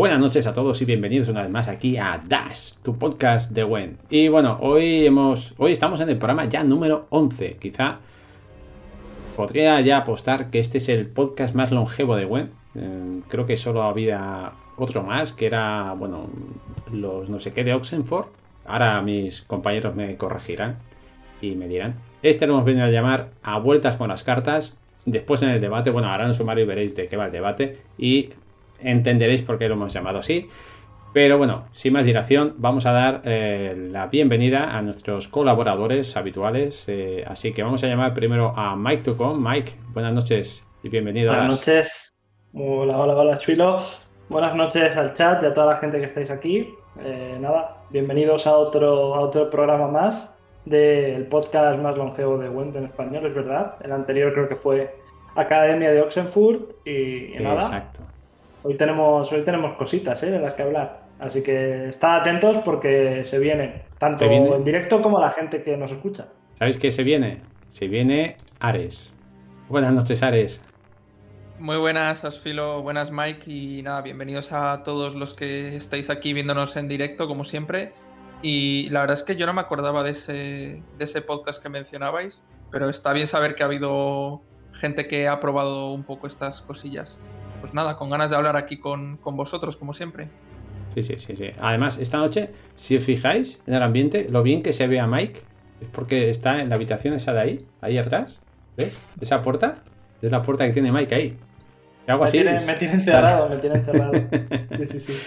buenas 0.00 0.18
noches 0.18 0.46
a 0.46 0.54
todos 0.54 0.80
y 0.80 0.86
bienvenidos 0.86 1.28
una 1.28 1.42
vez 1.42 1.50
más 1.50 1.68
aquí 1.68 1.98
a 1.98 2.24
Dash, 2.26 2.72
tu 2.82 2.96
podcast 2.96 3.50
de 3.50 3.64
Wen. 3.64 3.98
Y 4.08 4.28
bueno, 4.28 4.56
hoy 4.62 5.04
hemos 5.04 5.52
hoy 5.58 5.72
estamos 5.72 6.00
en 6.00 6.08
el 6.08 6.16
programa 6.16 6.46
ya 6.46 6.64
número 6.64 7.06
11. 7.10 7.58
Quizá 7.60 7.98
podría 9.36 9.78
ya 9.82 9.98
apostar 9.98 10.48
que 10.48 10.58
este 10.58 10.78
es 10.78 10.88
el 10.88 11.06
podcast 11.06 11.54
más 11.54 11.70
longevo 11.70 12.16
de 12.16 12.24
Wen. 12.24 12.48
Eh, 12.76 13.20
creo 13.28 13.44
que 13.44 13.58
solo 13.58 13.82
había 13.82 14.52
otro 14.78 15.02
más 15.02 15.34
que 15.34 15.44
era, 15.44 15.92
bueno, 15.92 16.30
los 16.90 17.28
no 17.28 17.38
sé 17.38 17.52
qué 17.52 17.62
de 17.62 17.74
Oxenford. 17.74 18.28
Ahora 18.64 19.02
mis 19.02 19.42
compañeros 19.42 19.94
me 19.94 20.16
corregirán 20.16 20.78
y 21.42 21.56
me 21.56 21.68
dirán. 21.68 21.96
Este 22.22 22.46
lo 22.46 22.54
hemos 22.54 22.64
venido 22.64 22.86
a 22.86 22.90
llamar 22.90 23.32
a 23.42 23.58
vueltas 23.58 23.96
con 23.96 24.08
las 24.08 24.24
cartas. 24.24 24.78
Después 25.04 25.42
en 25.42 25.50
el 25.50 25.60
debate, 25.60 25.90
bueno, 25.90 26.08
harán 26.08 26.28
un 26.28 26.34
sumario 26.34 26.66
veréis 26.66 26.96
de 26.96 27.06
qué 27.06 27.18
va 27.18 27.26
el 27.26 27.32
debate. 27.32 27.80
Y 27.98 28.30
entenderéis 28.82 29.42
por 29.42 29.58
qué 29.58 29.68
lo 29.68 29.74
hemos 29.74 29.92
llamado 29.92 30.18
así. 30.18 30.48
Pero 31.12 31.38
bueno, 31.38 31.64
sin 31.72 31.92
más 31.92 32.04
dilación, 32.04 32.54
vamos 32.58 32.86
a 32.86 32.92
dar 32.92 33.22
eh, 33.24 33.74
la 33.76 34.06
bienvenida 34.06 34.76
a 34.76 34.82
nuestros 34.82 35.26
colaboradores 35.26 36.16
habituales. 36.16 36.84
Eh, 36.88 37.24
así 37.26 37.52
que 37.52 37.64
vamos 37.64 37.82
a 37.82 37.88
llamar 37.88 38.14
primero 38.14 38.52
a 38.56 38.76
Mike 38.76 39.02
Tucon. 39.02 39.42
Mike, 39.42 39.72
buenas 39.92 40.12
noches 40.12 40.64
y 40.84 40.88
bienvenido. 40.88 41.32
Buenas 41.32 41.50
noches. 41.50 42.10
Hola, 42.54 42.96
hola, 42.96 43.16
hola, 43.16 43.38
Chuilo. 43.38 43.80
Buenas 44.28 44.54
noches 44.54 44.96
al 44.96 45.14
chat 45.14 45.42
y 45.42 45.46
a 45.46 45.54
toda 45.54 45.74
la 45.74 45.76
gente 45.78 45.98
que 45.98 46.04
estáis 46.04 46.30
aquí. 46.30 46.68
Eh, 47.00 47.36
nada, 47.40 47.78
bienvenidos 47.90 48.46
a 48.46 48.56
otro, 48.56 49.14
a 49.16 49.20
otro 49.20 49.50
programa 49.50 49.88
más 49.88 50.32
del 50.64 51.26
podcast 51.26 51.80
más 51.80 51.96
longevo 51.96 52.38
de 52.38 52.48
Wend 52.48 52.76
en 52.76 52.84
español, 52.84 53.26
es 53.26 53.34
verdad. 53.34 53.74
El 53.82 53.90
anterior 53.90 54.32
creo 54.32 54.48
que 54.48 54.56
fue 54.56 54.94
Academia 55.34 55.90
de 55.90 56.02
Oxenfurt 56.02 56.86
y, 56.86 57.34
nada. 57.40 57.54
Exacto. 57.54 58.02
Hoy 58.62 58.76
tenemos, 58.76 59.32
hoy 59.32 59.42
tenemos 59.42 59.74
cositas 59.76 60.22
¿eh? 60.22 60.30
de 60.30 60.38
las 60.38 60.52
que 60.52 60.62
hablar. 60.62 61.04
Así 61.18 61.42
que 61.42 61.86
estad 61.86 62.20
atentos 62.20 62.58
porque 62.58 63.24
se 63.24 63.38
viene, 63.38 63.82
tanto 63.98 64.24
en 64.24 64.64
directo 64.64 65.00
como 65.00 65.18
la 65.18 65.30
gente 65.30 65.62
que 65.62 65.76
nos 65.76 65.92
escucha. 65.92 66.28
¿Sabéis 66.54 66.76
qué 66.76 66.92
se 66.92 67.02
viene? 67.02 67.40
Se 67.68 67.88
viene 67.88 68.36
Ares. 68.58 69.16
Buenas 69.68 69.92
noches, 69.92 70.22
Ares. 70.22 70.62
Muy 71.58 71.76
buenas, 71.76 72.24
Asfilo, 72.24 72.82
buenas 72.82 73.10
Mike 73.10 73.50
y 73.50 73.82
nada, 73.82 74.00
bienvenidos 74.00 74.52
a 74.52 74.82
todos 74.82 75.14
los 75.14 75.34
que 75.34 75.76
estáis 75.76 76.08
aquí 76.08 76.32
viéndonos 76.32 76.76
en 76.76 76.88
directo 76.88 77.28
como 77.28 77.44
siempre. 77.44 77.92
Y 78.42 78.88
la 78.90 79.00
verdad 79.00 79.14
es 79.14 79.22
que 79.22 79.36
yo 79.36 79.46
no 79.46 79.52
me 79.52 79.60
acordaba 79.60 80.02
de 80.02 80.10
ese, 80.10 80.82
de 80.98 81.04
ese 81.04 81.20
podcast 81.22 81.62
que 81.62 81.68
mencionabais, 81.68 82.42
pero 82.70 82.88
está 82.88 83.12
bien 83.12 83.26
saber 83.26 83.54
que 83.54 83.62
ha 83.62 83.66
habido 83.66 84.42
gente 84.72 85.06
que 85.06 85.28
ha 85.28 85.40
probado 85.40 85.92
un 85.92 86.04
poco 86.04 86.26
estas 86.26 86.62
cosillas 86.62 87.18
pues 87.60 87.74
nada, 87.74 87.96
con 87.96 88.10
ganas 88.10 88.30
de 88.30 88.36
hablar 88.36 88.56
aquí 88.56 88.78
con, 88.78 89.18
vosotros, 89.22 89.76
como 89.76 89.94
siempre. 89.94 90.28
Sí, 90.94 91.02
sí, 91.02 91.18
sí, 91.18 91.36
sí. 91.36 91.50
Además, 91.60 91.98
esta 91.98 92.18
noche, 92.18 92.50
si 92.74 92.96
os 92.96 93.04
fijáis 93.04 93.60
en 93.66 93.74
el 93.74 93.82
ambiente, 93.82 94.26
lo 94.28 94.42
bien 94.42 94.62
que 94.62 94.72
se 94.72 94.86
ve 94.88 94.98
a 94.98 95.06
Mike 95.06 95.40
es 95.80 95.88
porque 95.88 96.30
está 96.30 96.60
en 96.60 96.68
la 96.68 96.76
habitación 96.76 97.14
esa 97.14 97.32
de 97.32 97.40
ahí, 97.40 97.66
ahí 97.80 97.98
atrás. 97.98 98.40
¿Ves? 98.76 98.98
Esa 99.20 99.42
puerta 99.42 99.76
es 100.20 100.32
la 100.32 100.42
puerta 100.42 100.66
que 100.66 100.72
tiene 100.72 100.90
Mike 100.90 101.14
ahí. 101.14 101.38
Algo 102.06 102.24
así. 102.24 102.42
me 102.42 102.74
tiene 102.74 102.94
encerrado, 102.94 103.48
me 103.48 103.56
tiene 103.56 103.76
encerrado. 103.76 104.12
Sí, 104.78 104.86
sí, 104.86 105.00
sí. 105.00 105.20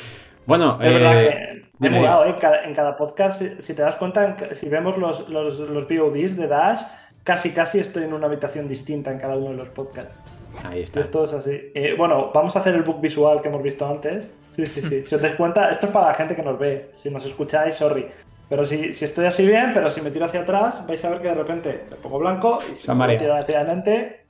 Bueno, 0.45 0.77
es 0.81 0.93
verdad 0.93 1.23
eh, 1.23 1.63
que 1.79 1.87
he 1.87 1.89
mudado, 1.89 2.25
¿eh? 2.25 2.35
en 2.65 2.73
cada 2.73 2.97
podcast, 2.97 3.41
si 3.59 3.73
te 3.73 3.81
das 3.81 3.95
cuenta, 3.95 4.35
si 4.53 4.67
vemos 4.67 4.97
los, 4.97 5.29
los, 5.29 5.59
los 5.59 5.87
VODs 5.87 6.35
de 6.35 6.47
Dash, 6.47 6.81
casi 7.23 7.51
casi 7.51 7.79
estoy 7.79 8.03
en 8.03 8.13
una 8.13 8.27
habitación 8.27 8.67
distinta 8.67 9.11
en 9.11 9.19
cada 9.19 9.37
uno 9.37 9.51
de 9.51 9.55
los 9.55 9.69
podcasts. 9.69 10.15
Ahí 10.63 10.81
está. 10.81 11.01
Esto 11.01 11.23
es 11.23 11.33
así. 11.33 11.71
Eh, 11.73 11.95
bueno, 11.97 12.31
vamos 12.33 12.55
a 12.55 12.59
hacer 12.59 12.75
el 12.75 12.83
book 12.83 13.01
visual 13.01 13.41
que 13.41 13.49
hemos 13.49 13.63
visto 13.63 13.87
antes. 13.87 14.31
Sí, 14.51 14.65
sí, 14.65 14.81
sí. 14.81 15.03
si 15.05 15.15
os 15.15 15.21
dais 15.21 15.35
cuenta, 15.35 15.69
esto 15.69 15.87
es 15.87 15.91
para 15.91 16.07
la 16.07 16.13
gente 16.13 16.35
que 16.35 16.43
nos 16.43 16.59
ve. 16.59 16.91
Si 16.97 17.09
nos 17.09 17.25
escucháis, 17.25 17.75
sorry. 17.75 18.05
Pero 18.49 18.65
si, 18.65 18.93
si 18.93 19.05
estoy 19.05 19.25
así 19.25 19.47
bien, 19.47 19.71
pero 19.73 19.89
si 19.89 20.01
me 20.01 20.11
tiro 20.11 20.25
hacia 20.25 20.41
atrás, 20.41 20.85
vais 20.85 21.03
a 21.03 21.09
ver 21.09 21.21
que 21.21 21.29
de 21.29 21.35
repente 21.35 21.85
me 21.89 21.95
pongo 21.97 22.19
blanco 22.19 22.59
y 22.71 22.75
si 22.75 22.91
me 22.93 23.17
tiro 23.17 23.35
hacia 23.35 23.59
adelante. 23.59 24.25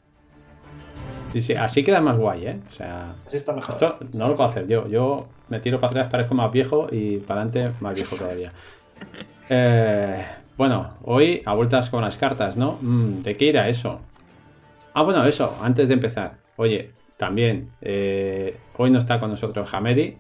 Sí, 1.34 1.42
sí, 1.42 1.56
así 1.56 1.84
queda 1.84 2.00
más 2.00 2.18
guay, 2.18 2.48
¿eh? 2.48 2.60
O 2.70 2.72
sea. 2.72 3.16
Así 3.28 3.38
está 3.38 3.54
mejor. 3.54 3.74
Esto 3.74 3.98
no 4.14 4.28
lo 4.28 4.36
puedo 4.36 4.50
hacer 4.50 4.68
yo. 4.68 4.88
Yo 4.88 5.28
me 5.50 5.60
tiro 5.60 5.80
para 5.80 5.92
atrás, 5.92 6.08
parezco 6.08 6.36
más 6.36 6.52
viejo 6.52 6.88
y 6.92 7.18
para 7.18 7.42
adelante 7.42 7.76
más 7.82 7.96
viejo 7.96 8.16
todavía. 8.16 8.52
Eh, 9.50 10.26
bueno, 10.58 10.94
hoy 11.04 11.42
a 11.46 11.54
vueltas 11.54 11.90
con 11.90 12.02
las 12.02 12.16
cartas, 12.16 12.56
¿no? 12.56 12.78
Mm, 12.80 13.24
¿De 13.24 13.36
qué 13.36 13.46
irá 13.46 13.68
eso? 13.68 14.00
Ah, 14.94 15.02
bueno, 15.02 15.26
eso, 15.26 15.58
antes 15.62 15.88
de 15.88 15.96
empezar. 15.96 16.36
Oye, 16.56 16.92
también, 17.18 17.72
eh, 17.82 18.58
hoy 18.78 18.92
no 18.92 19.00
está 19.00 19.20
con 19.20 19.32
nosotros 19.32 19.74
Hamedi, 19.74 20.18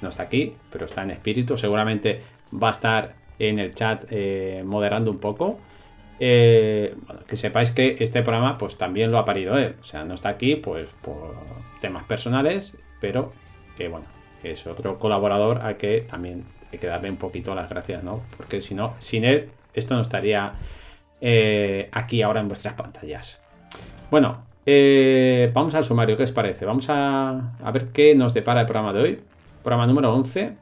no 0.00 0.08
está 0.08 0.24
aquí, 0.24 0.54
pero 0.72 0.86
está 0.86 1.02
en 1.02 1.12
espíritu. 1.12 1.56
Seguramente 1.56 2.22
va 2.52 2.68
a 2.68 2.70
estar 2.72 3.14
en 3.38 3.58
el 3.60 3.74
chat 3.74 4.04
eh, 4.10 4.62
moderando 4.64 5.10
un 5.10 5.18
poco. 5.18 5.60
Eh, 6.18 6.94
que 7.28 7.36
sepáis 7.36 7.70
que 7.70 7.96
este 8.00 8.22
programa 8.22 8.58
pues 8.58 8.76
también 8.76 9.12
lo 9.12 9.18
ha 9.18 9.24
parido 9.24 9.56
él. 9.58 9.76
O 9.80 9.84
sea, 9.84 10.04
no 10.04 10.14
está 10.14 10.30
aquí 10.30 10.56
pues 10.56 10.88
por 11.02 11.36
temas 11.80 12.04
personales, 12.04 12.76
pero 13.00 13.32
que 13.76 13.88
bueno, 13.88 14.06
que 14.42 14.52
es 14.52 14.66
otro 14.66 14.98
colaborador 14.98 15.58
al 15.58 15.76
que 15.76 16.00
también 16.00 16.44
hay 16.72 16.78
que 16.78 16.86
darle 16.88 17.10
un 17.10 17.16
poquito 17.16 17.54
las 17.54 17.70
gracias, 17.70 18.02
¿no? 18.02 18.22
Porque 18.36 18.60
si 18.60 18.74
no, 18.74 18.94
sin 18.98 19.24
él, 19.24 19.50
esto 19.72 19.94
no 19.94 20.00
estaría 20.02 20.54
aquí 21.92 22.22
ahora 22.22 22.40
en 22.40 22.48
vuestras 22.48 22.74
pantallas. 22.74 23.39
Bueno, 24.10 24.38
eh, 24.66 25.50
vamos 25.54 25.74
al 25.74 25.84
sumario, 25.84 26.16
¿qué 26.16 26.24
os 26.24 26.32
parece? 26.32 26.66
Vamos 26.66 26.86
a, 26.88 27.52
ver 27.72 27.88
qué 27.92 28.14
nos 28.16 28.34
depara 28.34 28.60
el 28.60 28.66
programa 28.66 28.92
de 28.92 29.00
hoy. 29.00 29.20
Programa 29.62 29.86
número 29.86 30.12
11. 30.12 30.52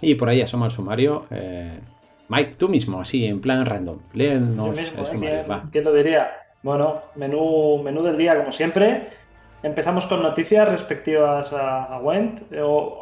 Y 0.00 0.16
por 0.16 0.28
ahí 0.28 0.42
asoma 0.42 0.66
el 0.66 0.72
sumario. 0.72 1.26
Eh, 1.30 1.78
Mike, 2.28 2.54
tú 2.56 2.68
mismo, 2.68 3.00
así, 3.00 3.24
en 3.24 3.40
plan 3.40 3.64
random. 3.64 3.98
Léenos 4.14 4.76
el 4.78 5.06
sumario. 5.06 5.44
¿Quién, 5.70 5.84
lo 5.84 5.92
diría? 5.92 6.28
Bueno, 6.62 7.02
menú, 7.14 7.80
menú 7.84 8.02
del 8.02 8.18
día, 8.18 8.36
como 8.36 8.50
siempre. 8.50 9.10
Empezamos 9.62 10.06
con 10.06 10.22
noticias 10.22 10.68
respectivas 10.68 11.52
a, 11.52 12.00
Went. 12.02 12.42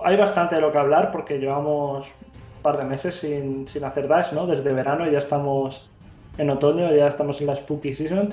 hay 0.04 0.16
bastante 0.16 0.56
de 0.56 0.60
lo 0.60 0.72
que 0.72 0.78
hablar 0.78 1.10
porque 1.10 1.38
llevamos 1.38 2.06
un 2.06 2.62
par 2.62 2.76
de 2.76 2.84
meses 2.84 3.14
sin, 3.14 3.66
sin 3.66 3.82
hacer 3.84 4.08
Dash, 4.08 4.32
¿no? 4.32 4.46
Desde 4.46 4.72
verano 4.72 5.10
ya 5.10 5.18
estamos 5.18 5.90
en 6.38 6.50
otoño, 6.50 6.94
ya 6.94 7.08
estamos 7.08 7.40
en 7.40 7.46
la 7.46 7.56
Spooky 7.56 7.94
Season. 7.94 8.30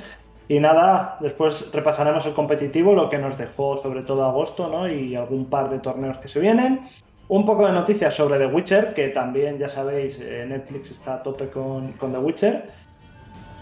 Y 0.51 0.59
nada, 0.59 1.15
después 1.21 1.71
repasaremos 1.71 2.25
el 2.25 2.33
competitivo, 2.33 2.93
lo 2.93 3.09
que 3.09 3.17
nos 3.17 3.37
dejó 3.37 3.77
sobre 3.77 4.01
todo 4.01 4.25
agosto, 4.25 4.67
¿no? 4.67 4.85
Y 4.85 5.15
algún 5.15 5.45
par 5.45 5.69
de 5.69 5.79
torneos 5.79 6.17
que 6.17 6.27
se 6.27 6.41
vienen. 6.41 6.81
Un 7.29 7.45
poco 7.45 7.65
de 7.65 7.71
noticias 7.71 8.13
sobre 8.13 8.37
The 8.37 8.47
Witcher, 8.47 8.93
que 8.93 9.07
también, 9.07 9.57
ya 9.57 9.69
sabéis, 9.69 10.19
eh, 10.19 10.45
Netflix 10.45 10.91
está 10.91 11.13
a 11.13 11.23
tope 11.23 11.47
con, 11.47 11.93
The 11.93 12.17
Witcher. 12.17 12.69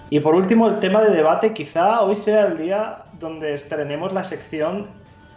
Y 0.10 0.20
por 0.20 0.34
último, 0.34 0.68
el 0.68 0.80
tema 0.80 1.04
de 1.04 1.12
debate, 1.12 1.54
quizá 1.54 2.02
hoy 2.02 2.16
sea 2.16 2.48
el 2.48 2.58
día 2.58 3.04
donde 3.20 3.54
estrenemos 3.54 4.12
la 4.12 4.24
sección 4.24 4.88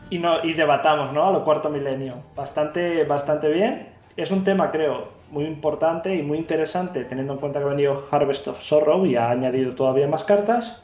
y, 0.09 0.21
no, 0.21 0.43
y 0.43 0.55
debatamos, 0.55 1.13
¿no? 1.13 1.29
A 1.29 1.33
lo 1.33 1.45
cuarto 1.45 1.69
milenio. 1.69 2.15
Bastante, 2.35 3.05
bastante 3.05 3.51
bien. 3.51 3.89
Es 4.17 4.31
un 4.31 4.43
tema, 4.43 4.71
creo, 4.71 5.09
muy 5.31 5.45
importante 5.45 6.15
y 6.15 6.23
muy 6.23 6.39
interesante, 6.39 7.05
teniendo 7.05 7.35
en 7.35 7.41
cuenta 7.41 7.59
que 7.59 7.67
ha 7.67 7.69
venido 7.69 8.07
Harvest 8.11 8.49
of 8.49 8.63
Sorrow 8.63 9.05
y 9.05 9.17
ha 9.17 9.29
añadido 9.29 9.75
todavía 9.75 10.09
más 10.09 10.25
cartas. 10.25 10.82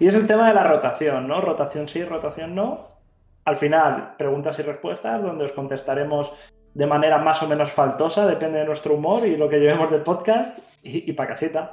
Y 0.00 0.06
es 0.06 0.14
el 0.14 0.26
tema 0.26 0.48
de 0.48 0.54
la 0.54 0.64
rotación, 0.64 1.26
¿no? 1.26 1.40
Rotación 1.40 1.88
sí, 1.88 2.04
rotación 2.04 2.54
no. 2.54 2.88
Al 3.44 3.56
final, 3.56 4.14
preguntas 4.18 4.58
y 4.58 4.62
respuestas, 4.62 5.22
donde 5.22 5.44
os 5.44 5.52
contestaremos 5.52 6.32
de 6.74 6.86
manera 6.86 7.18
más 7.18 7.42
o 7.42 7.48
menos 7.48 7.72
faltosa, 7.72 8.26
depende 8.26 8.60
de 8.60 8.64
nuestro 8.64 8.94
humor 8.94 9.26
y 9.26 9.36
lo 9.36 9.48
que 9.48 9.58
llevemos 9.58 9.90
del 9.90 10.02
podcast, 10.02 10.58
y, 10.82 11.12
para 11.12 11.30
casita. 11.30 11.72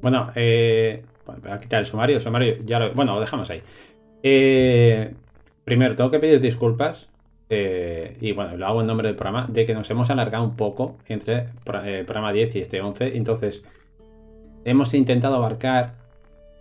Bueno, 0.00 0.30
eh, 0.34 1.04
voy 1.26 1.50
a 1.50 1.60
quitar 1.60 1.80
el 1.80 1.86
sumario. 1.86 2.20
sumario 2.20 2.56
ya 2.64 2.78
lo, 2.78 2.94
bueno, 2.94 3.14
lo 3.14 3.20
dejamos 3.20 3.50
ahí. 3.50 3.62
Eh, 4.22 5.12
primero, 5.64 5.94
tengo 5.94 6.10
que 6.10 6.18
pedir 6.18 6.40
disculpas. 6.40 7.08
Eh, 7.50 8.16
y 8.20 8.32
bueno, 8.32 8.56
lo 8.56 8.66
hago 8.66 8.80
en 8.80 8.86
nombre 8.86 9.08
del 9.08 9.16
programa, 9.16 9.46
de 9.48 9.66
que 9.66 9.74
nos 9.74 9.90
hemos 9.90 10.08
alargado 10.10 10.44
un 10.44 10.56
poco 10.56 10.96
entre 11.06 11.48
el 11.84 12.04
programa 12.06 12.32
10 12.32 12.56
y 12.56 12.60
este 12.60 12.80
11. 12.80 13.16
Entonces, 13.16 13.64
hemos 14.64 14.94
intentado 14.94 15.36
abarcar 15.36 16.03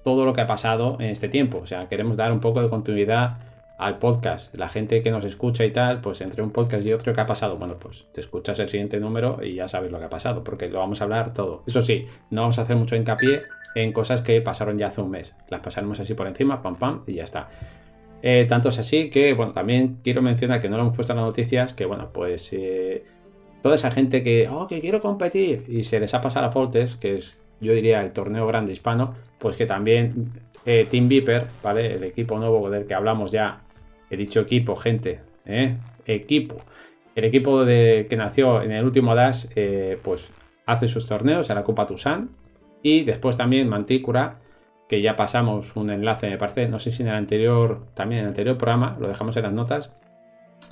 todo 0.04 0.26
lo 0.26 0.34
que 0.34 0.42
ha 0.42 0.48
pasado 0.48 0.98
en 1.00 1.10
este 1.10 1.30
tiempo. 1.30 1.60
O 1.60 1.68
sea, 1.68 1.88
queremos 1.88 2.18
dar 2.18 2.32
un 2.32 2.40
poco 2.40 2.62
de 2.62 2.70
continuidad 2.70 3.38
al 3.78 3.98
podcast. 3.98 4.54
La 4.56 4.70
gente 4.70 5.02
que 5.02 5.12
nos 5.12 5.26
escucha 5.26 5.66
y 5.66 5.72
tal, 5.72 6.02
pues 6.02 6.22
entre 6.22 6.42
un 6.42 6.52
podcast 6.52 6.86
y 6.86 6.94
otro, 6.94 7.14
¿qué 7.14 7.22
ha 7.22 7.26
pasado? 7.26 7.58
Bueno, 7.58 7.78
pues 7.80 8.06
te 8.14 8.22
escuchas 8.22 8.60
el 8.60 8.70
siguiente 8.70 9.00
número 9.00 9.40
y 9.44 9.56
ya 9.56 9.68
sabes 9.68 9.92
lo 9.92 10.00
que 10.00 10.06
ha 10.06 10.10
pasado, 10.10 10.44
porque 10.44 10.70
lo 10.70 10.80
vamos 10.80 11.02
a 11.02 11.06
hablar 11.06 11.34
todo. 11.34 11.64
Eso 11.68 11.82
sí, 11.82 12.06
no 12.30 12.42
vamos 12.42 12.60
a 12.60 12.64
hacer 12.64 12.76
mucho 12.76 12.96
hincapié 12.96 13.42
en 13.76 13.92
cosas 13.92 14.22
que 14.22 14.42
pasaron 14.42 14.78
ya 14.78 14.88
hace 14.88 15.02
un 15.02 15.12
mes. 15.12 15.34
Las 15.50 15.62
pasaremos 15.62 16.00
así 16.00 16.14
por 16.14 16.28
encima, 16.28 16.62
pam, 16.62 16.76
pam, 16.76 17.04
y 17.08 17.16
ya 17.16 17.24
está. 17.24 17.50
Eh, 18.22 18.46
tanto 18.48 18.70
es 18.70 18.80
así 18.80 19.10
que, 19.10 19.34
bueno, 19.34 19.52
también 19.52 20.00
quiero 20.04 20.22
mencionar 20.22 20.62
que 20.62 20.70
no 20.70 20.78
lo 20.78 20.84
hemos 20.84 20.96
puesto 20.96 21.12
en 21.14 21.18
las 21.18 21.26
noticias, 21.26 21.74
que, 21.74 21.86
bueno, 21.86 22.12
pues 22.14 22.54
eh, 22.54 23.04
toda 23.62 23.76
esa 23.76 23.92
gente 23.92 24.24
que, 24.24 24.48
oh, 24.48 24.68
que 24.68 24.80
quiero 24.80 25.02
competir 25.02 25.66
y 25.68 25.84
se 25.84 26.00
les 26.00 26.14
ha 26.14 26.22
pasado 26.22 26.46
a 26.46 26.52
Fortes, 26.52 26.96
que 26.96 27.16
es 27.16 27.38
yo 27.64 27.74
diría 27.74 28.02
el 28.02 28.12
torneo 28.12 28.46
grande 28.46 28.74
hispano, 28.74 29.16
pues 29.40 29.58
que 29.58 29.66
también 29.66 30.32
eh, 30.66 30.88
Team 30.90 31.08
Viper, 31.08 31.48
¿vale? 31.62 31.96
El 31.96 32.04
equipo 32.04 32.38
nuevo 32.38 32.70
del 32.70 32.86
que 32.86 32.94
hablamos 32.94 33.32
ya, 33.32 33.62
he 34.10 34.18
dicho 34.18 34.42
equipo, 34.42 34.76
gente, 34.76 35.22
¿eh? 35.46 35.78
equipo. 36.06 36.58
el 37.16 37.26
equipo 37.26 37.66
de, 37.66 38.08
que 38.10 38.16
nació 38.16 38.62
en 38.62 38.72
el 38.72 38.84
último 38.84 39.16
Dash, 39.16 39.46
eh, 39.56 39.98
pues 40.02 40.32
hace 40.66 40.88
sus 40.88 41.06
torneos 41.06 41.50
en 41.50 41.56
la 41.56 41.64
Copa 41.64 41.86
Tucson. 41.86 42.32
Y 42.82 43.04
después 43.04 43.38
también 43.38 43.70
Mantícora, 43.70 44.40
que 44.90 45.02
ya 45.02 45.16
pasamos 45.16 45.76
un 45.76 45.90
enlace, 45.90 46.30
me 46.30 46.38
parece, 46.38 46.68
no 46.68 46.80
sé 46.80 46.92
si 46.92 47.04
en 47.04 47.10
el 47.10 47.16
anterior, 47.16 47.86
también 47.94 48.20
en 48.20 48.26
el 48.26 48.30
anterior 48.30 48.58
programa, 48.58 48.98
lo 49.00 49.08
dejamos 49.08 49.36
en 49.38 49.44
las 49.44 49.54
notas. 49.54 49.92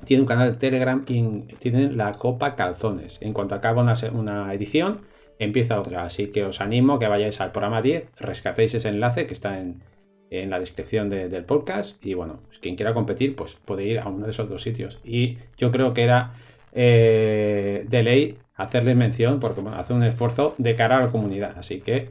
Tiene 0.06 0.22
un 0.22 0.28
canal 0.28 0.52
de 0.52 0.58
Telegram 0.58 1.04
y 1.08 1.22
tiene 1.60 1.92
la 1.92 2.14
Copa 2.14 2.56
Calzones. 2.56 3.20
En 3.22 3.34
cuanto 3.34 3.56
acaba 3.56 3.82
una 4.14 4.54
edición, 4.54 5.02
empieza 5.44 5.80
otra. 5.80 6.04
Así 6.04 6.28
que 6.28 6.44
os 6.46 6.62
animo 6.62 6.94
a 6.94 7.00
que 7.00 7.08
vayáis 7.08 7.42
al 7.42 7.52
programa 7.52 7.82
10, 7.82 8.10
rescatéis 8.20 8.74
ese 8.74 8.90
enlace 8.90 9.28
que 9.28 9.34
está 9.34 9.60
en, 9.60 9.82
en 10.30 10.50
la 10.50 10.60
descripción 10.60 11.10
del 11.10 11.44
podcast. 11.46 12.04
Y 12.06 12.14
bueno, 12.14 12.40
pues 12.48 12.60
quien 12.60 12.76
quiera 12.76 12.94
competir, 12.94 13.36
pues 13.36 13.56
puede 13.56 13.86
ir 13.86 14.00
a 14.00 14.08
uno 14.08 14.26
de 14.26 14.32
esos 14.32 14.50
dos 14.50 14.62
sitios. 14.62 15.00
Y 15.04 15.38
yo 15.58 15.72
creo 15.72 15.94
que 15.94 16.04
era 16.04 16.34
eh, 16.74 17.86
de 17.88 18.04
ley 18.04 18.38
hacerle 18.56 18.96
mención 18.96 19.40
porque 19.40 19.62
bueno, 19.62 19.78
hace 19.78 19.94
un 19.94 20.04
esfuerzo 20.04 20.56
de 20.58 20.76
cara 20.76 20.98
a 20.98 21.02
la 21.02 21.12
comunidad. 21.12 21.54
Así 21.58 21.82
que, 21.82 22.10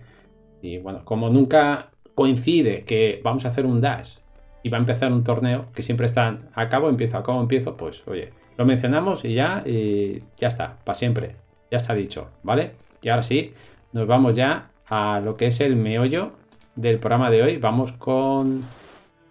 y 0.60 0.78
bueno, 0.78 1.04
como 1.04 1.30
nunca 1.30 1.90
coincide 2.14 2.84
que 2.84 3.20
vamos 3.24 3.46
a 3.46 3.48
hacer 3.48 3.64
un 3.64 3.80
dash 3.80 4.18
y 4.62 4.68
va 4.68 4.76
a 4.76 4.80
empezar 4.80 5.12
un 5.12 5.24
torneo, 5.24 5.66
que 5.74 5.82
siempre 5.82 6.06
están 6.06 6.50
a 6.54 6.68
cabo, 6.68 6.90
empiezo, 6.90 7.16
a 7.16 7.22
cabo, 7.22 7.40
empiezo, 7.40 7.76
pues 7.76 8.06
oye, 8.06 8.30
lo 8.58 8.66
mencionamos 8.66 9.24
y 9.24 9.34
ya, 9.34 9.62
y 9.64 10.22
ya 10.36 10.48
está, 10.48 10.76
para 10.84 10.94
siempre. 10.94 11.36
Ya 11.70 11.78
está 11.78 11.94
dicho, 11.94 12.28
¿vale? 12.42 12.72
Y 13.02 13.08
ahora 13.08 13.22
sí, 13.22 13.54
nos 13.92 14.06
vamos 14.06 14.34
ya 14.34 14.70
a 14.86 15.20
lo 15.20 15.36
que 15.36 15.46
es 15.46 15.60
el 15.60 15.76
meollo 15.76 16.32
del 16.76 16.98
programa 16.98 17.30
de 17.30 17.42
hoy. 17.42 17.56
Vamos 17.56 17.92
con 17.92 18.62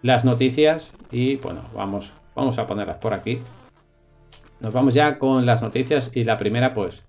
las 0.02 0.24
noticias 0.24 0.92
y 1.10 1.36
bueno, 1.36 1.62
vamos, 1.74 2.12
vamos 2.34 2.58
a 2.58 2.66
ponerlas 2.66 2.98
por 2.98 3.14
aquí. 3.14 3.38
Nos 4.60 4.74
vamos 4.74 4.94
ya 4.94 5.18
con 5.18 5.46
las 5.46 5.62
noticias 5.62 6.10
y 6.14 6.24
la 6.24 6.36
primera 6.36 6.74
pues 6.74 7.04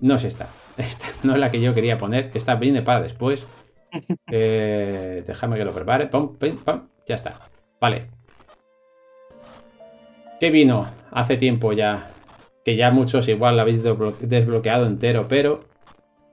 no 0.00 0.16
es 0.16 0.24
esta. 0.24 0.48
Esta 0.76 1.06
no 1.22 1.34
es 1.34 1.40
la 1.40 1.50
que 1.50 1.60
yo 1.60 1.74
quería 1.74 1.98
poner. 1.98 2.30
Esta 2.34 2.54
viene 2.54 2.82
para 2.82 3.00
después. 3.00 3.46
Eh, 4.30 5.22
déjame 5.26 5.56
que 5.56 5.64
lo 5.64 5.72
prepare. 5.72 6.10
ya 7.06 7.14
está. 7.14 7.40
Vale. 7.80 8.08
¿Qué 10.38 10.50
vino 10.50 10.88
hace 11.12 11.38
tiempo 11.38 11.72
ya? 11.72 12.10
Que 12.62 12.76
ya 12.76 12.90
muchos 12.90 13.26
igual 13.28 13.56
lo 13.56 13.62
habéis 13.62 13.82
desbloqueado 13.82 14.86
entero, 14.86 15.28
pero 15.28 15.64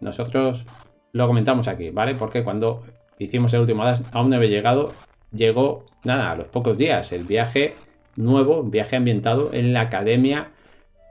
nosotros 0.03 0.65
lo 1.11 1.27
comentamos 1.27 1.67
aquí, 1.67 1.89
¿vale? 1.89 2.15
Porque 2.15 2.43
cuando 2.43 2.83
hicimos 3.19 3.53
el 3.53 3.61
último 3.61 3.83
aún 4.11 4.29
no 4.29 4.35
había 4.35 4.49
llegado, 4.49 4.93
llegó, 5.31 5.85
nada, 6.03 6.31
a 6.31 6.35
los 6.35 6.47
pocos 6.47 6.77
días, 6.77 7.11
el 7.11 7.23
viaje 7.23 7.75
nuevo, 8.15 8.63
viaje 8.63 8.95
ambientado 8.95 9.51
en 9.53 9.73
la 9.73 9.81
Academia 9.81 10.51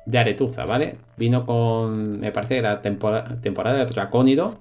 de 0.07 0.19
Aretuza, 0.19 0.65
¿vale? 0.65 0.97
Vino 1.17 1.47
con, 1.47 2.21
me 2.21 2.33
parece 2.33 2.57
que 2.57 2.63
la 2.63 2.81
temporada, 2.83 3.79
de 3.79 3.87
Dracónido. 3.87 4.59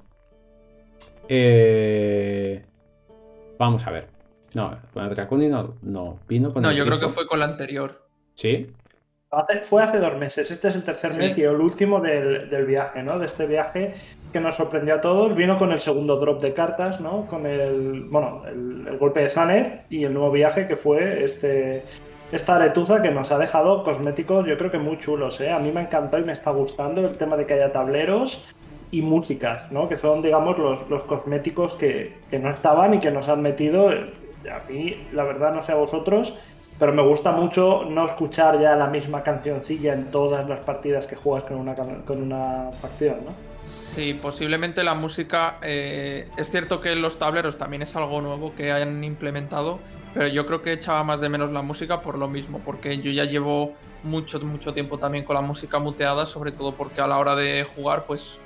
Eh, 1.30 2.64
vamos 3.58 3.86
a 3.88 3.92
ver. 3.92 4.08
No, 4.54 4.78
con 4.94 5.06
el 5.06 5.16
Dracónido 5.16 5.76
no, 5.82 6.20
vino 6.28 6.54
con 6.54 6.62
No, 6.64 6.72
yo 6.72 6.86
creo 6.86 7.00
que 7.00 7.10
fue 7.10 7.26
con 7.26 7.40
la 7.40 7.46
anterior. 7.46 8.06
¿Sí? 8.36 8.72
Fue 9.64 9.82
hace 9.82 10.00
dos 10.00 10.18
meses, 10.18 10.52
este 10.52 10.68
es 10.68 10.76
el 10.76 10.84
tercer 10.84 11.16
mes 11.16 11.38
y 11.38 11.44
el 11.44 11.56
último 11.56 12.02
del, 12.02 12.50
del, 12.50 12.66
viaje, 12.66 13.02
¿no? 13.02 13.18
De 13.18 13.28
este 13.28 13.46
viaje 13.46 13.94
que 14.34 14.42
nos 14.42 14.56
sorprendió 14.56 14.96
a 14.96 15.02
todos. 15.02 15.34
Vino 15.36 15.58
con 15.58 15.72
el 15.72 15.80
segundo 15.80 16.18
drop 16.18 16.42
de 16.42 16.54
cartas, 16.54 17.00
¿no? 17.00 17.26
Con 17.28 17.46
el, 17.46 18.08
bueno, 18.10 18.44
el, 18.46 18.98
golpe 18.98 19.22
de 19.22 19.30
Sanet 19.30 19.86
y 19.90 20.04
el 20.04 20.14
nuevo 20.14 20.32
viaje 20.32 20.68
que 20.68 20.76
fue 20.76 21.24
este, 21.24 21.82
esta 22.34 22.58
aretuza 22.58 23.02
que 23.02 23.10
nos 23.10 23.32
ha 23.32 23.38
dejado 23.38 23.84
cosméticos, 23.84 24.46
yo 24.46 24.58
creo 24.58 24.70
que 24.70 24.80
muy 24.80 25.00
chulos, 25.00 25.40
¿eh? 25.40 25.50
A 25.50 25.60
mí 25.60 25.72
me 25.72 25.82
encantó 25.82 26.20
y 26.20 26.26
me 26.26 26.34
está 26.34 26.52
gustando 26.52 27.00
el 27.00 27.18
tema 27.18 27.38
de 27.38 27.46
que 27.46 27.54
haya 27.54 27.72
tableros 27.72 28.46
y 28.92 29.02
músicas, 29.02 29.72
¿no? 29.72 29.88
Que 29.88 29.98
son, 29.98 30.22
digamos, 30.22 30.58
los, 30.58 30.90
los 30.90 31.04
cosméticos 31.04 31.76
que, 31.76 32.18
que, 32.30 32.38
no 32.38 32.50
estaban 32.50 32.96
y 32.96 33.00
que 33.00 33.12
nos 33.12 33.30
han 33.30 33.42
metido. 33.42 33.92
A 33.92 34.70
mí, 34.70 35.08
la 35.14 35.24
verdad, 35.24 35.54
no 35.54 35.64
sé 35.64 35.72
a 35.72 35.76
vosotros, 35.76 36.34
pero 36.82 36.94
me 36.94 37.04
gusta 37.04 37.32
mucho 37.32 37.86
no 37.88 38.08
escuchar 38.08 38.60
ya 38.60 38.76
la 38.76 38.88
misma 38.88 39.22
cancioncilla 39.22 39.94
en 39.94 40.08
todas 40.08 40.50
las 40.50 40.62
partidas 40.62 41.06
que 41.06 41.16
juegas 41.16 41.44
con 41.44 41.58
una, 41.58 41.76
con 41.76 42.20
una 42.20 42.72
facción, 42.72 43.18
¿no? 43.24 43.34
Sí, 43.64 44.16
posiblemente 44.20 44.84
la 44.84 44.96
música. 44.96 45.60
Eh, 45.62 46.28
es 46.38 46.50
cierto 46.50 46.82
que 46.82 46.96
los 46.96 47.20
tableros 47.20 47.56
también 47.56 47.84
es 47.84 47.96
algo 47.96 48.20
nuevo 48.20 48.56
que 48.56 48.72
hayan 48.72 49.04
implementado, 49.04 49.78
pero 50.16 50.26
yo 50.26 50.48
creo 50.48 50.64
que 50.64 50.74
echaba 50.74 51.04
más 51.04 51.22
de 51.22 51.30
menos 51.30 51.52
la 51.52 51.62
música 51.62 52.02
por 52.02 52.18
lo 52.18 52.28
mismo, 52.28 52.58
porque 52.66 52.98
yo 52.98 53.12
ya 53.12 53.26
llevo 53.26 53.74
mucho, 54.02 54.40
mucho 54.40 54.74
tiempo 54.74 54.98
también 54.98 55.24
con 55.24 55.36
la 55.36 55.42
música 55.42 55.78
muteada, 55.78 56.26
sobre 56.26 56.52
todo 56.52 56.74
porque 56.74 57.00
a 57.00 57.06
la 57.06 57.20
hora 57.20 57.36
de 57.36 57.64
jugar, 57.64 58.06
pues 58.08 58.40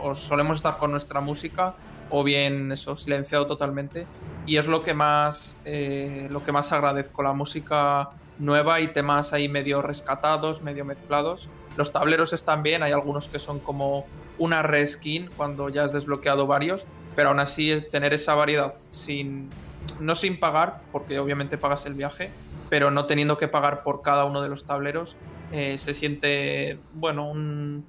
o 0.00 0.14
solemos 0.14 0.58
estar 0.58 0.78
con 0.78 0.92
nuestra 0.92 1.20
música 1.20 1.74
o 2.08 2.22
bien 2.22 2.70
eso 2.70 2.96
silenciado 2.96 3.46
totalmente 3.46 4.06
y 4.46 4.56
es 4.56 4.66
lo 4.66 4.82
que 4.82 4.94
más 4.94 5.56
eh, 5.64 6.28
lo 6.30 6.44
que 6.44 6.52
más 6.52 6.72
agradezco 6.72 7.22
la 7.22 7.32
música 7.32 8.10
nueva 8.38 8.80
y 8.80 8.88
temas 8.88 9.32
ahí 9.32 9.48
medio 9.48 9.82
rescatados 9.82 10.62
medio 10.62 10.84
mezclados. 10.84 11.48
Los 11.76 11.92
tableros 11.92 12.32
están 12.32 12.62
bien 12.62 12.82
hay 12.82 12.92
algunos 12.92 13.28
que 13.28 13.38
son 13.38 13.60
como 13.60 14.06
una 14.38 14.62
reskin 14.62 15.28
cuando 15.36 15.68
ya 15.68 15.84
has 15.84 15.92
desbloqueado 15.92 16.46
varios, 16.46 16.86
pero 17.14 17.28
aún 17.28 17.40
así 17.40 17.80
tener 17.90 18.14
esa 18.14 18.34
variedad 18.34 18.74
sin 18.88 19.50
no 19.98 20.14
sin 20.14 20.38
pagar, 20.38 20.80
porque 20.92 21.18
obviamente 21.18 21.58
pagas 21.58 21.86
el 21.86 21.94
viaje, 21.94 22.30
pero 22.68 22.90
no 22.90 23.06
teniendo 23.06 23.38
que 23.38 23.48
pagar 23.48 23.82
por 23.82 24.02
cada 24.02 24.24
uno 24.24 24.42
de 24.42 24.48
los 24.48 24.64
tableros, 24.64 25.16
eh, 25.52 25.78
se 25.78 25.94
siente, 25.94 26.78
bueno, 26.94 27.28
un, 27.28 27.84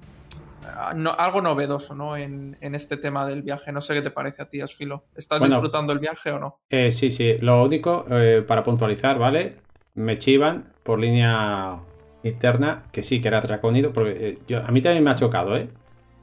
algo 0.64 1.42
novedoso 1.42 1.94
¿no? 1.94 2.16
En, 2.16 2.56
este 2.60 2.96
tema 2.96 3.26
del 3.26 3.42
viaje. 3.42 3.72
No 3.72 3.80
sé 3.80 3.94
qué 3.94 4.02
te 4.02 4.10
parece 4.10 4.42
a 4.42 4.48
ti, 4.48 4.60
Asfilo. 4.60 5.04
¿Estás 5.14 5.40
disfrutando 5.40 5.92
el 5.92 5.98
viaje 5.98 6.30
o 6.30 6.38
no? 6.38 6.60
Eh, 6.70 6.90
sí, 6.90 7.10
sí. 7.10 7.38
Lo 7.38 7.64
único, 7.64 8.06
eh, 8.10 8.44
para 8.46 8.62
puntualizar, 8.62 9.18
¿vale? 9.18 9.56
Me 9.94 10.18
chivan 10.18 10.72
por 10.82 10.98
línea 10.98 11.78
interna 12.22 12.84
que 12.92 13.02
sí, 13.02 13.20
que 13.20 13.28
era 13.28 13.40
draconido, 13.40 13.92
porque 13.92 14.38
yo, 14.46 14.64
a 14.64 14.70
mí 14.70 14.80
también 14.80 15.04
me 15.04 15.10
ha 15.10 15.14
chocado, 15.14 15.56
¿eh? 15.56 15.68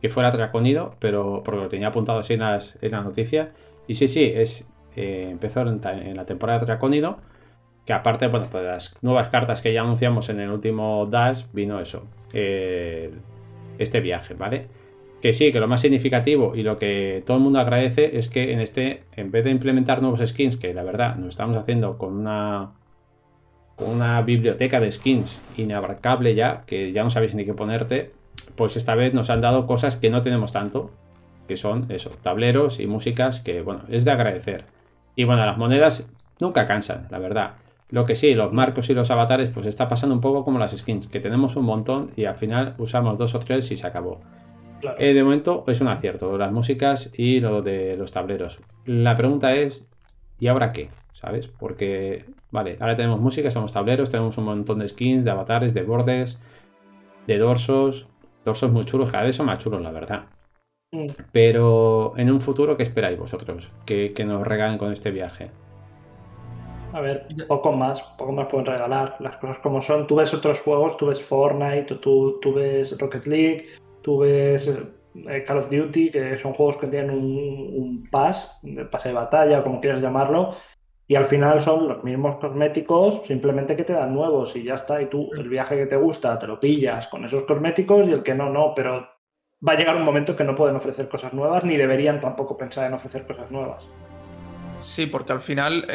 que 0.02 0.10
fuera 0.10 0.32
Draconido, 0.32 0.96
pero 1.00 1.42
porque 1.44 1.62
lo 1.62 1.70
tenía 1.70 1.88
apuntado 1.88 2.20
así 2.20 2.34
en 2.34 2.40
las, 2.42 2.78
en 2.82 2.92
noticias. 2.92 3.50
Y 3.88 3.96
sí, 3.96 4.08
sí, 4.08 4.32
es, 4.34 4.68
eh, 4.96 5.28
empezó 5.30 5.62
en, 5.62 6.16
la 6.16 6.26
temporada 6.26 6.60
de 6.60 6.66
Draconido, 6.66 7.18
que 7.86 7.94
aparte, 7.94 8.28
bueno, 8.28 8.48
pues 8.50 8.64
las 8.64 8.96
nuevas 9.02 9.30
cartas 9.30 9.62
que 9.62 9.74
ya 9.74 9.82
anunciamos 9.82 10.30
en 10.30 10.40
el 10.40 10.50
último 10.52 11.06
Dash, 11.08 11.46
vino 11.54 11.80
eso, 11.80 12.06
eh, 12.34 13.12
este 13.80 14.02
viaje, 14.02 14.36
¿vale? 14.36 14.68
Que 15.22 15.34
sí, 15.34 15.52
que 15.52 15.60
lo 15.60 15.68
más 15.68 15.82
significativo 15.82 16.56
y 16.56 16.64
lo 16.64 16.78
que 16.78 17.24
todo 17.26 17.38
el 17.38 17.44
mundo 17.44 17.60
agradece 17.60 18.18
es 18.18 18.30
que 18.30 18.54
en 18.54 18.60
este, 18.62 19.04
en 19.16 19.32
vez 19.32 19.44
de 19.44 19.50
implementar 19.50 20.02
nuevos 20.02 20.22
skins, 20.26 20.56
que 20.56 20.74
la 20.74 20.84
verdad 20.84 21.16
nos 21.16 21.30
estamos 21.30 21.58
haciendo 21.58 21.98
con 21.98 22.14
una, 22.14 22.72
con 23.76 23.90
una 23.90 24.22
biblioteca 24.22 24.80
de 24.80 24.92
skins 24.92 25.42
inabarcable 25.58 26.36
ya, 26.36 26.64
que 26.66 26.92
ya 26.92 27.04
no 27.04 27.10
sabéis 27.10 27.36
ni 27.36 27.46
qué 27.46 27.54
ponerte, 27.54 28.12
pues 28.56 28.78
esta 28.78 28.96
vez 28.96 29.14
nos 29.14 29.30
han 29.30 29.42
dado 29.42 29.68
cosas 29.68 29.96
que 29.96 30.10
no 30.10 30.22
tenemos 30.22 30.54
tanto, 30.54 30.92
que 31.48 31.58
son 31.58 31.88
eso, 31.90 32.12
tableros 32.22 32.80
y 32.80 32.88
músicas 32.88 33.40
que, 33.40 33.62
bueno, 33.62 33.82
es 33.90 34.06
de 34.06 34.12
agradecer. 34.12 34.66
Y 35.16 35.24
bueno, 35.24 35.46
las 35.46 35.58
monedas 35.58 36.08
nunca 36.40 36.66
cansan, 36.66 37.08
la 37.10 37.20
verdad. 37.20 37.54
Lo 37.90 38.06
que 38.06 38.16
sí, 38.16 38.36
los 38.36 38.54
marcos 38.54 38.90
y 38.90 38.94
los 38.94 39.10
avatares, 39.10 39.50
pues 39.50 39.66
está 39.66 39.88
pasando 39.88 40.14
un 40.16 40.22
poco 40.22 40.46
como 40.46 40.60
las 40.60 40.78
skins, 40.78 41.08
que 41.08 41.20
tenemos 41.20 41.56
un 41.56 41.66
montón 41.66 42.12
y 42.16 42.26
al 42.26 42.36
final 42.36 42.76
usamos 42.78 43.18
dos 43.18 43.34
o 43.36 43.40
tres 43.40 43.72
y 43.72 43.78
se 43.78 43.88
acabó. 43.88 44.20
Eh, 44.98 45.14
de 45.14 45.24
momento 45.24 45.66
es 45.68 45.82
un 45.82 45.88
acierto, 45.88 46.38
las 46.38 46.52
músicas 46.52 47.12
y 47.18 47.40
lo 47.40 47.62
de 47.62 47.98
los 47.98 48.12
tableros. 48.12 48.60
La 48.86 49.18
pregunta 49.18 49.56
es, 49.56 49.86
¿y 50.40 50.48
ahora 50.48 50.72
qué? 50.72 50.90
¿Sabes? 51.14 51.48
Porque, 51.48 52.26
vale, 52.52 52.78
ahora 52.80 52.96
tenemos 52.96 53.20
música, 53.20 53.50
tenemos 53.50 53.74
tableros, 53.74 54.10
tenemos 54.10 54.38
un 54.38 54.46
montón 54.46 54.80
de 54.80 54.88
skins, 54.88 55.24
de 55.26 55.32
avatares, 55.32 55.74
de 55.74 55.84
bordes, 55.84 56.40
de 57.28 57.38
dorsos, 57.38 58.08
Torsos 58.44 58.72
muy 58.72 58.86
chulos, 58.86 59.12
cada 59.12 59.26
vez 59.26 59.36
son 59.36 59.46
más 59.46 59.60
chulos, 59.60 59.82
la 59.82 59.92
verdad. 59.92 60.26
Mm. 60.92 61.06
Pero 61.32 62.14
en 62.18 62.32
un 62.32 62.42
futuro, 62.42 62.78
¿qué 62.78 62.84
esperáis 62.84 63.18
vosotros? 63.18 63.72
Que, 63.86 64.14
nos 64.26 64.46
regalen 64.48 64.78
con 64.78 64.92
este 64.92 65.12
viaje. 65.12 65.52
A 66.94 67.02
ver, 67.02 67.28
poco 67.48 67.72
más, 67.72 68.02
poco 68.18 68.32
más 68.32 68.48
pueden 68.48 68.66
regalar. 68.66 69.16
Las 69.20 69.38
cosas 69.38 69.60
como 69.60 69.82
son. 69.82 70.08
Tú 70.08 70.16
ves 70.16 70.34
otros 70.34 70.62
juegos, 70.62 70.98
tú 70.98 71.08
ves 71.08 71.22
Fortnite, 71.22 71.96
tú, 71.96 72.40
tú 72.42 72.54
ves 72.54 72.98
Rocket 72.98 73.28
League, 73.28 73.66
tú 74.02 74.20
ves 74.20 74.68
eh, 74.68 75.44
Call 75.46 75.58
of 75.58 75.70
Duty, 75.70 76.12
que 76.12 76.38
son 76.38 76.54
juegos 76.54 76.78
que 76.78 76.88
tienen 76.88 77.12
un, 77.12 77.74
un 77.76 78.10
pass, 78.10 78.60
un 78.64 78.88
pase 78.90 79.10
de 79.10 79.16
batalla, 79.16 79.64
como 79.64 79.82
quieras 79.82 80.02
llamarlo, 80.02 80.56
y 81.08 81.16
al 81.16 81.28
final 81.28 81.62
son 81.62 81.88
los 81.88 82.04
mismos 82.04 82.36
cosméticos, 82.36 83.22
simplemente 83.26 83.76
que 83.76 83.84
te 83.84 83.94
dan 83.94 84.14
nuevos 84.14 84.56
y 84.56 84.64
ya 84.64 84.76
está. 84.76 85.02
Y 85.02 85.08
tú, 85.08 85.30
el 85.34 85.50
viaje 85.50 85.76
que 85.76 85.88
te 85.88 85.96
gusta, 85.96 86.38
te 86.38 86.48
lo 86.48 86.60
pillas 86.60 87.08
con 87.08 87.26
esos 87.26 87.44
cosméticos 87.44 88.08
y 88.08 88.12
el 88.12 88.24
que 88.24 88.36
no, 88.36 88.50
no. 88.50 88.74
Pero 88.76 89.08
va 89.68 89.74
a 89.74 89.76
llegar 89.76 89.96
un 89.96 90.04
momento 90.04 90.36
que 90.36 90.44
no 90.44 90.56
pueden 90.56 90.76
ofrecer 90.76 91.10
cosas 91.10 91.34
nuevas 91.34 91.64
ni 91.64 91.78
deberían 91.78 92.20
tampoco 92.20 92.56
pensar 92.56 92.86
en 92.86 92.94
ofrecer 92.94 93.26
cosas 93.26 93.50
nuevas. 93.50 93.88
Sí, 94.82 95.06
porque 95.06 95.34
al 95.34 95.42
final, 95.42 95.86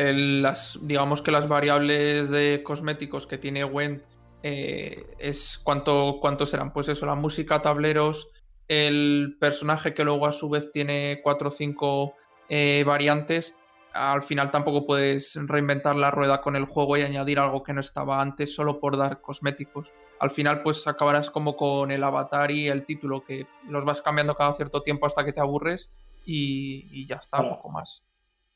las, 0.43 0.79
digamos 0.83 1.23
que 1.23 1.31
las 1.31 1.49
variables 1.49 2.31
de 2.31 2.63
cosméticos 2.63 3.27
que 3.27 3.39
tiene 3.39 3.65
Went 3.65 4.03
eh, 4.43 5.07
es 5.19 5.59
cuánto, 5.63 6.19
cuántos 6.21 6.51
serán. 6.51 6.73
Pues 6.73 6.89
eso, 6.89 7.07
la 7.07 7.15
música, 7.15 7.63
tableros, 7.63 8.29
el 8.69 9.37
personaje 9.41 9.95
que 9.95 10.05
luego 10.05 10.27
a 10.27 10.33
su 10.33 10.51
vez 10.51 10.71
tiene 10.71 11.21
cuatro 11.23 11.49
o 11.49 11.51
cinco 11.51 12.15
eh, 12.49 12.85
variantes. 12.87 13.57
Al 13.95 14.23
final 14.23 14.51
tampoco 14.51 14.85
puedes 14.87 15.39
reinventar 15.47 15.97
la 15.97 16.11
rueda 16.11 16.43
con 16.43 16.57
el 16.57 16.67
juego 16.67 16.97
y 16.97 17.03
añadir 17.03 17.39
algo 17.39 17.63
que 17.63 17.73
no 17.73 17.81
estaba 17.81 18.21
antes 18.21 18.55
solo 18.55 18.81
por 18.81 18.99
dar 18.99 19.21
cosméticos. 19.21 19.93
Al 20.21 20.31
final 20.31 20.63
pues 20.63 20.87
acabarás 20.87 21.31
como 21.31 21.57
con 21.57 21.91
el 21.91 22.03
avatar 22.05 22.51
y 22.51 22.69
el 22.69 22.85
título 22.85 23.25
que 23.25 23.47
los 23.69 23.85
vas 23.85 24.03
cambiando 24.03 24.35
cada 24.35 24.53
cierto 24.55 24.83
tiempo 24.83 25.07
hasta 25.07 25.25
que 25.25 25.33
te 25.33 25.41
aburres 25.41 25.91
y, 26.27 27.07
ya 27.07 27.17
está, 27.17 27.39
poco 27.49 27.71
más. 27.71 28.03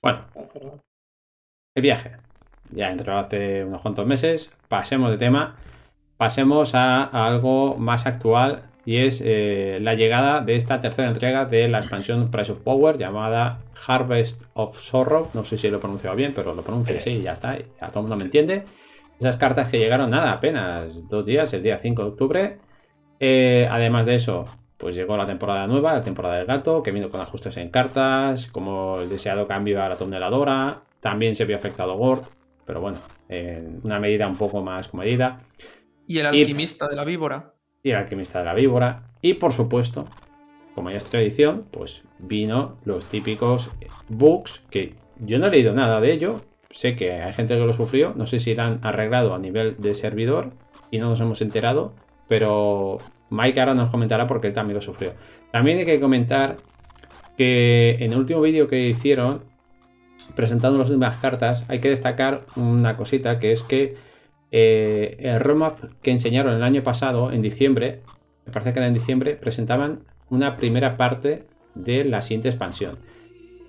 Bueno, 0.02 0.24
el 1.74 1.82
viaje. 1.82 2.16
Ya 2.70 2.90
entró 2.90 3.18
hace 3.18 3.64
unos 3.64 3.82
cuantos 3.82 4.06
meses. 4.06 4.52
Pasemos 4.68 5.10
de 5.10 5.18
tema. 5.18 5.56
Pasemos 6.16 6.74
a, 6.74 7.04
algo 7.04 7.76
más 7.76 8.06
actual 8.06 8.64
y 8.84 8.98
es 8.98 9.22
eh, 9.24 9.78
la 9.80 9.94
llegada 9.94 10.40
de 10.40 10.56
esta 10.56 10.80
tercera 10.80 11.08
entrega 11.08 11.44
de 11.44 11.68
la 11.68 11.78
expansión 11.78 12.30
Price 12.30 12.52
of 12.52 12.60
Power 12.60 12.98
llamada 12.98 13.60
Harvest 13.86 14.44
of 14.54 14.78
Sorrow. 14.78 15.30
No 15.34 15.44
sé 15.44 15.58
si 15.58 15.70
lo 15.70 15.78
he 15.78 15.80
pronunciado 15.80 16.16
bien, 16.16 16.32
pero 16.34 16.54
lo 16.54 16.62
pronuncio 16.62 16.96
así 16.96 17.10
y 17.10 17.22
ya 17.22 17.32
está. 17.32 17.58
Ya 17.58 17.88
todo 17.88 18.00
el 18.00 18.08
mundo 18.08 18.16
me 18.16 18.24
entiende. 18.24 18.64
Esas 19.20 19.36
cartas 19.36 19.68
que 19.68 19.78
llegaron, 19.78 20.10
nada, 20.10 20.32
apenas 20.32 21.08
dos 21.08 21.24
días, 21.24 21.52
el 21.52 21.62
día 21.62 21.78
5 21.78 22.02
de 22.02 22.08
octubre. 22.08 22.58
Eh, 23.20 23.66
además 23.70 24.06
de 24.06 24.14
eso, 24.14 24.46
pues 24.78 24.94
llegó 24.94 25.16
la 25.16 25.26
temporada 25.26 25.66
nueva, 25.66 25.92
la 25.92 26.02
temporada 26.02 26.36
del 26.36 26.46
gato, 26.46 26.82
que 26.82 26.92
vino 26.92 27.10
con 27.10 27.20
ajustes 27.20 27.56
en 27.56 27.68
cartas, 27.68 28.46
como 28.46 29.00
el 29.00 29.08
deseado 29.08 29.46
cambio 29.46 29.82
a 29.82 29.88
la 29.88 29.96
toneladora. 29.96 30.82
También 31.00 31.34
se 31.34 31.44
vio 31.44 31.56
afectado 31.56 31.96
Gord, 31.96 32.22
pero 32.64 32.80
bueno, 32.80 32.98
en 33.28 33.80
una 33.82 33.98
medida 33.98 34.26
un 34.26 34.36
poco 34.36 34.62
más 34.62 34.88
comedida. 34.88 35.40
Y 36.06 36.18
el 36.20 36.26
alquimista 36.26 36.88
de 36.88 36.96
la 36.96 37.04
víbora. 37.04 37.52
Y 37.82 37.90
el 37.90 37.96
alquimista 37.96 38.38
de 38.38 38.44
la 38.44 38.54
víbora. 38.54 39.02
Y 39.20 39.34
por 39.34 39.52
supuesto, 39.52 40.06
como 40.74 40.90
ya 40.90 40.96
es 40.96 41.04
tradición, 41.04 41.66
pues 41.70 42.04
vino 42.20 42.78
los 42.84 43.06
típicos 43.06 43.70
bugs 44.08 44.62
que 44.70 44.94
yo 45.18 45.40
no 45.40 45.48
he 45.48 45.50
leído 45.50 45.74
nada 45.74 46.00
de 46.00 46.12
ello. 46.12 46.40
Sé 46.70 46.94
que 46.94 47.12
hay 47.12 47.32
gente 47.32 47.56
que 47.56 47.66
lo 47.66 47.72
sufrió. 47.72 48.14
No 48.14 48.28
sé 48.28 48.38
si 48.38 48.54
lo 48.54 48.62
han 48.62 48.78
arreglado 48.82 49.34
a 49.34 49.38
nivel 49.38 49.76
de 49.78 49.96
servidor 49.96 50.52
y 50.92 50.98
no 50.98 51.08
nos 51.08 51.20
hemos 51.20 51.42
enterado. 51.42 51.94
Pero 52.28 52.98
Mike 53.30 53.60
ahora 53.60 53.74
nos 53.74 53.90
comentará 53.90 54.26
porque 54.26 54.48
él 54.48 54.52
también 54.52 54.76
lo 54.76 54.82
sufrió. 54.82 55.14
También 55.50 55.78
hay 55.78 55.86
que 55.86 56.00
comentar 56.00 56.56
que 57.36 57.96
en 58.00 58.12
el 58.12 58.18
último 58.18 58.40
vídeo 58.40 58.68
que 58.68 58.88
hicieron, 58.88 59.44
presentando 60.34 60.78
las 60.78 60.90
últimas 60.90 61.16
cartas, 61.18 61.64
hay 61.68 61.80
que 61.80 61.88
destacar 61.88 62.44
una 62.56 62.96
cosita 62.96 63.38
que 63.38 63.52
es 63.52 63.62
que 63.62 63.96
eh, 64.50 65.16
el 65.20 65.40
roadmap 65.40 65.78
que 66.02 66.10
enseñaron 66.10 66.54
el 66.54 66.62
año 66.62 66.82
pasado, 66.82 67.32
en 67.32 67.42
diciembre, 67.42 68.00
me 68.46 68.52
parece 68.52 68.72
que 68.72 68.78
era 68.80 68.88
en 68.88 68.94
diciembre, 68.94 69.36
presentaban 69.36 70.00
una 70.30 70.56
primera 70.56 70.96
parte 70.96 71.46
de 71.74 72.04
la 72.04 72.22
siguiente 72.22 72.48
expansión. 72.48 72.98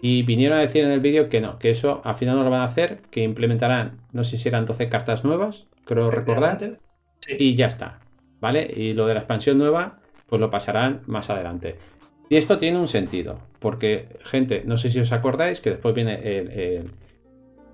Y 0.01 0.23
vinieron 0.23 0.57
a 0.57 0.61
decir 0.61 0.83
en 0.83 0.91
el 0.91 1.01
vídeo 1.01 1.27
que 1.27 1.41
no, 1.41 1.59
que 1.59 1.69
eso 1.69 2.01
al 2.05 2.15
final 2.15 2.37
no 2.37 2.43
lo 2.43 2.49
van 2.49 2.61
a 2.61 2.65
hacer, 2.65 3.01
que 3.11 3.21
implementarán, 3.21 3.99
no 4.13 4.23
sé 4.23 4.37
si 4.37 4.47
eran 4.47 4.65
12 4.65 4.87
cartas 4.87 5.25
nuevas, 5.25 5.67
creo 5.85 6.09
recordar, 6.09 6.79
y 7.27 7.55
ya 7.55 7.67
está. 7.67 7.99
¿Vale? 8.39 8.71
Y 8.75 8.93
lo 8.93 9.07
de 9.07 9.13
la 9.13 9.19
expansión 9.19 9.57
nueva, 9.57 9.99
pues 10.27 10.39
lo 10.39 10.49
pasarán 10.49 11.01
más 11.07 11.29
adelante. 11.29 11.77
Y 12.29 12.37
esto 12.37 12.57
tiene 12.57 12.79
un 12.79 12.87
sentido, 12.87 13.39
porque, 13.59 14.17
gente, 14.23 14.63
no 14.65 14.77
sé 14.77 14.91
si 14.91 14.99
os 14.99 15.11
acordáis 15.11 15.61
que 15.61 15.71
después 15.71 15.95
viene 15.95 16.13
el, 16.23 16.91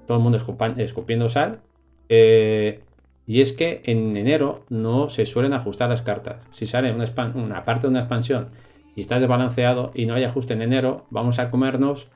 todo 0.07 0.17
el 0.17 0.23
mundo 0.23 0.39
escupiendo 0.77 1.29
sal. 1.29 1.59
Eh, 2.07 2.81
y 3.27 3.41
es 3.41 3.53
que 3.53 3.81
en 3.85 4.15
enero 4.15 4.63
no 4.69 5.09
se 5.09 5.25
suelen 5.25 5.53
ajustar 5.53 5.89
las 5.89 6.01
cartas. 6.01 6.47
Si 6.51 6.65
sale 6.67 6.91
una, 6.91 7.05
una 7.33 7.65
parte 7.65 7.87
de 7.87 7.89
una 7.89 8.01
expansión 8.01 8.49
y 8.95 9.01
está 9.01 9.19
desbalanceado 9.19 9.91
y 9.93 10.05
no 10.05 10.13
hay 10.13 10.23
ajuste 10.23 10.53
en 10.53 10.61
enero, 10.61 11.05
vamos 11.09 11.39
a 11.39 11.49
comernos 11.49 12.07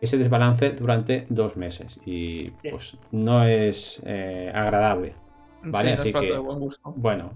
ese 0.00 0.16
desbalance 0.16 0.70
durante 0.70 1.26
dos 1.28 1.56
meses. 1.56 1.98
Y 2.06 2.50
pues 2.70 2.96
no 3.10 3.44
es 3.44 4.00
eh, 4.06 4.50
agradable. 4.54 5.14
¿Vale? 5.64 5.94
Así 5.94 6.12
que, 6.12 6.38
bueno, 6.94 7.32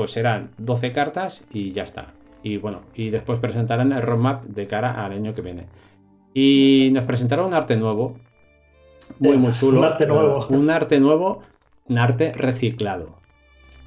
pues 0.00 0.12
serán 0.12 0.52
12 0.56 0.92
cartas 0.92 1.44
y 1.52 1.72
ya 1.72 1.82
está. 1.82 2.14
Y 2.42 2.56
bueno, 2.56 2.80
y 2.94 3.10
después 3.10 3.38
presentarán 3.38 3.92
el 3.92 4.00
roadmap 4.00 4.44
de 4.44 4.66
cara 4.66 5.04
al 5.04 5.12
año 5.12 5.34
que 5.34 5.42
viene. 5.42 5.66
Y 6.32 6.88
nos 6.90 7.04
presentará 7.04 7.44
un 7.44 7.52
arte 7.52 7.76
nuevo. 7.76 8.16
Muy, 9.18 9.36
muy 9.36 9.52
chulo. 9.52 9.80
Un 9.80 9.84
arte 9.84 10.06
nuevo. 10.06 10.46
Un 10.48 10.70
arte 10.70 10.98
nuevo, 11.00 11.42
un 11.86 11.98
arte 11.98 12.32
reciclado. 12.32 13.18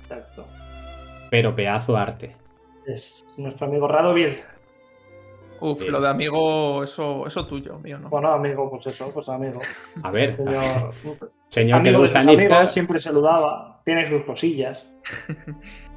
Exacto. 0.04 0.46
Pero 1.32 1.56
pedazo 1.56 1.98
arte. 1.98 2.36
Es 2.86 3.26
nuestro 3.36 3.66
amigo 3.66 3.88
Radovid. 3.88 4.34
Uf, 5.62 5.88
lo 5.88 6.00
de 6.00 6.10
amigo, 6.10 6.84
eso, 6.84 7.26
eso 7.26 7.48
tuyo, 7.48 7.80
mío, 7.80 7.98
¿no? 7.98 8.10
Bueno, 8.10 8.34
amigo, 8.34 8.70
pues 8.70 8.86
eso, 8.86 9.10
pues 9.12 9.28
amigo. 9.30 9.60
A 10.04 10.12
ver, 10.12 10.36
señor, 10.38 10.94
señor 11.50 11.82
que 11.82 11.92
le 11.92 11.98
gustan 11.98 12.68
siempre 12.68 13.00
saludaba, 13.00 13.82
tiene 13.84 14.08
sus 14.08 14.22
cosillas. 14.26 14.88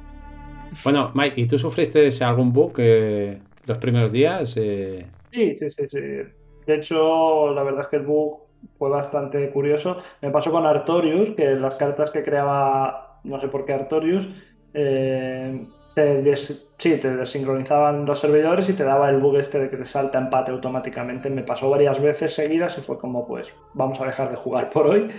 Bueno, 0.83 1.11
Mike, 1.13 1.41
¿y 1.41 1.47
tú 1.47 1.57
sufriste 1.57 2.09
algún 2.23 2.53
bug 2.53 2.73
eh, 2.77 3.39
los 3.65 3.77
primeros 3.77 4.11
días? 4.11 4.55
Eh? 4.57 5.05
Sí, 5.31 5.55
sí, 5.55 5.69
sí, 5.69 5.87
sí. 5.87 5.99
De 5.99 6.75
hecho, 6.75 7.53
la 7.53 7.63
verdad 7.63 7.81
es 7.81 7.87
que 7.87 7.95
el 7.97 8.03
bug 8.03 8.39
fue 8.77 8.89
bastante 8.89 9.49
curioso. 9.49 9.97
Me 10.21 10.29
pasó 10.31 10.51
con 10.51 10.65
Artorius, 10.65 11.35
que 11.35 11.55
las 11.55 11.75
cartas 11.75 12.11
que 12.11 12.23
creaba, 12.23 13.19
no 13.23 13.39
sé 13.39 13.47
por 13.47 13.65
qué 13.65 13.73
Artorius, 13.73 14.27
eh, 14.73 15.65
te, 15.95 16.35
sí, 16.35 16.97
te 16.97 17.15
desincronizaban 17.15 18.05
los 18.05 18.19
servidores 18.19 18.69
y 18.69 18.73
te 18.73 18.83
daba 18.83 19.09
el 19.09 19.17
bug 19.17 19.37
este 19.37 19.59
de 19.59 19.69
que 19.69 19.77
te 19.77 19.85
salta 19.85 20.19
empate 20.19 20.51
automáticamente. 20.51 21.29
Me 21.29 21.41
pasó 21.41 21.69
varias 21.69 21.99
veces 21.99 22.33
seguidas 22.35 22.77
y 22.77 22.81
fue 22.81 22.99
como, 22.99 23.25
pues, 23.25 23.51
vamos 23.73 23.99
a 23.99 24.05
dejar 24.05 24.29
de 24.29 24.35
jugar 24.35 24.69
por 24.69 24.87
hoy. 24.87 25.09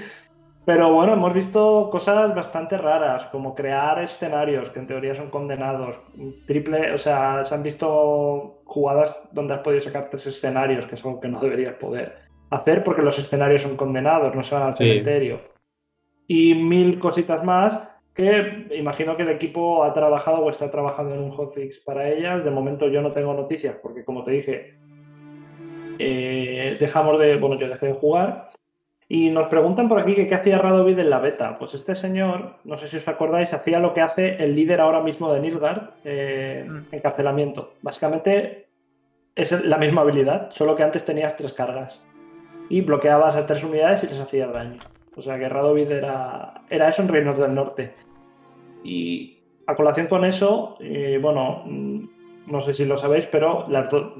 Pero 0.68 0.92
bueno, 0.92 1.14
hemos 1.14 1.32
visto 1.32 1.88
cosas 1.90 2.34
bastante 2.34 2.76
raras, 2.76 3.24
como 3.32 3.54
crear 3.54 4.02
escenarios 4.02 4.68
que 4.68 4.80
en 4.80 4.86
teoría 4.86 5.14
son 5.14 5.30
condenados. 5.30 5.98
Triple, 6.46 6.92
o 6.92 6.98
sea, 6.98 7.42
se 7.42 7.54
han 7.54 7.62
visto 7.62 8.60
jugadas 8.66 9.16
donde 9.32 9.54
has 9.54 9.60
podido 9.60 9.80
sacar 9.80 10.10
tres 10.10 10.26
escenarios, 10.26 10.84
que 10.84 10.96
es 10.96 11.02
algo 11.06 11.20
que 11.20 11.28
no 11.28 11.40
deberías 11.40 11.72
poder 11.76 12.16
hacer 12.50 12.84
porque 12.84 13.00
los 13.00 13.18
escenarios 13.18 13.62
son 13.62 13.78
condenados, 13.78 14.34
no 14.34 14.42
se 14.42 14.54
van 14.54 14.64
al 14.64 14.76
cementerio. 14.76 15.40
Y 16.26 16.54
mil 16.54 16.98
cositas 16.98 17.42
más 17.42 17.80
que 18.12 18.66
imagino 18.76 19.16
que 19.16 19.22
el 19.22 19.30
equipo 19.30 19.84
ha 19.84 19.94
trabajado 19.94 20.44
o 20.44 20.50
está 20.50 20.70
trabajando 20.70 21.14
en 21.14 21.22
un 21.22 21.30
hotfix 21.30 21.78
para 21.78 22.10
ellas. 22.10 22.44
De 22.44 22.50
momento 22.50 22.88
yo 22.88 23.00
no 23.00 23.12
tengo 23.12 23.32
noticias 23.32 23.76
porque, 23.82 24.04
como 24.04 24.22
te 24.22 24.32
dije, 24.32 24.74
eh, 25.98 26.76
dejamos 26.78 27.18
de, 27.18 27.38
bueno, 27.38 27.58
yo 27.58 27.70
dejé 27.70 27.86
de 27.86 27.94
jugar 27.94 28.47
y 29.10 29.30
nos 29.30 29.48
preguntan 29.48 29.88
por 29.88 29.98
aquí 29.98 30.14
que 30.14 30.28
qué 30.28 30.34
hacía 30.34 30.58
Radovid 30.58 30.98
en 30.98 31.08
la 31.08 31.18
beta. 31.18 31.58
Pues 31.58 31.72
este 31.72 31.94
señor, 31.94 32.56
no 32.64 32.76
sé 32.76 32.88
si 32.88 32.98
os 32.98 33.08
acordáis, 33.08 33.54
hacía 33.54 33.78
lo 33.78 33.94
que 33.94 34.02
hace 34.02 34.36
el 34.42 34.54
líder 34.54 34.82
ahora 34.82 35.00
mismo 35.00 35.32
de 35.32 35.40
Nilgard, 35.40 35.90
eh, 36.04 36.66
mm. 36.68 36.94
encarcelamiento. 36.94 37.72
Básicamente 37.80 38.66
es 39.34 39.64
la 39.64 39.78
misma 39.78 40.02
habilidad, 40.02 40.50
solo 40.50 40.76
que 40.76 40.82
antes 40.82 41.06
tenías 41.06 41.36
tres 41.36 41.54
cargas. 41.54 42.02
Y 42.68 42.82
bloqueabas 42.82 43.34
a 43.34 43.46
tres 43.46 43.64
unidades 43.64 44.04
y 44.04 44.08
les 44.08 44.20
hacías 44.20 44.52
daño. 44.52 44.78
O 45.16 45.22
sea 45.22 45.38
que 45.38 45.48
Radovid 45.48 45.90
era, 45.90 46.62
era 46.68 46.88
eso 46.90 47.00
en 47.00 47.08
Reinos 47.08 47.38
del 47.38 47.54
Norte. 47.54 47.94
Y 48.84 49.38
a 49.66 49.74
colación 49.74 50.06
con 50.06 50.26
eso, 50.26 50.76
eh, 50.80 51.18
bueno, 51.20 51.64
no 52.50 52.62
sé 52.64 52.74
si 52.74 52.84
lo 52.84 52.98
sabéis, 52.98 53.26
pero 53.26 53.66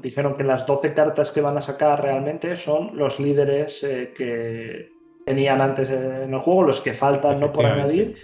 dijeron 0.01 0.35
que 0.35 0.43
las 0.43 0.65
12 0.65 0.93
cartas 0.93 1.31
que 1.31 1.41
van 1.41 1.57
a 1.57 1.61
sacar 1.61 2.01
realmente 2.01 2.55
son 2.57 2.91
los 2.97 3.19
líderes 3.19 3.83
eh, 3.83 4.13
que 4.15 4.89
tenían 5.25 5.61
antes 5.61 5.89
en 5.89 6.33
el 6.33 6.39
juego, 6.39 6.63
los 6.63 6.81
que 6.81 6.93
faltan 6.93 7.39
no 7.39 7.51
por 7.51 7.65
añadir, 7.65 8.15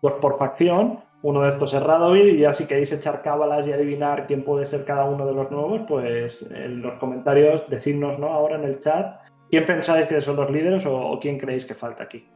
pues 0.00 0.14
por 0.20 0.38
facción. 0.38 1.00
Uno 1.22 1.42
de 1.42 1.50
estos 1.50 1.74
es 1.74 1.82
Radovid, 1.82 2.34
y 2.34 2.38
ya 2.38 2.54
si 2.54 2.66
queréis 2.66 2.92
echar 2.92 3.20
cábalas 3.20 3.66
y 3.66 3.72
adivinar 3.72 4.26
quién 4.26 4.42
puede 4.42 4.64
ser 4.64 4.86
cada 4.86 5.04
uno 5.04 5.26
de 5.26 5.34
los 5.34 5.50
nuevos, 5.50 5.82
pues 5.86 6.46
en 6.50 6.80
los 6.80 6.94
comentarios 6.94 7.68
decidnos 7.68 8.18
¿no? 8.18 8.28
ahora 8.28 8.56
en 8.56 8.64
el 8.64 8.80
chat 8.80 9.20
quién 9.50 9.66
pensáis 9.66 10.08
que 10.08 10.20
son 10.20 10.36
los 10.36 10.50
líderes 10.50 10.86
o, 10.86 11.18
quién 11.20 11.38
creéis 11.38 11.66
que 11.66 11.74
falta 11.74 12.04
aquí. 12.04 12.26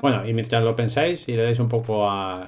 Bueno, 0.00 0.26
y 0.26 0.32
mientras 0.32 0.64
lo 0.64 0.74
pensáis 0.74 1.28
y 1.28 1.36
le 1.36 1.42
dais 1.42 1.58
un 1.58 1.68
poco 1.68 2.08
a, 2.08 2.46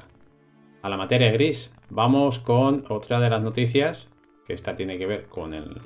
a 0.83 0.89
la 0.89 0.97
materia 0.97 1.31
gris, 1.31 1.75
vamos 1.95 2.41
con 2.41 2.85
otra 2.89 3.21
de 3.21 3.31
las 3.31 3.41
noticias, 3.41 4.09
que 4.47 4.53
esta 4.53 4.77
tiene 4.77 4.99
que 4.99 5.07
ver 5.07 5.27
con 5.27 5.55
el, 5.55 5.81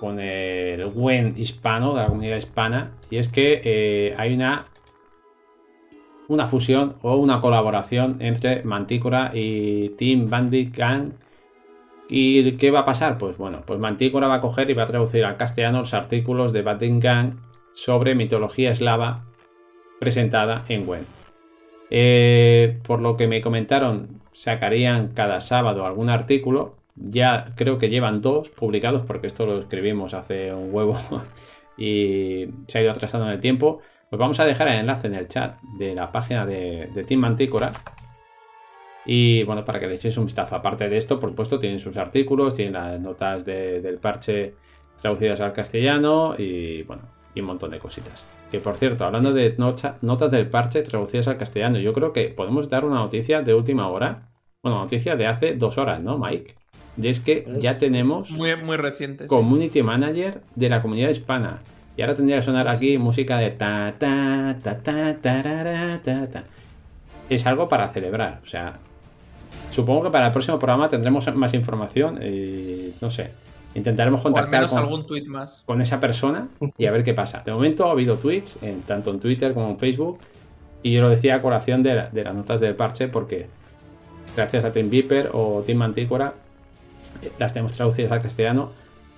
con 0.00 0.18
el 0.18 0.86
buen 0.86 1.34
hispano, 1.38 1.94
de 1.94 2.00
la 2.00 2.08
comunidad 2.08 2.38
hispana, 2.38 2.92
y 3.10 3.18
es 3.18 3.28
que 3.28 3.60
eh, 3.62 4.14
hay 4.16 4.34
una, 4.34 4.66
una 6.26 6.48
fusión 6.48 6.96
o 7.02 7.16
una 7.16 7.40
colaboración 7.40 8.16
entre 8.20 8.64
Mantícora 8.64 9.30
y 9.34 9.90
Team 9.90 10.30
Bandit 10.30 10.74
Gang. 10.74 11.12
¿Y 12.08 12.52
qué 12.52 12.72
va 12.72 12.80
a 12.80 12.84
pasar? 12.84 13.18
Pues 13.18 13.36
bueno, 13.36 13.62
pues 13.64 13.78
Mantícora 13.78 14.26
va 14.26 14.36
a 14.36 14.40
coger 14.40 14.68
y 14.70 14.74
va 14.74 14.82
a 14.82 14.86
traducir 14.86 15.24
al 15.24 15.36
castellano 15.36 15.80
los 15.80 15.94
artículos 15.94 16.52
de 16.52 16.62
Bandit 16.62 17.00
Gang 17.00 17.34
sobre 17.72 18.16
mitología 18.16 18.72
eslava 18.72 19.26
presentada 20.00 20.64
en 20.68 20.86
Gwen. 20.86 21.06
Eh, 21.90 22.78
por 22.86 23.00
lo 23.00 23.16
que 23.16 23.28
me 23.28 23.40
comentaron, 23.42 24.19
sacarían 24.32 25.08
cada 25.08 25.40
sábado 25.40 25.86
algún 25.86 26.10
artículo. 26.10 26.76
Ya 26.96 27.52
creo 27.56 27.78
que 27.78 27.88
llevan 27.88 28.20
dos 28.20 28.50
publicados, 28.50 29.02
porque 29.06 29.26
esto 29.26 29.46
lo 29.46 29.60
escribimos 29.60 30.14
hace 30.14 30.52
un 30.52 30.74
huevo 30.74 30.96
y 31.78 32.46
se 32.66 32.78
ha 32.78 32.82
ido 32.82 32.90
atrasando 32.90 33.26
en 33.26 33.32
el 33.32 33.40
tiempo. 33.40 33.80
Pues 34.08 34.18
vamos 34.18 34.40
a 34.40 34.44
dejar 34.44 34.68
el 34.68 34.80
enlace 34.80 35.06
en 35.06 35.14
el 35.14 35.28
chat 35.28 35.60
de 35.78 35.94
la 35.94 36.10
página 36.10 36.44
de, 36.44 37.04
Team 37.06 37.20
Mantícora. 37.20 37.72
Y 39.06 39.44
bueno, 39.44 39.64
para 39.64 39.80
que 39.80 39.86
le 39.86 39.94
echéis 39.94 40.16
un 40.18 40.26
vistazo. 40.26 40.56
Aparte 40.56 40.88
de 40.88 40.96
esto, 40.96 41.18
por 41.18 41.30
supuesto, 41.30 41.58
tienen 41.58 41.78
sus 41.78 41.96
artículos, 41.96 42.54
tienen 42.54 42.74
las 42.74 43.00
notas 43.00 43.44
del 43.44 43.98
parche 43.98 44.54
traducidas 45.00 45.40
al 45.40 45.52
castellano 45.52 46.34
y 46.36 46.82
bueno, 46.82 47.02
y 47.40 47.42
un 47.42 47.48
montón 47.48 47.70
de 47.70 47.78
cositas. 47.78 48.26
Que 48.50 48.60
por 48.60 48.76
cierto, 48.76 49.04
hablando 49.04 49.32
de 49.32 49.54
notas 49.56 50.30
del 50.30 50.48
parche 50.48 50.82
traducidas 50.82 51.26
al 51.28 51.38
castellano, 51.38 51.78
yo 51.78 51.92
creo 51.92 52.12
que 52.12 52.28
podemos 52.28 52.70
dar 52.70 52.84
una 52.84 52.96
noticia 52.96 53.42
de 53.42 53.54
última 53.54 53.88
hora. 53.88 54.28
Bueno, 54.62 54.78
noticia 54.78 55.16
de 55.16 55.26
hace 55.26 55.54
dos 55.54 55.78
horas, 55.78 56.00
¿no, 56.00 56.18
Mike? 56.18 56.54
Y 57.00 57.08
es 57.08 57.20
que 57.20 57.46
ya 57.58 57.78
tenemos 57.78 58.30
muy, 58.30 58.54
muy 58.56 58.76
reciente, 58.76 59.26
Community 59.26 59.82
Manager 59.82 60.42
de 60.54 60.68
la 60.68 60.82
comunidad 60.82 61.08
hispana. 61.08 61.62
Y 61.96 62.02
ahora 62.02 62.14
tendría 62.14 62.36
que 62.36 62.42
sonar 62.42 62.68
aquí 62.68 62.98
música 62.98 63.38
de 63.38 63.50
ta 63.50 63.94
ta 63.98 64.56
ta 64.62 64.82
ta 64.82 65.16
ta 65.20 66.00
ta 66.04 66.26
ta. 66.28 66.44
Es 67.28 67.46
algo 67.46 67.68
para 67.68 67.88
celebrar. 67.88 68.40
O 68.42 68.46
sea, 68.46 68.78
supongo 69.70 70.04
que 70.04 70.10
para 70.10 70.26
el 70.26 70.32
próximo 70.32 70.58
programa 70.58 70.88
tendremos 70.88 71.34
más 71.34 71.54
información 71.54 72.22
y 72.22 72.92
no 73.00 73.10
sé. 73.10 73.30
Intentaremos 73.74 74.20
contactar 74.20 74.66
con, 74.68 74.78
algún 74.78 75.06
tweet 75.06 75.26
más. 75.26 75.62
con 75.64 75.80
esa 75.80 76.00
persona 76.00 76.48
y 76.76 76.86
a 76.86 76.90
ver 76.90 77.04
qué 77.04 77.14
pasa. 77.14 77.42
De 77.44 77.52
momento 77.52 77.86
ha 77.86 77.92
habido 77.92 78.16
tweets, 78.16 78.58
en, 78.62 78.82
tanto 78.82 79.10
en 79.10 79.20
Twitter 79.20 79.54
como 79.54 79.70
en 79.70 79.78
Facebook, 79.78 80.18
y 80.82 80.92
yo 80.92 81.02
lo 81.02 81.08
decía 81.08 81.36
a 81.36 81.42
colación 81.42 81.82
de, 81.82 81.94
las 82.12 82.34
notas 82.34 82.60
del 82.60 82.74
parche 82.74 83.08
porque 83.08 83.46
gracias 84.36 84.64
a 84.64 84.72
Team 84.72 84.90
Viper 84.90 85.30
o 85.32 85.62
Team 85.64 85.78
Mantícora 85.78 86.34
las 87.38 87.52
tenemos 87.52 87.72
traducidas 87.72 88.10
al 88.10 88.22
castellano, 88.22 88.70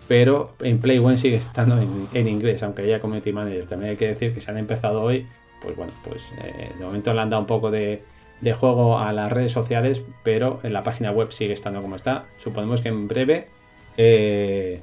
pero 0.07 0.53
en 0.61 0.79
Play 0.81 0.99
One 0.99 1.17
sigue 1.17 1.37
estando 1.37 1.79
en, 2.13 2.29
inglés, 2.29 2.63
aunque 2.63 2.83
haya 2.83 3.01
Community 3.01 3.33
Manager. 3.33 3.67
También 3.67 3.93
hay 3.93 3.97
que 3.97 4.09
decir 4.09 4.35
que 4.35 4.41
se 4.41 4.51
han 4.51 4.59
empezado 4.59 5.03
hoy, 5.03 5.27
pues 5.63 5.77
bueno, 5.77 5.93
pues 6.05 6.31
eh, 6.43 6.73
de 6.79 6.85
momento 6.85 7.15
le 7.15 7.21
han 7.21 7.31
dado 7.31 7.41
un 7.41 7.47
poco 7.47 7.71
de, 7.71 8.03
de 8.41 8.53
juego 8.53 8.99
a 8.99 9.13
las 9.13 9.33
redes 9.33 9.53
sociales, 9.53 10.03
pero 10.25 10.61
en 10.63 10.73
la 10.73 10.83
página 10.83 11.11
web 11.11 11.33
sigue 11.33 11.55
estando 11.55 11.81
como 11.81 11.97
está. 11.97 12.27
Suponemos 12.39 12.83
que 12.83 12.89
en 12.89 13.09
breve 13.09 13.49
eh, 13.97 14.81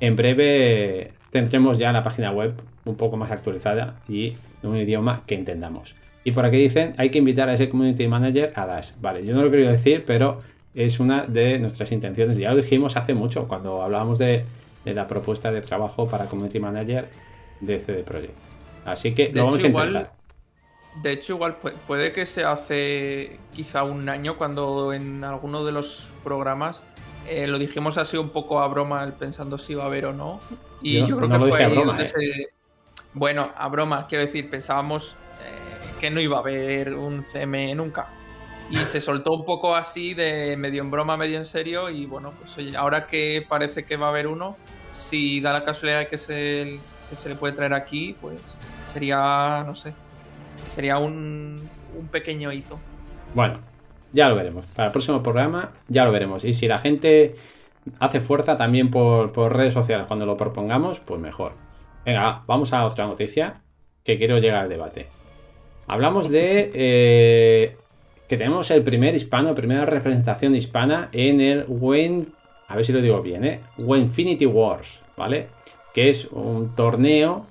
en 0.00 0.16
breve 0.16 1.12
tendremos 1.30 1.78
ya 1.78 1.92
la 1.92 2.02
página 2.02 2.32
web 2.32 2.54
un 2.84 2.96
poco 2.96 3.16
más 3.16 3.30
actualizada 3.30 3.96
y 4.08 4.34
en 4.62 4.70
un 4.70 4.76
idioma 4.76 5.22
que 5.26 5.34
entendamos. 5.34 5.94
Y 6.24 6.32
por 6.32 6.44
aquí 6.44 6.56
dicen, 6.56 6.94
hay 6.98 7.10
que 7.10 7.18
invitar 7.18 7.48
a 7.48 7.54
ese 7.54 7.68
community 7.68 8.06
manager 8.08 8.52
a 8.54 8.66
Dash. 8.66 8.90
Vale, 9.00 9.24
yo 9.24 9.34
no 9.34 9.42
lo 9.42 9.50
quería 9.50 9.70
decir, 9.70 10.04
pero 10.06 10.42
es 10.74 11.00
una 11.00 11.24
de 11.24 11.58
nuestras 11.58 11.92
intenciones. 11.92 12.38
Ya 12.38 12.50
lo 12.50 12.56
dijimos 12.56 12.96
hace 12.96 13.14
mucho 13.14 13.48
cuando 13.48 13.82
hablábamos 13.82 14.18
de, 14.18 14.44
la 14.84 15.06
propuesta 15.06 15.50
de 15.50 15.60
trabajo 15.60 16.06
para 16.08 16.26
community 16.26 16.60
manager 16.60 17.08
de 17.60 17.78
CD 17.80 18.02
Projekt. 18.02 18.34
Así 18.84 19.14
que 19.14 19.30
lo 19.32 19.44
vamos 19.44 19.62
a 19.62 19.66
intentar. 19.66 20.12
de 21.02 21.12
hecho, 21.12 21.34
igual 21.34 21.56
puede 21.86 22.12
que 22.12 22.24
se 22.26 22.44
hace 22.44 23.38
quizá 23.52 23.82
un 23.82 24.08
año 24.08 24.38
cuando 24.38 24.92
en 24.92 25.24
alguno 25.24 25.64
de 25.64 25.72
los 25.72 26.08
programas 26.24 26.82
eh, 27.28 27.46
lo 27.46 27.58
dijimos 27.58 27.98
así 27.98 28.16
un 28.16 28.30
poco 28.30 28.60
a 28.60 28.68
broma, 28.68 29.12
pensando 29.18 29.58
si 29.58 29.72
iba 29.72 29.84
a 29.84 29.86
haber 29.86 30.06
o 30.06 30.12
no. 30.12 30.40
Y 30.82 31.06
yo, 31.06 31.16
creo 31.16 31.28
que 31.28 31.38
fue 31.38 31.64
a 31.64 31.68
broma, 31.68 31.98
¿eh? 32.00 32.46
Bueno, 33.14 33.50
a 33.56 33.68
broma, 33.68 34.06
quiero 34.06 34.24
decir, 34.24 34.48
pensábamos 34.48 35.16
eh, 35.42 35.98
que 36.00 36.10
no 36.10 36.20
iba 36.20 36.36
a 36.36 36.40
haber 36.40 36.94
un 36.94 37.24
CM 37.24 37.74
nunca. 37.74 38.08
Y 38.70 38.76
se 38.78 39.00
soltó 39.00 39.32
un 39.32 39.44
poco 39.44 39.74
así, 39.74 40.14
de 40.14 40.56
medio 40.56 40.82
en 40.82 40.90
broma, 40.90 41.16
medio 41.16 41.38
en 41.38 41.46
serio. 41.46 41.90
Y 41.90 42.06
bueno, 42.06 42.32
pues 42.38 42.56
oye, 42.58 42.76
ahora 42.76 43.06
que 43.06 43.44
parece 43.48 43.84
que 43.84 43.96
va 43.96 44.06
a 44.06 44.10
haber 44.10 44.26
uno, 44.26 44.56
si 44.92 45.40
da 45.40 45.52
la 45.52 45.64
casualidad 45.64 46.08
que 46.08 46.18
se, 46.18 46.80
que 47.10 47.16
se 47.16 47.28
le 47.28 47.34
puede 47.34 47.54
traer 47.54 47.74
aquí, 47.74 48.16
pues 48.20 48.58
sería, 48.84 49.64
no 49.66 49.74
sé, 49.74 49.92
sería 50.68 50.98
un, 50.98 51.68
un 51.98 52.08
pequeño 52.08 52.52
hito. 52.52 52.78
Bueno, 53.34 53.60
ya 54.12 54.28
lo 54.28 54.36
veremos. 54.36 54.64
Para 54.66 54.86
el 54.86 54.92
próximo 54.92 55.22
programa 55.22 55.72
ya 55.88 56.04
lo 56.04 56.12
veremos. 56.12 56.44
Y 56.44 56.54
si 56.54 56.68
la 56.68 56.78
gente 56.78 57.36
hace 57.98 58.20
fuerza 58.20 58.56
también 58.56 58.90
por, 58.90 59.36
redes 59.52 59.74
sociales 59.74 60.06
cuando 60.06 60.26
lo 60.26 60.36
propongamos, 60.36 61.00
pues 61.00 61.20
mejor. 61.20 61.52
Venga, 62.04 62.42
vamos 62.46 62.72
a 62.72 62.84
otra 62.84 63.06
noticia 63.06 63.60
que 64.04 64.18
quiero 64.18 64.38
llegar 64.38 64.62
al 64.62 64.68
debate. 64.68 65.08
Hablamos 65.86 66.30
de 66.30 66.70
eh, 66.74 67.76
que 68.28 68.36
tenemos 68.36 68.70
el 68.70 68.82
primer 68.82 69.14
hispano, 69.14 69.54
primera 69.54 69.86
representación 69.86 70.54
hispana 70.54 71.08
en 71.12 71.40
el 71.40 71.64
Wen, 71.68 72.32
a 72.66 72.76
ver 72.76 72.84
si 72.84 72.92
lo 72.92 73.00
digo 73.00 73.22
bien, 73.22 73.44
¿eh? 73.44 73.60
Infinity 73.78 74.46
Wars, 74.46 75.00
¿vale? 75.16 75.48
Que 75.94 76.10
es 76.10 76.26
un 76.26 76.74
torneo 76.74 77.46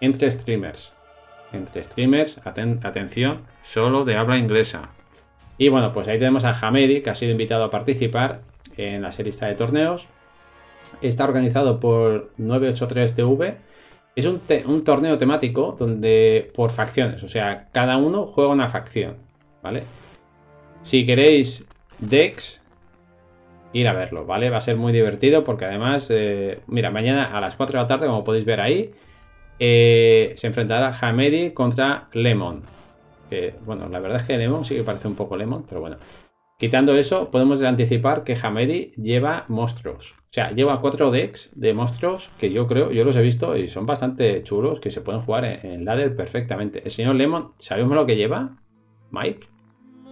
entre 0.00 0.30
streamers. 0.30 0.92
Entre 1.52 1.84
streamers, 1.84 2.40
atención, 2.44 3.42
solo 3.62 4.06
de 4.06 4.16
habla 4.16 4.38
inglesa. 4.38 4.88
Y 5.62 5.68
bueno, 5.68 5.92
pues 5.92 6.08
ahí 6.08 6.18
tenemos 6.18 6.42
a 6.42 6.58
Hamedi, 6.58 7.02
que 7.02 7.10
ha 7.10 7.14
sido 7.14 7.30
invitado 7.30 7.62
a 7.62 7.70
participar 7.70 8.40
en 8.76 9.00
la 9.00 9.12
serie 9.12 9.32
de 9.32 9.54
torneos. 9.54 10.08
Está 11.00 11.22
organizado 11.22 11.78
por 11.78 12.32
983TV. 12.36 13.54
Es 14.16 14.26
un, 14.26 14.40
torneo 14.82 15.18
temático 15.18 15.76
donde 15.78 16.50
por 16.52 16.72
facciones, 16.72 17.22
o 17.22 17.28
sea, 17.28 17.68
cada 17.70 17.96
uno 17.96 18.26
juega 18.26 18.50
una 18.50 18.66
facción, 18.66 19.18
¿vale? 19.62 19.84
Si 20.80 21.06
queréis 21.06 21.64
Dex, 22.00 22.60
ir 23.72 23.86
a 23.86 23.92
verlo, 23.92 24.26
¿vale? 24.26 24.50
Va 24.50 24.56
a 24.56 24.62
ser 24.62 24.76
muy 24.76 24.92
divertido 24.92 25.44
porque 25.44 25.66
además, 25.66 26.08
eh, 26.10 26.58
mira, 26.66 26.90
mañana 26.90 27.26
a 27.26 27.40
las 27.40 27.54
4 27.54 27.78
de 27.78 27.82
la 27.84 27.86
tarde, 27.86 28.06
como 28.08 28.24
podéis 28.24 28.44
ver 28.44 28.60
ahí, 28.60 28.90
eh, 29.60 30.32
se 30.34 30.48
enfrentará 30.48 30.90
Hamedi 31.00 31.52
contra 31.52 32.08
Lemon 32.14 32.81
bueno, 33.64 33.88
la 33.88 34.00
verdad 34.00 34.20
es 34.20 34.26
que 34.26 34.36
Lemon 34.36 34.64
sí 34.64 34.74
que 34.74 34.84
parece 34.84 35.08
un 35.08 35.14
poco 35.14 35.36
Lemon, 35.36 35.64
pero 35.68 35.80
bueno. 35.80 35.96
Quitando 36.58 36.94
eso, 36.94 37.30
podemos 37.30 37.60
anticipar 37.62 38.22
que 38.22 38.36
Hamedi 38.40 38.92
lleva 38.96 39.46
monstruos. 39.48 40.14
O 40.16 40.34
sea, 40.34 40.50
lleva 40.52 40.80
cuatro 40.80 41.10
decks 41.10 41.50
de 41.56 41.74
monstruos 41.74 42.30
que 42.38 42.52
yo 42.52 42.68
creo, 42.68 42.92
yo 42.92 43.04
los 43.04 43.16
he 43.16 43.20
visto 43.22 43.56
y 43.56 43.68
son 43.68 43.84
bastante 43.84 44.44
chulos, 44.44 44.78
que 44.78 44.92
se 44.92 45.00
pueden 45.00 45.22
jugar 45.22 45.44
en, 45.44 45.84
ladder 45.84 46.14
perfectamente. 46.14 46.80
El 46.84 46.92
señor 46.92 47.16
Lemon, 47.16 47.52
¿sabemos 47.58 47.96
lo 47.96 48.06
que 48.06 48.16
lleva? 48.16 48.58
Mike. 49.10 49.48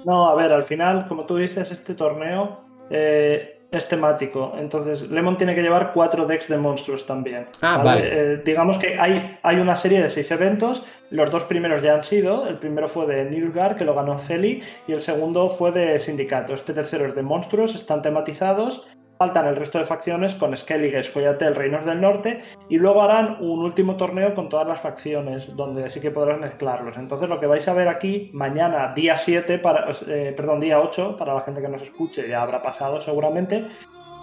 No, 0.05 0.29
a 0.29 0.35
ver, 0.35 0.53
al 0.53 0.65
final, 0.65 1.07
como 1.07 1.25
tú 1.25 1.37
dices, 1.37 1.71
este 1.71 1.95
torneo 1.95 2.65
eh, 2.91 3.60
es 3.71 3.89
temático. 3.89 4.55
Entonces, 4.59 5.03
Lemon 5.11 5.37
tiene 5.37 5.55
que 5.55 5.63
llevar 5.63 5.93
cuatro 5.93 6.27
decks 6.27 6.49
de 6.49 6.57
monstruos 6.57 7.07
también. 7.07 7.47
Ah, 7.61 7.81
vale. 7.83 8.09
Eh, 8.11 8.43
digamos 8.45 8.79
que 8.79 8.99
hay, 8.99 9.39
hay 9.43 9.57
una 9.57 9.77
serie 9.77 10.03
de 10.03 10.11
seis 10.11 10.31
eventos. 10.31 10.85
Los 11.11 11.31
dos 11.31 11.45
primeros 11.45 11.83
ya 11.83 11.95
han 11.95 12.05
sido. 12.05 12.49
El 12.49 12.59
primero 12.59 12.89
fue 12.89 13.07
de 13.07 13.25
Nilgar, 13.31 13.77
que 13.77 13.85
lo 13.85 13.95
ganó 13.95 14.19
Celi, 14.19 14.63
y 14.87 14.93
el 14.93 15.01
segundo 15.01 15.51
fue 15.51 15.73
de 15.73 15.99
Sindicato. 16.01 16.55
Este 16.55 16.73
tercero 16.73 17.07
es 17.07 17.15
de 17.15 17.23
monstruos, 17.23 17.75
están 17.75 18.03
tematizados 18.03 18.87
Faltan 19.21 19.47
el 19.49 19.57
resto 19.57 19.79
de 19.79 19.85
facciones 19.85 20.35
con 20.35 20.57
Skellige, 20.57 21.03
Coyatel, 21.13 21.55
Reinos 21.55 21.85
del 21.85 22.01
Norte 22.01 22.41
y 22.71 22.79
luego 22.79 23.03
harán 23.03 23.37
un 23.41 23.59
último 23.59 23.97
torneo 23.97 24.35
con 24.35 24.49
todas 24.49 24.67
las 24.67 24.81
facciones 24.81 25.55
donde 25.55 25.91
sí 25.91 26.01
que 26.01 26.11
podrán 26.11 26.41
mezclarlos. 26.41 26.97
Entonces 26.97 27.29
lo 27.29 27.39
que 27.39 27.45
vais 27.45 27.69
a 27.69 27.75
ver 27.75 27.89
aquí 27.89 28.31
mañana, 28.33 28.95
día 28.95 29.19
7, 29.19 29.59
para, 29.59 29.91
eh, 30.09 30.33
perdón, 30.35 30.61
día 30.61 30.81
8, 30.81 31.19
para 31.19 31.35
la 31.35 31.43
gente 31.43 31.61
que 31.61 31.69
nos 31.69 31.83
escuche 31.83 32.27
ya 32.27 32.41
habrá 32.41 32.63
pasado 32.63 33.03
seguramente, 33.03 33.67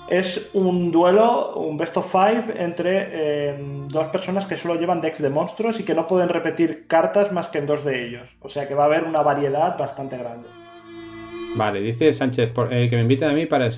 es 0.09 0.49
un 0.53 0.91
duelo, 0.91 1.55
un 1.57 1.77
best 1.77 1.95
of 1.97 2.11
five 2.11 2.55
entre 2.57 3.09
eh, 3.11 3.55
dos 3.89 4.07
personas 4.07 4.47
que 4.47 4.55
solo 4.55 4.79
llevan 4.79 4.99
decks 4.99 5.21
de 5.21 5.29
monstruos 5.29 5.79
y 5.79 5.83
que 5.83 5.93
no 5.93 6.07
pueden 6.07 6.29
repetir 6.29 6.87
cartas 6.87 7.31
más 7.31 7.49
que 7.49 7.59
en 7.59 7.67
dos 7.67 7.85
de 7.85 8.03
ellos. 8.03 8.35
O 8.41 8.49
sea 8.49 8.67
que 8.67 8.73
va 8.73 8.85
a 8.85 8.87
haber 8.87 9.03
una 9.03 9.21
variedad 9.21 9.77
bastante 9.77 10.17
grande. 10.17 10.47
Vale, 11.55 11.81
dice 11.81 12.11
Sánchez 12.13 12.51
eh, 12.71 12.87
que 12.89 12.95
me 12.95 13.03
inviten 13.03 13.29
a 13.29 13.33
mí 13.33 13.45
para 13.45 13.69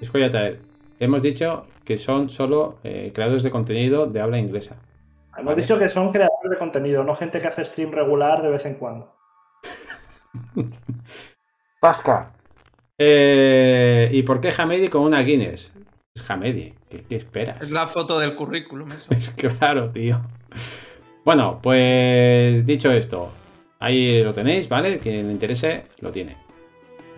Escóllate, 0.00 0.60
hemos 1.00 1.22
dicho 1.22 1.66
que 1.84 1.98
son 1.98 2.28
solo 2.28 2.78
eh, 2.84 3.10
creadores 3.14 3.42
de 3.42 3.50
contenido 3.50 4.06
de 4.06 4.20
habla 4.20 4.38
inglesa. 4.38 4.76
Hemos 5.36 5.56
dicho 5.56 5.78
que 5.78 5.88
son 5.88 6.12
creadores 6.12 6.50
de 6.50 6.56
contenido, 6.56 7.04
no 7.04 7.14
gente 7.14 7.40
que 7.40 7.48
hace 7.48 7.64
stream 7.64 7.92
regular 7.92 8.42
de 8.42 8.50
vez 8.50 8.64
en 8.66 8.74
cuando. 8.74 9.14
Pasca. 11.80 12.32
Eh, 12.96 14.08
¿Y 14.12 14.22
por 14.22 14.40
qué 14.40 14.52
Hamedi 14.56 14.88
con 14.88 15.02
una 15.02 15.22
Guinness? 15.22 15.72
Hamedi, 16.28 16.74
¿qué, 16.90 17.16
esperas? 17.16 17.62
Es 17.62 17.70
la 17.70 17.86
foto 17.86 18.18
del 18.18 18.34
currículum, 18.34 18.90
eso. 18.90 19.10
Es 19.14 19.30
claro, 19.30 19.90
tío. 19.90 20.20
Bueno, 21.24 21.60
pues 21.62 22.66
dicho 22.66 22.90
esto, 22.90 23.30
ahí 23.78 24.22
lo 24.22 24.32
tenéis, 24.32 24.68
¿vale? 24.68 24.98
Quien 24.98 25.26
le 25.26 25.32
interese, 25.32 25.84
lo 26.00 26.10
tiene. 26.10 26.36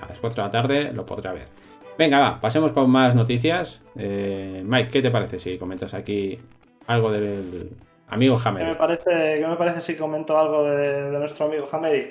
A 0.00 0.08
las 0.08 0.18
4 0.18 0.42
de 0.42 0.48
la 0.48 0.52
tarde 0.52 0.92
lo 0.92 1.06
podrá 1.06 1.32
ver. 1.32 1.59
Venga, 2.00 2.18
va, 2.18 2.40
pasemos 2.40 2.72
con 2.72 2.88
más 2.88 3.14
noticias. 3.14 3.84
Eh, 3.94 4.62
Mike, 4.64 4.88
¿qué 4.90 5.02
te 5.02 5.10
parece 5.10 5.38
si 5.38 5.58
comentas 5.58 5.92
aquí 5.92 6.40
algo 6.86 7.12
del 7.12 7.76
amigo 8.08 8.38
Hamedi? 8.42 8.64
¿Qué 8.64 8.70
me 8.70 8.76
parece, 8.78 9.46
me 9.46 9.56
parece 9.56 9.80
si 9.82 9.96
comento 9.96 10.38
algo 10.38 10.64
de, 10.64 11.10
nuestro 11.10 11.44
amigo 11.44 11.68
Hamedi? 11.70 12.08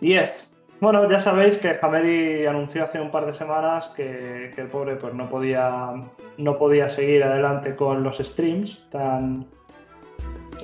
Yes. 0.00 0.56
Bueno, 0.80 1.06
ya 1.10 1.20
sabéis 1.20 1.58
que 1.58 1.78
Hamedi 1.82 2.46
anunció 2.46 2.84
hace 2.84 2.98
un 2.98 3.10
par 3.10 3.26
de 3.26 3.34
semanas 3.34 3.92
que, 3.94 4.52
que, 4.54 4.62
el 4.62 4.68
pobre 4.68 4.96
pues, 4.96 5.12
no, 5.12 5.28
podía, 5.28 5.92
no 6.38 6.56
podía 6.56 6.88
seguir 6.88 7.24
adelante 7.24 7.76
con 7.76 8.02
los 8.02 8.16
streams 8.16 8.88
tan 8.90 9.44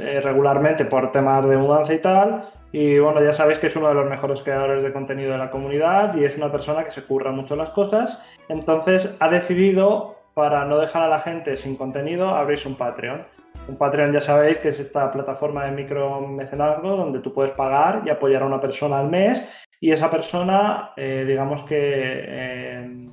eh, 0.00 0.22
regularmente 0.22 0.86
por 0.86 1.12
temas 1.12 1.46
de 1.46 1.58
mudanza 1.58 1.92
y 1.92 1.98
tal. 1.98 2.42
Y 2.76 2.98
bueno, 2.98 3.22
ya 3.22 3.32
sabéis 3.32 3.60
que 3.60 3.68
es 3.68 3.76
uno 3.76 3.86
de 3.86 3.94
los 3.94 4.10
mejores 4.10 4.42
creadores 4.42 4.82
de 4.82 4.92
contenido 4.92 5.30
de 5.30 5.38
la 5.38 5.48
comunidad 5.48 6.16
y 6.16 6.24
es 6.24 6.36
una 6.36 6.50
persona 6.50 6.82
que 6.82 6.90
se 6.90 7.04
curra 7.04 7.30
mucho 7.30 7.54
las 7.54 7.70
cosas. 7.70 8.20
Entonces 8.48 9.14
ha 9.20 9.28
decidido, 9.28 10.16
para 10.34 10.64
no 10.64 10.78
dejar 10.78 11.02
a 11.02 11.08
la 11.08 11.20
gente 11.20 11.56
sin 11.56 11.76
contenido, 11.76 12.30
abrirse 12.30 12.66
un 12.66 12.74
Patreon. 12.74 13.24
Un 13.68 13.76
Patreon 13.76 14.12
ya 14.12 14.20
sabéis 14.20 14.58
que 14.58 14.70
es 14.70 14.80
esta 14.80 15.08
plataforma 15.12 15.66
de 15.66 15.70
micro 15.70 16.20
mecenazgo 16.22 16.96
donde 16.96 17.20
tú 17.20 17.32
puedes 17.32 17.52
pagar 17.52 18.02
y 18.06 18.10
apoyar 18.10 18.42
a 18.42 18.46
una 18.46 18.60
persona 18.60 18.98
al 18.98 19.08
mes 19.08 19.48
y 19.78 19.92
esa 19.92 20.10
persona, 20.10 20.90
eh, 20.96 21.24
digamos 21.28 21.62
que 21.62 21.78
eh, 21.78 23.08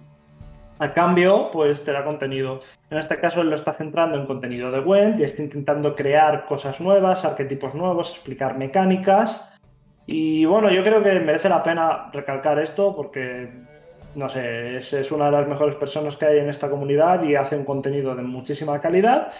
a 0.79 0.91
cambio, 0.91 1.51
pues 1.51 1.83
te 1.83 1.91
da 1.91 2.03
contenido. 2.03 2.61
En 2.89 2.97
este 2.97 3.19
caso, 3.19 3.41
él 3.41 3.51
lo 3.51 3.55
está 3.55 3.73
centrando 3.73 4.17
en 4.17 4.25
contenido 4.25 4.71
de 4.71 4.79
web 4.79 5.19
y 5.19 5.23
está 5.23 5.43
intentando 5.43 5.95
crear 5.95 6.47
cosas 6.47 6.81
nuevas, 6.81 7.23
arquetipos 7.23 7.75
nuevos, 7.75 8.09
explicar 8.09 8.57
mecánicas. 8.57 9.50
Y 10.05 10.45
bueno, 10.45 10.71
yo 10.71 10.83
creo 10.83 11.03
que 11.03 11.19
merece 11.19 11.49
la 11.49 11.63
pena 11.63 12.09
recalcar 12.11 12.59
esto 12.59 12.95
porque, 12.95 13.49
no 14.15 14.29
sé, 14.29 14.77
es, 14.77 15.11
una 15.11 15.25
de 15.25 15.31
las 15.31 15.47
mejores 15.47 15.75
personas 15.75 16.17
que 16.17 16.25
hay 16.25 16.39
en 16.39 16.49
esta 16.49 16.69
comunidad 16.69 17.23
y 17.23 17.35
hace 17.35 17.55
un 17.55 17.65
contenido 17.65 18.15
de 18.15 18.23
muchísima 18.23 18.79
calidad. 18.79 19.31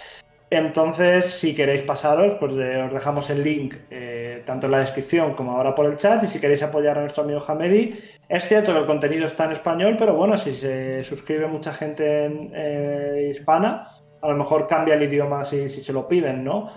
Entonces, 0.50 1.28
si 1.28 1.56
queréis 1.56 1.82
pasaros, 1.82 2.34
pues 2.38 2.54
eh, 2.56 2.84
os 2.84 2.92
dejamos 2.92 3.30
el 3.30 3.42
link 3.42 3.74
eh, 3.90 4.44
tanto 4.46 4.66
en 4.66 4.74
la 4.74 4.80
descripción 4.80 5.34
como 5.34 5.54
ahora 5.54 5.74
por 5.74 5.86
el 5.86 5.96
chat. 5.96 6.22
Y 6.24 6.28
si 6.28 6.42
queréis 6.42 6.62
apoyar 6.62 6.98
a 6.98 7.02
nuestro 7.02 7.24
amigo 7.24 7.42
Hamedi, 7.48 7.98
es 8.28 8.48
cierto 8.50 8.74
que 8.74 8.80
el 8.80 8.86
contenido 8.86 9.26
está 9.26 9.46
en 9.46 9.54
español, 9.54 9.96
pero 9.98 10.14
bueno, 10.14 10.38
si 10.38 10.54
se 10.54 11.06
suscribe 11.06 11.48
mucha 11.48 11.74
gente 11.74 12.26
en, 12.26 12.52
eh, 12.54 13.30
hispana, 13.32 13.88
a 14.22 14.28
lo 14.28 14.36
mejor 14.36 14.68
cambia 14.68 14.96
el 14.96 15.04
idioma 15.04 15.46
si, 15.46 15.70
se 15.70 15.94
lo 15.94 16.06
piden, 16.08 16.44
¿no? 16.44 16.70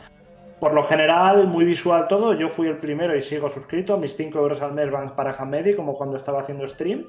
Por 0.65 0.73
lo 0.73 0.85
general, 0.85 1.47
muy 1.47 1.67
visual 1.67 2.09
todo. 2.09 2.33
Yo 2.33 2.49
fui 2.49 2.69
el 2.69 2.79
primero 2.79 3.15
y 3.15 3.21
sigo 3.21 3.51
suscrito. 3.51 3.99
Mis 3.99 4.17
5 4.17 4.39
euros 4.39 4.63
al 4.63 4.73
mes 4.73 4.91
van 4.91 5.15
para 5.15 5.33
Hamedi, 5.33 5.77
como 5.77 5.95
cuando 5.95 6.17
estaba 6.17 6.41
haciendo 6.41 6.67
stream. 6.67 7.05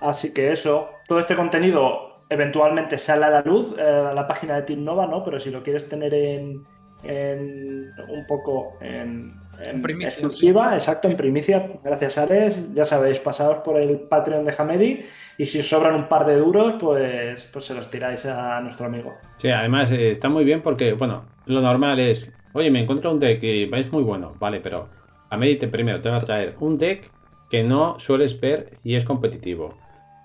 Así 0.00 0.32
que 0.32 0.52
eso, 0.52 0.90
todo 1.08 1.18
este 1.18 1.34
contenido 1.34 2.20
eventualmente 2.28 2.96
sale 2.96 3.24
a 3.24 3.30
la 3.30 3.42
luz 3.42 3.74
eh, 3.76 4.10
la 4.14 4.28
página 4.28 4.54
de 4.54 4.62
Team 4.62 4.84
Nova, 4.84 5.08
¿no? 5.08 5.24
Pero 5.24 5.40
si 5.40 5.50
lo 5.50 5.64
quieres 5.64 5.88
tener 5.88 6.14
en, 6.14 6.64
en 7.02 7.90
un 8.08 8.24
poco 8.28 8.78
en, 8.80 9.34
en 9.64 10.02
exclusiva, 10.02 10.74
exacto, 10.74 11.08
en 11.08 11.16
primicia, 11.16 11.68
gracias 11.82 12.18
Alex, 12.18 12.72
ya 12.72 12.84
sabéis, 12.84 13.18
pasados 13.18 13.58
por 13.64 13.80
el 13.80 13.98
Patreon 13.98 14.44
de 14.44 14.54
Hamedi 14.56 15.06
y 15.38 15.44
si 15.44 15.58
os 15.58 15.68
sobran 15.68 15.94
un 15.94 16.08
par 16.08 16.24
de 16.24 16.36
duros, 16.36 16.74
pues, 16.80 17.48
pues 17.52 17.64
se 17.64 17.74
los 17.74 17.90
tiráis 17.90 18.24
a 18.26 18.60
nuestro 18.60 18.86
amigo. 18.86 19.14
Sí, 19.38 19.48
además 19.50 19.90
eh, 19.90 20.10
está 20.10 20.28
muy 20.28 20.44
bien 20.44 20.62
porque, 20.62 20.92
bueno, 20.92 21.24
lo 21.46 21.60
normal 21.60 21.98
es, 22.00 22.32
oye, 22.56 22.70
me 22.70 22.80
encuentro 22.80 23.10
un 23.10 23.20
deck 23.20 23.42
y 23.42 23.70
es 23.72 23.92
muy 23.92 24.02
bueno, 24.02 24.34
vale, 24.38 24.60
pero 24.60 24.88
Hamedi 25.30 25.56
te, 25.56 25.68
primero 25.68 26.00
te 26.00 26.10
va 26.10 26.16
a 26.16 26.20
traer 26.20 26.56
un 26.60 26.78
deck 26.78 27.10
que 27.50 27.62
no 27.62 27.98
sueles 28.00 28.40
ver 28.40 28.78
y 28.82 28.96
es 28.96 29.04
competitivo. 29.04 29.74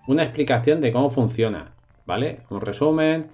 Una 0.08 0.24
explicación 0.24 0.82
de 0.82 0.92
cómo 0.92 1.10
funciona 1.10 1.74
¿vale? 2.06 2.40
Un 2.50 2.62
resumen, 2.62 3.28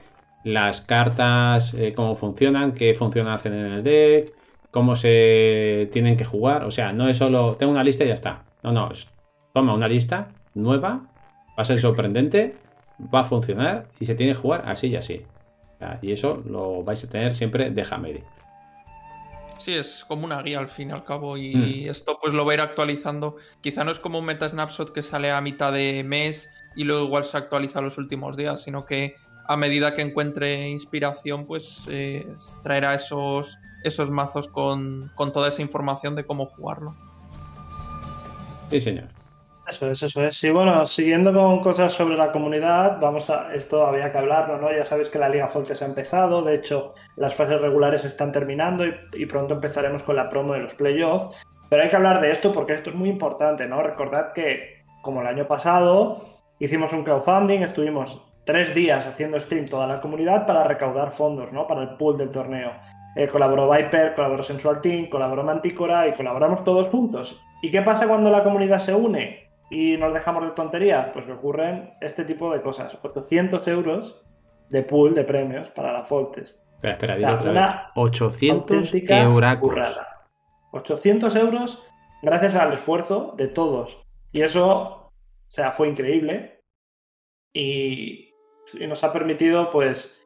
las 0.43 0.81
cartas, 0.81 1.73
eh, 1.73 1.93
cómo 1.95 2.15
funcionan, 2.15 2.73
qué 2.73 2.93
funcionan 2.93 3.33
hacen 3.33 3.53
en 3.53 3.65
el 3.73 3.83
deck, 3.83 4.33
cómo 4.71 4.95
se 4.95 5.89
tienen 5.91 6.17
que 6.17 6.25
jugar. 6.25 6.63
O 6.63 6.71
sea, 6.71 6.93
no 6.93 7.09
es 7.09 7.17
solo 7.17 7.55
tengo 7.55 7.71
una 7.71 7.83
lista 7.83 8.03
y 8.03 8.07
ya 8.07 8.13
está. 8.13 8.43
No, 8.63 8.71
no, 8.71 8.89
toma 9.53 9.73
una 9.73 9.87
lista 9.87 10.29
nueva, 10.53 11.07
va 11.57 11.61
a 11.63 11.65
ser 11.65 11.79
sorprendente, 11.79 12.55
va 13.13 13.21
a 13.21 13.25
funcionar 13.25 13.87
y 13.99 14.05
se 14.05 14.15
tiene 14.15 14.33
que 14.33 14.39
jugar 14.39 14.63
así 14.67 14.87
y 14.87 14.95
así. 14.95 15.23
y 16.01 16.11
eso 16.11 16.43
lo 16.47 16.83
vais 16.83 17.03
a 17.03 17.09
tener 17.09 17.35
siempre 17.35 17.69
de 17.71 17.85
Hamedi. 17.89 18.21
Sí, 19.57 19.73
es 19.73 20.05
como 20.07 20.25
una 20.25 20.41
guía 20.41 20.59
al 20.59 20.69
fin 20.69 20.89
y 20.89 20.91
al 20.93 21.03
cabo 21.03 21.37
y 21.37 21.55
mm. 21.55 21.89
esto 21.89 22.17
pues 22.21 22.33
lo 22.33 22.45
va 22.45 22.51
a 22.51 22.55
ir 22.55 22.61
actualizando. 22.61 23.37
Quizá 23.61 23.83
no 23.83 23.91
es 23.91 23.99
como 23.99 24.19
un 24.19 24.25
meta 24.25 24.47
snapshot 24.47 24.93
que 24.93 25.01
sale 25.01 25.31
a 25.31 25.41
mitad 25.41 25.73
de 25.73 26.03
mes 26.03 26.49
y 26.75 26.83
luego 26.83 27.05
igual 27.05 27.25
se 27.25 27.37
actualiza 27.37 27.81
los 27.81 27.97
últimos 27.97 28.37
días, 28.37 28.61
sino 28.61 28.85
que 28.85 29.15
a 29.47 29.57
medida 29.57 29.93
que 29.93 30.01
encuentre 30.01 30.69
inspiración, 30.69 31.45
pues 31.45 31.85
eh, 31.89 32.27
traerá 32.63 32.93
esos, 32.93 33.57
esos 33.83 34.09
mazos 34.09 34.47
con, 34.47 35.11
toda 35.33 35.47
esa 35.47 35.61
información 35.61 36.15
de 36.15 36.25
cómo 36.25 36.45
jugarlo. 36.45 36.95
Sí, 38.69 38.79
señor. 38.79 39.07
Eso 39.67 39.91
es, 39.91 40.01
eso 40.03 40.23
es. 40.23 40.37
Sí, 40.37 40.49
bueno, 40.49 40.85
siguiendo 40.85 41.33
con 41.33 41.59
cosas 41.59 41.91
sobre 41.91 42.15
la 42.15 42.31
comunidad, 42.31 42.99
vamos 42.99 43.29
a. 43.29 43.53
Esto 43.53 43.85
había 43.85 44.11
que 44.11 44.17
hablarlo, 44.17 44.57
¿no? 44.57 44.71
Ya 44.71 44.85
sabéis 44.85 45.09
que 45.09 45.19
la 45.19 45.29
Liga 45.29 45.47
Fortes 45.47 45.81
ha 45.81 45.85
empezado, 45.85 46.41
de 46.41 46.55
hecho, 46.55 46.95
las 47.15 47.35
fases 47.35 47.59
regulares 47.59 48.05
están 48.05 48.31
terminando 48.31 48.85
y, 48.85 48.95
y 49.13 49.25
pronto 49.25 49.55
empezaremos 49.55 50.03
con 50.03 50.15
la 50.15 50.29
promo 50.29 50.53
de 50.53 50.59
los 50.59 50.73
playoffs. 50.73 51.35
Pero 51.69 51.83
hay 51.83 51.89
que 51.89 51.95
hablar 51.97 52.21
de 52.21 52.31
esto 52.31 52.53
porque 52.53 52.73
esto 52.73 52.91
es 52.91 52.95
muy 52.95 53.09
importante, 53.09 53.67
¿no? 53.67 53.83
Recordad 53.83 54.31
que, 54.31 54.85
como 55.01 55.19
el 55.19 55.27
año 55.27 55.47
pasado, 55.47 56.21
Hicimos 56.59 56.91
un 56.91 57.03
crowdfunding, 57.03 57.61
estuvimos 57.61 58.19
tres 58.43 58.73
días 58.73 59.05
haciendo 59.05 59.39
stream 59.39 59.65
toda 59.65 59.85
la 59.85 60.01
comunidad 60.01 60.47
para 60.47 60.63
recaudar 60.63 61.11
fondos, 61.11 61.53
¿no? 61.53 61.67
Para 61.67 61.83
el 61.83 61.89
pool 61.97 62.17
del 62.17 62.31
torneo. 62.31 62.71
Eh, 63.15 63.27
colaboró 63.27 63.69
Viper, 63.69 64.15
colaboró 64.15 64.41
Sensual 64.41 64.81
Team, 64.81 65.07
colaboró 65.07 65.43
Manticora 65.43 66.07
y 66.07 66.13
colaboramos 66.13 66.63
todos 66.63 66.87
juntos. 66.87 67.39
¿Y 67.61 67.69
qué 67.69 67.83
pasa 67.83 68.07
cuando 68.07 68.31
la 68.31 68.43
comunidad 68.43 68.79
se 68.79 68.95
une 68.95 69.46
y 69.69 69.97
nos 69.97 70.13
dejamos 70.13 70.43
de 70.43 70.51
tonterías? 70.51 71.09
Pues 71.13 71.25
que 71.25 71.33
ocurren 71.33 71.93
este 72.01 72.23
tipo 72.25 72.51
de 72.51 72.61
cosas. 72.61 72.97
800 73.01 73.67
euros 73.67 74.21
de 74.69 74.83
pool 74.83 75.13
de 75.13 75.23
premios 75.23 75.69
para 75.69 75.93
la 75.93 76.03
Foltest. 76.03 76.59
Espera, 76.81 77.15
espera, 77.15 77.33
otra 77.33 77.51
vez. 77.51 77.63
800 77.95 78.93
euros. 79.09 79.99
800 80.71 81.35
euros 81.35 81.83
gracias 82.21 82.55
al 82.55 82.73
esfuerzo 82.73 83.33
de 83.37 83.47
todos. 83.47 84.01
Y 84.31 84.41
eso 84.41 84.97
o 85.47 85.51
sea, 85.51 85.71
fue 85.71 85.87
increíble. 85.87 86.61
Y, 87.53 88.33
nos 88.87 89.03
ha 89.03 89.13
permitido, 89.13 89.71
pues, 89.71 90.16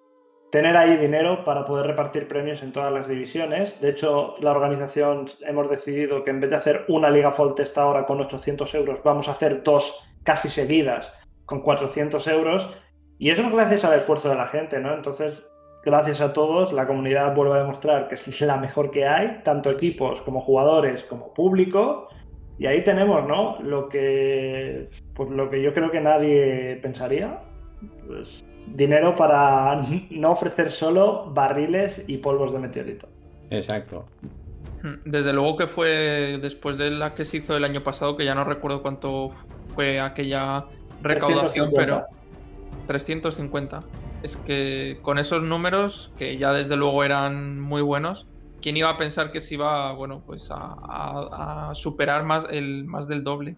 tener 0.52 0.76
ahí 0.76 0.98
dinero 0.98 1.44
para 1.46 1.66
poder 1.66 1.88
repartir 1.88 2.28
premios 2.28 2.62
en 2.62 2.74
todas 2.74 2.92
las 2.92 3.08
divisiones. 3.08 3.80
De 3.80 3.90
hecho, 3.90 4.36
la 4.42 4.52
organización 4.52 5.26
hemos 5.48 5.70
decidido 5.70 6.24
que 6.24 6.32
en 6.32 6.42
vez 6.42 6.50
de 6.50 6.58
hacer 6.58 6.86
una 6.90 7.10
Liga 7.10 7.34
Test 7.56 7.78
ahora 7.78 8.06
con 8.06 8.20
800 8.20 8.76
euros, 8.76 9.02
vamos 9.04 9.30
a 9.30 9.32
hacer 9.32 9.64
dos 9.64 10.06
casi 10.24 10.50
seguidas 10.50 11.12
con 11.46 11.62
400 11.62 12.28
euros. 12.28 12.70
Y 13.18 13.30
eso 13.30 13.44
es 13.44 13.52
gracias 13.52 13.86
al 13.86 13.98
esfuerzo 13.98 14.30
de 14.30 14.36
la 14.36 14.48
gente, 14.48 14.80
¿no? 14.80 14.94
Entonces, 14.94 15.42
gracias 15.86 16.20
a 16.20 16.34
todos, 16.34 16.74
la 16.74 16.86
comunidad 16.86 17.34
vuelve 17.34 17.54
a 17.54 17.62
demostrar 17.62 18.10
que 18.10 18.16
es 18.16 18.42
la 18.42 18.58
mejor 18.58 18.92
que 18.92 19.08
hay, 19.08 19.42
tanto 19.44 19.72
equipos 19.72 20.22
como 20.22 20.42
jugadores 20.42 21.04
como 21.06 21.34
público. 21.34 22.10
Y 22.60 22.66
ahí 22.66 22.84
tenemos, 22.84 23.26
¿no? 23.26 23.58
Lo 23.62 23.88
que, 23.88 24.90
pues 25.16 25.30
lo 25.30 25.50
que 25.50 25.62
yo 25.62 25.74
creo 25.74 25.90
que 25.92 26.02
nadie 26.02 26.78
pensaría. 26.82 27.40
Pues 28.06 28.44
dinero 28.68 29.16
para 29.16 29.82
no 30.10 30.32
ofrecer 30.32 30.70
solo 30.70 31.32
barriles 31.32 32.04
y 32.08 32.18
polvos 32.18 32.54
de 32.54 32.60
meteorito. 32.60 33.08
Exacto. 33.50 34.06
Hmm, 34.84 34.96
desde 35.06 35.34
luego 35.34 35.58
que 35.58 35.68
fue 35.68 36.40
después 36.42 36.78
de 36.78 36.92
la 36.92 37.14
que 37.14 37.26
se 37.26 37.38
hizo 37.38 37.56
el 37.56 37.64
año 37.64 37.84
pasado, 37.84 38.18
que 38.18 38.26
ya 38.26 38.36
no 38.36 38.44
recuerdo 38.44 38.82
cuánto 38.82 39.30
fue 39.76 40.00
aquella 40.00 40.66
recaudación, 41.02 41.72
pero 41.76 42.06
350. 42.88 43.80
Es 44.24 44.38
que 44.38 45.00
con 45.02 45.18
esos 45.18 45.42
números, 45.42 46.12
que 46.16 46.38
ya 46.38 46.54
desde 46.54 46.76
luego 46.76 47.04
eran 47.04 47.60
muy 47.60 47.82
buenos, 47.82 48.28
¿quién 48.62 48.78
iba 48.78 48.90
a 48.90 48.98
pensar 48.98 49.32
que 49.32 49.42
se 49.42 49.56
iba, 49.56 49.92
bueno, 49.94 50.22
pues 50.26 50.50
a, 50.52 51.72
superar 51.74 52.24
más, 52.24 52.46
el, 52.50 52.86
más 52.86 53.08
del 53.08 53.24
doble 53.24 53.56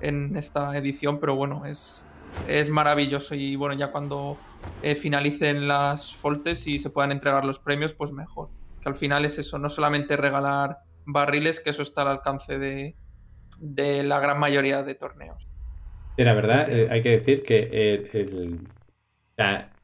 en 0.00 0.36
esta 0.36 0.76
edición? 0.76 1.20
Pero 1.20 1.36
bueno, 1.36 1.64
es, 1.64 2.06
es 2.48 2.70
maravilloso 2.70 3.34
y 3.34 3.56
bueno, 3.56 3.74
ya 3.74 3.90
cuando 3.90 4.36
eh, 4.82 4.94
finalicen 4.94 5.68
las 5.68 6.14
foltes 6.14 6.66
y 6.66 6.78
se 6.78 6.90
puedan 6.90 7.12
entregar 7.12 7.44
los 7.44 7.58
premios, 7.58 7.94
pues 7.94 8.12
mejor. 8.12 8.48
Que 8.80 8.88
al 8.88 8.96
final 8.96 9.24
es 9.24 9.38
eso, 9.38 9.58
no 9.58 9.68
solamente 9.68 10.16
regalar 10.16 10.78
barriles, 11.04 11.60
que 11.60 11.70
eso 11.70 11.82
está 11.82 12.02
al 12.02 12.08
alcance 12.08 12.58
de, 12.58 12.94
la 14.04 14.20
gran 14.20 14.38
mayoría 14.38 14.82
de 14.82 14.94
torneos. 14.94 15.46
Y 16.16 16.24
la 16.24 16.34
verdad, 16.34 16.70
eh, 16.70 16.88
hay 16.90 17.02
que 17.02 17.10
decir 17.10 17.42
que 17.42 18.10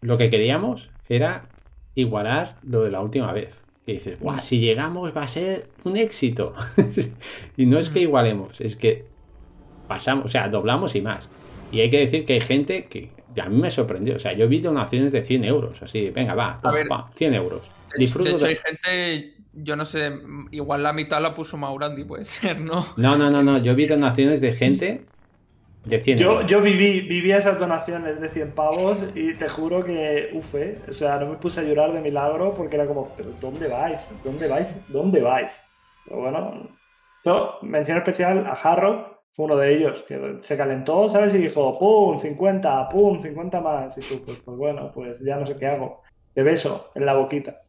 lo 0.01 0.19
que 0.19 0.31
queríamos 0.31 0.91
era 1.09 1.49
igualar 1.95 2.57
lo 2.63 2.83
de 2.83 2.91
la 2.91 3.01
última 3.01 3.33
vez. 3.33 3.63
Y 3.87 3.95
dices, 3.95 4.19
Buah, 4.19 4.41
si 4.41 4.59
llegamos 4.59 5.17
va 5.17 5.23
a 5.23 5.29
ser 5.29 5.69
un 5.85 5.97
éxito. 5.97 6.55
y 7.57 7.67
no 7.67 7.79
es 7.79 7.89
que 7.89 8.01
igualemos, 8.01 8.61
es 8.61 8.77
que 8.77 9.07
pasamos, 9.87 10.27
o 10.27 10.29
sea, 10.29 10.49
doblamos 10.49 10.95
y 10.97 11.03
más. 11.03 11.31
Y 11.73 11.81
hay 11.81 11.91
que 11.91 11.99
decir 12.01 12.25
que 12.25 12.35
hay 12.35 12.41
gente 12.41 12.87
que 12.87 13.11
a 13.41 13.49
mí 13.49 13.61
me 13.61 13.71
sorprendió. 13.71 14.17
O 14.17 14.19
sea, 14.19 14.33
yo 14.33 14.49
vi 14.49 14.61
donaciones 14.61 15.13
de 15.13 15.23
100 15.23 15.45
euros, 15.45 15.83
así, 15.83 16.11
venga, 16.11 16.35
va, 16.35 16.61
100 17.15 17.35
euros. 17.35 17.69
Disfruto 17.97 18.31
de 18.31 18.37
hecho, 18.37 18.47
hay 18.47 18.57
gente, 18.57 19.35
yo 19.53 19.77
no 19.77 19.85
sé, 19.85 20.13
igual 20.51 20.83
la 20.83 20.93
mitad 20.93 21.21
la 21.21 21.35
puso 21.35 21.57
Maurandi, 21.57 22.05
puede 22.05 22.25
ser, 22.25 22.61
¿no? 22.61 22.87
No, 22.97 23.17
no, 23.17 23.31
no, 23.31 23.43
no. 23.43 23.59
Yo 23.59 23.75
vi 23.75 23.87
donaciones 23.87 24.41
de 24.41 24.53
gente 24.53 25.05
de 25.85 26.01
100 26.01 26.19
Yo, 26.19 26.33
euros. 26.33 26.51
yo 26.51 26.61
viví, 26.61 27.03
viví 27.03 27.31
esas 27.33 27.59
donaciones 27.59 28.21
de 28.21 28.29
100 28.29 28.53
pavos 28.53 29.05
y 29.15 29.35
te 29.35 29.49
juro 29.49 29.85
que, 29.85 30.31
uf, 30.33 30.55
eh, 30.57 30.81
o 30.89 30.93
sea, 30.93 31.19
no 31.19 31.27
me 31.27 31.37
puse 31.37 31.61
a 31.61 31.63
llorar 31.63 31.93
de 31.93 32.01
milagro 32.01 32.55
porque 32.55 32.77
era 32.77 32.87
como, 32.87 33.15
pero 33.17 33.31
¿dónde 33.41 33.69
vais? 33.69 34.01
¿Dónde 34.25 34.49
vais? 34.49 34.75
¿Dónde 34.89 35.21
vais? 35.21 35.53
Pero 36.05 36.21
bueno, 36.21 36.69
yo, 37.25 37.59
mención 37.63 37.99
especial 37.99 38.45
a 38.47 38.53
Harrock, 38.53 39.16
fue 39.37 39.45
uno 39.45 39.57
de 39.57 39.73
ellos, 39.77 40.03
que 40.09 40.39
se 40.41 40.57
calentó, 40.57 41.09
¿sabes? 41.11 41.35
Y 41.35 41.39
dijo, 41.39 41.79
pum, 41.79 42.19
50, 42.19 42.89
pum, 42.89 43.21
50 43.23 43.61
más. 43.61 43.97
Y 43.99 44.01
tú, 44.01 44.25
pues, 44.25 44.41
pues 44.45 44.57
bueno, 44.57 44.91
pues 44.95 45.21
ya 45.21 45.37
no 45.37 45.45
sé 45.47 45.55
qué 45.57 45.67
hago. 45.67 46.03
De 46.35 46.43
beso 46.43 46.91
en 46.95 47.05
la 47.07 47.15
boquita. 47.15 47.63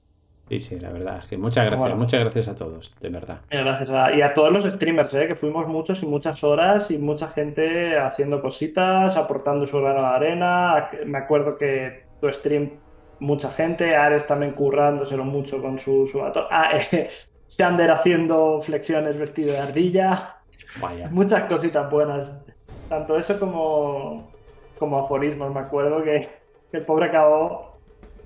Sí, 0.50 0.62
sí, 0.62 0.80
la 0.80 0.92
verdad. 0.92 1.18
Es 1.18 1.26
que 1.28 1.38
muchas 1.38 1.66
gracias, 1.66 1.82
Bueno. 1.82 1.98
muchas 1.98 2.22
gracias 2.22 2.48
a 2.48 2.56
todos, 2.56 2.96
de 3.02 3.10
verdad. 3.10 3.42
Gracias 3.50 3.90
a- 3.90 4.14
y 4.14 4.22
a 4.22 4.34
todos 4.34 4.52
los 4.54 4.74
streamers, 4.74 5.14
¿eh? 5.14 5.28
que 5.28 5.36
fuimos 5.36 5.68
muchos 5.68 6.02
y 6.02 6.06
muchas 6.06 6.42
horas 6.44 6.90
y 6.90 6.98
mucha 6.98 7.28
gente 7.28 7.98
haciendo 7.98 8.42
cositas, 8.42 9.18
aportando 9.18 9.68
su 9.68 9.78
grano 9.82 10.02
de 10.02 10.08
arena. 10.08 10.90
Me 11.06 11.18
acuerdo 11.18 11.58
que 11.58 12.06
tu 12.22 12.32
stream, 12.32 12.80
mucha 13.20 13.52
gente, 13.52 13.94
Ares 13.98 14.26
también 14.26 14.54
currándoselo 14.54 15.26
mucho 15.26 15.62
con 15.62 15.80
su... 15.80 16.08
su 16.08 16.22
ah, 16.22 16.70
eh, 16.94 17.10
Xander 17.50 17.92
haciendo 17.92 18.62
flexiones 18.62 19.18
vestido 19.18 19.52
de 19.54 19.60
ardilla. 19.60 20.37
Vaya. 20.82 21.08
Muchas 21.12 21.44
cositas 21.44 21.90
buenas. 21.90 22.32
Tanto 22.90 23.18
eso 23.18 23.40
como, 23.40 24.32
como 24.80 25.00
aforismos. 25.00 25.54
Me 25.54 25.60
acuerdo 25.60 26.04
que, 26.04 26.30
que 26.72 26.78
el 26.78 26.86
pobre 26.86 27.06
acabó 27.08 27.78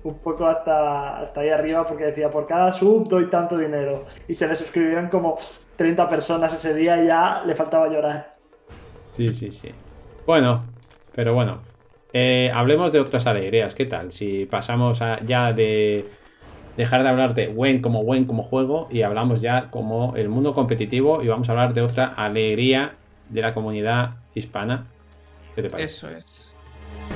un 0.04 0.18
poco 0.18 0.46
hasta, 0.46 1.18
hasta 1.20 1.40
ahí 1.40 1.50
arriba 1.50 1.86
porque 1.86 2.04
decía, 2.06 2.30
por 2.30 2.46
cada 2.46 2.72
sub 2.72 3.08
doy 3.08 3.26
tanto 3.30 3.56
dinero. 3.56 4.04
Y 4.28 4.34
se 4.34 4.46
le 4.46 4.54
suscribieron 4.56 5.08
como 5.08 5.38
30 5.76 6.08
personas 6.08 6.52
ese 6.54 6.74
día 6.74 7.02
y 7.02 7.06
ya 7.06 7.42
le 7.46 7.54
faltaba 7.54 7.88
llorar. 7.88 8.32
Sí, 9.12 9.30
sí, 9.30 9.50
sí. 9.50 9.70
Bueno, 10.26 10.64
pero 11.14 11.34
bueno. 11.34 11.60
Eh, 12.12 12.50
hablemos 12.52 12.92
de 12.92 13.00
otras 13.00 13.26
alegrías. 13.26 13.74
¿Qué 13.74 13.86
tal? 13.86 14.12
Si 14.12 14.44
pasamos 14.46 15.00
a- 15.00 15.20
ya 15.24 15.52
de 15.52 16.04
dejar 16.76 17.02
de 17.02 17.08
hablar 17.08 17.34
de 17.34 17.48
Wen 17.48 17.82
como 17.82 18.00
Wen 18.00 18.24
como 18.24 18.42
juego 18.42 18.88
y 18.90 19.02
hablamos 19.02 19.40
ya 19.40 19.70
como 19.70 20.16
el 20.16 20.28
mundo 20.28 20.54
competitivo 20.54 21.22
y 21.22 21.28
vamos 21.28 21.48
a 21.48 21.52
hablar 21.52 21.74
de 21.74 21.82
otra 21.82 22.06
alegría 22.06 22.96
de 23.28 23.42
la 23.42 23.54
comunidad 23.54 24.16
hispana. 24.34 24.86
¿Qué 25.54 25.62
te 25.62 25.70
parece? 25.70 25.86
Eso 25.86 26.08
es. 26.10 26.54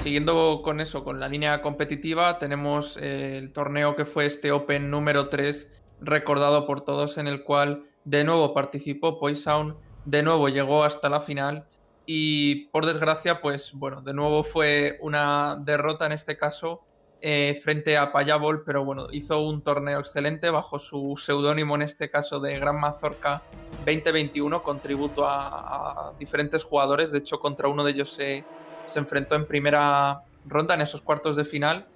Siguiendo 0.03 0.61
con 0.63 0.81
eso, 0.81 1.05
con 1.05 1.21
la 1.21 1.29
línea 1.29 1.63
competitiva, 1.63 2.39
tenemos 2.39 2.97
eh, 2.97 3.39
el 3.39 3.53
torneo 3.53 3.97
que 3.97 4.05
fue 4.05 4.27
este 4.27 4.53
Open 4.53 4.91
número 4.91 5.29
3, 5.29 5.71
recordado 6.01 6.67
por 6.67 6.83
todos, 6.83 7.19
en 7.19 7.27
el 7.27 7.43
cual 7.45 7.85
de 8.05 8.25
nuevo 8.25 8.55
participó 8.55 9.19
Poisound, 9.19 9.75
de 10.05 10.23
nuevo 10.23 10.49
llegó 10.49 10.85
hasta 10.85 11.09
la 11.09 11.21
final 11.21 11.67
y 12.05 12.67
por 12.67 12.87
desgracia, 12.87 13.41
pues 13.41 13.73
bueno, 13.75 14.01
de 14.03 14.15
nuevo 14.15 14.45
fue 14.45 14.99
una 15.01 15.57
derrota 15.61 16.07
en 16.07 16.13
este 16.13 16.37
caso 16.37 16.83
eh, 17.21 17.59
frente 17.63 17.97
a 17.97 18.13
Payabol, 18.13 18.63
pero 18.65 18.85
bueno, 18.85 19.07
hizo 19.11 19.41
un 19.41 19.63
torneo 19.63 19.99
excelente 19.99 20.51
bajo 20.51 20.79
su 20.79 21.17
seudónimo 21.17 21.75
en 21.75 21.83
este 21.83 22.11
caso 22.11 22.41
de 22.41 22.59
Gran 22.59 22.79
Mazorca 22.79 23.43
2021 23.85 24.63
con 24.63 24.81
tributo 24.81 25.27
a, 25.27 26.09
a 26.09 26.13
diferentes 26.19 26.63
jugadores, 26.63 27.13
de 27.13 27.19
hecho 27.19 27.39
contra 27.39 27.69
uno 27.69 27.85
de 27.85 27.93
ellos 27.93 28.13
se, 28.13 28.45
se 28.85 28.99
enfrentó 28.99 29.35
en 29.35 29.47
primera 29.47 30.23
ronda 30.45 30.75
en 30.75 30.83
esos 30.83 31.03
cuartos 31.03 31.37
de 31.37 31.45
final 31.45 31.89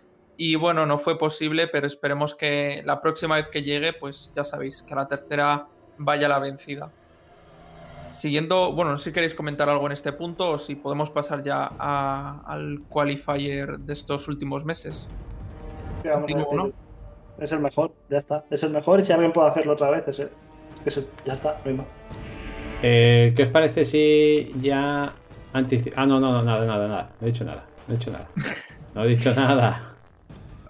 y 0.42 0.54
bueno, 0.54 0.86
no 0.86 0.96
fue 0.96 1.18
posible, 1.18 1.68
pero 1.68 1.86
esperemos 1.86 2.34
que 2.34 2.82
la 2.86 3.02
próxima 3.02 3.36
vez 3.36 3.48
que 3.48 3.62
llegue, 3.62 3.92
pues 3.92 4.32
ya 4.34 4.42
sabéis, 4.42 4.82
que 4.82 4.94
a 4.94 4.96
la 4.96 5.06
tercera 5.06 5.68
vaya 5.98 6.30
la 6.30 6.38
vencida. 6.38 6.90
Siguiendo, 8.10 8.72
bueno, 8.72 8.90
no 8.92 8.98
sé 8.98 9.04
si 9.04 9.12
queréis 9.12 9.34
comentar 9.34 9.68
algo 9.68 9.86
en 9.86 9.92
este 9.92 10.12
punto 10.12 10.50
o 10.52 10.58
si 10.58 10.74
podemos 10.74 11.10
pasar 11.10 11.42
ya 11.42 11.70
a- 11.78 12.42
al 12.46 12.82
qualifier 12.88 13.78
de 13.78 13.92
estos 13.92 14.28
últimos 14.28 14.64
meses. 14.64 15.08
¿Qué 16.02 16.08
vamos 16.08 16.30
a 16.30 16.32
Continúo, 16.34 16.64
decir? 16.66 16.74
Es 17.38 17.52
el 17.52 17.60
mejor, 17.60 17.92
ya 18.10 18.18
está. 18.18 18.44
Es 18.50 18.62
el 18.62 18.70
mejor 18.70 19.00
y 19.00 19.04
si 19.04 19.12
alguien 19.12 19.32
puede 19.32 19.48
hacerlo 19.48 19.72
otra 19.72 19.90
vez, 19.90 20.06
es 20.08 20.18
él. 20.18 20.28
Es 20.84 20.96
el- 20.96 21.06
ya 21.24 21.32
está, 21.34 21.58
no 21.64 21.70
hay 21.70 21.76
más. 21.76 21.86
Eh, 22.82 23.32
¿Qué 23.36 23.42
os 23.44 23.48
parece 23.50 23.84
si 23.84 24.52
ya 24.60 25.12
anticipo? 25.52 25.94
Ah, 25.98 26.06
no, 26.06 26.18
no, 26.20 26.32
no, 26.32 26.42
nada, 26.42 26.64
nada, 26.66 26.88
nada. 26.88 27.10
No 27.20 27.26
he 27.26 27.30
dicho 27.30 27.44
nada. 27.44 27.64
No 27.86 27.94
he 27.94 27.96
dicho 27.98 28.10
nada. 28.10 28.28
No 28.94 29.04
he 29.04 29.08
dicho 29.08 29.34
nada. 29.34 29.89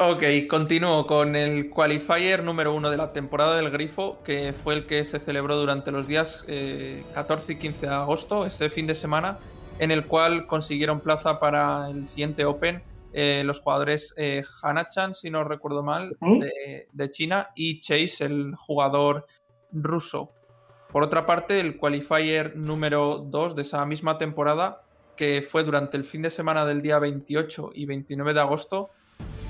Ok, 0.03 0.23
continúo 0.49 1.05
con 1.05 1.37
el 1.37 1.69
qualifier 1.69 2.43
número 2.43 2.73
uno 2.75 2.91
de 2.91 2.97
la 2.97 3.13
temporada 3.13 3.57
del 3.57 3.69
Grifo, 3.71 4.23
que 4.23 4.55
fue 4.55 4.73
el 4.73 4.87
que 4.87 5.05
se 5.05 5.21
celebró 5.21 5.59
durante 5.59 5.93
los 5.93 6.07
días 6.07 6.43
eh, 6.49 7.05
14 7.13 7.53
y 7.53 7.59
15 7.59 7.87
de 7.87 7.93
agosto, 7.93 8.47
ese 8.47 8.71
fin 8.71 8.87
de 8.87 8.95
semana, 8.95 9.39
en 9.79 9.91
el 9.91 10.07
cual 10.07 10.47
consiguieron 10.47 11.01
plaza 11.01 11.39
para 11.39 11.91
el 11.91 12.07
siguiente 12.07 12.47
Open 12.47 12.83
eh, 13.13 13.43
los 13.45 13.61
jugadores 13.61 14.15
eh, 14.17 14.43
Hana-chan, 14.63 15.13
si 15.13 15.29
no 15.29 15.45
recuerdo 15.45 15.83
mal, 15.83 16.17
de 16.21 17.11
China, 17.11 17.51
y 17.55 17.81
Chase, 17.81 18.25
el 18.25 18.55
jugador 18.57 19.27
ruso. 19.71 20.33
Por 20.91 21.03
otra 21.03 21.27
parte, 21.27 21.61
el 21.61 21.77
qualifier 21.77 22.57
número 22.57 23.19
2 23.19 23.55
de 23.55 23.61
esa 23.61 23.85
misma 23.85 24.17
temporada, 24.17 24.81
que 25.15 25.43
fue 25.43 25.63
durante 25.63 25.99
el 25.99 26.05
fin 26.05 26.23
de 26.23 26.31
semana 26.31 26.65
del 26.65 26.81
día 26.81 26.99
28 26.99 27.73
y 27.75 27.85
29 27.85 28.33
de 28.33 28.41
agosto, 28.41 28.93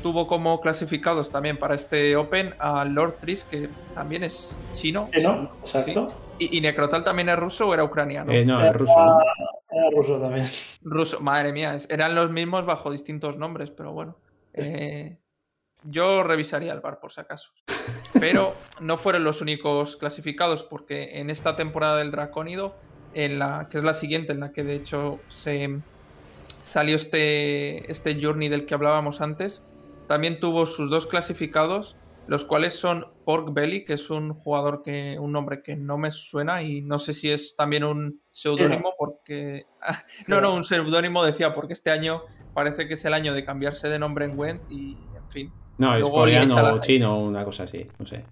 tuvo 0.03 0.27
como 0.27 0.61
clasificados 0.61 1.31
también 1.31 1.59
para 1.59 1.75
este 1.75 2.17
Open 2.17 2.55
a 2.59 2.85
Lord 2.85 3.19
Tris, 3.21 3.45
que 3.45 3.69
también 3.95 4.25
es 4.25 4.59
chino. 4.73 5.09
Sí, 5.13 5.23
¿no? 5.23 5.53
Exacto. 5.61 6.09
¿Y, 6.39 6.57
y 6.57 6.61
Necrotal 6.61 7.05
también 7.05 7.29
es 7.29 7.37
ruso 7.39 7.69
o 7.69 7.75
era 7.75 7.85
ucraniano? 7.85 8.33
Eh, 8.33 8.45
no, 8.45 8.59
Era- 8.61 8.71
es 8.71 8.77
ruso. 8.77 8.95
¿no? 9.05 9.19
Era 9.71 9.91
ruso 9.97 10.21
también. 10.21 10.47
Ruso, 10.83 11.21
madre 11.21 11.53
mía, 11.53 11.77
eran 11.89 12.15
los 12.15 12.31
mismos 12.31 12.65
bajo 12.67 12.91
distintos 12.91 13.37
nombres, 13.37 13.71
pero 13.71 13.93
bueno. 13.93 14.17
Eh, 14.55 15.19
yo 15.85 16.23
revisaría 16.23 16.73
el 16.73 16.81
bar 16.81 16.99
por 17.01 17.13
si 17.13 17.21
acaso. 17.21 17.51
Pero 18.19 18.55
no 18.81 18.97
fueron 18.97 19.25
los 19.25 19.41
únicos 19.41 19.97
clasificados, 19.97 20.63
porque 20.65 21.21
en 21.21 21.31
esta 21.31 21.57
temporada 21.57 21.99
del 21.99 22.11
Dracónido, 22.11 22.75
en 23.15 23.39
la, 23.39 23.69
que 23.71 23.79
es 23.79 23.85
la 23.85 23.95
siguiente, 23.95 24.33
en 24.33 24.41
la 24.41 24.53
que 24.53 24.65
de 24.65 24.75
hecho 24.75 25.21
se 25.29 25.81
salió 26.63 26.97
este, 26.97 27.91
este 27.91 28.19
Journey 28.23 28.49
del 28.49 28.67
que 28.67 28.75
hablábamos 28.75 29.21
antes, 29.21 29.65
también 30.11 30.41
tuvo 30.41 30.67
sus 30.67 30.91
dos 30.91 31.07
clasificados, 31.07 31.97
los 32.27 32.45
cuales 32.45 32.75
son 32.75 33.07
Pork 33.25 33.55
Belly, 33.55 33.85
que 33.85 33.93
es 33.93 34.11
un 34.11 34.35
jugador 34.35 34.83
que, 34.83 35.17
un 35.21 35.31
nombre 35.31 35.63
que 35.63 35.77
no 35.77 35.99
me 35.99 36.11
suena 36.11 36.65
y 36.65 36.81
no 36.81 36.99
sé 36.99 37.15
si 37.15 37.31
es 37.31 37.55
también 37.55 37.85
un 37.85 38.21
seudónimo, 38.33 38.95
porque. 38.99 39.67
No, 40.27 40.41
no, 40.41 40.53
un 40.53 40.65
seudónimo 40.65 41.23
decía, 41.23 41.55
porque 41.55 41.75
este 41.75 41.93
año 41.93 42.23
parece 42.55 42.89
que 42.89 42.95
es 42.95 43.05
el 43.05 43.15
año 43.15 43.33
de 43.33 43.45
cambiarse 43.45 43.89
de 43.89 44.01
nombre 44.01 44.25
en 44.25 44.37
Went 44.37 44.63
y, 44.69 44.99
en 45.15 45.31
fin. 45.31 45.53
No, 45.79 45.97
es 45.97 46.03
coreano 46.03 46.73
o 46.73 46.81
chino 46.81 47.17
o 47.17 47.29
una 47.29 47.45
cosa 47.45 47.63
así. 47.63 47.87
No 48.01 48.05
sé. 48.05 48.25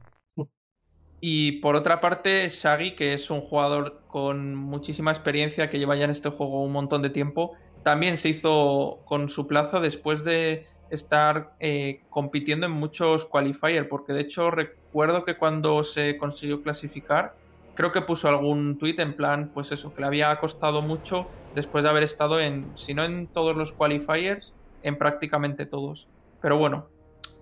Y 1.21 1.61
por 1.61 1.77
otra 1.77 2.01
parte, 2.01 2.49
Shaggy, 2.49 2.97
que 2.97 3.13
es 3.13 3.31
un 3.31 3.41
jugador 3.41 4.03
con 4.09 4.57
muchísima 4.57 5.13
experiencia 5.13 5.71
que 5.71 5.79
lleva 5.79 5.95
ya 5.95 6.07
en 6.07 6.11
este 6.11 6.29
juego 6.29 6.65
un 6.65 6.73
montón 6.73 7.03
de 7.03 7.11
tiempo, 7.11 7.57
también 7.85 8.17
se 8.17 8.31
hizo 8.31 9.03
con 9.05 9.29
su 9.29 9.47
plaza 9.47 9.79
después 9.79 10.25
de 10.25 10.67
estar 10.91 11.55
eh, 11.61 12.03
compitiendo 12.11 12.67
en 12.67 12.73
muchos 12.73 13.25
qualifiers, 13.25 13.87
porque 13.89 14.13
de 14.13 14.23
hecho 14.23 14.51
recuerdo 14.51 15.25
que 15.25 15.37
cuando 15.37 15.85
se 15.85 16.17
consiguió 16.17 16.63
clasificar, 16.63 17.31
creo 17.75 17.93
que 17.93 18.03
puso 18.03 18.29
algún 18.29 18.79
tuit 18.79 18.99
en 18.99 19.15
plan, 19.15 19.51
pues 19.53 19.71
eso, 19.73 19.95
que 19.95 20.01
le 20.01 20.07
había 20.07 20.35
costado 20.41 20.83
mucho 20.83 21.29
después 21.55 21.85
de 21.85 21.91
haber 21.91 22.03
estado 22.03 22.41
en, 22.41 22.67
si 22.77 22.95
no 22.95 23.05
en 23.05 23.27
todos 23.27 23.57
los 23.57 23.73
qualifiers, 23.73 24.55
en 24.83 24.99
prácticamente 24.99 25.67
todos. 25.67 26.09
Pero 26.41 26.57
bueno, 26.57 26.89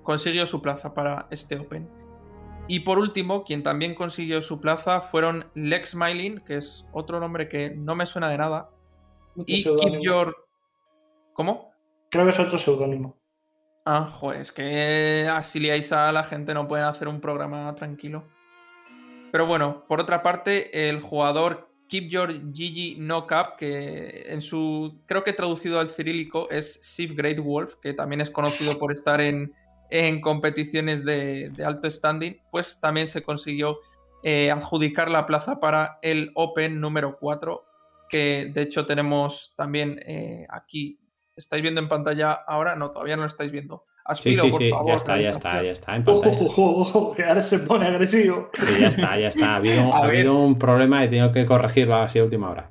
consiguió 0.02 0.46
su 0.46 0.60
plaza 0.62 0.94
para 0.94 1.26
este 1.30 1.58
Open. 1.58 1.88
Y 2.68 2.80
por 2.80 2.98
último, 2.98 3.44
quien 3.44 3.62
también 3.62 3.94
consiguió 3.94 4.42
su 4.42 4.60
plaza 4.60 5.00
fueron 5.00 5.46
Lex 5.54 5.94
Mylin, 5.94 6.40
que 6.40 6.56
es 6.56 6.84
otro 6.92 7.20
nombre 7.20 7.48
que 7.48 7.70
no 7.70 7.94
me 7.94 8.06
suena 8.06 8.28
de 8.28 8.38
nada, 8.38 8.70
y 9.36 9.62
Keep 9.62 9.78
Seudónimo. 9.78 10.02
Your... 10.02 10.36
¿Cómo? 11.32 11.70
Creo 12.10 12.24
que 12.24 12.30
es 12.30 12.40
otro 12.40 12.58
seudónimo. 12.58 13.15
Ah, 13.88 14.08
joder, 14.10 14.40
es 14.40 14.50
que 14.50 15.28
así 15.30 15.60
liáis 15.60 15.92
a 15.92 16.10
la 16.10 16.24
gente, 16.24 16.52
no 16.52 16.66
pueden 16.66 16.86
hacer 16.86 17.06
un 17.06 17.20
programa 17.20 17.72
tranquilo. 17.76 18.24
Pero 19.30 19.46
bueno, 19.46 19.84
por 19.86 20.00
otra 20.00 20.24
parte, 20.24 20.88
el 20.88 21.00
jugador 21.00 21.70
Keep 21.88 22.08
Your 22.08 22.52
Gigi 22.52 22.96
No 22.98 23.28
Cap, 23.28 23.56
que 23.56 24.24
en 24.26 24.42
su, 24.42 24.98
creo 25.06 25.22
que 25.22 25.32
traducido 25.32 25.78
al 25.78 25.88
cirílico 25.88 26.50
es 26.50 26.80
Sif 26.82 27.14
Great 27.14 27.38
Wolf, 27.38 27.76
que 27.76 27.92
también 27.92 28.20
es 28.20 28.28
conocido 28.28 28.76
por 28.76 28.90
estar 28.90 29.20
en, 29.20 29.54
en 29.90 30.20
competiciones 30.20 31.04
de, 31.04 31.50
de 31.50 31.64
alto 31.64 31.88
standing, 31.88 32.40
pues 32.50 32.80
también 32.80 33.06
se 33.06 33.22
consiguió 33.22 33.76
eh, 34.24 34.50
adjudicar 34.50 35.08
la 35.12 35.26
plaza 35.26 35.60
para 35.60 36.00
el 36.02 36.32
Open 36.34 36.80
número 36.80 37.18
4, 37.20 37.64
que 38.08 38.50
de 38.52 38.62
hecho 38.62 38.84
tenemos 38.84 39.52
también 39.54 40.00
eh, 40.04 40.44
aquí 40.50 40.98
¿Estáis 41.36 41.62
viendo 41.62 41.80
en 41.80 41.88
pantalla 41.88 42.32
ahora? 42.32 42.76
No, 42.76 42.90
todavía 42.90 43.16
no 43.16 43.22
lo 43.22 43.28
estáis 43.28 43.52
viendo. 43.52 43.82
Sí, 44.14 44.34
sí, 44.34 44.50
sí, 44.52 44.70
ya 44.86 44.94
está, 44.94 45.20
ya 45.20 45.30
está, 45.30 45.62
ya 45.62 45.70
está 45.70 45.96
en 45.96 46.04
pantalla. 46.04 46.38
que 47.16 47.24
ahora 47.24 47.42
se 47.42 47.58
pone 47.58 47.86
agresivo. 47.86 48.50
Sí, 48.54 48.80
ya 48.80 48.88
está, 48.88 49.18
ya 49.18 49.28
está. 49.28 49.52
Ha 49.52 49.56
habido, 49.56 49.94
ha 49.94 50.04
habido 50.04 50.34
un 50.34 50.58
problema 50.58 51.02
y 51.02 51.06
he 51.06 51.08
tenido 51.08 51.32
que 51.32 51.44
corregirlo 51.44 51.96
así 51.96 52.18
a 52.18 52.24
última 52.24 52.50
hora. 52.50 52.70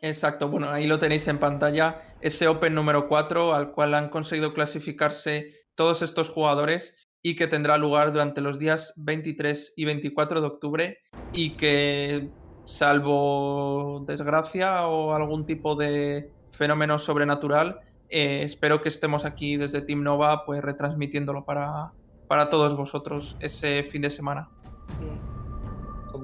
Exacto, 0.00 0.48
bueno, 0.48 0.68
ahí 0.68 0.86
lo 0.86 0.98
tenéis 0.98 1.26
en 1.28 1.38
pantalla, 1.38 2.02
ese 2.20 2.46
Open 2.46 2.74
número 2.74 3.08
4 3.08 3.54
al 3.54 3.72
cual 3.72 3.94
han 3.94 4.10
conseguido 4.10 4.52
clasificarse 4.52 5.52
todos 5.74 6.02
estos 6.02 6.28
jugadores 6.28 6.94
y 7.22 7.36
que 7.36 7.46
tendrá 7.46 7.78
lugar 7.78 8.12
durante 8.12 8.42
los 8.42 8.58
días 8.58 8.92
23 8.98 9.72
y 9.76 9.86
24 9.86 10.42
de 10.42 10.46
octubre 10.46 10.98
y 11.32 11.56
que 11.56 12.28
salvo 12.66 14.04
desgracia 14.06 14.86
o 14.86 15.14
algún 15.14 15.46
tipo 15.46 15.74
de 15.74 16.30
fenómeno 16.54 16.98
sobrenatural, 16.98 17.74
eh, 18.08 18.42
espero 18.44 18.80
que 18.80 18.88
estemos 18.88 19.24
aquí 19.24 19.56
desde 19.56 19.80
Team 19.80 20.02
Nova 20.02 20.44
pues 20.44 20.62
retransmitiéndolo 20.62 21.44
para, 21.44 21.92
para 22.28 22.48
todos 22.48 22.76
vosotros 22.76 23.36
ese 23.40 23.82
fin 23.82 24.02
de 24.02 24.10
semana. 24.10 24.48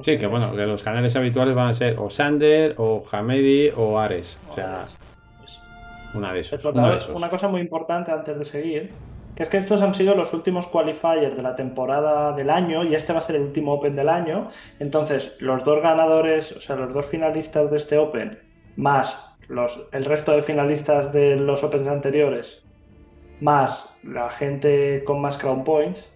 Sí, 0.02 0.16
que 0.16 0.26
bueno, 0.26 0.52
que 0.52 0.66
los 0.66 0.82
canales 0.82 1.16
habituales 1.16 1.54
van 1.54 1.68
a 1.68 1.74
ser 1.74 1.98
o 1.98 2.10
Sander, 2.10 2.74
o 2.78 3.04
Hamedi, 3.10 3.70
o 3.76 3.98
Ares. 3.98 4.38
O 4.50 4.54
sea, 4.54 4.84
una 6.14 6.32
de 6.32 6.40
esos. 6.40 6.64
Una, 6.64 6.98
una 7.14 7.28
cosa 7.28 7.48
muy 7.48 7.60
importante 7.60 8.12
antes 8.12 8.38
de 8.38 8.44
seguir, 8.44 8.92
que 9.34 9.42
es 9.42 9.48
que 9.48 9.58
estos 9.58 9.82
han 9.82 9.92
sido 9.92 10.14
los 10.14 10.32
últimos 10.32 10.68
qualifiers 10.68 11.36
de 11.36 11.42
la 11.42 11.56
temporada 11.56 12.32
del 12.32 12.50
año 12.50 12.84
y 12.84 12.94
este 12.94 13.12
va 13.12 13.18
a 13.18 13.22
ser 13.22 13.36
el 13.36 13.42
último 13.42 13.74
Open 13.74 13.96
del 13.96 14.08
año. 14.08 14.48
Entonces, 14.78 15.34
los 15.40 15.64
dos 15.64 15.82
ganadores, 15.82 16.52
o 16.52 16.60
sea, 16.60 16.76
los 16.76 16.94
dos 16.94 17.06
finalistas 17.06 17.70
de 17.70 17.76
este 17.76 17.98
Open, 17.98 18.38
más 18.76 19.29
los, 19.50 19.86
el 19.92 20.04
resto 20.04 20.32
de 20.32 20.42
finalistas 20.42 21.12
de 21.12 21.36
los 21.36 21.64
Opens 21.64 21.88
anteriores, 21.88 22.62
más 23.40 23.96
la 24.02 24.30
gente 24.30 25.02
con 25.04 25.20
más 25.20 25.36
Crown 25.36 25.64
Points, 25.64 26.10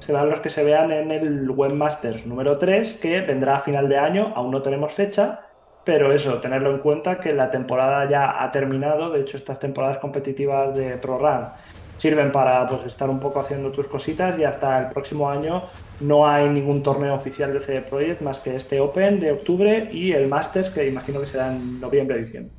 serán 0.00 0.28
los 0.28 0.40
que 0.40 0.50
se 0.50 0.62
vean 0.62 0.92
en 0.92 1.10
el 1.10 1.50
Webmasters 1.50 2.26
número 2.26 2.58
3, 2.58 2.94
que 2.94 3.22
vendrá 3.22 3.56
a 3.56 3.60
final 3.60 3.88
de 3.88 3.98
año, 3.98 4.32
aún 4.36 4.50
no 4.50 4.60
tenemos 4.60 4.92
fecha, 4.92 5.40
pero 5.82 6.12
eso, 6.12 6.40
tenerlo 6.40 6.70
en 6.70 6.78
cuenta 6.78 7.18
que 7.18 7.32
la 7.32 7.50
temporada 7.50 8.06
ya 8.06 8.44
ha 8.44 8.50
terminado, 8.50 9.10
de 9.10 9.22
hecho 9.22 9.38
estas 9.38 9.58
temporadas 9.58 9.98
competitivas 9.98 10.76
de 10.76 10.98
Pro 10.98 11.18
Run 11.18 11.48
sirven 11.96 12.30
para 12.30 12.66
pues, 12.66 12.84
estar 12.86 13.10
un 13.10 13.18
poco 13.18 13.40
haciendo 13.40 13.72
tus 13.72 13.88
cositas 13.88 14.38
y 14.38 14.44
hasta 14.44 14.78
el 14.78 14.88
próximo 14.90 15.28
año 15.28 15.64
no 16.00 16.28
hay 16.28 16.48
ningún 16.48 16.82
torneo 16.82 17.14
oficial 17.14 17.52
de 17.52 17.60
CD 17.60 17.80
Projekt 17.80 18.20
más 18.20 18.40
que 18.40 18.54
este 18.54 18.78
Open 18.78 19.18
de 19.18 19.32
octubre 19.32 19.88
y 19.92 20.12
el 20.12 20.28
Masters 20.28 20.70
que 20.70 20.86
imagino 20.86 21.20
que 21.20 21.26
será 21.26 21.48
en 21.48 21.80
noviembre 21.80 22.18
diciembre. 22.18 22.57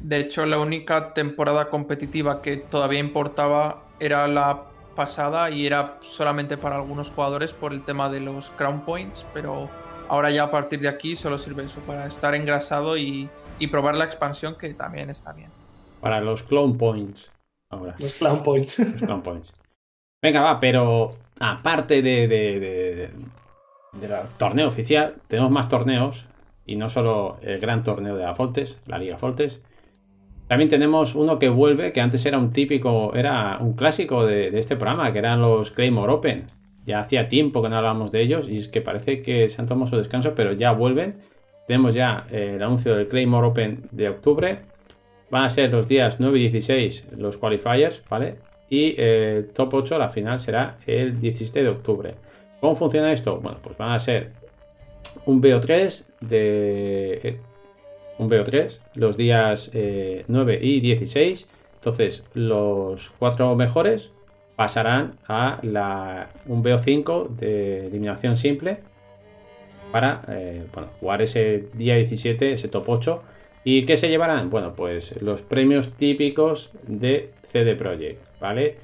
De 0.00 0.18
hecho, 0.18 0.46
la 0.46 0.58
única 0.58 1.12
temporada 1.12 1.68
competitiva 1.68 2.40
que 2.40 2.56
todavía 2.56 3.00
importaba 3.00 3.82
era 3.98 4.28
la 4.28 4.64
pasada 4.94 5.50
y 5.50 5.66
era 5.66 5.98
solamente 6.00 6.56
para 6.56 6.76
algunos 6.76 7.10
jugadores 7.10 7.52
por 7.52 7.72
el 7.72 7.84
tema 7.84 8.08
de 8.08 8.20
los 8.20 8.50
Crown 8.50 8.80
Points, 8.80 9.24
pero 9.32 9.68
ahora 10.08 10.30
ya 10.30 10.44
a 10.44 10.50
partir 10.50 10.80
de 10.80 10.88
aquí 10.88 11.14
solo 11.14 11.38
sirve 11.38 11.64
eso, 11.64 11.80
para 11.80 12.06
estar 12.06 12.34
engrasado 12.34 12.96
y, 12.96 13.28
probar 13.70 13.96
la 13.96 14.04
expansión 14.04 14.56
que 14.56 14.74
también 14.74 15.10
está 15.10 15.32
bien. 15.32 15.50
Para 16.00 16.20
los 16.20 16.42
Clown 16.42 16.78
Points. 16.78 17.30
Ahora. 17.70 17.94
Los 17.98 18.14
Clown 18.14 18.42
Points. 18.42 18.78
Los 18.78 19.02
Clown 19.02 19.22
Points. 19.22 19.54
Venga, 20.22 20.40
va, 20.40 20.58
pero 20.58 21.10
aparte 21.38 22.02
de, 22.02 22.26
de, 22.26 23.10
del 23.92 24.12
torneo 24.36 24.68
oficial, 24.68 25.16
tenemos 25.28 25.50
más 25.50 25.68
torneos 25.68 26.26
y 26.66 26.76
no 26.76 26.88
solo 26.88 27.38
el 27.42 27.60
gran 27.60 27.82
torneo 27.82 28.16
de 28.16 28.24
la 28.24 28.34
Foltes, 28.34 28.80
la 28.86 28.98
Liga 28.98 29.16
Foltes, 29.16 29.62
también 30.48 30.70
tenemos 30.70 31.14
uno 31.14 31.38
que 31.38 31.50
vuelve, 31.50 31.92
que 31.92 32.00
antes 32.00 32.24
era 32.24 32.38
un 32.38 32.52
típico, 32.52 33.14
era 33.14 33.58
un 33.60 33.74
clásico 33.74 34.24
de, 34.24 34.58
este 34.58 34.76
programa, 34.76 35.12
que 35.12 35.18
eran 35.18 35.42
los 35.42 35.70
Claymore 35.70 36.10
Open. 36.10 36.46
Ya 36.86 37.00
hacía 37.00 37.28
tiempo 37.28 37.62
que 37.62 37.68
no 37.68 37.76
hablábamos 37.76 38.10
de 38.12 38.22
ellos 38.22 38.48
y 38.48 38.56
es 38.56 38.68
que 38.68 38.80
parece 38.80 39.20
que 39.20 39.50
se 39.50 39.60
han 39.60 39.68
tomado 39.68 39.90
su 39.90 39.96
descanso, 39.98 40.34
pero 40.34 40.54
ya 40.54 40.72
vuelven. 40.72 41.18
Tenemos 41.66 41.94
ya 41.94 42.26
eh, 42.30 42.54
el 42.56 42.62
anuncio 42.62 42.96
del 42.96 43.08
Claymore 43.08 43.46
Open 43.46 43.82
de 43.90 44.08
octubre. 44.08 44.60
Van 45.30 45.44
a 45.44 45.50
ser 45.50 45.70
los 45.70 45.86
días 45.86 46.18
9 46.18 46.38
y 46.38 46.48
16 46.48 47.08
los 47.18 47.36
qualifiers, 47.36 48.02
¿vale? 48.08 48.36
Y 48.70 48.92
el 48.92 48.96
eh, 48.96 49.46
top 49.54 49.74
8, 49.74 49.98
la 49.98 50.08
final, 50.08 50.40
será 50.40 50.78
el 50.86 51.20
17 51.20 51.62
de 51.62 51.68
octubre. 51.68 52.14
¿Cómo 52.58 52.74
funciona 52.74 53.12
esto? 53.12 53.38
Bueno, 53.38 53.58
pues 53.62 53.76
van 53.76 53.90
a 53.90 53.98
ser 53.98 54.32
un 55.26 55.42
BO3 55.42 56.06
de 56.22 57.38
un 58.18 58.28
BO3 58.28 58.78
los 58.94 59.16
días 59.16 59.70
9 59.72 60.54
eh, 60.54 60.60
y 60.60 60.80
16. 60.80 61.48
Entonces, 61.76 62.24
los 62.34 63.10
cuatro 63.18 63.54
mejores 63.54 64.10
pasarán 64.56 65.14
a 65.28 65.60
la, 65.62 66.30
un 66.46 66.64
BO5 66.64 67.28
de 67.36 67.86
eliminación 67.86 68.36
simple 68.36 68.78
para 69.92 70.22
eh, 70.28 70.64
jugar 71.00 71.22
ese 71.22 71.68
día 71.74 71.94
17, 71.94 72.52
ese 72.52 72.68
top 72.68 72.88
8. 72.88 73.22
¿Y 73.64 73.84
qué 73.84 73.96
se 73.96 74.08
llevarán? 74.08 74.50
Bueno, 74.50 74.74
pues 74.74 75.20
los 75.22 75.42
premios 75.42 75.92
típicos 75.92 76.72
de 76.86 77.30
CD 77.46 77.76
Projekt, 77.76 78.20
¿vale? 78.40 78.76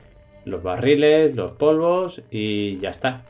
Los 0.45 0.63
barriles, 0.63 1.35
los 1.35 1.53
polvos 1.53 2.23
y 2.31 2.79
ya 2.79 2.91
está. 2.91 3.23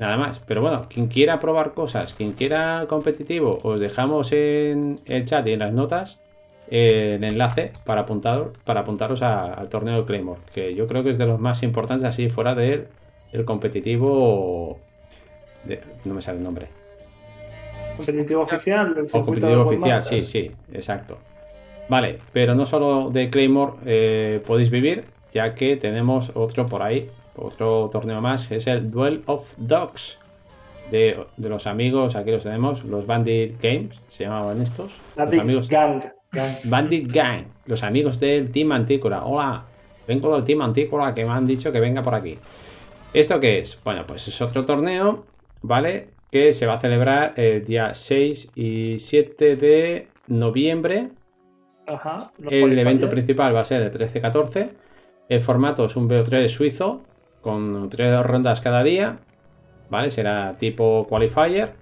Nada 0.00 0.16
más. 0.16 0.40
Pero 0.46 0.62
bueno, 0.62 0.86
quien 0.88 1.06
quiera 1.06 1.38
probar 1.38 1.74
cosas, 1.74 2.14
quien 2.14 2.32
quiera 2.32 2.86
competitivo, 2.88 3.58
os 3.62 3.78
dejamos 3.78 4.32
en 4.32 4.98
el 5.04 5.26
chat 5.26 5.46
y 5.46 5.52
en 5.52 5.58
las 5.60 5.72
notas 5.72 6.18
eh, 6.70 7.16
el 7.16 7.24
enlace 7.24 7.72
para, 7.84 8.00
apuntar, 8.00 8.48
para 8.64 8.80
apuntaros 8.80 9.22
al 9.22 9.68
torneo 9.68 10.00
de 10.00 10.06
Claymore, 10.06 10.40
que 10.54 10.74
yo 10.74 10.88
creo 10.88 11.04
que 11.04 11.10
es 11.10 11.18
de 11.18 11.26
los 11.26 11.38
más 11.38 11.62
importantes 11.62 12.08
así 12.08 12.30
fuera 12.30 12.54
del 12.54 12.88
el 13.32 13.44
competitivo... 13.44 14.78
no 16.06 16.14
me 16.14 16.22
sale 16.22 16.38
el 16.38 16.44
nombre. 16.44 16.68
Competitivo 17.96 18.40
oficial. 18.40 18.96
o 19.12 19.22
competitivo 19.22 19.62
oficial, 19.62 20.02
sí, 20.02 20.22
sí, 20.22 20.50
exacto. 20.72 21.18
Vale, 21.90 22.20
pero 22.32 22.54
no 22.54 22.64
solo 22.64 23.10
de 23.10 23.28
Claymore 23.28 23.74
eh, 23.84 24.40
podéis 24.46 24.70
vivir, 24.70 25.04
ya 25.32 25.54
que 25.54 25.76
tenemos 25.76 26.32
otro 26.34 26.64
por 26.64 26.82
ahí 26.82 27.10
otro 27.36 27.88
torneo 27.90 28.20
más, 28.20 28.50
es 28.50 28.66
el 28.66 28.90
Duel 28.90 29.22
of 29.26 29.54
Dogs. 29.58 30.18
De, 30.90 31.24
los 31.36 31.66
amigos, 31.68 32.16
aquí 32.16 32.32
los 32.32 32.42
tenemos, 32.42 32.84
los 32.84 33.06
Bandit 33.06 33.62
Games, 33.62 34.00
se 34.08 34.24
llamaban 34.24 34.60
estos. 34.60 34.92
Bandit 35.14 35.40
amigos, 35.40 35.68
Gang, 35.68 36.02
Bandit 36.64 37.12
Gang, 37.12 37.44
los 37.66 37.84
amigos 37.84 38.18
del 38.18 38.50
Team 38.50 38.72
Antícola. 38.72 39.24
Hola, 39.24 39.64
vengo 40.08 40.34
del 40.34 40.44
Team 40.44 40.62
Antícola 40.62 41.14
que 41.14 41.24
me 41.24 41.30
han 41.30 41.46
dicho 41.46 41.70
que 41.70 41.78
venga 41.78 42.02
por 42.02 42.14
aquí. 42.14 42.38
¿Esto 43.12 43.38
qué 43.40 43.58
es? 43.58 43.80
Bueno, 43.84 44.04
pues 44.06 44.26
es 44.28 44.40
otro 44.40 44.64
torneo, 44.64 45.24
¿vale? 45.62 46.08
Que 46.30 46.52
se 46.52 46.66
va 46.66 46.74
a 46.74 46.80
celebrar 46.80 47.34
el 47.36 47.64
día 47.64 47.94
6 47.94 48.52
y 48.54 48.98
7 48.98 49.56
de 49.56 50.08
noviembre. 50.28 51.10
Ajá, 51.86 52.32
el 52.48 52.78
evento 52.78 53.08
principal 53.08 53.54
va 53.54 53.60
a 53.60 53.64
ser 53.64 53.82
el 53.82 53.90
13-14. 53.90 54.70
El 55.28 55.40
formato 55.40 55.84
es 55.84 55.96
un 55.96 56.08
BO3 56.08 56.48
suizo, 56.48 57.02
con 57.40 57.88
tres 57.90 58.22
rondas 58.24 58.60
cada 58.60 58.82
día, 58.82 59.18
¿vale? 59.88 60.10
Será 60.10 60.56
tipo 60.58 61.06
qualifier. 61.08 61.72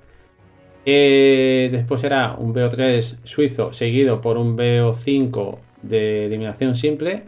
Eh, 0.84 1.68
después 1.70 2.00
será 2.00 2.34
un 2.38 2.54
BO3 2.54 3.18
suizo 3.24 3.72
seguido 3.72 4.20
por 4.20 4.38
un 4.38 4.56
BO5 4.56 5.58
de 5.82 6.26
eliminación 6.26 6.74
simple 6.76 7.24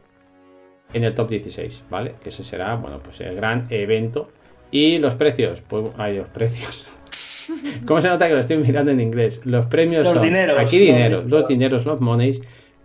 en 0.92 1.04
el 1.04 1.14
top 1.14 1.28
16, 1.30 1.84
¿vale? 1.90 2.14
Que 2.22 2.30
ese 2.30 2.42
será, 2.42 2.74
bueno, 2.76 3.00
pues 3.02 3.20
el 3.20 3.34
gran 3.36 3.66
evento. 3.70 4.30
Y 4.70 4.98
los 4.98 5.14
precios, 5.14 5.62
pues 5.62 5.86
hay 5.98 6.16
los 6.16 6.28
precios. 6.28 6.86
¿Cómo 7.86 8.00
se 8.00 8.08
nota 8.08 8.28
que 8.28 8.34
lo 8.34 8.40
estoy 8.40 8.58
mirando 8.58 8.92
en 8.92 9.00
inglés? 9.00 9.42
Los 9.44 9.66
premios 9.66 10.04
los 10.04 10.14
son 10.14 10.22
dineros, 10.22 10.58
aquí 10.58 10.78
dinero, 10.78 11.22
los 11.26 11.46
dineros, 11.46 11.84
los 11.84 12.00
monies 12.00 12.40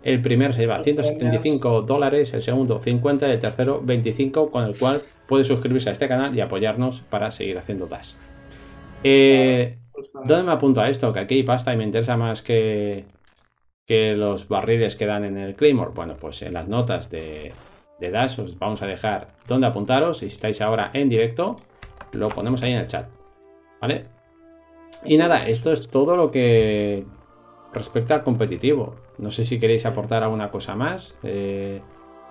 el 0.06 0.22
primero 0.22 0.52
se 0.52 0.60
lleva 0.60 0.84
175 0.84 1.82
dólares, 1.82 2.32
el 2.32 2.40
segundo 2.40 2.80
50 2.80 3.26
y 3.26 3.30
el 3.32 3.40
tercero 3.40 3.80
25, 3.82 4.52
con 4.52 4.64
el 4.64 4.78
cual 4.78 5.00
puede 5.26 5.42
suscribirse 5.42 5.88
a 5.88 5.92
este 5.92 6.06
canal 6.06 6.36
y 6.36 6.40
apoyarnos 6.40 7.00
para 7.00 7.32
seguir 7.32 7.58
haciendo 7.58 7.88
Dash. 7.88 8.12
Eh, 9.02 9.78
¿Dónde 10.24 10.44
me 10.44 10.52
apunto 10.52 10.80
a 10.80 10.88
esto? 10.88 11.12
Que 11.12 11.18
aquí 11.18 11.34
hay 11.34 11.42
pasta 11.42 11.74
y 11.74 11.76
me 11.76 11.82
interesa 11.82 12.16
más 12.16 12.40
que, 12.40 13.06
que 13.84 14.14
los 14.14 14.46
barriles 14.46 14.94
que 14.94 15.06
dan 15.06 15.24
en 15.24 15.38
el 15.38 15.56
Claymore. 15.56 15.90
Bueno, 15.92 16.14
pues 16.20 16.40
en 16.42 16.54
las 16.54 16.68
notas 16.68 17.10
de, 17.10 17.52
de 17.98 18.10
Dash 18.12 18.38
os 18.38 18.56
vamos 18.60 18.82
a 18.82 18.86
dejar 18.86 19.34
dónde 19.48 19.66
apuntaros. 19.66 20.18
Si 20.18 20.26
estáis 20.26 20.60
ahora 20.60 20.92
en 20.92 21.08
directo, 21.08 21.56
lo 22.12 22.28
ponemos 22.28 22.62
ahí 22.62 22.74
en 22.74 22.78
el 22.78 22.86
chat. 22.86 23.08
¿Vale? 23.80 24.04
Y 25.04 25.16
nada, 25.16 25.48
esto 25.48 25.72
es 25.72 25.88
todo 25.88 26.16
lo 26.16 26.30
que 26.30 27.04
respecta 27.72 28.14
al 28.14 28.22
competitivo. 28.22 28.94
No 29.18 29.30
sé 29.30 29.44
si 29.44 29.58
queréis 29.58 29.86
aportar 29.86 30.22
alguna 30.22 30.50
cosa 30.50 30.74
más. 30.74 31.16
Eh, 31.22 31.80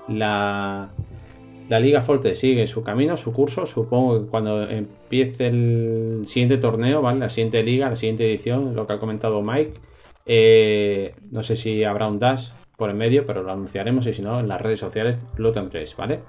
la, 0.07 0.89
la 1.69 1.79
Liga 1.79 2.01
Forte 2.01 2.35
sigue 2.35 2.67
su 2.67 2.83
camino, 2.83 3.17
su 3.17 3.33
curso. 3.33 3.65
Supongo 3.65 4.21
que 4.21 4.29
cuando 4.29 4.69
empiece 4.69 5.47
el 5.47 6.23
siguiente 6.27 6.57
torneo, 6.57 7.01
¿vale? 7.01 7.19
La 7.19 7.29
siguiente 7.29 7.63
liga, 7.63 7.89
la 7.89 7.95
siguiente 7.95 8.25
edición, 8.25 8.75
lo 8.75 8.85
que 8.85 8.93
ha 8.93 8.99
comentado 8.99 9.41
Mike. 9.41 9.79
Eh, 10.25 11.15
no 11.31 11.43
sé 11.43 11.55
si 11.55 11.83
habrá 11.83 12.07
un 12.07 12.19
dash 12.19 12.49
por 12.77 12.89
el 12.89 12.95
medio, 12.95 13.25
pero 13.25 13.43
lo 13.43 13.51
anunciaremos 13.51 14.05
y 14.07 14.13
si 14.13 14.21
no, 14.21 14.39
en 14.39 14.47
las 14.47 14.61
redes 14.61 14.79
sociales 14.79 15.17
lo 15.37 15.51
tendréis, 15.51 15.95
¿vale? 15.95 16.19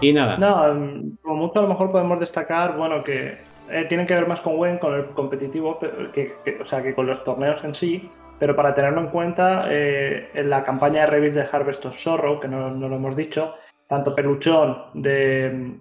Y 0.00 0.12
nada. 0.12 0.36
No, 0.38 0.68
em, 0.68 1.16
como 1.22 1.36
mucho 1.36 1.58
a 1.58 1.62
lo 1.62 1.68
mejor 1.68 1.92
podemos 1.92 2.18
destacar, 2.18 2.76
bueno, 2.76 3.04
que 3.04 3.38
eh, 3.70 3.84
tienen 3.88 4.06
que 4.06 4.14
ver 4.14 4.26
más 4.26 4.40
con 4.40 4.56
Gwen, 4.56 4.78
con 4.78 4.94
el 4.94 5.06
competitivo, 5.06 5.78
que, 6.12 6.32
o 6.60 6.66
sea, 6.66 6.82
que 6.82 6.94
con 6.94 7.06
los 7.06 7.22
torneos 7.24 7.62
en 7.64 7.74
sí, 7.74 8.10
pero 8.38 8.56
para 8.56 8.74
tenerlo 8.74 9.00
en 9.00 9.08
cuenta, 9.08 9.66
eh, 9.70 10.30
en 10.34 10.50
la 10.50 10.64
campaña 10.64 11.02
de 11.02 11.06
Reveal 11.06 11.34
de 11.34 11.46
Harvest 11.50 11.84
of 11.86 11.98
Sorrow, 11.98 12.40
que 12.40 12.48
no, 12.48 12.70
lo 12.70 12.96
hemos 12.96 13.16
dicho, 13.16 13.54
tanto 13.88 14.14
Peluchón 14.14 14.84
de 14.94 15.78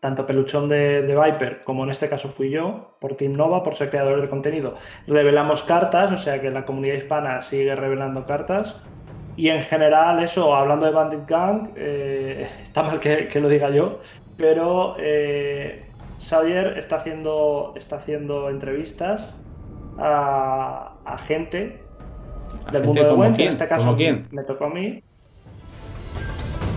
tanto 0.00 0.26
Peluchón 0.26 0.68
de, 0.68 1.02
Viper 1.02 1.62
como 1.64 1.84
en 1.84 1.90
este 1.90 2.08
caso 2.08 2.28
fui 2.28 2.50
yo, 2.50 2.96
por 3.00 3.14
Team 3.16 3.32
Nova, 3.34 3.62
por 3.62 3.76
ser 3.76 3.90
creadores 3.90 4.22
de 4.22 4.28
contenido, 4.28 4.74
revelamos 5.06 5.62
cartas, 5.62 6.12
o 6.12 6.18
sea 6.18 6.40
que 6.40 6.50
la 6.50 6.64
comunidad 6.64 6.96
hispana 6.96 7.40
sigue 7.40 7.74
revelando 7.74 8.26
cartas. 8.26 8.76
Y 9.36 9.50
en 9.50 9.60
general, 9.60 10.22
eso, 10.22 10.54
hablando 10.54 10.86
de 10.86 10.92
Bandit 10.92 11.28
Gang, 11.28 11.70
eh, 11.76 12.48
está 12.62 12.82
mal 12.82 13.00
que, 13.00 13.28
lo 13.40 13.48
diga 13.48 13.70
yo, 13.70 14.00
pero 14.36 14.96
eh, 14.98 15.86
Sawyer 16.16 16.78
está 16.78 16.96
haciendo, 16.96 17.74
está 17.76 17.96
haciendo 17.96 18.48
entrevistas 18.48 19.36
a, 19.98 20.95
gente 21.18 21.80
del 22.72 22.84
mundo 22.84 23.04
de 23.04 23.12
Went. 23.12 23.40
En 23.40 23.48
este 23.48 23.68
caso 23.68 23.96
me 24.30 24.42
tocó 24.42 24.64
a 24.66 24.70
mí. 24.70 25.02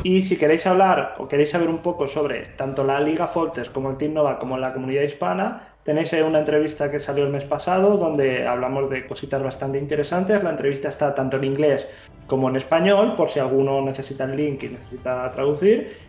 Y 0.04 0.22
si 0.22 0.38
queréis 0.38 0.66
hablar 0.66 1.16
o 1.18 1.28
queréis 1.28 1.50
saber 1.50 1.68
un 1.68 1.80
poco 1.80 2.08
sobre 2.08 2.46
tanto 2.56 2.86
la 2.86 3.02
Liga 3.02 3.28
Foltes 3.28 3.70
como 3.70 3.90
el 3.90 3.98
Team 3.98 4.14
Nova 4.14 4.40
como 4.40 4.58
la 4.58 4.72
comunidad 4.72 5.02
hispana, 5.02 5.74
tenéis 5.84 6.14
una 6.14 6.40
entrevista 6.40 6.90
que 6.90 7.00
salió 7.00 7.26
el 7.26 7.32
mes 7.32 7.44
pasado 7.44 7.98
donde 7.98 8.48
hablamos 8.48 8.90
de 8.90 9.06
cositas 9.06 9.44
bastante 9.44 9.78
interesantes. 9.78 10.42
La 10.42 10.52
entrevista 10.52 10.88
está 10.88 11.14
tanto 11.14 11.36
en 11.36 11.44
inglés 11.44 11.90
como 12.28 12.48
en 12.48 12.56
español, 12.56 13.16
por 13.16 13.30
si 13.30 13.40
alguno 13.40 13.82
necesita 13.82 14.24
el 14.24 14.38
link 14.38 14.64
y 14.64 14.70
necesita 14.70 15.30
traducir. 15.32 16.09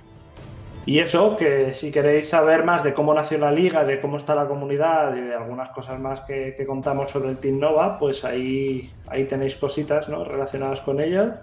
Y 0.91 0.99
eso, 0.99 1.37
que 1.37 1.73
si 1.73 1.93
queréis 1.93 2.31
saber 2.31 2.65
más 2.65 2.83
de 2.83 2.93
cómo 2.95 3.15
nació 3.15 3.39
la 3.39 3.53
liga, 3.53 3.85
de 3.85 4.01
cómo 4.01 4.17
está 4.17 4.35
la 4.35 4.49
comunidad 4.49 5.15
y 5.15 5.21
de 5.21 5.37
algunas 5.37 5.71
cosas 5.71 6.01
más 6.01 6.23
que, 6.23 6.57
contamos 6.67 7.11
sobre 7.11 7.29
el 7.29 7.39
Team 7.39 7.61
Nova, 7.61 7.97
pues 7.97 8.25
ahí, 8.25 8.93
ahí 9.07 9.25
tenéis 9.25 9.55
cositas 9.55 10.09
¿no? 10.09 10.25
relacionadas 10.25 10.81
con 10.81 11.01
ella. 11.01 11.43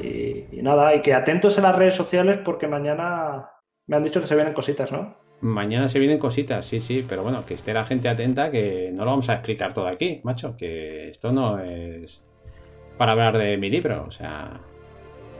Y, 0.00 0.62
nada, 0.62 0.94
y 0.94 1.02
que 1.02 1.14
atentos 1.14 1.58
en 1.58 1.64
las 1.64 1.74
redes 1.74 1.96
sociales 1.96 2.38
porque 2.44 2.68
mañana 2.68 3.50
me 3.88 3.96
han 3.96 4.04
dicho 4.04 4.20
que 4.20 4.28
se 4.28 4.36
vienen 4.36 4.54
cositas, 4.54 4.92
¿no? 4.92 5.16
Mañana 5.40 5.88
se 5.88 5.98
vienen 5.98 6.20
cositas, 6.20 6.64
sí, 6.64 6.78
sí, 6.78 7.04
pero 7.08 7.24
bueno, 7.24 7.44
que 7.44 7.54
esté 7.54 7.74
la 7.74 7.84
gente 7.84 8.08
atenta, 8.08 8.52
que 8.52 8.92
no 8.94 9.04
lo 9.04 9.10
vamos 9.10 9.28
a 9.30 9.34
explicar 9.34 9.74
todo 9.74 9.88
aquí, 9.88 10.20
macho, 10.22 10.56
que 10.56 11.08
esto 11.08 11.32
no 11.32 11.58
es 11.58 12.22
para 12.98 13.10
hablar 13.10 13.36
de 13.36 13.56
mi 13.56 13.68
libro, 13.68 14.04
o 14.06 14.12
sea, 14.12 14.60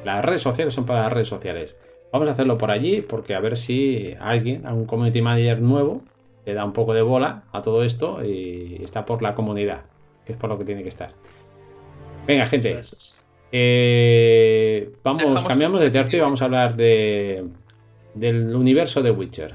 las 0.04 0.24
redes 0.24 0.42
sociales 0.42 0.74
son 0.74 0.84
para 0.84 1.02
las 1.02 1.12
redes 1.12 1.28
sociales. 1.28 1.76
Vamos 2.16 2.30
a 2.30 2.32
hacerlo 2.32 2.56
por 2.56 2.70
allí 2.70 3.02
porque 3.02 3.34
a 3.34 3.40
ver 3.40 3.58
si 3.58 4.14
alguien, 4.18 4.64
algún 4.64 4.86
community 4.86 5.20
manager 5.20 5.60
nuevo, 5.60 6.00
le 6.46 6.54
da 6.54 6.64
un 6.64 6.72
poco 6.72 6.94
de 6.94 7.02
bola 7.02 7.42
a 7.52 7.60
todo 7.60 7.84
esto 7.84 8.24
y 8.24 8.80
está 8.82 9.04
por 9.04 9.20
la 9.20 9.34
comunidad, 9.34 9.82
que 10.24 10.32
es 10.32 10.38
por 10.38 10.48
lo 10.48 10.56
que 10.56 10.64
tiene 10.64 10.82
que 10.82 10.88
estar. 10.88 11.10
Venga, 12.26 12.46
gente. 12.46 12.80
Eh, 13.52 14.94
vamos, 15.04 15.44
cambiamos 15.44 15.78
de 15.78 15.90
tercio 15.90 16.18
y 16.18 16.22
vamos 16.22 16.40
a 16.40 16.46
hablar 16.46 16.74
de 16.74 17.44
del 18.14 18.56
universo 18.56 19.02
de 19.02 19.10
Witcher. 19.10 19.54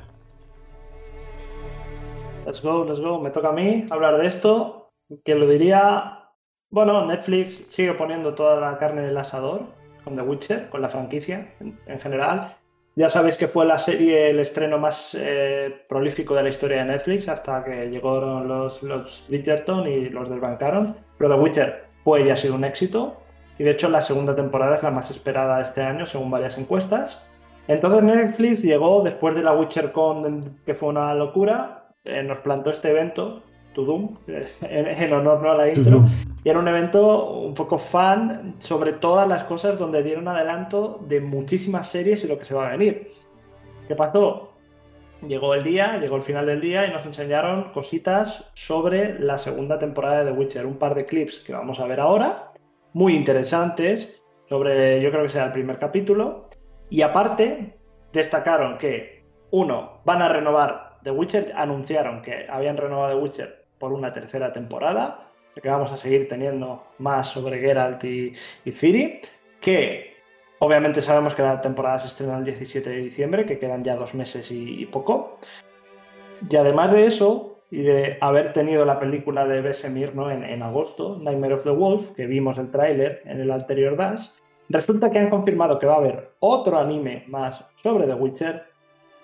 Let's 2.45 2.61
go, 2.61 2.85
let's 2.85 3.01
go. 3.01 3.19
Me 3.19 3.31
toca 3.31 3.49
a 3.49 3.53
mí 3.53 3.87
hablar 3.89 4.19
de 4.19 4.27
esto. 4.27 4.91
Que 5.25 5.33
lo 5.33 5.47
diría. 5.47 6.29
Bueno, 6.69 7.07
Netflix 7.07 7.65
sigue 7.69 7.95
poniendo 7.95 8.35
toda 8.35 8.61
la 8.61 8.77
carne 8.77 9.01
en 9.01 9.07
el 9.07 9.17
asador 9.17 9.80
con 10.03 10.15
The 10.15 10.21
Witcher, 10.21 10.69
con 10.69 10.81
la 10.81 10.89
franquicia 10.89 11.53
en, 11.59 11.99
general. 11.99 12.55
Ya 12.95 13.09
sabéis 13.09 13.37
que 13.37 13.47
fue 13.47 13.65
la 13.65 13.77
serie 13.77 14.29
el 14.29 14.39
estreno 14.39 14.77
más 14.77 15.15
eh, 15.17 15.83
prolífico 15.87 16.35
de 16.35 16.43
la 16.43 16.49
historia 16.49 16.77
de 16.77 16.85
Netflix 16.91 17.29
hasta 17.29 17.63
que 17.63 17.89
llegaron 17.89 18.47
los, 18.47 18.83
los 18.83 19.23
Bridgerton 19.29 19.87
y 19.87 20.09
los 20.09 20.29
desbancaron. 20.29 20.97
Pero 21.17 21.35
The 21.35 21.41
Witcher 21.41 21.83
fue 22.03 22.23
y 22.23 22.29
ha 22.29 22.35
sido 22.35 22.55
un 22.55 22.65
éxito. 22.65 23.17
Y 23.57 23.63
de 23.63 23.71
hecho 23.71 23.89
la 23.89 24.01
segunda 24.01 24.35
temporada 24.35 24.77
es 24.77 24.83
la 24.83 24.91
más 24.91 25.09
esperada 25.11 25.61
este 25.61 25.81
año 25.81 26.05
según 26.05 26.31
varias 26.31 26.57
encuestas. 26.57 27.25
Entonces 27.67 28.03
Netflix 28.03 28.61
llegó 28.61 29.03
después 29.03 29.35
de 29.35 29.43
la 29.43 29.53
Witcher 29.53 29.91
Con, 29.91 30.59
que 30.65 30.73
fue 30.73 30.89
una 30.89 31.13
locura, 31.13 31.93
eh, 32.03 32.23
nos 32.23 32.39
plantó 32.39 32.71
este 32.71 32.89
evento 32.89 33.43
Tudum, 33.73 34.17
en, 34.61 35.13
honor 35.13 35.41
¿no? 35.41 35.51
a 35.51 35.55
la 35.55 35.69
intro. 35.69 36.05
Y 36.43 36.49
era 36.49 36.59
un 36.59 36.67
evento 36.67 37.31
un 37.33 37.53
poco 37.53 37.77
fan 37.77 38.55
sobre 38.59 38.93
todas 38.93 39.27
las 39.27 39.43
cosas 39.43 39.77
donde 39.77 40.03
dieron 40.03 40.27
adelanto 40.27 40.99
de 41.07 41.21
muchísimas 41.21 41.87
series 41.87 42.23
y 42.23 42.27
lo 42.27 42.37
que 42.37 42.45
se 42.45 42.53
va 42.53 42.67
a 42.67 42.71
venir. 42.71 43.07
¿Qué 43.87 43.95
pasó? 43.95 44.53
Llegó 45.27 45.53
el 45.53 45.63
día, 45.63 45.99
llegó 45.99 46.15
el 46.15 46.23
final 46.23 46.47
del 46.47 46.59
día 46.59 46.87
y 46.87 46.91
nos 46.91 47.05
enseñaron 47.05 47.71
cositas 47.71 48.49
sobre 48.55 49.19
la 49.19 49.37
segunda 49.37 49.77
temporada 49.77 50.23
de 50.23 50.31
The 50.31 50.37
Witcher. 50.37 50.65
Un 50.65 50.77
par 50.77 50.95
de 50.95 51.05
clips 51.05 51.39
que 51.39 51.53
vamos 51.53 51.79
a 51.79 51.85
ver 51.85 51.99
ahora, 51.99 52.53
muy 52.93 53.15
interesantes, 53.15 54.19
sobre, 54.49 54.99
yo 54.99 55.11
creo 55.11 55.23
que 55.23 55.29
será 55.29 55.45
el 55.45 55.51
primer 55.51 55.77
capítulo. 55.77 56.49
Y 56.89 57.03
aparte, 57.03 57.77
destacaron 58.11 58.79
que, 58.79 59.23
uno, 59.51 60.01
van 60.03 60.23
a 60.23 60.29
renovar 60.29 60.97
The 61.03 61.11
Witcher, 61.11 61.53
anunciaron 61.55 62.23
que 62.23 62.47
habían 62.49 62.77
renovado 62.77 63.15
The 63.15 63.23
Witcher 63.23 63.60
por 63.81 63.91
una 63.91 64.13
tercera 64.13 64.53
temporada, 64.53 65.31
que 65.59 65.67
vamos 65.67 65.91
a 65.91 65.97
seguir 65.97 66.27
teniendo 66.29 66.83
más 66.99 67.27
sobre 67.27 67.59
Geralt 67.59 68.03
y, 68.03 68.33
y 68.63 69.21
que 69.59 70.13
obviamente 70.59 71.01
sabemos 71.01 71.33
que 71.33 71.41
la 71.41 71.59
temporada 71.59 71.97
se 71.99 72.07
estrena 72.07 72.37
el 72.37 72.45
17 72.45 72.89
de 72.89 72.97
diciembre, 72.97 73.45
que 73.45 73.57
quedan 73.57 73.83
ya 73.83 73.95
dos 73.95 74.13
meses 74.13 74.49
y, 74.51 74.85
poco. 74.85 75.39
Y 76.47 76.55
además 76.55 76.93
de 76.93 77.07
eso, 77.07 77.57
y 77.71 77.81
de 77.81 78.17
haber 78.21 78.53
tenido 78.53 78.85
la 78.85 78.99
película 78.99 79.45
de 79.45 79.61
Besemir 79.61 80.13
en, 80.15 80.43
en, 80.43 80.61
agosto, 80.61 81.17
Nightmare 81.19 81.55
of 81.55 81.63
the 81.63 81.71
Wolf, 81.71 82.11
que 82.11 82.27
vimos 82.27 82.59
el 82.59 82.69
tráiler 82.69 83.23
en 83.25 83.41
el 83.41 83.49
anterior 83.49 83.97
Dash, 83.97 84.27
resulta 84.69 85.09
que 85.09 85.19
han 85.19 85.31
confirmado 85.31 85.79
que 85.79 85.87
va 85.87 85.95
a 85.95 85.97
haber 85.97 86.31
otro 86.39 86.77
anime 86.77 87.25
más 87.27 87.65
sobre 87.81 88.05
The 88.05 88.13
Witcher 88.13 88.70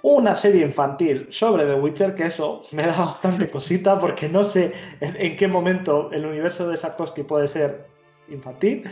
una 0.01 0.35
serie 0.35 0.63
infantil 0.63 1.27
sobre 1.29 1.65
The 1.65 1.75
Witcher, 1.75 2.15
que 2.15 2.25
eso 2.25 2.61
me 2.71 2.85
da 2.85 2.97
bastante 2.97 3.49
cosita 3.49 3.97
porque 3.97 4.29
no 4.29 4.43
sé 4.43 4.71
en, 5.01 5.35
qué 5.35 5.47
momento 5.47 6.09
el 6.11 6.25
universo 6.25 6.67
de 6.67 6.77
Sarkovsky 6.77 7.23
puede 7.23 7.47
ser 7.47 7.87
infantil. 8.29 8.83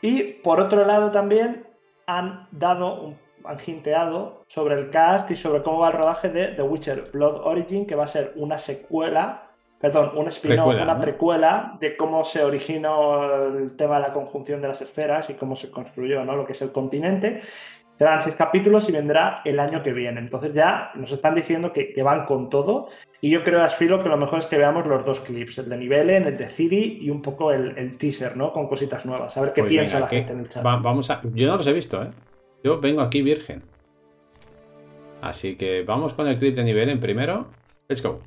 Y 0.00 0.22
por 0.22 0.60
otro 0.60 0.84
lado 0.84 1.10
también 1.10 1.66
han 2.06 2.48
dado, 2.50 3.14
han 3.44 3.56
hinteado 3.64 4.44
sobre 4.48 4.74
el 4.74 4.90
cast 4.90 5.30
y 5.30 5.36
sobre 5.36 5.62
cómo 5.62 5.78
va 5.78 5.88
el 5.88 5.94
rodaje 5.94 6.28
de 6.28 6.48
The 6.48 6.62
Witcher 6.62 7.04
Blood 7.12 7.46
Origin, 7.46 7.86
que 7.86 7.94
va 7.94 8.04
a 8.04 8.08
ser 8.08 8.32
una 8.34 8.58
secuela, 8.58 9.50
perdón, 9.80 10.12
un 10.16 10.26
spin-off, 10.26 10.74
una 10.74 10.98
precuela 10.98 11.76
de 11.78 11.96
cómo 11.96 12.24
se 12.24 12.42
originó 12.42 13.56
el 13.56 13.76
tema 13.76 13.96
de 13.96 14.08
la 14.08 14.12
conjunción 14.12 14.60
de 14.60 14.68
las 14.68 14.82
esferas 14.82 15.30
y 15.30 15.34
cómo 15.34 15.54
se 15.54 15.70
construyó 15.70 16.24
¿no? 16.24 16.34
lo 16.34 16.44
que 16.44 16.52
es 16.52 16.62
el 16.62 16.72
continente. 16.72 17.42
Serán 18.02 18.20
seis 18.20 18.34
capítulos 18.34 18.88
y 18.88 18.92
vendrá 18.92 19.42
el 19.44 19.60
año 19.60 19.80
que 19.80 19.92
viene. 19.92 20.18
Entonces 20.18 20.52
ya 20.52 20.90
nos 20.96 21.12
están 21.12 21.36
diciendo 21.36 21.72
que, 21.72 21.94
van 22.02 22.24
con 22.24 22.50
todo. 22.50 22.88
Y 23.20 23.30
yo 23.30 23.44
creo, 23.44 23.62
Asfilo, 23.62 24.02
que 24.02 24.08
lo 24.08 24.16
mejor 24.16 24.40
es 24.40 24.46
que 24.46 24.58
veamos 24.58 24.84
los 24.88 25.04
dos 25.04 25.20
clips, 25.20 25.58
el 25.58 25.68
de 25.68 25.76
Nivelen, 25.76 26.26
el 26.26 26.36
de 26.36 26.48
Ciri 26.48 26.98
y 27.00 27.10
un 27.10 27.22
poco 27.22 27.52
el, 27.52 27.96
teaser, 27.98 28.36
¿no? 28.36 28.52
Con 28.52 28.66
cositas 28.66 29.06
nuevas. 29.06 29.36
A 29.36 29.42
ver 29.42 29.52
qué 29.52 29.62
pues 29.62 29.70
piensa 29.70 30.00
la 30.00 30.08
gente 30.08 30.32
en 30.32 30.40
el 30.40 30.48
chat. 30.48 30.64
vamos 30.64 31.10
a... 31.10 31.20
Yo 31.32 31.46
no 31.46 31.56
los 31.56 31.66
he 31.68 31.72
visto, 31.72 32.02
¿eh? 32.02 32.10
Yo 32.64 32.80
vengo 32.80 33.02
aquí 33.02 33.22
virgen. 33.22 33.62
Así 35.20 35.54
que 35.54 35.84
vamos 35.84 36.12
con 36.14 36.26
el 36.26 36.34
clip 36.34 36.56
de 36.56 36.64
Nivelen 36.64 36.98
primero. 36.98 37.46
Let's 37.88 38.02
go. 38.02 38.20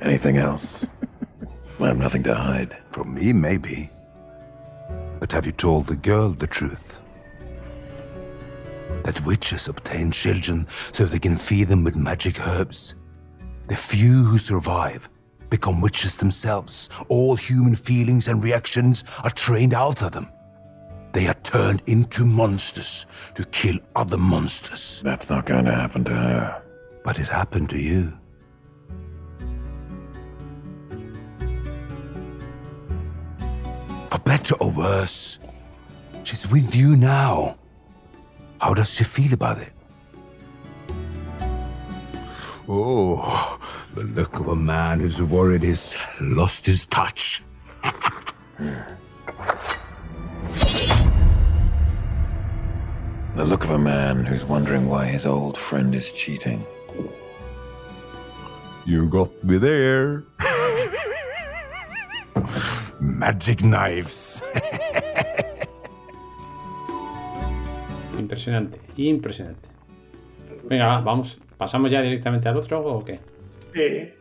Anything 0.00 0.38
else? 0.38 0.84
I 1.78 1.86
have 1.86 1.96
nothing 1.96 2.24
to 2.24 2.34
hide. 2.34 2.76
From 2.90 3.14
me, 3.14 3.32
maybe. 3.32 3.88
But 5.22 5.30
have 5.30 5.46
you 5.46 5.52
told 5.52 5.86
the 5.86 5.94
girl 5.94 6.30
the 6.30 6.48
truth? 6.48 6.98
That 9.04 9.24
witches 9.24 9.68
obtain 9.68 10.10
children 10.10 10.66
so 10.90 11.04
they 11.04 11.20
can 11.20 11.36
feed 11.36 11.68
them 11.68 11.84
with 11.84 11.94
magic 11.94 12.44
herbs. 12.44 12.96
The 13.68 13.76
few 13.76 14.24
who 14.24 14.36
survive 14.36 15.08
become 15.48 15.80
witches 15.80 16.16
themselves. 16.16 16.90
All 17.06 17.36
human 17.36 17.76
feelings 17.76 18.26
and 18.26 18.42
reactions 18.42 19.04
are 19.22 19.30
trained 19.30 19.74
out 19.74 20.02
of 20.02 20.10
them. 20.10 20.26
They 21.12 21.28
are 21.28 21.40
turned 21.44 21.84
into 21.86 22.24
monsters 22.24 23.06
to 23.36 23.44
kill 23.44 23.78
other 23.94 24.18
monsters. 24.18 25.02
That's 25.04 25.30
not 25.30 25.46
going 25.46 25.66
to 25.66 25.72
happen 25.72 26.02
to 26.02 26.14
her. 26.14 26.62
But 27.04 27.20
it 27.20 27.28
happened 27.28 27.70
to 27.70 27.78
you. 27.78 28.12
For 34.12 34.18
better 34.18 34.54
or 34.60 34.70
worse, 34.72 35.38
she's 36.22 36.46
with 36.52 36.74
you 36.74 36.98
now. 36.98 37.56
How 38.60 38.74
does 38.74 38.92
she 38.92 39.04
feel 39.04 39.32
about 39.32 39.56
it? 39.56 39.72
Oh, 42.68 43.58
the 43.94 44.04
look 44.04 44.38
of 44.38 44.48
a 44.48 44.54
man 44.54 45.00
who's 45.00 45.22
worried 45.22 45.62
he's 45.62 45.96
lost 46.20 46.66
his 46.66 46.84
touch. 46.84 47.42
The 53.34 53.36
look 53.36 53.64
of 53.64 53.70
a 53.70 53.78
man 53.78 54.26
who's 54.26 54.44
wondering 54.44 54.90
why 54.90 55.06
his 55.06 55.24
old 55.24 55.56
friend 55.56 55.94
is 55.94 56.12
cheating. 56.12 56.66
You 58.84 59.08
got 59.08 59.42
me 59.42 59.56
there. 59.56 60.24
Magic 63.02 63.58
knives. 63.62 64.42
Impresionante, 68.18 68.78
impresionante. 68.96 69.68
Venga, 70.68 70.86
va, 70.86 71.00
vamos. 71.00 71.38
¿Pasamos 71.58 71.90
ya 71.90 72.00
directamente 72.02 72.48
al 72.48 72.56
otro 72.56 72.80
o 72.84 73.04
qué? 73.04 73.18
Sí. 73.74 74.12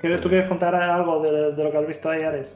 ¿Quieres- 0.00 0.20
¿Tú 0.22 0.28
quieres 0.30 0.48
contar 0.48 0.74
algo 0.74 1.22
de, 1.22 1.52
de 1.52 1.64
lo 1.64 1.70
que 1.70 1.76
has 1.78 1.86
visto 1.86 2.08
ahí, 2.08 2.22
Ares? 2.22 2.54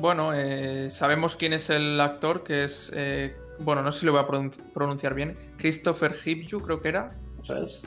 Bueno, 0.00 0.32
eh, 0.34 0.88
sabemos 0.90 1.36
quién 1.36 1.52
es 1.52 1.68
el 1.70 2.00
actor, 2.00 2.42
que 2.42 2.64
es. 2.64 2.90
eh, 2.94 3.36
bueno, 3.58 3.82
no 3.82 3.92
sé 3.92 4.00
si 4.00 4.06
lo 4.06 4.12
voy 4.12 4.22
a 4.22 4.26
pronun- 4.26 4.52
pronunciar 4.72 5.14
bien. 5.14 5.36
Christopher 5.58 6.14
Hibju, 6.24 6.60
creo 6.60 6.80
que 6.80 6.88
era. 6.88 7.10
Eso 7.42 7.56
es. 7.58 7.82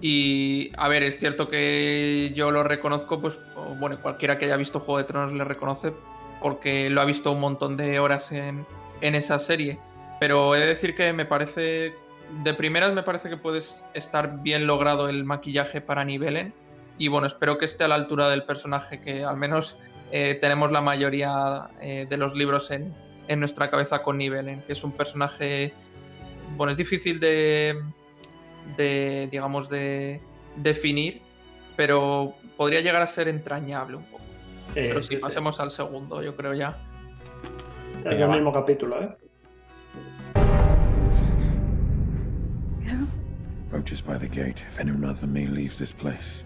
Y 0.00 0.72
a 0.78 0.88
ver, 0.88 1.02
es 1.02 1.18
cierto 1.18 1.48
que 1.48 2.32
yo 2.34 2.50
lo 2.50 2.64
reconozco, 2.64 3.20
pues 3.20 3.38
bueno, 3.78 4.00
cualquiera 4.00 4.38
que 4.38 4.46
haya 4.46 4.56
visto 4.56 4.80
Juego 4.80 4.98
de 4.98 5.04
Tronos 5.04 5.32
le 5.32 5.44
reconoce 5.44 5.92
porque 6.42 6.90
lo 6.90 7.00
ha 7.00 7.04
visto 7.04 7.32
un 7.32 7.40
montón 7.40 7.76
de 7.76 7.98
horas 8.00 8.32
en, 8.32 8.66
en 9.00 9.14
esa 9.14 9.38
serie. 9.38 9.78
Pero 10.20 10.54
he 10.54 10.60
de 10.60 10.66
decir 10.66 10.94
que 10.94 11.12
me 11.12 11.24
parece, 11.24 11.94
de 12.44 12.54
primeras 12.54 12.92
me 12.92 13.02
parece 13.02 13.28
que 13.28 13.36
puede 13.36 13.60
estar 13.94 14.42
bien 14.42 14.66
logrado 14.66 15.08
el 15.08 15.24
maquillaje 15.24 15.80
para 15.80 16.04
Nivellen. 16.04 16.54
Y 16.98 17.08
bueno, 17.08 17.26
espero 17.26 17.58
que 17.58 17.64
esté 17.64 17.84
a 17.84 17.88
la 17.88 17.94
altura 17.94 18.28
del 18.28 18.44
personaje 18.44 19.00
que 19.00 19.24
al 19.24 19.36
menos 19.36 19.78
eh, 20.10 20.36
tenemos 20.40 20.70
la 20.70 20.80
mayoría 20.80 21.70
eh, 21.80 22.06
de 22.08 22.16
los 22.16 22.34
libros 22.34 22.70
en, 22.70 22.94
en 23.28 23.40
nuestra 23.40 23.70
cabeza 23.70 24.02
con 24.02 24.18
Nivellen, 24.18 24.62
que 24.62 24.74
es 24.74 24.84
un 24.84 24.92
personaje, 24.92 25.72
bueno, 26.56 26.70
es 26.70 26.76
difícil 26.76 27.18
de, 27.18 27.82
de 28.76 29.28
digamos, 29.30 29.68
de 29.68 30.20
definir, 30.56 31.22
pero 31.76 32.34
podría 32.56 32.80
llegar 32.80 33.02
a 33.02 33.06
ser 33.06 33.28
entrañable 33.28 33.96
un 33.96 34.04
poco. 34.04 34.21
Eh, 34.74 34.88
Pero 34.88 35.00
sí, 35.00 35.08
sí, 35.08 35.14
sí. 35.16 35.20
pasemos 35.20 35.60
al 35.60 35.70
segundo, 35.70 36.22
yo 36.22 36.34
creo 36.36 36.54
ya. 36.54 36.76
Es 38.00 38.06
el 38.06 38.22
va. 38.22 38.34
mismo 38.34 38.52
capítulo, 38.52 39.00
¿eh? 39.02 39.16
Roaches 43.70 44.02
by 44.02 44.18
the 44.18 44.28
gate. 44.28 44.62
If 44.70 44.78
anyone 44.80 45.04
other 45.04 45.20
than 45.20 45.32
me 45.32 45.46
leaves 45.46 45.78
this 45.78 45.92
place, 45.92 46.44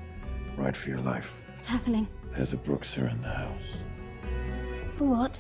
ride 0.56 0.76
for 0.76 0.90
your 0.90 1.00
life. 1.00 1.32
What's 1.54 1.66
happening? 1.66 2.06
There's 2.36 2.52
a 2.52 2.56
Brookser 2.56 3.10
in 3.10 3.20
the 3.20 3.28
house. 3.28 3.74
What? 4.98 5.38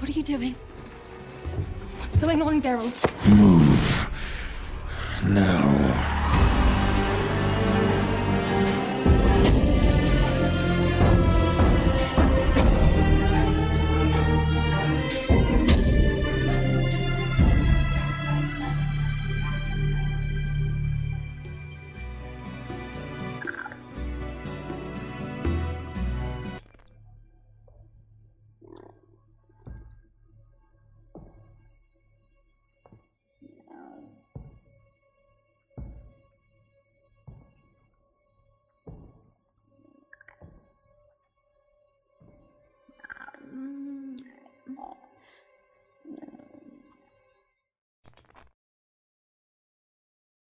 What 0.00 0.08
are 0.08 0.12
you 0.12 0.24
doing? 0.24 0.54
What's 2.00 2.16
going 2.16 2.42
on, 2.42 2.60
Geralt? 2.60 3.28
Move. 3.28 4.10
Now. 5.24 6.27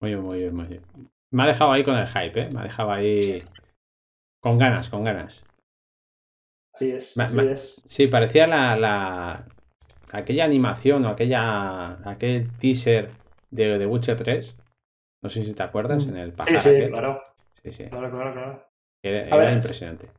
Muy 0.01 0.11
bien, 0.11 0.21
muy 0.23 0.37
bien, 0.37 0.55
muy 0.55 0.65
bien. 0.65 0.81
Me 1.31 1.43
ha 1.43 1.47
dejado 1.47 1.71
ahí 1.71 1.83
con 1.83 1.95
el 1.95 2.07
hype, 2.07 2.41
¿eh? 2.41 2.49
Me 2.53 2.61
ha 2.61 2.63
dejado 2.63 2.91
ahí 2.91 3.37
con 4.41 4.57
ganas, 4.57 4.89
con 4.89 5.03
ganas. 5.03 5.43
Así 6.73 6.91
es. 6.91 7.15
Ma- 7.17 7.25
así 7.25 7.35
ma- 7.35 7.43
es. 7.43 7.81
Sí, 7.85 8.07
parecía 8.07 8.47
la, 8.47 8.75
la- 8.75 9.45
aquella 10.11 10.45
animación 10.45 11.05
o 11.05 11.09
aquella 11.09 11.97
aquel 12.09 12.49
teaser 12.59 13.11
de 13.51 13.77
The 13.77 13.85
Witcher 13.85 14.17
3. 14.17 14.55
No 15.21 15.29
sé 15.29 15.43
si 15.45 15.53
te 15.53 15.63
acuerdas, 15.63 16.07
en 16.07 16.17
el 16.17 16.31
Sí, 16.31 16.35
pajar 16.35 16.57
sí, 16.59 16.69
aquel. 16.69 16.87
claro. 16.91 17.21
Sí, 17.63 17.71
sí. 17.71 17.85
Claro, 17.89 18.09
claro, 18.11 18.33
claro. 18.33 18.65
Era, 19.03 19.19
era 19.27 19.37
ver, 19.37 19.53
impresionante. 19.53 20.09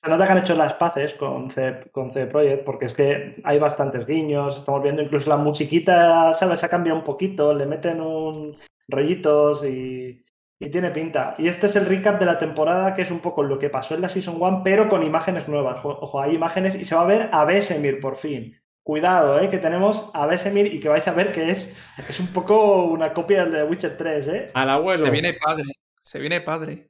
Se 0.00 0.10
nota 0.10 0.26
que 0.26 0.32
han 0.32 0.38
hecho 0.38 0.54
las 0.54 0.74
paces 0.74 1.14
con 1.14 1.50
C, 1.50 1.90
con 1.92 2.12
C 2.12 2.26
Projekt, 2.26 2.64
porque 2.64 2.86
es 2.86 2.94
que 2.94 3.40
hay 3.44 3.58
bastantes 3.58 4.06
guiños, 4.06 4.56
estamos 4.58 4.82
viendo 4.82 5.02
incluso 5.02 5.30
la 5.30 5.36
musiquita, 5.36 6.32
¿sabes? 6.34 6.62
Ha 6.64 6.68
cambiado 6.68 6.98
un 6.98 7.04
poquito, 7.04 7.54
le 7.54 7.66
meten 7.66 8.00
un 8.00 8.56
rollitos 8.88 9.64
y, 9.64 10.24
y 10.58 10.70
tiene 10.70 10.90
pinta. 10.90 11.34
Y 11.38 11.48
este 11.48 11.66
es 11.66 11.76
el 11.76 11.86
recap 11.86 12.18
de 12.18 12.26
la 12.26 12.38
temporada, 12.38 12.94
que 12.94 13.02
es 13.02 13.10
un 13.10 13.20
poco 13.20 13.42
lo 13.42 13.58
que 13.58 13.70
pasó 13.70 13.94
en 13.94 14.00
la 14.00 14.08
Season 14.08 14.36
1, 14.40 14.62
pero 14.64 14.88
con 14.88 15.02
imágenes 15.02 15.48
nuevas. 15.48 15.84
Ojo, 15.84 16.20
hay 16.20 16.34
imágenes 16.34 16.74
y 16.74 16.84
se 16.84 16.94
va 16.94 17.02
a 17.02 17.06
ver 17.06 17.28
a 17.32 17.44
Besemir 17.44 18.00
por 18.00 18.16
fin. 18.16 18.60
Cuidado, 18.82 19.40
¿eh? 19.40 19.48
que 19.48 19.58
tenemos 19.58 20.10
a 20.12 20.26
Besemir 20.26 20.72
y 20.74 20.78
que 20.78 20.90
vais 20.90 21.08
a 21.08 21.12
ver 21.12 21.32
que 21.32 21.50
es, 21.50 21.74
es 22.06 22.20
un 22.20 22.26
poco 22.28 22.84
una 22.84 23.14
copia 23.14 23.44
del 23.44 23.52
de 23.52 23.64
Witcher 23.64 23.96
3, 23.96 24.28
¿eh? 24.28 24.50
Al 24.52 24.68
abuelo. 24.68 25.06
Se 25.06 25.10
viene 25.10 25.32
padre, 25.32 25.64
se 26.00 26.18
viene 26.18 26.42
padre. 26.42 26.88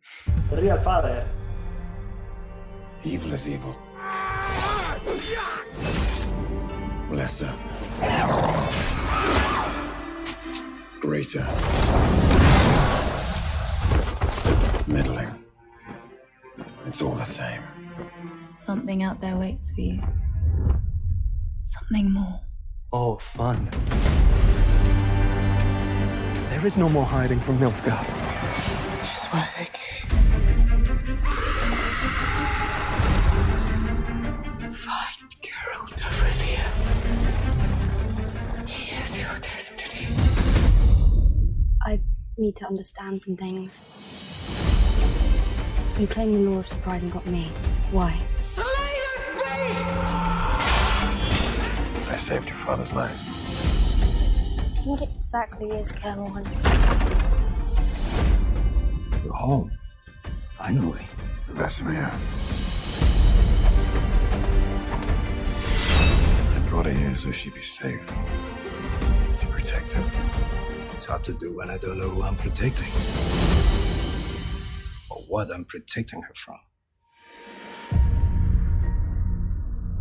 The 0.50 0.56
Real 0.56 0.80
Father. 0.80 1.24
Evil 3.04 3.34
is 3.34 3.46
evil. 3.46 3.74
Lesser. 7.12 7.50
Greater. 11.04 11.46
Middling. 14.86 15.28
It's 16.86 17.02
all 17.02 17.14
the 17.14 17.24
same. 17.24 17.60
Something 18.58 19.02
out 19.02 19.20
there 19.20 19.36
waits 19.36 19.70
for 19.72 19.82
you. 19.82 20.02
Something 21.62 22.10
more. 22.10 22.40
Oh, 22.90 23.16
fun. 23.16 23.68
There 26.48 26.66
is 26.66 26.78
no 26.78 26.88
more 26.88 27.04
hiding 27.04 27.38
from 27.38 27.58
Nilfgaard. 27.58 28.06
She's 29.04 29.30
worth 29.30 29.58
they 29.58 30.63
need 42.38 42.56
to 42.56 42.66
understand 42.66 43.20
some 43.20 43.36
things. 43.36 43.82
You 45.98 46.06
claim 46.06 46.32
the 46.32 46.50
law 46.50 46.58
of 46.58 46.66
surprise 46.66 47.02
and 47.04 47.12
got 47.12 47.26
me. 47.26 47.50
Why? 47.92 48.18
Slay 48.40 48.64
this 49.14 49.26
beast! 49.26 50.04
I 52.10 52.16
saved 52.16 52.48
your 52.48 52.58
father's 52.58 52.92
life. 52.92 53.16
What 54.84 55.02
exactly 55.02 55.68
is 55.70 55.92
Cameron? 55.92 56.44
You're 59.24 59.32
home. 59.32 59.70
Finally. 60.58 61.06
The 61.48 61.54
Vesemir. 61.54 62.10
I 66.54 66.68
brought 66.68 66.86
her 66.86 66.92
here 66.92 67.14
so 67.14 67.30
she'd 67.30 67.54
be 67.54 67.60
safe. 67.60 68.06
To 69.40 69.46
protect 69.46 69.92
him. 69.92 70.04
It's 71.04 71.10
hard 71.10 71.24
to 71.24 71.34
do 71.34 71.54
when 71.54 71.68
I 71.68 71.76
don't 71.76 71.98
know 71.98 72.08
who 72.08 72.22
I'm 72.22 72.34
protecting. 72.34 72.90
Or 75.10 75.20
what 75.28 75.50
I'm 75.54 75.66
protecting 75.66 76.22
her 76.22 76.32
from. 76.34 76.58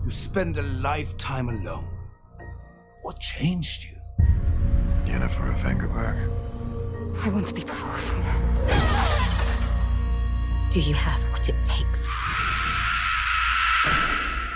You 0.05 0.11
spend 0.11 0.57
a 0.57 0.61
lifetime 0.61 1.49
alone. 1.49 1.89
What 3.01 3.19
changed 3.19 3.83
you? 3.83 3.97
Yennefer 5.05 5.53
of 5.53 5.59
Vengerberg. 5.59 6.31
I 7.25 7.29
want 7.31 7.47
to 7.47 7.53
be 7.53 7.65
powerful. 7.65 8.23
Do 10.71 10.79
you 10.79 10.93
have 10.93 11.21
what 11.33 11.49
it 11.49 11.55
takes? 11.65 12.07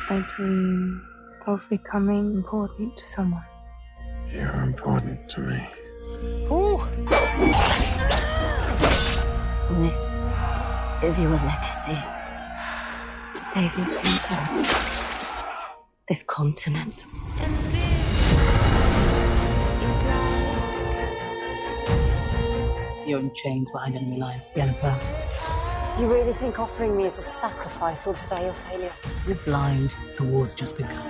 I 0.10 0.26
dream 0.38 1.06
of 1.46 1.70
becoming 1.70 2.36
important 2.36 2.96
to 2.96 3.06
someone. 3.10 3.44
You're 4.32 4.62
important 4.62 5.28
to 5.32 5.42
me. 5.42 5.68
And 9.70 9.84
this 9.86 10.24
is 11.04 11.22
your 11.22 11.32
legacy. 11.32 11.98
Save 13.36 13.76
these 13.76 13.94
people. 13.94 14.38
This 16.08 16.24
continent. 16.24 17.06
You're 23.06 23.20
in 23.20 23.34
chains 23.34 23.72
behind 23.72 23.96
enemy 23.96 24.18
lines. 24.18 24.50
Jennifer, 24.54 24.94
Do 25.96 26.02
you 26.04 26.12
really 26.14 26.34
think 26.34 26.60
offering 26.60 26.98
me 26.98 27.06
as 27.06 27.18
a 27.18 27.22
sacrifice 27.22 28.06
will 28.06 28.16
spare 28.16 28.42
your 28.44 28.54
failure? 28.54 28.92
you're 29.26 29.36
blind. 29.38 29.96
The 30.18 30.24
war's 30.26 30.54
just 30.54 30.76
begun. 30.76 31.02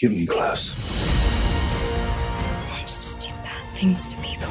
Human 0.00 0.26
class. 0.28 0.70
Monsters 2.68 3.16
do 3.16 3.28
bad 3.42 3.64
things 3.74 4.06
to 4.06 4.16
people. 4.18 4.48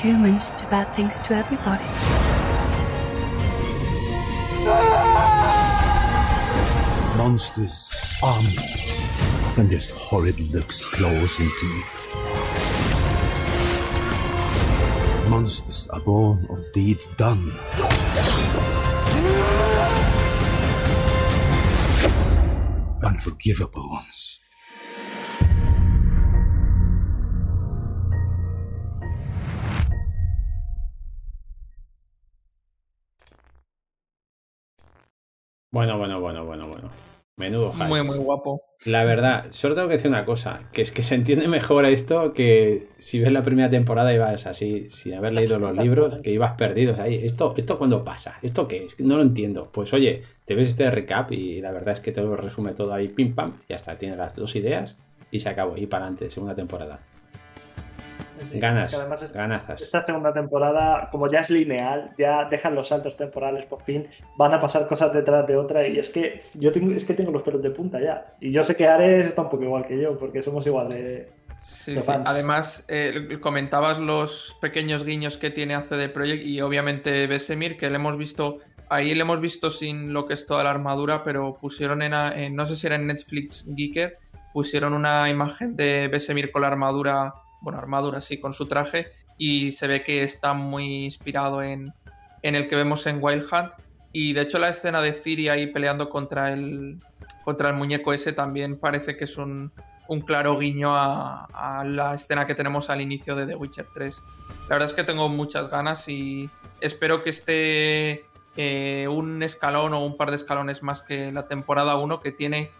Humans 0.00 0.52
do 0.52 0.64
bad 0.70 0.94
things 0.94 1.18
to 1.18 1.34
everybody. 1.34 1.82
Monsters 7.18 7.90
arm 8.22 8.44
you. 8.50 8.60
And 9.60 9.68
there's 9.68 9.90
horrid 9.90 10.38
looks, 10.52 10.88
claws, 10.88 11.40
and 11.40 11.50
teeth. 11.58 12.08
Monsters 15.28 15.88
are 15.88 15.98
born 15.98 16.46
of 16.50 16.70
deeds 16.70 17.08
done. 17.16 17.52
Unforgivable 23.04 23.82
ones. 23.82 24.40
Bueno, 35.72 35.98
bueno, 35.98 36.20
bueno, 36.20 36.44
bueno, 36.44 36.68
bueno. 36.68 36.90
Menudo 37.36 37.72
hype. 37.72 37.86
Muy, 37.86 38.02
muy 38.04 38.18
guapo. 38.18 38.60
La 38.84 39.04
verdad, 39.04 39.46
solo 39.50 39.74
tengo 39.74 39.88
que 39.88 39.94
decir 39.94 40.10
una 40.10 40.24
cosa, 40.24 40.68
que 40.72 40.82
es 40.82 40.92
que 40.92 41.02
se 41.02 41.14
entiende 41.14 41.48
mejor 41.48 41.86
esto 41.86 42.34
que 42.34 42.88
si 42.98 43.20
ves 43.20 43.32
la 43.32 43.42
primera 43.42 43.70
temporada 43.70 44.12
y 44.12 44.18
vas 44.18 44.46
así, 44.46 44.90
sin 44.90 45.14
haber 45.14 45.32
leído 45.32 45.58
los 45.58 45.76
libros, 45.76 46.18
que 46.22 46.30
ibas 46.30 46.52
perdidos 46.56 46.98
ahí. 46.98 47.24
¿Esto, 47.24 47.54
esto 47.56 47.78
cuándo 47.78 48.04
pasa? 48.04 48.38
¿Esto 48.42 48.68
qué 48.68 48.84
es? 48.84 49.00
No 49.00 49.16
lo 49.16 49.22
entiendo. 49.22 49.70
Pues 49.72 49.92
oye, 49.94 50.22
te 50.44 50.54
ves 50.54 50.68
este 50.68 50.90
recap 50.90 51.32
y 51.32 51.60
la 51.60 51.70
verdad 51.72 51.94
es 51.94 52.00
que 52.00 52.12
te 52.12 52.20
lo 52.20 52.36
resume 52.36 52.72
todo 52.72 52.92
ahí, 52.92 53.08
pim 53.08 53.34
pam, 53.34 53.54
ya 53.68 53.76
está, 53.76 53.96
tienes 53.96 54.18
las 54.18 54.34
dos 54.34 54.54
ideas 54.56 54.98
y 55.30 55.40
se 55.40 55.48
acabó. 55.48 55.76
Y 55.76 55.86
para 55.86 56.04
adelante, 56.04 56.30
segunda 56.30 56.54
temporada. 56.54 56.98
Sí, 58.50 58.58
Ganas, 58.58 58.90
que 58.90 58.96
además 58.96 59.22
es- 59.22 59.32
ganazas. 59.32 59.82
Esta 59.82 60.04
segunda 60.04 60.32
temporada, 60.32 61.08
como 61.12 61.30
ya 61.30 61.40
es 61.40 61.50
lineal, 61.50 62.10
ya 62.18 62.46
dejan 62.46 62.74
los 62.74 62.88
saltos 62.88 63.16
temporales 63.16 63.64
por 63.66 63.82
fin, 63.84 64.08
van 64.36 64.52
a 64.52 64.60
pasar 64.60 64.88
cosas 64.88 65.12
detrás 65.12 65.46
de 65.46 65.56
otra 65.56 65.86
y 65.86 65.98
es 65.98 66.10
que 66.10 66.40
yo 66.54 66.72
tengo, 66.72 66.90
es 66.92 67.04
que 67.04 67.14
tengo 67.14 67.30
los 67.30 67.42
pelos 67.42 67.62
de 67.62 67.70
punta 67.70 68.00
ya. 68.00 68.34
Y 68.40 68.50
yo 68.50 68.64
sé 68.64 68.74
que 68.74 68.88
Ares 68.88 69.26
está 69.26 69.42
un 69.42 69.48
poco 69.48 69.62
igual 69.62 69.86
que 69.86 69.96
yo, 70.00 70.18
porque 70.18 70.42
somos 70.42 70.66
igual 70.66 70.88
de... 70.88 71.28
Sí, 71.56 71.94
de 71.94 72.00
sí. 72.00 72.06
fans. 72.06 72.24
Además, 72.28 72.84
eh, 72.88 73.38
comentabas 73.40 74.00
los 74.00 74.56
pequeños 74.60 75.04
guiños 75.04 75.36
que 75.38 75.50
tiene 75.50 75.80
CD 75.82 76.08
Projekt 76.08 76.44
y 76.44 76.60
obviamente 76.62 77.28
Besemir, 77.28 77.76
que 77.76 77.90
le 77.90 77.96
hemos 77.96 78.16
visto, 78.18 78.54
ahí 78.92 79.14
le 79.14 79.22
hemos 79.22 79.40
visto 79.40 79.70
sin 79.70 80.12
lo 80.12 80.26
que 80.26 80.34
es 80.34 80.44
toda 80.44 80.64
la 80.64 80.70
armadura, 80.70 81.24
pero 81.24 81.56
pusieron 81.58 82.02
en, 82.02 82.54
no 82.54 82.66
sé 82.66 82.76
si 82.76 82.86
era 82.86 82.96
en 82.96 83.06
Netflix 83.06 83.64
Geeked, 83.66 84.12
pusieron 84.52 84.92
una 84.92 85.30
imagen 85.30 85.74
de 85.76 86.08
Besemir 86.08 86.52
con 86.52 86.60
la 86.60 86.68
armadura, 86.68 87.32
bueno, 87.62 87.78
armadura 87.78 88.20
sí, 88.20 88.38
con 88.38 88.52
su 88.52 88.68
traje, 88.68 89.06
y 89.38 89.70
se 89.70 89.86
ve 89.86 90.04
que 90.04 90.22
está 90.22 90.52
muy 90.52 91.04
inspirado 91.04 91.62
en, 91.62 91.90
en 92.42 92.54
el 92.54 92.68
que 92.68 92.76
vemos 92.76 93.06
en 93.06 93.18
Wild 93.20 93.46
Hunt. 93.50 93.72
Y 94.12 94.34
de 94.34 94.42
hecho 94.42 94.58
la 94.58 94.68
escena 94.68 95.00
de 95.00 95.14
Ciri 95.14 95.48
ahí 95.48 95.68
peleando 95.68 96.10
contra 96.10 96.52
el, 96.52 96.98
contra 97.44 97.70
el 97.70 97.76
muñeco 97.76 98.12
ese 98.12 98.34
también 98.34 98.78
parece 98.78 99.16
que 99.16 99.24
es 99.24 99.38
un, 99.38 99.72
un 100.08 100.20
claro 100.20 100.58
guiño 100.58 100.90
a 100.94 101.82
la 101.86 102.14
escena 102.14 102.46
que 102.46 102.54
tenemos 102.54 102.90
al 102.90 103.00
inicio 103.00 103.34
de 103.36 103.46
The 103.46 103.54
Witcher 103.54 103.86
3. 103.94 104.22
La 104.68 104.74
verdad 104.74 104.90
es 104.90 104.92
que 104.92 105.04
tengo 105.04 105.30
muchas 105.30 105.70
ganas 105.70 106.06
y 106.10 106.50
espero 106.82 107.22
que 107.22 107.30
esté 107.30 108.26
eh, 108.56 109.08
un 109.08 109.42
escalón 109.42 109.94
o 109.94 110.04
un 110.04 110.16
par 110.16 110.30
de 110.30 110.36
escalones 110.36 110.82
más 110.82 111.02
que 111.02 111.32
la 111.32 111.48
temporada 111.48 111.96
1, 111.96 112.20
que 112.20 112.32
tiene 112.32 112.70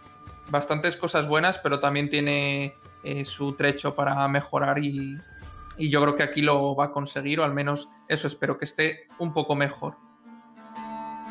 bastantes 0.49 0.97
cosas 0.97 1.27
buenas, 1.27 1.57
pero 1.57 1.79
también 1.79 2.09
tiene 2.09 2.75
eh, 3.03 3.25
su 3.25 3.53
trecho 3.53 3.95
para 3.95 4.27
mejorar 4.27 4.79
y, 4.79 5.17
y 5.77 5.89
yo 5.89 6.01
creo 6.01 6.15
que 6.15 6.23
aquí 6.23 6.41
lo 6.41 6.75
va 6.75 6.85
a 6.85 6.91
conseguir, 6.91 7.39
o 7.39 7.43
al 7.43 7.53
menos 7.53 7.89
eso 8.07 8.27
espero, 8.27 8.57
que 8.57 8.65
esté 8.65 9.07
un 9.17 9.33
poco 9.33 9.55
mejor. 9.55 9.95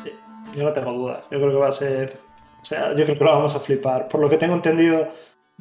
Sí, 0.03 0.11
yo 0.55 0.63
no 0.63 0.73
tengo 0.73 0.91
dudas. 0.91 1.23
Yo 1.31 1.39
creo 1.39 1.51
que 1.51 1.57
va 1.57 1.69
a 1.69 1.73
ser... 1.73 2.19
O 2.61 2.65
sea, 2.65 2.93
yo 2.93 3.03
creo 3.03 3.17
que 3.17 3.23
lo 3.23 3.31
vamos 3.31 3.55
a 3.55 3.59
flipar. 3.59 4.07
Por 4.07 4.21
lo 4.21 4.29
que 4.29 4.37
tengo 4.37 4.55
entendido 4.55 5.09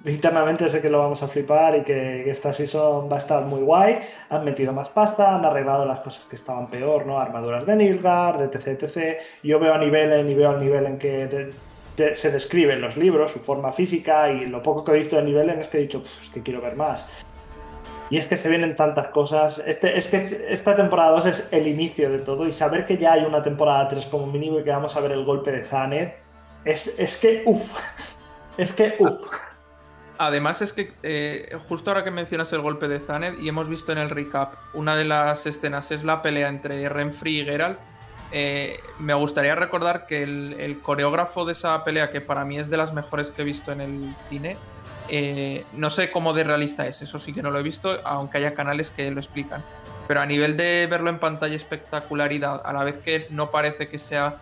internamente 0.04 0.68
sé 0.68 0.80
que 0.80 0.88
lo 0.88 0.98
vamos 0.98 1.22
a 1.22 1.28
flipar 1.28 1.76
y 1.76 1.82
que, 1.82 2.28
esta 2.30 2.52
season 2.52 3.08
va 3.10 3.16
a 3.16 3.18
estar 3.18 3.44
muy 3.44 3.60
guay. 3.60 3.98
Han 4.30 4.44
metido 4.44 4.72
más 4.72 4.88
pasta, 4.88 5.34
han 5.34 5.44
arreglado 5.44 5.84
las 5.84 6.00
cosas 6.00 6.24
que 6.26 6.36
estaban 6.36 6.66
peor, 6.68 7.06
¿no? 7.06 7.18
Armaduras 7.20 7.66
de 7.66 7.76
Nilgard, 7.76 8.42
etc, 8.42 8.66
etc. 8.82 9.18
Yo 9.42 9.58
veo 9.60 9.74
a 9.74 9.78
nivel 9.78 10.28
y 10.28 10.34
veo 10.34 10.50
al 10.50 10.58
nivel 10.58 10.86
en 10.86 10.98
que 10.98 11.26
te- 11.26 11.50
te- 11.94 12.14
se 12.14 12.30
describen 12.30 12.80
los 12.80 12.96
libros, 12.96 13.30
su 13.30 13.38
forma 13.38 13.70
física 13.72 14.30
y 14.30 14.46
lo 14.46 14.62
poco 14.62 14.82
que 14.84 14.92
he 14.92 14.96
visto 14.96 15.16
de 15.16 15.22
nivel 15.22 15.50
es 15.50 15.68
que 15.68 15.78
he 15.78 15.82
dicho, 15.82 16.00
"Pff, 16.02 16.22
es 16.24 16.30
que 16.30 16.42
quiero 16.42 16.60
ver 16.60 16.74
más. 16.74 17.06
Y 18.10 18.18
es 18.18 18.26
que 18.26 18.36
se 18.36 18.48
vienen 18.50 18.76
tantas 18.76 19.08
cosas. 19.08 19.62
Este, 19.64 19.96
es 19.96 20.08
que 20.08 20.46
esta 20.50 20.76
temporada 20.76 21.12
2 21.12 21.26
es 21.26 21.48
el 21.50 21.66
inicio 21.66 22.10
de 22.10 22.18
todo. 22.18 22.46
Y 22.46 22.52
saber 22.52 22.84
que 22.84 22.98
ya 22.98 23.12
hay 23.12 23.24
una 23.24 23.42
temporada 23.42 23.88
3 23.88 24.04
como 24.06 24.26
mínimo 24.26 24.58
y 24.58 24.64
que 24.64 24.70
vamos 24.70 24.94
a 24.96 25.00
ver 25.00 25.12
el 25.12 25.24
golpe 25.24 25.50
de 25.52 25.62
Zanet. 25.62 26.16
Es, 26.64 26.98
es 26.98 27.16
que, 27.18 27.42
uff. 27.46 27.62
Es 28.58 28.70
que, 28.74 28.96
uff. 28.98 29.18
Además 30.26 30.62
es 30.62 30.72
que 30.72 30.92
eh, 31.02 31.56
justo 31.68 31.90
ahora 31.90 32.04
que 32.04 32.12
mencionas 32.12 32.52
el 32.52 32.60
golpe 32.60 32.86
de 32.86 33.00
Zaned 33.00 33.40
y 33.40 33.48
hemos 33.48 33.68
visto 33.68 33.90
en 33.90 33.98
el 33.98 34.08
recap 34.08 34.54
una 34.72 34.94
de 34.94 35.04
las 35.04 35.46
escenas 35.46 35.90
es 35.90 36.04
la 36.04 36.22
pelea 36.22 36.48
entre 36.48 36.88
Renfri 36.88 37.40
y 37.40 37.44
Geralt. 37.44 37.76
eh, 38.30 38.78
me 39.00 39.14
gustaría 39.14 39.56
recordar 39.56 40.06
que 40.06 40.22
el, 40.22 40.78
coreógrafo 40.80 41.44
de 41.44 41.52
esa 41.52 41.82
pelea, 41.82 42.12
que 42.12 42.20
para 42.20 42.44
mí 42.44 42.56
es 42.56 42.70
de 42.70 42.76
las 42.76 42.94
mejores 42.94 43.32
que 43.32 43.42
he 43.42 43.44
visto 43.44 43.72
en 43.72 43.80
el 43.80 44.14
cine, 44.30 44.56
eh, 45.08 45.64
no 45.72 45.90
sé 45.90 46.12
cómo 46.12 46.32
de 46.34 46.44
realista 46.44 46.86
es, 46.86 47.02
eso 47.02 47.18
sí 47.18 47.32
que 47.32 47.42
no 47.42 47.50
lo 47.50 47.58
he 47.58 47.64
visto, 47.64 47.98
aunque 48.04 48.38
haya 48.38 48.54
canales 48.54 48.90
que 48.90 49.10
lo 49.10 49.18
explican. 49.18 49.64
Pero 50.06 50.20
a 50.20 50.26
nivel 50.26 50.56
de 50.56 50.86
verlo 50.88 51.10
en 51.10 51.18
pantalla 51.18 51.56
espectacularidad, 51.56 52.62
a 52.64 52.72
la 52.72 52.84
vez 52.84 52.96
que 52.98 53.26
no 53.30 53.50
parece 53.50 53.88
que 53.88 53.98
sea 53.98 54.36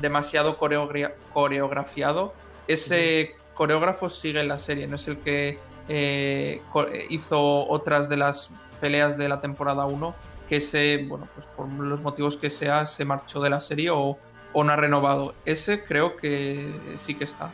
demasiado 0.00 0.56
coreogra- 0.56 1.14
coreografiado, 1.32 2.32
ese 2.68 3.34
coreógrafo 3.56 4.08
sigue 4.08 4.40
en 4.40 4.48
la 4.48 4.58
serie, 4.60 4.86
no 4.86 4.94
es 4.96 5.08
el 5.08 5.16
que 5.18 5.58
eh, 5.88 6.62
co- 6.72 6.86
hizo 7.10 7.66
otras 7.68 8.08
de 8.08 8.16
las 8.16 8.50
peleas 8.80 9.16
de 9.18 9.28
la 9.28 9.40
temporada 9.40 9.86
1, 9.86 10.14
que 10.48 10.60
se, 10.60 10.98
bueno, 11.08 11.26
pues 11.34 11.46
por 11.48 11.68
los 11.68 12.00
motivos 12.02 12.36
que 12.36 12.50
sea, 12.50 12.86
se 12.86 13.04
marchó 13.04 13.40
de 13.40 13.50
la 13.50 13.60
serie 13.60 13.90
o, 13.90 14.16
o 14.52 14.64
no 14.64 14.72
ha 14.72 14.76
renovado. 14.76 15.34
Ese 15.44 15.82
creo 15.82 16.16
que 16.16 16.70
sí 16.94 17.14
que 17.14 17.24
está. 17.24 17.50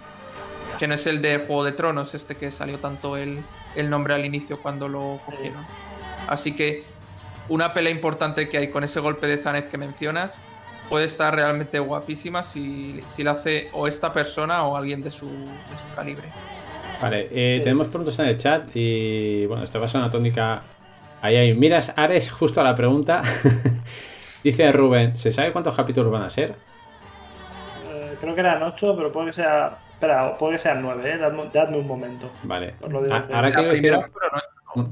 Que 0.78 0.86
no 0.88 0.94
es 0.94 1.07
el 1.07 1.22
de 1.22 1.38
Juego 1.38 1.64
de 1.64 1.72
Tronos, 1.72 2.14
este 2.14 2.34
que 2.34 2.50
salió 2.50 2.78
tanto 2.78 3.16
el, 3.16 3.42
el 3.76 3.88
nombre 3.88 4.14
al 4.14 4.24
inicio 4.26 4.61
cuando 4.61 4.88
lo 4.88 5.20
cogieron. 5.24 5.64
Así 6.28 6.55
que 6.55 6.84
una 7.48 7.72
pelea 7.72 7.92
importante 7.92 8.48
que 8.48 8.59
hay 8.59 8.68
con 8.70 8.84
ese 8.84 9.00
golpe 9.00 9.26
de 9.26 9.38
Zanet 9.38 9.70
que 9.70 9.78
mencionas 9.78 10.38
puede 10.93 11.07
estar 11.07 11.34
realmente 11.34 11.78
guapísima 11.78 12.43
si, 12.43 13.01
si 13.07 13.24
la 13.24 13.30
hace 13.30 13.70
o 13.72 13.88
esta 13.88 14.12
persona 14.12 14.64
o 14.64 14.76
alguien 14.76 15.01
de 15.01 15.11
su, 15.11 15.26
de 15.26 15.78
su 15.78 15.97
calibre. 15.97 16.24
Vale, 17.01 17.28
eh, 17.30 17.61
tenemos 17.62 17.88
preguntas 17.88 18.18
en 18.18 18.26
el 18.26 18.36
chat 18.36 18.68
y 18.74 19.47
bueno, 19.47 19.64
esto 19.64 19.80
va 19.80 19.86
a 19.86 19.88
ser 19.88 20.03
una 20.03 20.11
tónica. 20.11 20.61
Ahí, 21.22 21.36
ahí. 21.36 21.55
Miras, 21.55 21.95
Ares, 21.97 22.30
justo 22.30 22.61
a 22.61 22.64
la 22.64 22.74
pregunta. 22.74 23.22
Dice 24.45 24.70
Rubén, 24.70 25.16
¿se 25.16 25.32
sabe 25.32 25.51
cuántos 25.51 25.74
capítulos 25.74 26.12
van 26.12 26.24
a 26.24 26.28
ser? 26.28 26.57
Eh, 27.86 28.14
creo 28.20 28.34
que 28.34 28.40
eran 28.40 28.62
8, 28.62 28.95
pero 28.95 29.11
puede 29.11 29.28
que 29.28 29.32
sea. 29.32 29.74
Espera, 29.95 30.36
puede 30.36 30.57
que 30.57 30.59
sean 30.59 30.82
9, 30.82 31.11
¿eh? 31.11 31.16
Dadme, 31.16 31.45
dadme 31.55 31.78
un 31.78 31.86
momento. 31.86 32.30
Vale. 32.43 32.74
Ahora 32.82 33.49
La 33.49 33.72
quiero. 33.72 34.03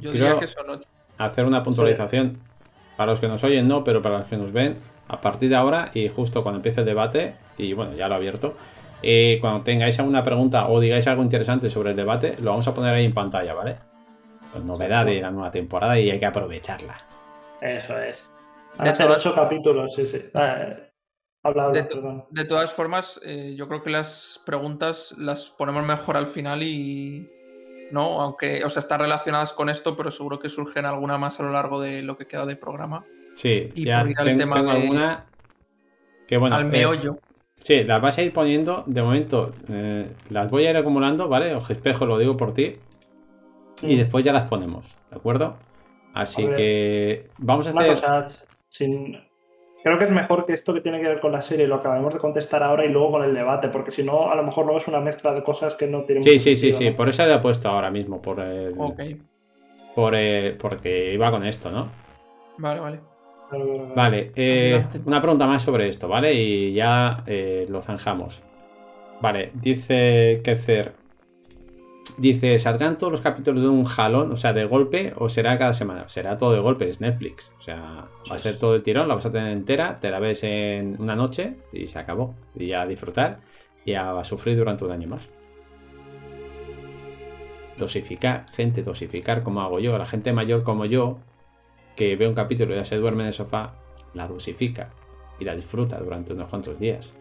Yo 0.01 0.12
diría 0.12 0.38
que 0.38 0.46
son 0.46 0.70
ocho. 0.70 0.88
hacer 1.18 1.44
una 1.44 1.62
puntualización. 1.62 2.38
Para 2.96 3.12
los 3.12 3.20
que 3.20 3.28
nos 3.28 3.44
oyen, 3.44 3.68
no, 3.68 3.84
pero 3.84 4.01
para 4.01 4.20
los 4.20 4.28
que 4.28 4.36
nos 4.38 4.51
ven, 4.51 4.78
a 5.11 5.20
partir 5.20 5.48
de 5.50 5.56
ahora 5.56 5.90
y 5.94 6.08
justo 6.08 6.42
cuando 6.42 6.58
empiece 6.58 6.80
el 6.80 6.86
debate, 6.86 7.34
y 7.58 7.72
bueno, 7.72 7.94
ya 7.94 8.06
lo 8.08 8.14
he 8.14 8.16
abierto, 8.18 8.54
eh, 9.02 9.38
cuando 9.40 9.62
tengáis 9.64 9.98
alguna 9.98 10.22
pregunta 10.22 10.68
o 10.68 10.78
digáis 10.80 11.06
algo 11.06 11.22
interesante 11.22 11.70
sobre 11.70 11.90
el 11.90 11.96
debate, 11.96 12.36
lo 12.40 12.50
vamos 12.50 12.68
a 12.68 12.74
poner 12.74 12.94
ahí 12.94 13.04
en 13.06 13.14
pantalla, 13.14 13.54
¿vale? 13.54 13.76
Pues 14.52 14.64
novedad 14.64 15.06
de 15.06 15.20
la 15.20 15.30
nueva 15.30 15.50
temporada 15.50 15.98
y 15.98 16.11
hay 16.11 16.18
que 16.18 16.26
aprovecharla. 16.26 16.98
Eso 17.61 17.98
es. 17.98 18.26
Van 18.76 18.84
De 18.84 18.90
a 18.90 18.94
ser 18.94 19.06
todas- 19.06 19.26
8 19.26 19.34
capítulos, 19.34 19.94
sí, 19.94 20.06
sí. 20.06 20.18
Eh, 20.18 20.90
habla, 21.42 21.64
habla, 21.66 21.70
De, 21.72 21.82
de 22.30 22.44
todas 22.44 22.72
formas, 22.72 23.20
eh, 23.24 23.54
yo 23.56 23.68
creo 23.68 23.82
que 23.82 23.90
las 23.90 24.40
preguntas 24.46 25.14
las 25.18 25.50
ponemos 25.50 25.84
mejor 25.84 26.16
al 26.16 26.26
final 26.26 26.62
y. 26.62 27.28
No, 27.92 28.20
aunque, 28.22 28.64
o 28.64 28.70
sea, 28.70 28.80
están 28.80 29.00
relacionadas 29.00 29.52
con 29.52 29.68
esto, 29.68 29.96
pero 29.96 30.12
seguro 30.12 30.38
que 30.38 30.48
surgen 30.48 30.84
alguna 30.86 31.18
más 31.18 31.40
a 31.40 31.42
lo 31.42 31.50
largo 31.52 31.80
de 31.80 32.02
lo 32.02 32.16
que 32.16 32.26
queda 32.28 32.46
de 32.46 32.54
programa. 32.54 33.04
Sí, 33.34 33.70
Y 33.74 33.84
ya 33.84 34.00
por 34.00 34.10
ir 34.10 34.18
al 34.18 34.24
ten- 34.26 34.38
tema 34.38 34.54
tengo 34.56 34.70
de- 34.72 34.80
alguna 34.80 35.26
que 36.26 36.36
bueno. 36.36 36.56
al 36.56 36.62
eh, 36.62 36.70
meollo. 36.70 37.18
Sí, 37.58 37.84
las 37.84 38.00
vas 38.00 38.16
a 38.18 38.22
ir 38.22 38.32
poniendo. 38.32 38.84
De 38.86 39.02
momento, 39.02 39.52
eh, 39.68 40.10
las 40.30 40.50
voy 40.50 40.66
a 40.66 40.70
ir 40.70 40.76
acumulando, 40.76 41.28
¿vale? 41.28 41.54
Ojo 41.54 41.72
espejo, 41.72 42.06
lo 42.06 42.18
digo 42.18 42.36
por 42.36 42.54
ti. 42.54 42.76
Y 43.82 43.94
Mm. 43.94 43.98
después 43.98 44.24
ya 44.24 44.32
las 44.32 44.48
ponemos, 44.48 44.86
¿de 45.10 45.16
acuerdo? 45.16 45.56
Así 46.14 46.44
A 46.44 46.54
que 46.54 47.28
vamos 47.38 47.66
a 47.66 47.72
Una 47.72 47.80
hacer. 47.82 47.94
cosa, 47.94 48.28
sin- 48.68 49.16
creo 49.82 49.98
que 49.98 50.04
es 50.04 50.10
mejor 50.10 50.44
que 50.44 50.52
esto 50.54 50.74
que 50.74 50.80
tiene 50.80 51.00
que 51.00 51.08
ver 51.08 51.20
con 51.20 51.32
la 51.32 51.40
serie 51.40 51.66
lo 51.66 51.76
acabemos 51.76 52.12
de 52.12 52.20
contestar 52.20 52.62
ahora 52.62 52.84
y 52.84 52.88
luego 52.88 53.12
con 53.12 53.24
el 53.24 53.32
debate, 53.34 53.68
porque 53.68 53.90
si 53.92 54.02
no, 54.02 54.30
a 54.30 54.34
lo 54.34 54.42
mejor 54.42 54.64
luego 54.64 54.78
es 54.78 54.88
una 54.88 55.00
mezcla 55.00 55.32
de 55.32 55.42
cosas 55.42 55.74
que 55.76 55.86
no 55.86 56.02
tienen 56.04 56.22
Sí, 56.22 56.38
sí, 56.38 56.56
sí, 56.56 56.72
sentido, 56.72 56.78
sí. 56.78 56.90
¿no? 56.90 56.96
Por 56.96 57.08
eso 57.08 57.26
le 57.26 57.34
he 57.34 57.38
puesto 57.38 57.68
ahora 57.68 57.90
mismo. 57.90 58.20
Por, 58.20 58.40
el- 58.40 58.74
Ok, 58.76 59.00
por 59.94 60.14
el- 60.14 60.56
porque 60.56 61.12
iba 61.14 61.30
con 61.30 61.44
esto, 61.46 61.70
¿no? 61.70 61.88
vale, 62.58 62.80
vale. 62.80 63.00
Vale, 63.96 64.32
eh, 64.36 64.84
una 65.07 65.20
pregunta 65.20 65.46
más 65.46 65.62
sobre 65.62 65.88
esto, 65.88 66.09
¿vale? 66.09 66.32
Y 66.34 66.72
ya 66.72 67.24
eh, 67.26 67.66
lo 67.68 67.82
zanjamos. 67.82 68.42
Vale, 69.20 69.51
dice 69.55 70.40
Kezer. 70.44 70.94
Dice, 72.18 72.59
¿saldrán 72.59 72.98
todos 72.98 73.12
los 73.12 73.20
capítulos 73.20 73.62
de 73.62 73.68
un 73.68 73.84
jalón? 73.84 74.30
O 74.32 74.36
sea, 74.36 74.53
de 74.53 74.64
golpe, 74.64 75.14
o 75.16 75.28
será 75.28 75.59
cada 75.59 75.72
semana? 75.72 76.09
Será 76.09 76.36
todo 76.36 76.53
de 76.53 76.61
golpe, 76.61 76.88
es 76.88 77.01
Netflix. 77.01 77.53
O 77.59 77.62
sea, 77.62 78.09
va 78.30 78.34
a 78.34 78.38
ser 78.38 78.59
todo 78.59 78.74
el 78.74 78.82
tirón, 78.82 79.09
la 79.09 79.14
vas 79.14 79.26
a 79.26 79.32
tener 79.32 79.53
entera, 79.53 79.98
te 80.01 80.11
la 80.11 80.18
ves 80.18 80.44
en 80.44 80.96
una 81.01 81.16
noche 81.16 81.55
y 81.72 81.86
se 81.86 81.98
acabó. 81.98 82.34
Y 82.55 82.68
ya 82.68 82.82
a 82.82 82.86
disfrutar 82.86 83.40
y 83.84 83.94
a, 83.94 84.18
a 84.18 84.24
sufrir 84.24 84.57
durante 84.57 84.84
un 84.84 84.92
año 84.92 85.09
más. 85.09 85.28
Dosificar, 87.78 88.46
gente, 88.53 88.82
dosificar 88.82 89.42
como 89.42 89.62
hago 89.62 89.80
yo. 89.80 89.96
La 89.96 90.05
gente 90.05 90.32
mayor 90.32 90.62
como 90.62 90.84
yo, 90.84 91.18
que 91.97 92.16
ve 92.16 92.28
un 92.28 92.34
capítulo 92.34 92.74
y 92.74 92.76
ya 92.76 92.84
se 92.84 92.97
duerme 92.97 93.22
en 93.22 93.28
el 93.28 93.34
sofá, 93.34 93.74
la 94.14 94.26
dosifica 94.26 94.91
y 95.38 95.45
la 95.45 95.55
disfruta 95.55 95.99
durante 95.99 96.32
unos 96.32 96.49
cuantos 96.49 96.78
días. 96.78 97.12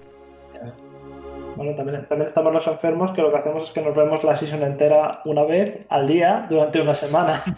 Bueno, 1.56 1.76
también, 1.76 2.06
también 2.08 2.28
estamos 2.28 2.54
los 2.54 2.68
enfermos 2.68 3.12
que 3.12 3.22
lo 3.22 3.32
que 3.32 3.38
hacemos 3.38 3.64
es 3.64 3.72
que 3.72 3.82
nos 3.82 3.96
vemos 3.96 4.24
la 4.24 4.36
season 4.36 4.64
entera 4.64 5.22
una 5.26 5.44
vez 5.44 5.86
al 5.90 6.08
día 6.08 6.46
durante 6.50 6.82
una 6.82 6.96
semana. 6.96 7.42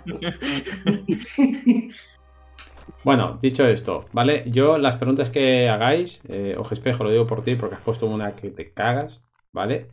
Bueno, 3.03 3.39
dicho 3.41 3.67
esto, 3.67 4.05
¿vale? 4.11 4.43
Yo 4.45 4.77
las 4.77 4.95
preguntas 4.95 5.31
que 5.31 5.67
hagáis, 5.69 6.21
eh, 6.29 6.55
ojo 6.57 6.73
espejo, 6.73 7.03
lo 7.03 7.09
digo 7.09 7.25
por 7.25 7.43
ti 7.43 7.55
porque 7.55 7.75
has 7.75 7.81
puesto 7.81 8.05
una 8.05 8.35
que 8.35 8.51
te 8.51 8.73
cagas, 8.73 9.25
¿vale? 9.51 9.87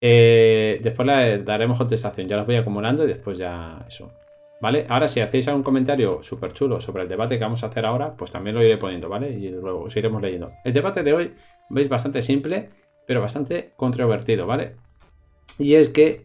Eh, 0.00 0.80
después 0.82 1.06
le 1.06 1.42
daremos 1.42 1.76
contestación, 1.76 2.28
ya 2.28 2.36
las 2.36 2.46
voy 2.46 2.56
acumulando 2.56 3.04
y 3.04 3.08
después 3.08 3.36
ya 3.36 3.84
eso. 3.86 4.10
¿Vale? 4.60 4.86
Ahora 4.88 5.06
si 5.08 5.20
hacéis 5.20 5.48
algún 5.48 5.62
comentario 5.62 6.22
súper 6.22 6.52
chulo 6.52 6.80
sobre 6.80 7.02
el 7.02 7.08
debate 7.08 7.36
que 7.36 7.44
vamos 7.44 7.62
a 7.62 7.66
hacer 7.66 7.84
ahora, 7.84 8.14
pues 8.16 8.30
también 8.30 8.56
lo 8.56 8.62
iré 8.62 8.78
poniendo, 8.78 9.08
¿vale? 9.08 9.30
Y 9.30 9.50
luego 9.50 9.82
os 9.82 9.96
iremos 9.96 10.22
leyendo. 10.22 10.48
El 10.64 10.72
debate 10.72 11.02
de 11.02 11.12
hoy, 11.12 11.34
veis, 11.68 11.88
bastante 11.88 12.22
simple, 12.22 12.70
pero 13.06 13.20
bastante 13.20 13.72
controvertido, 13.76 14.46
¿vale? 14.46 14.76
Y 15.58 15.74
es 15.74 15.90
que 15.90 16.22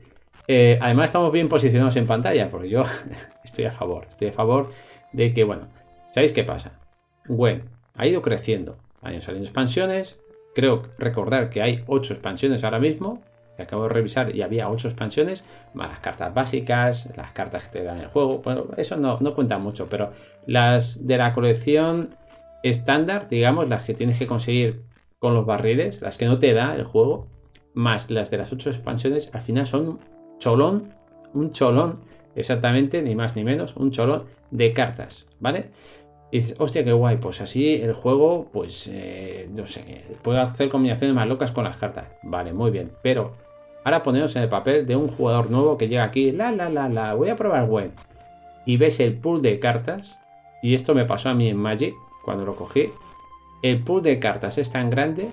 eh, 0.48 0.78
además 0.82 1.06
estamos 1.06 1.32
bien 1.32 1.50
posicionados 1.50 1.96
en 1.98 2.08
pantalla, 2.08 2.50
porque 2.50 2.70
yo 2.70 2.84
estoy 3.44 3.66
a 3.66 3.72
favor, 3.72 4.08
estoy 4.10 4.30
a 4.30 4.34
favor 4.34 4.72
de 5.12 5.34
que, 5.34 5.44
bueno, 5.44 5.68
¿sabéis 6.14 6.32
qué 6.32 6.44
pasa? 6.44 6.80
Gwen 7.28 7.64
ha 7.96 8.08
ido 8.08 8.22
creciendo, 8.22 8.78
han 9.02 9.14
ido 9.14 9.22
saliendo 9.22 9.46
expansiones, 9.46 10.20
creo 10.56 10.84
recordar 10.98 11.50
que 11.50 11.62
hay 11.62 11.84
8 11.88 12.14
expansiones 12.14 12.64
ahora 12.64 12.80
mismo, 12.80 13.22
acabo 13.62 13.84
de 13.84 13.90
revisar 13.90 14.36
y 14.36 14.42
había 14.42 14.70
8 14.70 14.88
expansiones, 14.88 15.46
más 15.74 15.90
las 15.90 16.00
cartas 16.00 16.34
básicas, 16.34 17.10
las 17.16 17.32
cartas 17.32 17.66
que 17.66 17.80
te 17.80 17.84
dan 17.84 18.00
el 18.00 18.08
juego, 18.08 18.40
bueno, 18.40 18.66
eso 18.78 18.98
no, 18.98 19.18
no 19.20 19.34
cuenta 19.34 19.58
mucho, 19.58 19.88
pero 19.90 20.12
las 20.46 21.08
de 21.08 21.18
la 21.18 21.34
colección 21.34 22.16
estándar, 22.64 23.28
digamos, 23.28 23.70
las 23.70 23.84
que 23.84 23.94
tienes 23.94 24.18
que 24.18 24.28
conseguir 24.28 24.84
con 25.20 25.34
los 25.34 25.46
barriles, 25.46 26.02
las 26.02 26.18
que 26.18 26.26
no 26.26 26.40
te 26.40 26.54
da 26.54 26.76
el 26.76 26.84
juego, 26.84 27.28
más 27.74 28.10
las 28.12 28.32
de 28.32 28.38
las 28.38 28.52
8 28.52 28.70
expansiones, 28.72 29.34
al 29.34 29.42
final 29.42 29.66
son 29.66 29.88
un 29.88 30.00
cholón, 30.40 30.94
un 31.34 31.52
cholón, 31.52 32.00
exactamente, 32.36 33.02
ni 33.02 33.16
más 33.16 33.36
ni 33.36 33.44
menos, 33.44 33.76
un 33.76 33.92
cholón 33.92 34.26
de 34.52 34.74
cartas, 34.74 35.26
¿vale? 35.40 35.70
Y 36.32 36.38
dices, 36.38 36.56
hostia, 36.60 36.86
qué 36.86 36.94
guay, 36.94 37.18
pues 37.18 37.42
así 37.42 37.74
el 37.76 37.94
juego, 37.94 38.50
pues, 38.54 38.90
eh, 38.92 39.50
no 39.54 39.68
sé, 39.68 40.04
puedo 40.22 40.40
hacer 40.40 40.70
combinaciones 40.70 41.14
más 41.14 41.28
locas 41.28 41.52
con 41.52 41.66
las 41.66 41.76
cartas. 41.76 42.08
Vale, 42.24 42.54
muy 42.54 42.72
bien, 42.72 42.92
pero 43.04 43.34
ahora 43.84 44.04
ponemos 44.04 44.36
en 44.36 44.44
el 44.44 44.50
papel 44.50 44.86
de 44.86 44.96
un 44.96 45.08
jugador 45.08 45.50
nuevo 45.50 45.78
que 45.78 45.88
llega 45.88 46.04
aquí, 46.04 46.32
la, 46.32 46.52
la, 46.52 46.70
la, 46.70 46.90
la, 46.90 47.14
voy 47.14 47.30
a 47.30 47.36
probar 47.36 47.66
web. 47.66 47.92
Y 48.66 48.78
ves 48.78 49.00
el 49.00 49.16
pool 49.16 49.42
de 49.42 49.60
cartas, 49.60 50.20
y 50.62 50.76
esto 50.76 50.94
me 50.94 51.06
pasó 51.06 51.30
a 51.30 51.34
mí 51.34 51.50
en 51.50 51.58
Magic, 51.58 51.96
cuando 52.24 52.46
lo 52.46 52.56
cogí, 52.56 52.92
el 53.64 53.80
pool 53.84 54.04
de 54.04 54.20
cartas 54.20 54.58
es 54.58 54.72
tan 54.72 54.90
grande 54.90 55.30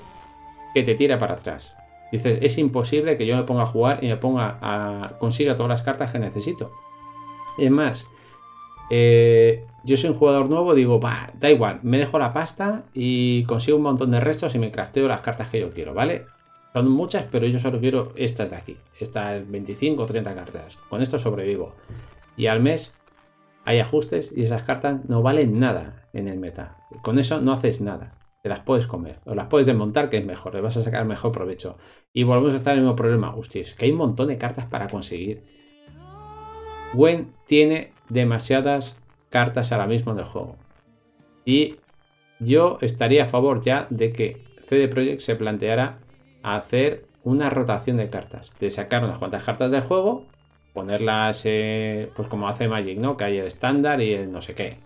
que 0.74 0.82
te 0.82 0.94
tira 0.94 1.18
para 1.18 1.34
atrás. 1.34 1.74
Dices, 2.10 2.38
es 2.40 2.56
imposible 2.58 3.18
que 3.18 3.26
yo 3.26 3.36
me 3.36 3.42
ponga 3.42 3.64
a 3.64 3.66
jugar 3.66 4.02
y 4.02 4.08
me 4.08 4.16
ponga 4.16 4.58
a 4.62 5.18
consiga 5.18 5.56
todas 5.56 5.68
las 5.68 5.82
cartas 5.82 6.12
que 6.12 6.18
necesito. 6.18 6.72
Es 7.58 7.70
más, 7.70 8.06
eh, 8.90 9.66
yo 9.84 9.96
soy 9.96 10.10
un 10.10 10.16
jugador 10.16 10.48
nuevo, 10.48 10.74
digo, 10.74 11.00
va, 11.00 11.30
da 11.38 11.50
igual, 11.50 11.80
me 11.82 11.98
dejo 11.98 12.18
la 12.18 12.32
pasta 12.32 12.84
y 12.94 13.44
consigo 13.44 13.76
un 13.76 13.82
montón 13.82 14.10
de 14.10 14.20
restos 14.20 14.54
y 14.54 14.58
me 14.58 14.70
crafteo 14.70 15.06
las 15.08 15.20
cartas 15.20 15.48
que 15.50 15.60
yo 15.60 15.70
quiero, 15.70 15.92
¿vale? 15.92 16.24
Son 16.78 16.92
muchas, 16.92 17.24
pero 17.24 17.44
yo 17.48 17.58
solo 17.58 17.80
quiero 17.80 18.12
estas 18.14 18.50
de 18.50 18.56
aquí, 18.56 18.76
estas 19.00 19.50
25 19.50 20.00
o 20.00 20.06
30 20.06 20.32
cartas. 20.32 20.76
Con 20.88 21.02
esto 21.02 21.18
sobrevivo. 21.18 21.74
Y 22.36 22.46
al 22.46 22.60
mes 22.60 22.94
hay 23.64 23.80
ajustes 23.80 24.30
y 24.32 24.44
esas 24.44 24.62
cartas 24.62 25.00
no 25.08 25.20
valen 25.20 25.58
nada 25.58 26.08
en 26.12 26.28
el 26.28 26.38
meta. 26.38 26.76
Con 27.02 27.18
eso 27.18 27.40
no 27.40 27.52
haces 27.52 27.80
nada. 27.80 28.14
Te 28.44 28.48
las 28.48 28.60
puedes 28.60 28.86
comer 28.86 29.18
o 29.24 29.34
las 29.34 29.48
puedes 29.48 29.66
desmontar, 29.66 30.08
que 30.08 30.18
es 30.18 30.24
mejor, 30.24 30.54
le 30.54 30.60
vas 30.60 30.76
a 30.76 30.84
sacar 30.84 31.04
mejor 31.04 31.32
provecho. 31.32 31.78
Y 32.12 32.22
volvemos 32.22 32.52
a 32.52 32.58
estar 32.58 32.74
en 32.74 32.78
el 32.78 32.84
mismo 32.84 32.94
problema. 32.94 33.34
Hostia, 33.34 33.62
es 33.62 33.74
que 33.74 33.86
hay 33.86 33.90
un 33.90 33.98
montón 33.98 34.28
de 34.28 34.38
cartas 34.38 34.66
para 34.66 34.86
conseguir. 34.86 35.42
Gwen 36.94 37.32
tiene 37.48 37.90
demasiadas 38.08 38.96
cartas 39.30 39.72
ahora 39.72 39.88
mismo 39.88 40.12
en 40.12 40.20
el 40.20 40.26
juego. 40.26 40.54
Y 41.44 41.74
yo 42.38 42.78
estaría 42.82 43.24
a 43.24 43.26
favor 43.26 43.62
ya 43.62 43.88
de 43.90 44.12
que 44.12 44.44
CD 44.68 44.86
Projekt 44.86 45.22
se 45.22 45.34
planteara 45.34 45.98
hacer 46.56 47.04
una 47.24 47.50
rotación 47.50 47.96
de 47.96 48.10
cartas. 48.10 48.56
De 48.58 48.70
sacar 48.70 49.04
unas 49.04 49.18
cuantas 49.18 49.42
cartas 49.42 49.70
del 49.70 49.82
juego, 49.82 50.26
ponerlas 50.72 51.42
eh, 51.44 52.10
pues 52.14 52.28
como 52.28 52.48
hace 52.48 52.68
Magic, 52.68 52.98
¿no? 52.98 53.16
Que 53.16 53.24
hay 53.24 53.38
el 53.38 53.46
estándar 53.46 54.00
y 54.00 54.14
el 54.14 54.32
no 54.32 54.40
sé 54.40 54.54
qué. 54.54 54.76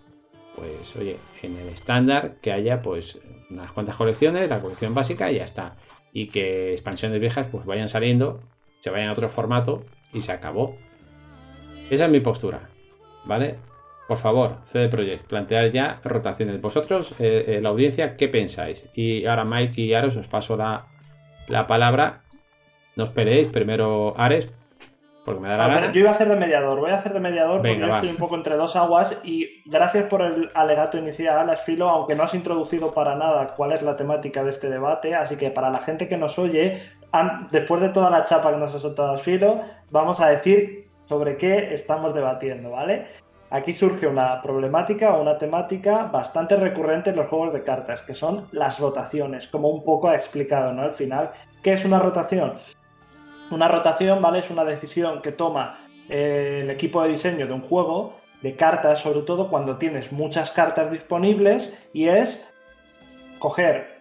Pues 0.56 0.94
oye, 0.96 1.16
en 1.42 1.56
el 1.58 1.68
estándar 1.68 2.36
que 2.40 2.52
haya 2.52 2.82
pues 2.82 3.18
unas 3.50 3.72
cuantas 3.72 3.96
colecciones, 3.96 4.48
la 4.48 4.60
colección 4.60 4.94
básica 4.94 5.30
y 5.30 5.36
ya 5.36 5.44
está. 5.44 5.76
Y 6.12 6.28
que 6.28 6.72
expansiones 6.72 7.20
viejas 7.20 7.46
pues 7.50 7.64
vayan 7.64 7.88
saliendo, 7.88 8.40
se 8.80 8.90
vayan 8.90 9.08
a 9.08 9.12
otro 9.12 9.28
formato 9.28 9.84
y 10.12 10.22
se 10.22 10.32
acabó. 10.32 10.76
Esa 11.90 12.06
es 12.06 12.10
mi 12.10 12.20
postura, 12.20 12.70
¿vale? 13.24 13.56
Por 14.08 14.18
favor, 14.18 14.58
CD 14.66 14.88
Projekt, 14.88 15.26
plantear 15.26 15.70
ya 15.70 15.96
rotaciones. 16.04 16.60
Vosotros, 16.60 17.14
eh, 17.18 17.44
eh, 17.46 17.60
la 17.62 17.70
audiencia, 17.70 18.16
¿qué 18.16 18.28
pensáis? 18.28 18.84
Y 18.94 19.24
ahora 19.26 19.44
Mike 19.44 19.80
y 19.80 19.94
Ares 19.94 20.16
os 20.16 20.26
paso 20.26 20.56
la, 20.56 20.86
la 21.49 21.66
palabra. 21.66 22.20
No 22.97 23.05
os 23.05 23.11
peleéis, 23.11 23.49
primero 23.49 24.14
Ares, 24.18 24.51
porque 25.24 25.40
me 25.40 25.49
da 25.49 25.57
la 25.57 25.68
gana. 25.68 25.93
yo 25.93 26.01
iba 26.01 26.11
a 26.11 26.14
hacer 26.14 26.28
de 26.28 26.36
mediador, 26.36 26.80
voy 26.80 26.90
a 26.90 26.97
hacer 26.97 27.12
de 27.12 27.20
mediador 27.20 27.59
porque 27.59 27.78
yo 27.78 27.86
estoy 27.86 28.11
un 28.11 28.16
poco 28.16 28.34
entre 28.34 28.57
dos 28.57 28.74
aguas 28.76 29.18
y 29.22 29.62
gracias 29.66 30.07
por 30.07 30.22
el 30.22 30.49
alegato 30.55 30.99
inicial, 30.99 31.49
Asfilo, 31.49 31.88
aunque 31.88 32.16
no 32.16 32.24
has 32.24 32.34
introducido 32.34 32.93
para 32.93 33.14
nada 33.14 33.47
cuál 33.57 33.72
es 33.72 33.82
la 33.82 33.97
temática 33.97 34.43
de 34.43 34.51
este 34.51 34.68
debate, 34.68 35.14
así 35.14 35.36
que 35.36 35.51
para 35.51 35.70
la 35.70 35.78
gente 35.78 36.09
que 36.09 36.16
nos 36.16 36.38
oye, 36.38 36.82
después 37.51 37.80
de 37.80 37.90
toda 37.90 38.11
la 38.11 38.24
chapa 38.24 38.51
que 38.51 38.59
nos 38.59 38.74
ha 38.74 38.78
soltado 38.78 39.12
Asfilo, 39.12 39.61
vamos 39.90 40.20
a 40.20 40.28
decir 40.28 40.88
sobre 41.09 41.36
qué 41.36 41.72
estamos 41.72 42.14
debatiendo, 42.14 42.70
¿vale? 42.70 43.07
Aquí 43.53 43.74
surge 43.74 44.07
una 44.07 44.40
problemática 44.40 45.12
o 45.12 45.20
una 45.20 45.36
temática 45.36 46.05
bastante 46.05 46.57
recurrente 46.57 47.11
en 47.11 47.16
los 47.16 47.28
juegos 47.28 47.53
de 47.53 47.62
cartas, 47.62 48.00
que 48.00 48.14
son 48.14 48.46
las 48.50 48.80
rotaciones, 48.80 49.46
como 49.46 49.68
un 49.68 49.84
poco 49.84 50.09
ha 50.09 50.14
explicado, 50.14 50.72
¿no? 50.72 50.80
Al 50.80 50.94
final, 50.94 51.32
¿qué 51.62 51.74
es 51.74 51.84
una 51.84 51.98
rotación? 51.98 52.55
Una 53.50 53.68
rotación, 53.68 54.22
¿vale? 54.22 54.38
Es 54.38 54.50
una 54.50 54.64
decisión 54.64 55.20
que 55.20 55.32
toma 55.32 55.80
eh, 56.09 56.61
el 56.62 56.70
equipo 56.70 57.03
de 57.03 57.11
diseño 57.11 57.46
de 57.46 57.53
un 57.53 57.61
juego, 57.61 58.14
de 58.40 58.57
cartas, 58.57 59.00
sobre 59.00 59.20
todo 59.20 59.50
cuando 59.50 59.76
tienes 59.76 60.12
muchas 60.12 60.50
cartas 60.50 60.90
disponibles, 60.90 61.78
y 61.92 62.09
es 62.09 62.42
coger 63.38 64.00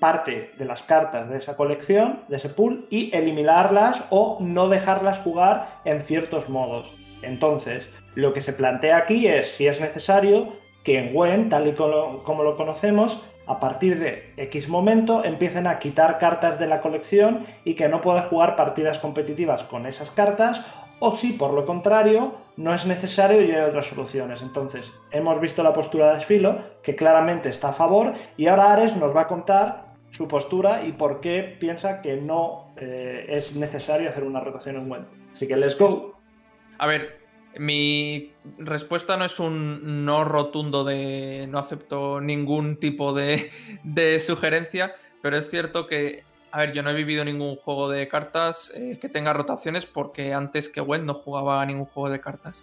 parte 0.00 0.52
de 0.56 0.64
las 0.64 0.82
cartas 0.82 1.28
de 1.28 1.36
esa 1.36 1.54
colección, 1.58 2.20
de 2.28 2.36
ese 2.36 2.48
pool, 2.48 2.86
y 2.88 3.14
eliminarlas 3.14 4.04
o 4.08 4.38
no 4.40 4.70
dejarlas 4.70 5.18
jugar 5.18 5.80
en 5.84 6.00
ciertos 6.00 6.48
modos. 6.48 6.90
Entonces, 7.20 7.90
lo 8.14 8.32
que 8.32 8.40
se 8.40 8.52
plantea 8.52 8.96
aquí 8.96 9.26
es 9.26 9.52
si 9.52 9.66
es 9.66 9.80
necesario 9.80 10.52
que 10.82 10.98
en 10.98 11.12
Gwen, 11.12 11.48
tal 11.48 11.66
y 11.66 11.72
como, 11.72 12.42
lo 12.42 12.56
conocemos, 12.56 13.22
a 13.46 13.58
partir 13.58 13.98
de 13.98 14.32
X 14.36 14.68
momento 14.68 15.24
empiecen 15.24 15.66
a 15.66 15.78
quitar 15.78 16.18
cartas 16.18 16.58
de 16.58 16.66
la 16.66 16.80
colección 16.80 17.46
y 17.64 17.74
que 17.74 17.88
no 17.88 18.00
puedas 18.00 18.26
jugar 18.26 18.56
partidas 18.56 18.98
competitivas 18.98 19.64
con 19.64 19.86
esas 19.86 20.10
cartas, 20.10 20.64
o 21.00 21.14
si 21.14 21.32
por 21.32 21.52
lo 21.52 21.66
contrario 21.66 22.34
no 22.56 22.74
es 22.74 22.86
necesario 22.86 23.42
y 23.42 23.50
hay 23.50 23.62
otras 23.62 23.86
soluciones. 23.86 24.42
Entonces, 24.42 24.92
hemos 25.10 25.40
visto 25.40 25.62
la 25.62 25.72
postura 25.72 26.12
de 26.12 26.20
Esfilo, 26.20 26.58
que 26.82 26.94
claramente 26.94 27.48
está 27.48 27.70
a 27.70 27.72
favor, 27.72 28.12
y 28.36 28.46
ahora 28.46 28.72
Ares 28.72 28.96
nos 28.96 29.14
va 29.14 29.22
a 29.22 29.26
contar 29.26 29.94
su 30.10 30.28
postura 30.28 30.84
y 30.84 30.92
por 30.92 31.20
qué 31.20 31.56
piensa 31.58 32.00
que 32.00 32.16
no 32.16 32.72
eh, 32.76 33.26
es 33.28 33.56
necesario 33.56 34.08
hacer 34.08 34.22
una 34.22 34.40
rotación 34.40 34.76
en 34.76 34.90
Went. 34.90 35.06
Así 35.32 35.48
que 35.48 35.56
let's 35.56 35.76
go. 35.76 36.14
A 36.78 36.86
ver, 36.86 37.23
mi 37.58 38.32
respuesta 38.58 39.16
no 39.16 39.24
es 39.24 39.38
un 39.38 40.04
no 40.04 40.24
rotundo 40.24 40.84
de 40.84 41.46
no 41.48 41.58
acepto 41.58 42.20
ningún 42.20 42.78
tipo 42.78 43.12
de, 43.14 44.20
sugerencia, 44.20 44.94
pero 45.22 45.36
es 45.36 45.50
cierto 45.50 45.86
que, 45.86 46.24
a 46.50 46.58
ver, 46.58 46.72
yo 46.72 46.82
no 46.82 46.90
he 46.90 46.94
vivido 46.94 47.24
ningún 47.24 47.56
juego 47.56 47.88
de 47.88 48.08
cartas 48.08 48.70
eh, 48.74 48.98
que 49.00 49.08
tenga 49.08 49.32
rotaciones 49.32 49.86
porque 49.86 50.32
antes 50.32 50.68
que 50.68 50.80
Went 50.80 51.04
no 51.04 51.14
jugaba 51.14 51.62
a 51.62 51.66
ningún 51.66 51.86
juego 51.86 52.10
de 52.10 52.20
cartas. 52.20 52.62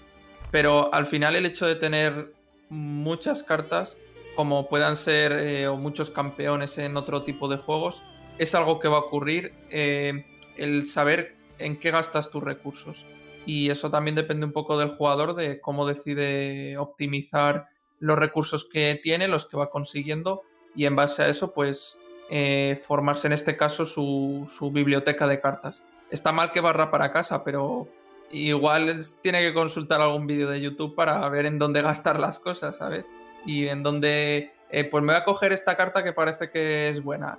Pero 0.51 0.93
al 0.93 1.07
final 1.07 1.35
el 1.35 1.45
hecho 1.45 1.65
de 1.65 1.75
tener 1.75 2.33
muchas 2.69 3.43
cartas 3.43 3.97
como 4.35 4.67
puedan 4.67 4.95
ser 4.95 5.31
eh, 5.33 5.67
o 5.67 5.77
muchos 5.77 6.09
campeones 6.09 6.77
en 6.77 6.97
otro 6.97 7.23
tipo 7.23 7.47
de 7.47 7.57
juegos, 7.57 8.01
es 8.37 8.55
algo 8.55 8.79
que 8.79 8.87
va 8.87 8.97
a 8.97 9.01
ocurrir 9.01 9.53
eh, 9.69 10.25
el 10.57 10.85
saber 10.85 11.35
en 11.59 11.77
qué 11.77 11.91
gastas 11.91 12.31
tus 12.31 12.43
recursos. 12.43 13.05
Y 13.45 13.69
eso 13.69 13.89
también 13.89 14.15
depende 14.15 14.45
un 14.45 14.51
poco 14.51 14.77
del 14.77 14.89
jugador, 14.89 15.35
de 15.35 15.59
cómo 15.59 15.87
decide 15.87 16.77
optimizar 16.77 17.67
los 17.99 18.17
recursos 18.17 18.65
que 18.65 18.99
tiene, 19.01 19.27
los 19.27 19.45
que 19.45 19.57
va 19.57 19.69
consiguiendo, 19.69 20.43
y 20.75 20.85
en 20.85 20.95
base 20.95 21.23
a 21.23 21.27
eso, 21.27 21.53
pues 21.53 21.97
eh, 22.29 22.79
formarse 22.83 23.27
en 23.27 23.33
este 23.33 23.57
caso 23.57 23.85
su, 23.85 24.71
biblioteca 24.73 25.27
de 25.27 25.41
cartas. 25.41 25.83
Está 26.09 26.31
mal 26.31 26.51
que 26.51 26.61
barra 26.61 26.91
para 26.91 27.11
casa, 27.11 27.43
pero 27.43 27.87
igual 28.31 28.99
tiene 29.21 29.41
que 29.41 29.53
consultar 29.53 30.01
algún 30.01 30.27
vídeo 30.27 30.49
de 30.49 30.61
YouTube 30.61 30.95
para 30.95 31.27
ver 31.29 31.45
en 31.45 31.59
dónde 31.59 31.81
gastar 31.81 32.19
las 32.19 32.39
cosas, 32.39 32.77
¿sabes? 32.77 33.09
y 33.45 33.67
en 33.67 33.83
donde 33.83 34.53
eh, 34.69 34.83
pues 34.85 35.03
me 35.03 35.13
voy 35.13 35.21
a 35.21 35.25
coger 35.25 35.51
esta 35.53 35.75
carta 35.75 36.03
que 36.03 36.13
parece 36.13 36.49
que 36.49 36.89
es 36.89 37.03
buena. 37.03 37.37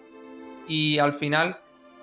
Y 0.69 0.99
al 0.99 1.13
final 1.13 1.59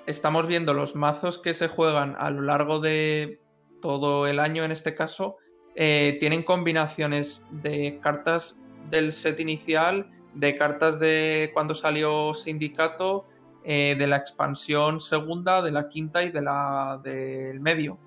estamos 0.05 0.47
viendo 0.47 0.73
los 0.73 0.95
mazos 0.95 1.39
que 1.39 1.53
se 1.53 1.67
juegan 1.67 2.15
a 2.17 2.29
lo 2.29 2.41
largo 2.41 2.79
de 2.79 3.39
todo 3.81 4.27
el 4.27 4.39
año 4.39 4.63
en 4.63 4.71
este 4.71 4.95
caso, 4.95 5.37
eh, 5.75 6.17
tienen 6.19 6.43
combinaciones 6.43 7.45
de 7.51 7.99
cartas 8.01 8.59
del 8.89 9.11
set 9.11 9.39
inicial, 9.39 10.09
de 10.33 10.57
cartas 10.57 10.99
de 10.99 11.51
cuando 11.53 11.75
salió 11.75 12.33
Sindicato, 12.33 13.25
eh, 13.63 13.95
de 13.97 14.07
la 14.07 14.17
expansión 14.17 14.99
segunda, 14.99 15.61
de 15.61 15.71
la 15.71 15.89
quinta 15.89 16.23
y 16.23 16.31
de 16.31 16.41
la 16.41 16.99
del 17.03 17.59
medio. 17.61 17.99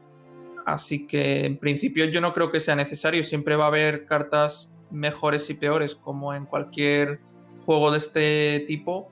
Así 0.65 1.07
que 1.07 1.45
en 1.45 1.59
principio 1.59 2.05
yo 2.07 2.21
no 2.21 2.33
creo 2.33 2.51
que 2.51 2.61
sea 2.61 2.77
necesario, 2.77 3.25
siempre 3.25 3.57
va 3.57 3.65
a 3.65 3.69
haber 3.69 4.07
cartas 4.07 4.73
mejores 4.91 5.49
y 5.51 5.55
peores 5.55 5.97
como 5.97 6.35
en 6.35 6.47
cualquier 6.47 7.21
juego 7.65 7.91
de 7.91 7.99
este 7.99 8.65
tipo 8.67 9.11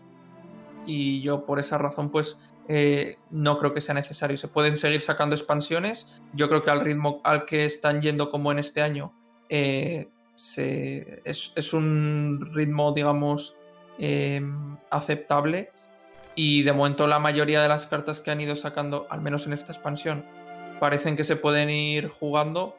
y 0.87 1.23
yo 1.23 1.45
por 1.47 1.59
esa 1.59 1.79
razón 1.79 2.11
pues 2.11 2.39
eh, 2.73 3.19
no 3.33 3.59
creo 3.59 3.75
que 3.75 3.81
sea 3.81 3.97
necesario. 3.97 4.37
Se 4.37 4.47
pueden 4.47 4.79
seguir 4.79 5.01
sacando 5.01 5.35
expansiones. 5.35 6.07
Yo 6.35 6.49
creo 6.49 6.63
que 6.63 6.71
al 6.71 6.83
ritmo 6.83 7.21
al 7.25 7.45
que 7.45 7.65
están 7.65 8.01
yendo 8.01 8.31
como 8.31 8.53
en 8.53 8.61
este 8.61 8.81
año 8.81 9.13
eh, 9.49 10.09
es, 10.37 11.73
un 11.73 12.49
ritmo 12.55 12.93
digamos 12.93 13.57
em, 13.99 14.77
aceptable 14.89 15.73
y 16.37 16.63
de 16.63 16.73
momento 16.73 17.09
la 17.09 17.19
mayoría 17.19 17.61
de 17.61 17.69
las 17.69 17.89
cartas 17.89 18.21
que 18.21 18.31
han 18.31 18.41
ido 18.41 18.55
sacando, 18.55 19.09
al 19.11 19.21
menos 19.21 19.49
en 19.49 19.53
esta 19.53 19.73
expansión, 19.73 20.25
parecen 20.79 21.17
que 21.17 21.25
se 21.25 21.35
pueden 21.35 21.71
ir 21.71 22.07
jugando 22.07 22.77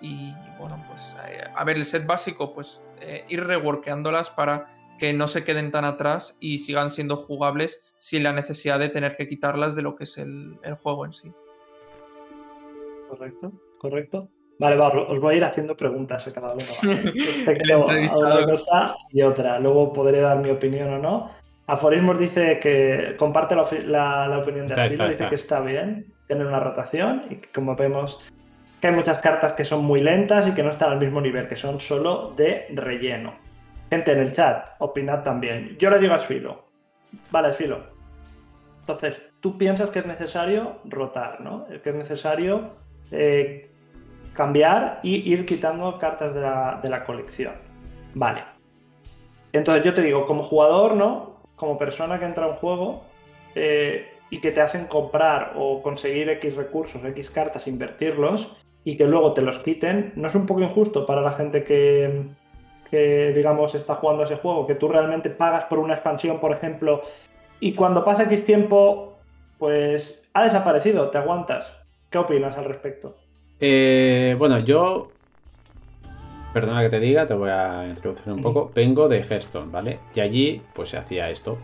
y 0.00 0.34
bueno, 0.58 0.84
pues 0.88 1.16
eh, 1.28 1.44
a 1.54 1.62
ver, 1.62 1.76
el 1.76 1.84
set 1.84 2.06
básico, 2.06 2.52
pues 2.52 2.80
eh, 3.00 3.24
ir 3.28 3.44
reworkeándolas 3.44 4.30
para 4.30 4.77
que 4.98 5.12
no 5.12 5.28
se 5.28 5.44
queden 5.44 5.70
tan 5.70 5.84
atrás 5.84 6.36
y 6.40 6.58
sigan 6.58 6.90
siendo 6.90 7.16
jugables 7.16 7.80
sin 7.98 8.22
la 8.22 8.32
necesidad 8.32 8.78
de 8.78 8.88
tener 8.88 9.16
que 9.16 9.28
quitarlas 9.28 9.74
de 9.74 9.82
lo 9.82 9.96
que 9.96 10.04
es 10.04 10.18
el, 10.18 10.58
juego 10.82 11.06
en 11.06 11.12
sí. 11.12 11.30
Correcto, 13.08 13.52
correcto. 13.78 14.28
Vale, 14.58 14.76
va, 14.76 14.88
os 14.88 15.20
voy 15.20 15.34
a 15.34 15.36
ir 15.38 15.44
haciendo 15.44 15.76
preguntas 15.76 16.26
a 16.26 16.32
cada 16.32 16.52
uno. 16.52 16.64
Respecto 16.82 17.74
a 17.74 18.36
una 18.36 18.44
cosa 18.44 18.96
y 19.12 19.22
otra. 19.22 19.58
Luego 19.60 19.92
podré 19.92 20.20
dar 20.20 20.38
mi 20.38 20.50
opinión 20.50 20.92
o 20.94 20.98
no. 20.98 21.30
Aforismos 21.68 22.18
dice 22.18 22.58
que 22.58 23.14
comparte 23.18 23.54
la, 23.54 24.38
opinión 24.40 24.66
de 24.66 24.74
Arturo, 24.74 25.06
dice 25.06 25.28
que 25.28 25.34
está 25.34 25.60
bien 25.60 26.12
tener 26.26 26.46
una 26.46 26.60
rotación 26.60 27.24
y 27.30 27.36
que 27.36 27.48
como 27.52 27.76
vemos 27.76 28.18
que 28.80 28.88
hay 28.88 28.94
muchas 28.94 29.18
cartas 29.18 29.52
que 29.52 29.64
son 29.64 29.84
muy 29.84 30.00
lentas 30.00 30.46
y 30.46 30.52
que 30.52 30.62
no 30.62 30.70
están 30.70 30.92
al 30.92 30.98
mismo 30.98 31.20
nivel, 31.20 31.48
que 31.48 31.56
son 31.56 31.80
solo 31.80 32.32
de 32.36 32.66
relleno. 32.74 33.47
Gente 33.90 34.12
en 34.12 34.18
el 34.18 34.32
chat, 34.32 34.66
opinad 34.78 35.22
también. 35.22 35.76
Yo 35.78 35.90
le 35.90 35.98
digo 35.98 36.14
a 36.14 36.20
Sfilo. 36.20 36.64
Vale, 37.30 37.52
Sfilo. 37.52 37.86
Entonces, 38.80 39.20
tú 39.40 39.56
piensas 39.56 39.90
que 39.90 39.98
es 39.98 40.06
necesario 40.06 40.78
rotar, 40.84 41.40
¿no? 41.40 41.66
Que 41.82 41.90
es 41.90 41.94
necesario 41.94 42.76
eh, 43.10 43.70
cambiar 44.34 45.00
y 45.02 45.30
ir 45.30 45.46
quitando 45.46 45.98
cartas 45.98 46.34
de 46.34 46.88
la, 46.88 47.04
colección. 47.04 47.54
Vale. 48.14 48.44
Entonces 49.52 49.84
yo 49.84 49.94
te 49.94 50.02
digo, 50.02 50.26
como 50.26 50.42
jugador, 50.42 50.94
¿no? 50.94 51.40
Como 51.56 51.78
persona 51.78 52.18
que 52.18 52.26
entra 52.26 52.44
a 52.44 52.48
un 52.48 52.54
juego 52.56 53.04
eh, 53.54 54.10
y 54.30 54.40
que 54.40 54.50
te 54.50 54.60
hacen 54.60 54.86
comprar 54.86 55.54
o 55.56 55.82
conseguir 55.82 56.28
X 56.28 56.56
recursos, 56.56 57.04
X 57.04 57.30
cartas, 57.30 57.66
invertirlos, 57.66 58.54
y 58.84 58.96
que 58.96 59.06
luego 59.06 59.34
te 59.34 59.42
los 59.42 59.58
quiten, 59.58 60.12
¿no 60.16 60.28
es 60.28 60.34
un 60.34 60.46
poco 60.46 60.60
injusto 60.60 61.04
para 61.04 61.20
la 61.20 61.32
gente 61.32 61.64
que, 61.64 62.28
digamos, 62.96 63.74
está 63.74 63.96
jugando 63.96 64.24
ese 64.24 64.36
juego? 64.36 64.66
Que 64.66 64.74
tú 64.74 64.88
realmente 64.88 65.30
pagas 65.30 65.64
por 65.64 65.78
una 65.78 65.94
expansión, 65.94 66.40
por 66.40 66.52
ejemplo, 66.52 67.02
y 67.60 67.74
cuando 67.74 68.04
pasa 68.04 68.24
X 68.24 68.44
tiempo, 68.44 69.18
pues 69.58 70.28
ha 70.32 70.44
desaparecido, 70.44 71.10
te 71.10 71.18
aguantas. 71.18 71.72
¿Qué 72.10 72.18
opinas 72.18 72.56
al 72.56 72.64
respecto? 72.64 73.16
Eh, 73.60 74.36
bueno, 74.38 74.60
yo 74.60 75.08
perdona 76.52 76.82
que 76.82 76.90
te 76.90 77.00
diga, 77.00 77.26
te 77.26 77.34
voy 77.34 77.50
a 77.50 77.86
introducir 77.86 78.32
un 78.32 78.42
poco. 78.42 78.70
Vengo 78.74 79.08
de 79.08 79.22
Hearthstone, 79.22 79.70
¿vale? 79.70 79.98
Y 80.14 80.20
allí, 80.20 80.62
pues 80.74 80.90
se 80.90 80.98
hacía 80.98 81.30
esto. 81.30 81.58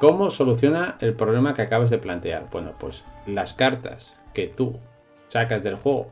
¿Cómo 0.00 0.30
soluciona 0.30 0.96
el 1.00 1.14
problema 1.14 1.54
que 1.54 1.62
acabas 1.62 1.90
de 1.90 1.98
plantear? 1.98 2.46
Bueno, 2.50 2.72
pues 2.78 3.04
las 3.26 3.54
cartas 3.54 4.18
que 4.34 4.46
tú 4.46 4.78
sacas 5.28 5.62
del 5.62 5.76
juego 5.76 6.08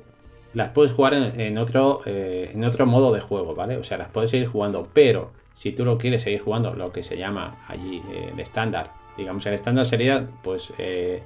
las 0.59 0.71
puedes 0.71 0.91
jugar 0.91 1.15
en, 1.15 1.57
otro, 1.57 2.01
eh, 2.05 2.51
en 2.53 2.65
otro 2.65 2.85
modo 2.85 3.13
de 3.13 3.21
juego, 3.21 3.55
¿vale? 3.55 3.77
O 3.77 3.85
sea, 3.85 3.97
las 3.97 4.09
puedes 4.09 4.31
seguir 4.31 4.49
jugando, 4.49 4.89
pero 4.93 5.31
si 5.53 5.71
tú 5.71 5.85
lo 5.85 5.97
quieres 5.99 6.25
seguir 6.25 6.41
jugando, 6.41 6.75
lo 6.75 6.91
que 6.91 7.05
se 7.05 7.17
llama 7.17 7.65
allí 7.69 8.03
eh, 8.11 8.31
el 8.33 8.41
estándar, 8.41 8.91
digamos, 9.17 9.47
el 9.47 9.55
estándar 9.55 9.87
sería, 9.87 10.27
pues, 10.43 10.73
eh, 10.79 11.23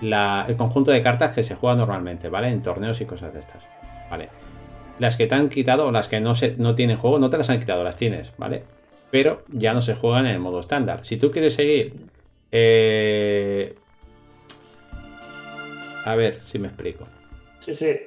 el 0.00 0.56
conjunto 0.56 0.90
de 0.90 1.02
cartas 1.02 1.34
que 1.34 1.42
se 1.42 1.54
juega 1.54 1.76
normalmente, 1.76 2.30
¿vale? 2.30 2.48
En 2.48 2.62
torneos 2.62 2.98
y 3.02 3.04
cosas 3.04 3.34
de 3.34 3.40
estas, 3.40 3.62
¿vale? 4.10 4.30
Las 4.98 5.18
que 5.18 5.26
te 5.26 5.34
han 5.34 5.50
quitado 5.50 5.92
las 5.92 6.08
que 6.08 6.18
no, 6.20 6.32
se, 6.32 6.56
no 6.56 6.74
tienen 6.74 6.96
juego, 6.96 7.18
no 7.18 7.28
te 7.28 7.36
las 7.36 7.50
han 7.50 7.60
quitado, 7.60 7.84
las 7.84 7.98
tienes, 7.98 8.32
¿vale? 8.38 8.62
Pero 9.10 9.42
ya 9.52 9.74
no 9.74 9.82
se 9.82 9.94
juegan 9.94 10.24
en 10.24 10.32
el 10.32 10.40
modo 10.40 10.60
estándar. 10.60 11.04
Si 11.04 11.18
tú 11.18 11.30
quieres 11.30 11.52
seguir... 11.52 11.92
A 16.06 16.14
ver 16.14 16.40
si 16.46 16.58
me 16.58 16.68
explico. 16.68 17.06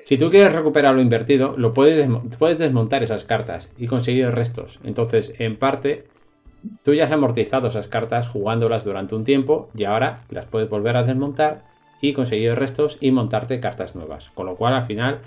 Si 0.03 0.17
tú 0.17 0.29
quieres 0.29 0.53
recuperar 0.53 0.95
lo 0.95 1.01
invertido, 1.01 1.55
lo 1.57 1.73
puedes, 1.73 2.07
puedes 2.37 2.57
desmontar 2.57 3.03
esas 3.03 3.23
cartas 3.23 3.71
y 3.77 3.87
conseguir 3.87 4.29
restos. 4.31 4.79
Entonces, 4.83 5.33
en 5.39 5.57
parte, 5.57 6.05
tú 6.83 6.93
ya 6.93 7.05
has 7.05 7.11
amortizado 7.11 7.67
esas 7.67 7.87
cartas 7.87 8.27
jugándolas 8.27 8.85
durante 8.85 9.15
un 9.15 9.23
tiempo 9.23 9.69
y 9.75 9.83
ahora 9.83 10.23
las 10.29 10.45
puedes 10.45 10.69
volver 10.69 10.97
a 10.97 11.03
desmontar 11.03 11.63
y 12.01 12.13
conseguir 12.13 12.55
restos 12.55 12.97
y 13.01 13.11
montarte 13.11 13.59
cartas 13.59 13.95
nuevas. 13.95 14.29
Con 14.33 14.45
lo 14.45 14.55
cual, 14.55 14.73
al 14.73 14.83
final, 14.83 15.19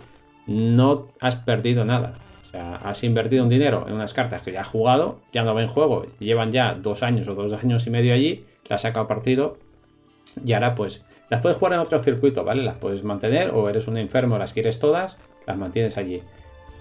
no 0.47 1.09
has 1.20 1.37
perdido 1.37 1.85
nada. 1.85 2.14
O 2.43 2.45
sea, 2.45 2.76
has 2.76 3.03
invertido 3.05 3.43
un 3.43 3.49
dinero 3.49 3.87
en 3.87 3.95
unas 3.95 4.12
cartas 4.12 4.43
que 4.43 4.53
ya 4.53 4.61
has 4.61 4.68
jugado, 4.68 5.18
ya 5.33 5.43
no 5.43 5.55
ven 5.55 5.68
juego, 5.68 6.07
llevan 6.18 6.53
ya 6.53 6.74
dos 6.74 7.03
años 7.03 7.28
o 7.28 7.35
dos 7.35 7.53
años 7.62 7.87
y 7.87 7.91
medio 7.91 8.12
allí, 8.12 8.45
las 8.68 8.76
has 8.76 8.83
sacado 8.83 9.09
partido 9.09 9.57
y 10.45 10.53
ahora 10.53 10.74
pues 10.74 11.03
las 11.33 11.41
puedes 11.41 11.57
jugar 11.57 11.72
en 11.72 11.78
otro 11.78 11.99
circuito, 11.99 12.45
¿vale? 12.45 12.62
Las 12.62 12.76
puedes 12.76 13.03
mantener 13.05 13.53
o 13.55 13.66
eres 13.66 13.89
un 13.89 13.97
enfermo, 13.97 14.37
las 14.37 14.53
quieres 14.53 14.78
todas, 14.78 15.16
las 15.47 15.57
mantienes 15.57 15.97
allí. 15.97 16.22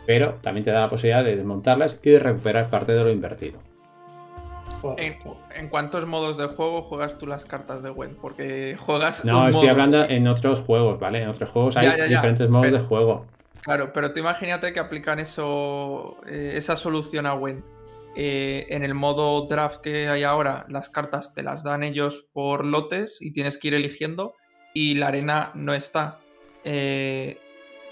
Pero 0.06 0.40
también 0.42 0.66
te 0.66 0.72
da 0.72 0.82
la 0.82 0.90
posibilidad 0.90 1.24
de 1.24 1.38
desmontarlas 1.38 2.02
y 2.04 2.10
de 2.10 2.20
recuperar 2.20 2.70
parte 2.70 2.92
de 2.92 3.02
lo 3.02 3.10
invertido. 3.12 3.60
¿En, 4.98 5.70
cuántos 5.70 6.06
modos 6.06 6.38
de 6.38 6.48
juego 6.48 6.82
juegas 6.82 7.18
tú 7.18 7.28
las 7.28 7.46
cartas 7.46 7.82
de 7.82 7.92
Wend? 7.92 8.18
Porque 8.18 8.76
juegas. 8.78 9.24
No, 9.24 9.48
estoy 9.48 9.70
hablando 9.70 10.04
en 10.04 10.28
otros 10.28 10.60
juegos, 10.60 11.00
¿vale? 11.00 11.22
En 11.22 11.30
otros 11.30 11.50
juegos 11.50 11.78
hay 11.78 12.10
diferentes 12.10 12.50
modos 12.50 12.74
de 12.74 12.80
juego. 12.80 13.26
Claro, 13.62 13.94
pero 13.94 14.12
tú 14.12 14.20
imagínate 14.20 14.74
que 14.74 14.82
aplican 14.82 15.20
eso, 15.20 16.18
eh, 16.28 16.56
esa 16.56 16.76
solución 16.76 17.26
a 17.26 17.36
Wend. 17.36 17.64
Eh, 18.18 18.66
en 18.68 18.84
el 18.84 18.96
modo 18.96 19.48
draft 19.48 19.80
que 19.80 20.10
hay 20.10 20.24
ahora, 20.24 20.66
las 20.68 20.90
cartas 20.90 21.34
te 21.34 21.42
las 21.42 21.64
dan 21.64 21.84
ellos 21.84 22.26
por 22.34 22.66
lotes 22.66 23.22
y 23.22 23.32
tienes 23.32 23.58
que 23.58 23.70
ir 23.70 23.76
eligiendo 23.76 24.34
y 24.74 24.96
la 24.96 25.08
arena 25.08 25.52
no 25.54 25.74
está. 25.74 26.20
Eh, 26.64 27.40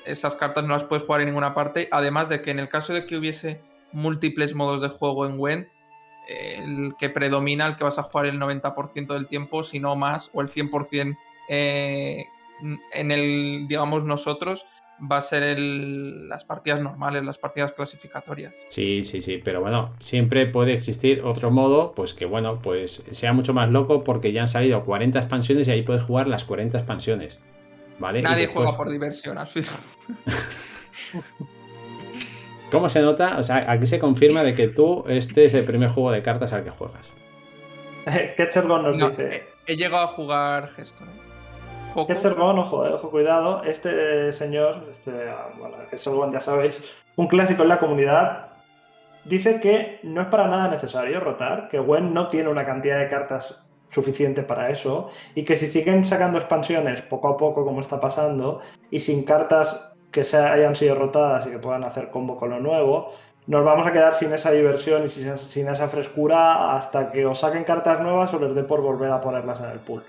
esas 0.06 0.36
cartas 0.36 0.64
no 0.64 0.74
las 0.74 0.86
puedes 0.86 1.06
jugar 1.06 1.22
en 1.22 1.28
ninguna 1.28 1.54
parte. 1.54 1.88
Además 1.92 2.30
de 2.30 2.42
que 2.42 2.52
en 2.52 2.60
el 2.60 2.70
caso 2.70 2.94
de 2.94 3.06
que 3.06 3.18
hubiese 3.18 3.62
múltiples 3.92 4.56
modos 4.56 4.82
de 4.82 4.90
juego 4.90 5.26
en 5.26 5.40
Wend, 5.40 5.68
el 6.28 6.94
que 6.98 7.10
predomina, 7.10 7.68
el 7.68 7.76
que 7.76 7.84
vas 7.84 7.98
a 7.98 8.04
jugar 8.04 8.28
el 8.28 8.40
90% 8.40 9.14
del 9.14 9.28
tiempo, 9.28 9.64
si 9.64 9.80
no 9.80 9.96
más, 9.96 10.30
o 10.34 10.42
el 10.42 10.48
100% 10.48 11.18
eh, 11.50 12.28
en 12.94 13.12
el, 13.12 13.66
digamos, 13.68 14.04
nosotros, 14.04 14.66
va 15.00 15.18
a 15.18 15.22
ser 15.22 15.44
el, 15.44 16.28
las 16.28 16.46
partidas 16.46 16.82
normales, 16.82 17.24
las 17.26 17.38
partidas 17.38 17.74
clasificatorias. 17.74 18.54
Sí, 18.70 19.04
sí, 19.04 19.22
sí, 19.22 19.40
pero 19.44 19.62
bueno, 19.62 19.94
siempre 20.00 20.46
puede 20.46 20.74
existir 20.74 21.22
otro 21.24 21.52
modo, 21.52 21.94
pues 21.94 22.14
que 22.14 22.26
bueno, 22.26 22.62
pues 22.62 23.04
sea 23.12 23.34
mucho 23.34 23.54
más 23.54 23.70
loco 23.70 24.04
porque 24.04 24.32
ya 24.32 24.42
han 24.42 24.48
salido 24.48 24.84
40 24.84 25.20
expansiones 25.20 25.68
y 25.68 25.72
ahí 25.72 25.82
puedes 25.84 26.04
jugar 26.04 26.28
las 26.28 26.46
40 26.46 26.78
expansiones. 26.78 27.40
¿Vale? 28.00 28.22
Nadie 28.22 28.48
juega 28.48 28.78
por 28.78 28.90
diversión, 28.90 29.38
al 29.38 29.48
final. 29.48 29.74
¿Cómo 32.72 32.88
se 32.88 33.02
nota? 33.02 33.38
O 33.38 33.44
sea, 33.44 33.70
aquí 33.70 33.88
se 33.88 34.00
confirma 34.00 34.44
de 34.44 34.54
que 34.54 34.68
tú 34.68 35.04
este 35.08 35.46
es 35.46 35.54
el 35.54 35.66
primer 35.66 35.90
juego 35.90 36.12
de 36.12 36.22
cartas 36.22 36.54
al 36.54 36.64
que 36.64 36.70
juegas. 36.70 37.12
Ketchergon 38.38 38.84
nos 38.84 38.98
dice. 38.98 39.48
He, 39.66 39.74
he, 39.74 39.76
llegado 39.76 40.04
a 40.04 40.08
jugar 40.08 40.70
Gestor. 40.70 41.08
¿eh? 41.08 41.29
Ketchergon, 41.96 42.60
ojo, 42.60 42.86
eh, 42.86 42.94
ojo, 42.94 43.10
cuidado. 43.10 43.64
Este 43.64 44.32
señor, 44.32 44.88
este, 44.90 45.12
bueno, 45.58 45.76
Ketchergon 45.90 46.32
ya 46.32 46.40
sabéis, 46.40 46.82
un 47.16 47.28
clásico 47.28 47.64
en 47.64 47.70
la 47.70 47.80
comunidad, 47.80 48.50
dice 49.26 49.60
que 49.60 50.00
no 50.04 50.22
es 50.22 50.28
para 50.28 50.48
nada 50.48 50.70
necesario 50.70 51.20
rotar, 51.20 51.68
que 51.68 51.80
Gwen 51.80 52.14
no 52.14 52.28
tiene 52.28 52.50
una 52.50 52.66
cantidad 52.66 53.00
de 53.00 53.08
cartas 53.08 53.64
suficiente 53.90 54.44
para 54.44 54.70
eso 54.70 55.10
y 55.34 55.44
que 55.44 55.58
si 55.58 55.68
siguen 55.68 56.04
sacando 56.04 56.38
expansiones 56.38 57.02
poco 57.02 57.28
a 57.28 57.38
poco 57.38 57.66
como 57.66 57.82
está 57.82 58.00
pasando 58.00 58.62
y 58.92 59.00
sin 59.00 59.24
cartas 59.24 59.92
que 60.12 60.24
se 60.24 60.38
hayan 60.38 60.76
sido 60.76 60.96
rotadas 60.96 61.48
y 61.48 61.50
que 61.50 61.58
puedan 61.58 61.84
hacer 61.84 62.10
combo 62.10 62.38
con 62.38 62.52
lo 62.52 62.60
nuevo, 62.60 63.14
nos 63.48 63.66
vamos 63.66 63.88
a 63.88 63.92
quedar 63.92 64.14
sin 64.14 64.32
esa 64.32 64.52
diversión 64.52 65.06
y 65.06 65.08
sin 65.08 65.68
esa 65.68 65.88
frescura 65.88 66.76
hasta 66.76 67.10
que 67.12 67.26
os 67.26 67.40
saquen 67.40 67.64
cartas 67.64 68.00
nuevas 68.00 68.34
o 68.34 68.40
les 68.40 68.54
dé 68.54 68.64
por 68.64 68.82
volver 68.82 69.12
a 69.12 69.22
ponerlas 69.22 69.60
en 69.62 69.72
el 69.72 69.80
pool. 69.80 70.04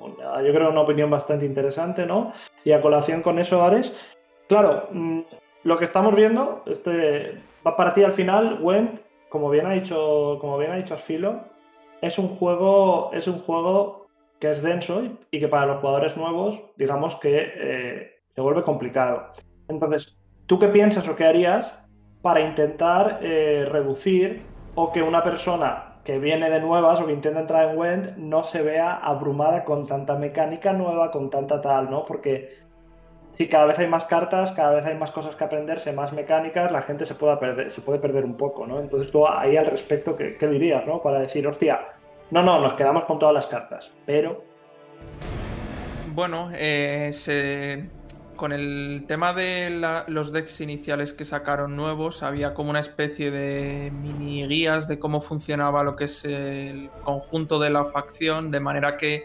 Yo 0.00 0.52
creo 0.52 0.70
una 0.70 0.80
opinión 0.80 1.10
bastante 1.10 1.46
interesante, 1.46 2.06
¿no? 2.06 2.32
Y 2.64 2.72
a 2.72 2.80
colación 2.80 3.22
con 3.22 3.38
eso, 3.38 3.62
Ares, 3.62 3.94
claro, 4.48 4.88
mm, 4.90 5.20
lo 5.64 5.78
que 5.78 5.84
estamos 5.84 6.14
viendo, 6.14 6.62
este, 6.66 7.36
para 7.62 7.94
ti 7.94 8.02
al 8.02 8.14
final, 8.14 8.58
Went, 8.60 9.00
como 9.28 9.48
bien 9.48 9.66
ha 9.66 9.72
dicho, 9.72 10.38
como 10.40 10.58
bien 10.58 10.72
ha 10.72 10.76
dicho 10.76 10.94
Asfilo, 10.94 11.40
es 12.00 12.18
un 12.18 12.28
juego, 12.28 13.10
es 13.12 13.28
un 13.28 13.38
juego 13.38 14.08
que 14.40 14.50
es 14.50 14.62
denso 14.62 15.02
y 15.30 15.38
que 15.38 15.48
para 15.48 15.66
los 15.66 15.78
jugadores 15.78 16.16
nuevos, 16.16 16.60
digamos 16.76 17.14
que 17.16 17.52
eh, 17.54 18.10
se 18.34 18.40
vuelve 18.40 18.64
complicado. 18.64 19.32
Entonces, 19.68 20.16
¿tú 20.46 20.58
qué 20.58 20.66
piensas 20.68 21.08
o 21.08 21.14
qué 21.14 21.24
harías 21.24 21.78
para 22.22 22.40
intentar 22.40 23.20
eh, 23.22 23.64
reducir 23.70 24.42
o 24.74 24.92
que 24.92 25.02
una 25.02 25.22
persona 25.22 25.91
que 26.04 26.18
viene 26.18 26.50
de 26.50 26.60
nuevas 26.60 27.00
o 27.00 27.06
que 27.06 27.12
intenta 27.12 27.40
entrar 27.40 27.70
en 27.70 27.78
Wend 27.78 28.16
no 28.16 28.42
se 28.44 28.62
vea 28.62 28.94
abrumada 28.94 29.64
con 29.64 29.86
tanta 29.86 30.16
mecánica 30.16 30.72
nueva, 30.72 31.10
con 31.10 31.30
tanta 31.30 31.60
tal, 31.60 31.90
¿no? 31.90 32.04
Porque 32.04 32.58
si 33.34 33.48
cada 33.48 33.66
vez 33.66 33.78
hay 33.78 33.86
más 33.86 34.04
cartas, 34.04 34.50
cada 34.52 34.74
vez 34.74 34.84
hay 34.84 34.96
más 34.96 35.10
cosas 35.10 35.36
que 35.36 35.44
aprenderse, 35.44 35.92
más 35.92 36.12
mecánicas, 36.12 36.72
la 36.72 36.82
gente 36.82 37.06
se 37.06 37.14
puede 37.14 37.36
perder, 37.36 37.70
se 37.70 37.80
puede 37.80 37.98
perder 37.98 38.24
un 38.24 38.36
poco, 38.36 38.66
¿no? 38.66 38.80
Entonces 38.80 39.10
tú 39.10 39.26
ahí 39.26 39.56
al 39.56 39.66
respecto, 39.66 40.16
¿qué, 40.16 40.36
qué 40.36 40.48
dirías, 40.48 40.86
¿no? 40.86 41.00
Para 41.00 41.20
decir, 41.20 41.46
hostia, 41.46 41.80
no, 42.30 42.42
no, 42.42 42.60
nos 42.60 42.74
quedamos 42.74 43.04
con 43.04 43.18
todas 43.18 43.34
las 43.34 43.46
cartas, 43.46 43.90
pero... 44.04 44.42
Bueno, 46.14 46.50
eh, 46.54 47.10
se... 47.12 47.84
con 48.36 48.52
el 48.52 49.04
tema 49.06 49.32
de 49.32 49.80
los 50.08 50.32
decks 50.32 50.60
iniciales 50.60 51.12
que 51.12 51.24
sacaron 51.24 51.76
nuevos, 51.76 52.22
había 52.22 52.54
como 52.54 52.70
una 52.70 52.80
especie 52.80 53.30
de 53.30 53.92
mini 53.92 54.46
guías 54.46 54.88
de 54.88 54.98
cómo 54.98 55.20
funcionaba 55.20 55.82
lo 55.82 55.96
que 55.96 56.04
es 56.04 56.24
el 56.24 56.90
conjunto 57.02 57.58
de 57.58 57.70
la 57.70 57.84
facción, 57.84 58.50
de 58.50 58.60
manera 58.60 58.96
que 58.96 59.24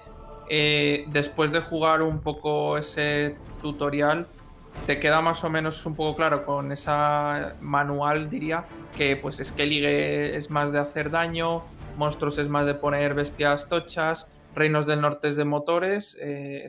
eh, 0.49 1.05
después 1.07 1.51
de 1.51 1.61
jugar 1.61 2.01
un 2.01 2.19
poco 2.19 2.77
ese 2.77 3.35
tutorial, 3.61 4.27
te 4.85 4.99
queda 4.99 5.21
más 5.21 5.43
o 5.43 5.49
menos 5.49 5.85
un 5.85 5.95
poco 5.95 6.15
claro 6.15 6.45
con 6.45 6.71
esa 6.71 7.55
manual, 7.61 8.29
diría, 8.29 8.65
que 8.95 9.15
pues 9.15 9.41
Skellige 9.43 10.35
es 10.37 10.49
más 10.49 10.71
de 10.71 10.79
hacer 10.79 11.09
daño, 11.09 11.63
monstruos 11.97 12.37
es 12.37 12.47
más 12.47 12.65
de 12.65 12.75
poner 12.75 13.13
bestias 13.13 13.67
tochas, 13.67 14.27
Reinos 14.57 14.87
del 14.87 15.01
Norte 15.01 15.27
es 15.27 15.35
de 15.35 15.45
motores, 15.45 16.17
eh, 16.19 16.67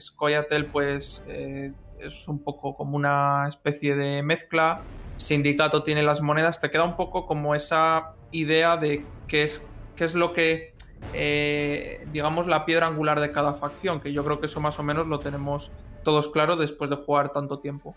pues 0.72 1.24
eh, 1.26 1.72
es 2.01 2.28
un 2.28 2.42
poco 2.42 2.74
como 2.74 2.96
una 2.96 3.46
especie 3.49 3.94
de 3.94 4.22
mezcla, 4.22 4.82
Sindicato 5.16 5.82
tiene 5.82 6.03
las 6.03 6.20
monedas, 6.20 6.61
te 6.61 6.70
queda 6.70 6.84
un 6.84 6.96
poco 6.96 7.26
como 7.26 7.55
esa 7.55 8.14
idea 8.30 8.76
de 8.76 9.05
qué 9.26 9.42
es, 9.42 9.64
qué 9.96 10.05
es 10.05 10.14
lo 10.14 10.32
que, 10.32 10.74
eh, 11.12 12.07
digamos, 12.12 12.46
la 12.46 12.64
piedra 12.64 12.86
angular 12.86 13.20
de 13.20 13.32
cada 13.32 13.55
facción, 13.55 14.01
que 14.01 14.12
yo 14.12 14.24
creo 14.24 14.40
que 14.40 14.46
eso 14.46 14.61
más 14.61 14.78
o 14.78 14.82
menos 14.82 15.07
lo 15.07 15.18
tenemos 15.18 15.70
todos 16.05 16.28
claro 16.28 16.57
después 16.57 16.88
de 16.88 16.96
jugar 16.96 17.32
tanto 17.32 17.59
tiempo. 17.59 17.96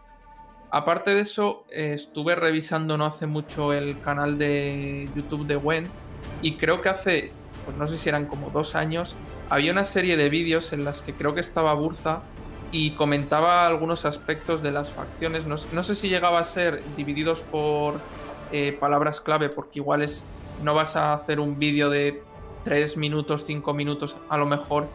Aparte 0.71 1.13
de 1.13 1.21
eso, 1.21 1.65
eh, 1.69 1.93
estuve 1.93 2.33
revisando 2.33 2.97
no 2.97 3.05
hace 3.05 3.27
mucho 3.27 3.73
el 3.73 3.99
canal 4.01 4.37
de 4.37 5.07
YouTube 5.15 5.45
de 5.45 5.57
Gwen 5.57 5.87
y 6.41 6.55
creo 6.55 6.81
que 6.81 6.89
hace, 6.89 7.31
pues 7.65 7.77
no 7.77 7.85
sé 7.87 7.97
si 7.97 8.09
eran 8.09 8.25
como 8.25 8.49
dos 8.49 8.73
años, 8.73 9.15
había 9.49 9.73
una 9.73 9.83
serie 9.83 10.17
de 10.17 10.29
vídeos 10.29 10.73
en 10.73 10.85
las 10.85 11.01
que 11.01 11.13
creo 11.13 11.35
que 11.35 11.41
estaba 11.41 11.73
Burza 11.73 12.21
y 12.71 12.91
comentaba 12.91 13.67
algunos 13.67 14.05
aspectos 14.05 14.61
de 14.61 14.71
las 14.71 14.89
facciones. 14.89 15.45
No, 15.45 15.55
no 15.71 15.83
sé 15.83 15.95
si 15.95 16.09
llegaba 16.09 16.39
a 16.39 16.43
ser 16.43 16.81
divididos 16.95 17.41
por 17.41 17.99
eh, 18.51 18.75
palabras 18.79 19.21
clave, 19.21 19.49
porque 19.49 19.79
igual 19.79 20.01
es, 20.01 20.23
no 20.63 20.73
vas 20.73 20.95
a 20.95 21.13
hacer 21.13 21.39
un 21.39 21.59
vídeo 21.59 21.89
de 21.89 22.23
3 22.63 22.97
minutos, 22.97 23.43
5 23.45 23.73
minutos 23.73 24.17
a 24.29 24.37
lo 24.37 24.45
mejor 24.45 24.87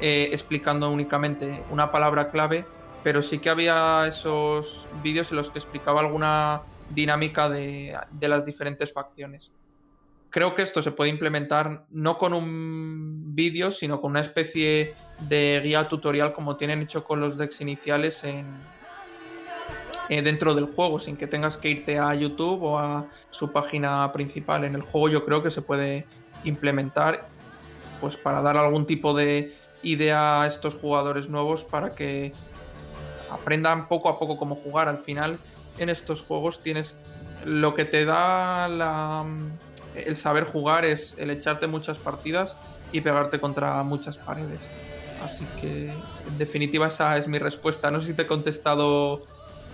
eh, 0.00 0.28
explicando 0.32 0.90
únicamente 0.90 1.62
una 1.70 1.90
palabra 1.90 2.30
clave, 2.30 2.64
pero 3.02 3.22
sí 3.22 3.38
que 3.38 3.50
había 3.50 4.06
esos 4.06 4.86
vídeos 5.02 5.30
en 5.30 5.36
los 5.36 5.50
que 5.50 5.58
explicaba 5.58 6.00
alguna 6.00 6.62
dinámica 6.90 7.48
de, 7.48 7.96
de 8.10 8.28
las 8.28 8.44
diferentes 8.44 8.92
facciones 8.92 9.50
creo 10.34 10.56
que 10.56 10.62
esto 10.62 10.82
se 10.82 10.90
puede 10.90 11.10
implementar 11.10 11.84
no 11.90 12.18
con 12.18 12.32
un 12.34 13.36
vídeo, 13.36 13.70
sino 13.70 14.00
con 14.00 14.10
una 14.10 14.20
especie 14.20 14.96
de 15.20 15.60
guía 15.62 15.86
tutorial 15.86 16.32
como 16.32 16.56
tienen 16.56 16.82
hecho 16.82 17.04
con 17.04 17.20
los 17.20 17.38
decks 17.38 17.60
iniciales 17.60 18.24
en, 18.24 18.44
eh, 20.08 20.22
dentro 20.22 20.52
del 20.56 20.64
juego, 20.64 20.98
sin 20.98 21.16
que 21.16 21.28
tengas 21.28 21.56
que 21.56 21.68
irte 21.68 22.00
a 22.00 22.12
YouTube 22.16 22.64
o 22.64 22.80
a 22.80 23.06
su 23.30 23.52
página 23.52 24.12
principal. 24.12 24.64
En 24.64 24.74
el 24.74 24.82
juego 24.82 25.08
yo 25.08 25.24
creo 25.24 25.40
que 25.40 25.52
se 25.52 25.62
puede 25.62 26.04
implementar 26.42 27.28
pues 28.00 28.16
para 28.16 28.42
dar 28.42 28.56
algún 28.56 28.86
tipo 28.86 29.14
de 29.14 29.54
idea 29.84 30.42
a 30.42 30.48
estos 30.48 30.74
jugadores 30.74 31.28
nuevos 31.28 31.62
para 31.62 31.94
que 31.94 32.32
aprendan 33.30 33.86
poco 33.86 34.08
a 34.08 34.18
poco 34.18 34.36
cómo 34.36 34.56
jugar. 34.56 34.88
Al 34.88 34.98
final 34.98 35.38
en 35.78 35.90
estos 35.90 36.24
juegos 36.24 36.60
tienes 36.60 36.96
lo 37.44 37.76
que 37.76 37.84
te 37.84 38.04
da 38.04 38.66
la 38.66 39.24
el 39.94 40.16
saber 40.16 40.44
jugar 40.44 40.84
es 40.84 41.16
el 41.18 41.30
echarte 41.30 41.66
muchas 41.66 41.98
partidas 41.98 42.56
y 42.92 43.00
pegarte 43.00 43.40
contra 43.40 43.82
muchas 43.82 44.18
paredes. 44.18 44.68
Así 45.24 45.46
que, 45.60 45.90
en 46.28 46.38
definitiva, 46.38 46.88
esa 46.88 47.16
es 47.16 47.26
mi 47.28 47.38
respuesta. 47.38 47.90
No 47.90 48.00
sé 48.00 48.08
si 48.08 48.14
te 48.14 48.22
he 48.22 48.26
contestado 48.26 49.22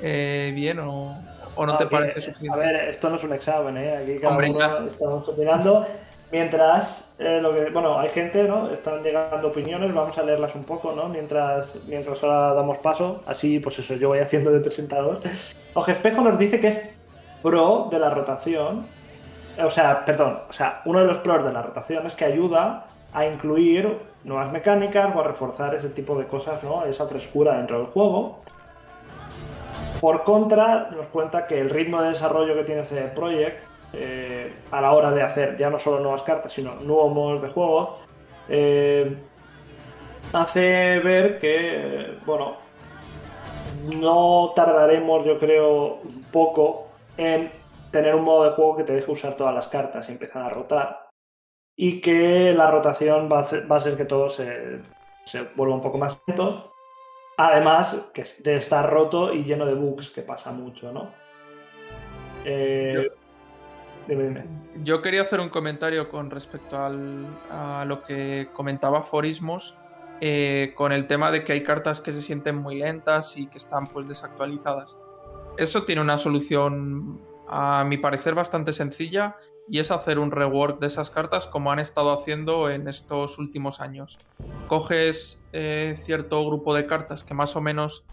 eh, 0.03 0.53
bien 0.55 0.79
o, 0.79 1.21
o, 1.57 1.67
no, 1.67 1.77
te 1.77 1.87
parece 1.87 2.21
suficiente. 2.21 2.57
A 2.57 2.63
ver, 2.63 2.89
esto 2.89 3.11
no 3.11 3.17
es 3.17 3.25
un 3.25 3.33
examen, 3.33 3.77
¿eh? 3.77 3.97
Aquí 3.97 4.15
cada 4.17 4.33
Hombre, 4.33 4.51
uno 4.51 4.87
estamos 4.87 5.29
opinando. 5.29 5.87
Mientras, 6.33 7.11
eh, 7.19 7.41
lo 7.43 7.53
que, 7.53 7.71
bueno, 7.71 7.99
hay 7.99 8.09
gente, 8.11 8.45
¿no? 8.45 8.71
Están 8.71 9.03
llegando 9.03 9.49
opiniones, 9.49 9.93
vamos 9.93 10.17
a 10.17 10.23
leerlas 10.23 10.55
un 10.55 10.63
poco, 10.63 10.93
¿no? 10.93 11.09
Mientras, 11.09 11.75
mientras 11.89 12.23
ahora 12.23 12.55
damos 12.55 12.79
paso, 12.79 13.23
así, 13.27 13.59
pues 13.59 13.81
eso, 13.81 13.95
yo 13.95 14.09
voy 14.09 14.21
haciendo 14.21 14.53
de 14.53 14.61
presentador. 14.61 15.21
Oje 15.75 15.93
Espejo 15.93 16.21
nos 16.21 16.39
dice 16.39 16.61
que 16.61 16.69
es 16.69 16.89
pro 17.43 17.89
de 17.91 17.99
la 17.99 18.11
rotación 18.11 18.87
o 19.65 19.71
sea, 19.71 20.05
perdón, 20.05 20.41
o 20.49 20.53
sea, 20.53 20.83
uno 20.85 21.01
de 21.01 21.07
los 21.07 21.19
pros 21.19 21.45
de 21.45 21.53
la 21.53 21.63
rotación 21.63 22.07
es 22.07 22.15
que 22.15 22.25
ayuda 22.25 22.87
a 23.13 23.27
incluir 23.27 23.99
nuevas 24.25 24.53
mecánicas 24.53 25.15
o 25.15 25.21
a 25.21 25.25
reforzar 25.25 25.75
ese 25.75 25.89
tipo 25.89 26.17
de 26.17 26.27
cosas, 26.27 26.63
¿no? 26.63 26.85
Esa 26.85 27.07
frescura 27.07 27.57
dentro 27.57 27.79
del 27.79 27.87
juego. 27.87 28.41
Por 30.01 30.25
contra, 30.25 30.91
nos 30.91 31.09
cuenta 31.09 31.47
que 31.47 31.61
el 31.61 31.71
ritmo 31.71 32.01
de 32.01 32.11
desarrollo 32.11 32.55
que 32.55 32.65
tiene 32.65 32.83
este 32.83 33.03
Project 33.09 33.63
eh, 33.93 34.53
a 34.71 34.81
la 34.81 34.93
hora 34.93 35.11
de 35.11 35.23
hacer 35.23 35.57
ya 35.57 35.69
no 35.69 35.79
solo 35.79 36.01
nuevas 36.01 36.23
cartas, 36.23 36.53
sino 36.53 36.75
nuevos 36.77 37.13
modos 37.13 37.43
de 37.43 37.49
juego, 37.49 37.99
eh, 38.49 39.17
hace 40.33 41.01
ver 41.01 41.39
que, 41.39 42.17
bueno, 42.25 42.57
no 43.97 44.53
tardaremos, 44.55 45.25
yo 45.27 45.39
creo, 45.39 45.99
poco 46.33 46.89
en 47.17 47.51
tener 47.91 48.15
un 48.15 48.25
modo 48.25 48.45
de 48.45 48.51
juego 48.51 48.77
que 48.77 48.85
te 48.85 48.93
deje 48.95 49.11
usar 49.11 49.35
todas 49.35 49.55
las 49.55 49.69
cartas 49.69 50.09
y 50.09 50.13
empezar 50.13 50.43
a 50.43 50.49
rotar. 50.49 51.09
Y 51.77 52.01
que 52.01 52.53
la 52.55 52.71
rotación 52.71 53.31
va 53.31 53.39
a, 53.39 53.43
hacer, 53.43 53.71
va 53.71 53.77
a 53.77 53.81
ser 53.81 53.97
que 53.97 54.05
todo 54.05 54.29
se, 54.29 54.81
se, 55.25 55.43
vuelva 55.57 55.75
un 55.75 55.81
poco 55.81 55.99
más 55.99 56.21
lento. 56.27 56.73
Además, 57.37 58.11
que 58.13 58.25
de 58.41 58.57
estar 58.57 58.91
roto 58.91 59.33
y 59.33 59.45
lleno 59.45 59.65
de 59.65 59.75
bugs, 59.75 60.11
que 60.11 60.23
pasa 60.23 60.53
mucho, 60.53 60.93
¿no? 60.93 61.11
Eh... 62.45 63.11
Dime, 64.07 64.25
dime. 64.25 64.45
Yo 64.83 65.03
quería 65.03 65.23
hacer 65.23 65.41
un 65.41 65.49
comentario 65.51 66.09
con 66.09 66.31
respecto 66.31 66.79
al- 66.79 67.27
a 67.51 67.85
lo 67.87 68.03
que 68.03 68.49
comentaba 68.53 69.03
Forismos, 69.03 69.77
eh, 70.21 70.73
con 70.77 70.93
el 70.93 71.07
tema 71.07 71.31
de 71.31 71.45
que 71.45 71.53
hay 71.53 71.63
cartas 71.63 72.01
que 72.01 72.13
se 72.13 72.21
sienten 72.21 72.57
muy 72.57 72.77
lentas 72.79 73.37
y 73.37 73.47
que 73.47 73.59
están 73.59 73.87
pues 73.87 74.09
desactualizadas. 74.09 74.99
Eso 75.57 75.85
tiene 75.85 76.03
una 76.03 76.19
solución, 76.19 77.21
a 77.53 77.85
mi 77.85 77.99
parecer, 77.99 78.35
bastante 78.35 78.73
sencilla 78.73 79.37
y 79.69 79.81
es 79.81 79.91
hacer 79.91 80.21
un 80.21 80.31
rework 80.31 80.81
de 80.81 80.87
esas 80.87 81.11
cartas 81.11 81.47
como 81.47 81.73
han 81.73 81.81
estado 81.81 82.13
haciendo 82.13 82.71
en 82.71 82.87
estos 82.87 83.39
últimos 83.39 83.81
años. 83.81 84.19
Coges 84.69 85.43
eh, 85.53 85.97
cierto 85.99 86.47
grupo 86.47 86.75
de 86.75 86.87
cartas 86.87 87.25
que 87.25 87.35
más 87.35 87.57
o 87.57 87.61
menos 87.61 88.05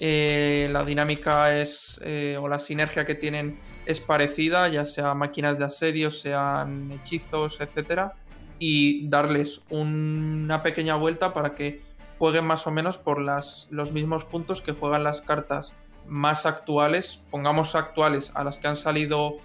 eh, 0.00 0.68
la 0.70 0.84
dinámica 0.84 1.58
es 1.58 1.98
eh, 2.04 2.36
o 2.38 2.46
la 2.46 2.58
sinergia 2.58 3.06
que 3.06 3.14
tienen 3.14 3.58
es 3.86 4.00
parecida, 4.00 4.68
ya 4.68 4.84
sea 4.84 5.14
máquinas 5.14 5.58
de 5.58 5.64
asedio, 5.64 6.10
sean 6.10 6.92
hechizos, 6.92 7.58
etcétera, 7.60 8.14
y 8.58 9.08
darles 9.08 9.62
una 9.70 10.62
pequeña 10.62 10.96
vuelta 10.96 11.32
para 11.32 11.54
que 11.54 11.80
jueguen 12.18 12.44
más 12.44 12.66
o 12.66 12.70
menos 12.70 12.98
por 12.98 13.20
las, 13.20 13.66
los 13.70 13.92
mismos 13.92 14.26
puntos 14.26 14.60
que 14.60 14.72
juegan 14.72 15.04
las 15.04 15.22
cartas 15.22 15.74
más 16.06 16.46
actuales, 16.46 17.22
pongamos 17.30 17.74
actuales 17.74 18.32
a 18.34 18.44
las 18.44 18.58
que 18.58 18.68
han 18.68 18.76
salido 18.76 19.36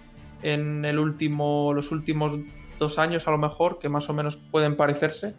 en 0.42 0.84
el 0.84 0.98
último, 0.98 1.72
los 1.72 1.90
últimos 1.90 2.38
dos 2.78 2.98
años 2.98 3.26
a 3.26 3.30
lo 3.30 3.38
mejor, 3.38 3.78
que 3.78 3.88
más 3.88 4.08
o 4.08 4.14
menos 4.14 4.36
pueden 4.36 4.76
parecerse, 4.76 5.34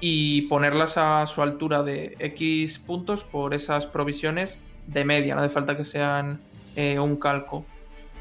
y 0.00 0.42
ponerlas 0.42 0.96
a 0.96 1.26
su 1.26 1.42
altura 1.42 1.82
de 1.82 2.16
X 2.18 2.78
puntos 2.78 3.24
por 3.24 3.54
esas 3.54 3.86
provisiones 3.86 4.58
de 4.86 5.04
media, 5.04 5.34
no 5.34 5.40
hace 5.40 5.50
falta 5.52 5.76
que 5.76 5.84
sean 5.84 6.40
eh, 6.76 6.98
un 6.98 7.16
calco. 7.16 7.64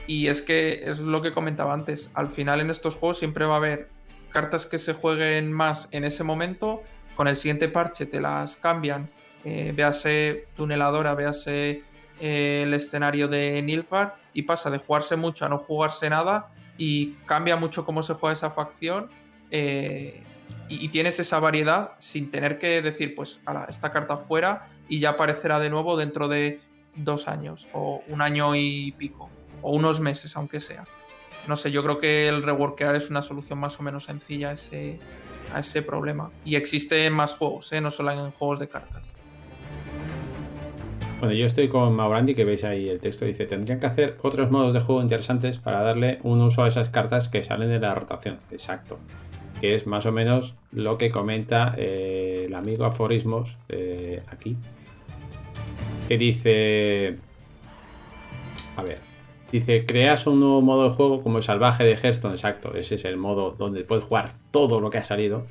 Y 0.07 0.27
es 0.27 0.41
que 0.41 0.83
es 0.85 0.99
lo 0.99 1.21
que 1.21 1.33
comentaba 1.33 1.73
antes, 1.73 2.11
al 2.13 2.27
final 2.27 2.61
en 2.61 2.69
estos 2.69 2.95
juegos 2.95 3.19
siempre 3.19 3.45
va 3.45 3.55
a 3.55 3.57
haber 3.57 3.89
cartas 4.29 4.65
que 4.65 4.77
se 4.77 4.93
jueguen 4.93 5.51
más 5.51 5.89
en 5.91 6.03
ese 6.03 6.23
momento, 6.23 6.81
con 7.15 7.27
el 7.27 7.35
siguiente 7.35 7.67
parche 7.67 8.05
te 8.05 8.21
las 8.21 8.55
cambian, 8.55 9.09
eh, 9.43 9.73
véase 9.75 10.47
tuneladora, 10.55 11.13
véase 11.13 11.83
el 12.19 12.73
escenario 12.73 13.27
de 13.27 13.61
Nilfgaard 13.61 14.13
y 14.33 14.43
pasa 14.43 14.69
de 14.69 14.77
jugarse 14.77 15.15
mucho 15.15 15.45
a 15.45 15.49
no 15.49 15.57
jugarse 15.57 16.09
nada 16.09 16.47
y 16.77 17.13
cambia 17.25 17.55
mucho 17.55 17.85
cómo 17.85 18.03
se 18.03 18.13
juega 18.13 18.33
esa 18.33 18.51
facción 18.51 19.09
eh, 19.51 20.21
y, 20.69 20.89
tienes 20.89 21.19
esa 21.19 21.39
variedad 21.39 21.91
sin 21.97 22.29
tener 22.31 22.59
que 22.59 22.81
decir 22.81 23.15
pues 23.15 23.39
ala, 23.45 23.65
esta 23.69 23.91
carta 23.91 24.17
fuera 24.17 24.67
y 24.87 24.99
ya 24.99 25.11
aparecerá 25.11 25.59
de 25.59 25.69
nuevo 25.69 25.97
dentro 25.97 26.27
de 26.27 26.59
dos 26.95 27.27
años 27.27 27.67
o 27.73 28.03
un 28.07 28.21
año 28.21 28.55
y 28.55 28.91
pico 28.93 29.29
o 29.61 29.71
unos 29.71 29.99
meses 29.99 30.35
aunque 30.35 30.59
sea 30.59 30.83
no 31.47 31.55
sé 31.55 31.71
yo 31.71 31.83
creo 31.83 31.99
que 31.99 32.27
el 32.27 32.43
reworkear 32.43 32.95
es 32.95 33.09
una 33.09 33.21
solución 33.21 33.59
más 33.59 33.79
o 33.79 33.83
menos 33.83 34.05
sencilla 34.05 34.49
a 34.49 34.53
ese, 34.53 34.99
a 35.53 35.61
ese 35.61 35.81
problema. 35.81 36.29
Y 36.43 36.55
existe 36.55 37.05
en 37.05 37.13
más 37.13 37.35
juegos 37.35 37.71
¿eh? 37.71 37.79
no 37.79 37.89
solo 37.89 38.11
en 38.11 38.31
juegos 38.31 38.59
de 38.59 38.67
cartas 38.67 39.13
Bueno, 41.19 41.33
yo 41.33 41.47
estoy 41.47 41.67
con 41.67 41.95
Maurandi, 41.95 42.35
que 42.35 42.45
veis 42.45 42.63
ahí 42.63 42.89
el 42.89 42.99
texto, 42.99 43.25
dice, 43.25 43.47
tendrían 43.47 43.79
que 43.79 43.87
hacer 43.87 44.17
otros 44.21 44.51
modos 44.51 44.75
de 44.75 44.81
juego 44.81 45.01
interesantes 45.01 45.57
para 45.57 45.81
darle 45.81 46.19
un 46.21 46.39
uso 46.41 46.63
a 46.63 46.67
esas 46.67 46.89
cartas 46.89 47.27
que 47.27 47.41
salen 47.41 47.69
de 47.69 47.79
la 47.79 47.95
rotación. 47.95 48.37
Exacto. 48.51 48.99
Que 49.59 49.73
es 49.73 49.87
más 49.87 50.05
o 50.05 50.11
menos 50.11 50.53
lo 50.71 50.99
que 50.99 51.09
comenta 51.09 51.73
eh, 51.75 52.43
el 52.47 52.53
amigo 52.53 52.85
Aforismos 52.85 53.57
eh, 53.67 54.21
aquí. 54.27 54.57
Que 56.07 56.19
dice... 56.19 57.17
A 58.75 58.83
ver. 58.83 58.99
Dice, 59.51 59.87
creas 59.87 60.27
un 60.27 60.39
nuevo 60.39 60.61
modo 60.61 60.83
de 60.83 60.89
juego 60.91 61.23
como 61.23 61.37
el 61.37 61.43
salvaje 61.43 61.83
de 61.83 61.95
Hearthstone. 61.95 62.35
Exacto, 62.35 62.75
ese 62.75 62.93
es 62.93 63.05
el 63.05 63.17
modo 63.17 63.55
donde 63.57 63.83
puedes 63.83 64.03
jugar 64.03 64.29
todo 64.51 64.79
lo 64.79 64.91
que 64.91 64.99
ha 64.99 65.03
salido 65.03 65.47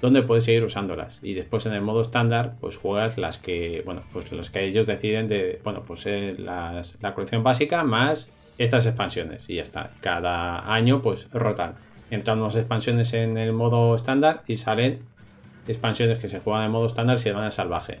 donde 0.00 0.22
puedes 0.22 0.44
seguir 0.44 0.64
usándolas. 0.64 1.20
Y 1.22 1.34
después 1.34 1.66
en 1.66 1.72
el 1.74 1.82
modo 1.82 2.00
estándar, 2.00 2.54
pues 2.60 2.76
juegas 2.76 3.18
las 3.18 3.38
que, 3.38 3.82
bueno, 3.84 4.02
pues 4.12 4.32
los 4.32 4.50
que 4.50 4.64
ellos 4.64 4.86
deciden 4.86 5.28
de, 5.28 5.60
bueno, 5.64 5.82
pues 5.86 6.06
eh, 6.06 6.34
las- 6.38 6.98
la 7.02 7.14
colección 7.14 7.42
básica 7.42 7.82
más 7.84 8.28
estas 8.58 8.86
expansiones. 8.86 9.44
Y 9.48 9.56
ya 9.56 9.62
está. 9.62 9.90
Cada 10.00 10.72
año, 10.72 11.02
pues 11.02 11.30
rotan. 11.32 11.74
Entran 12.10 12.40
unas 12.40 12.56
expansiones 12.56 13.12
en 13.14 13.36
el 13.38 13.52
modo 13.52 13.94
estándar 13.94 14.42
y 14.46 14.56
salen 14.56 15.00
expansiones 15.68 16.18
que 16.18 16.28
se 16.28 16.40
juegan 16.40 16.64
en 16.64 16.70
modo 16.72 16.86
estándar 16.86 17.16
y 17.16 17.20
se 17.20 17.32
van 17.32 17.44
al 17.44 17.52
salvaje. 17.52 18.00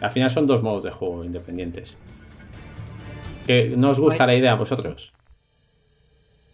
Al 0.00 0.10
final 0.10 0.30
son 0.30 0.46
dos 0.46 0.62
modos 0.62 0.82
de 0.82 0.90
juego 0.90 1.24
independientes. 1.24 1.96
¿Que 3.46 3.74
¿No 3.76 3.90
os 3.90 4.00
gusta 4.00 4.26
la 4.26 4.34
idea 4.34 4.52
a 4.52 4.56
vosotros? 4.56 5.12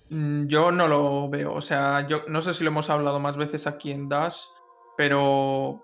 Mm, 0.09 0.47
Yo 0.49 0.73
no 0.73 0.89
lo 0.89 1.29
veo, 1.29 1.53
o 1.55 1.61
sea, 1.61 2.07
yo 2.09 2.23
no 2.27 2.41
sé 2.43 2.53
si 2.55 2.65
lo 2.65 2.71
hemos 2.71 2.91
hablado 2.91 3.21
más 3.21 3.37
veces 3.37 3.67
aquí 3.69 3.93
en 3.93 4.09
Dash, 4.09 4.39
pero 5.01 5.83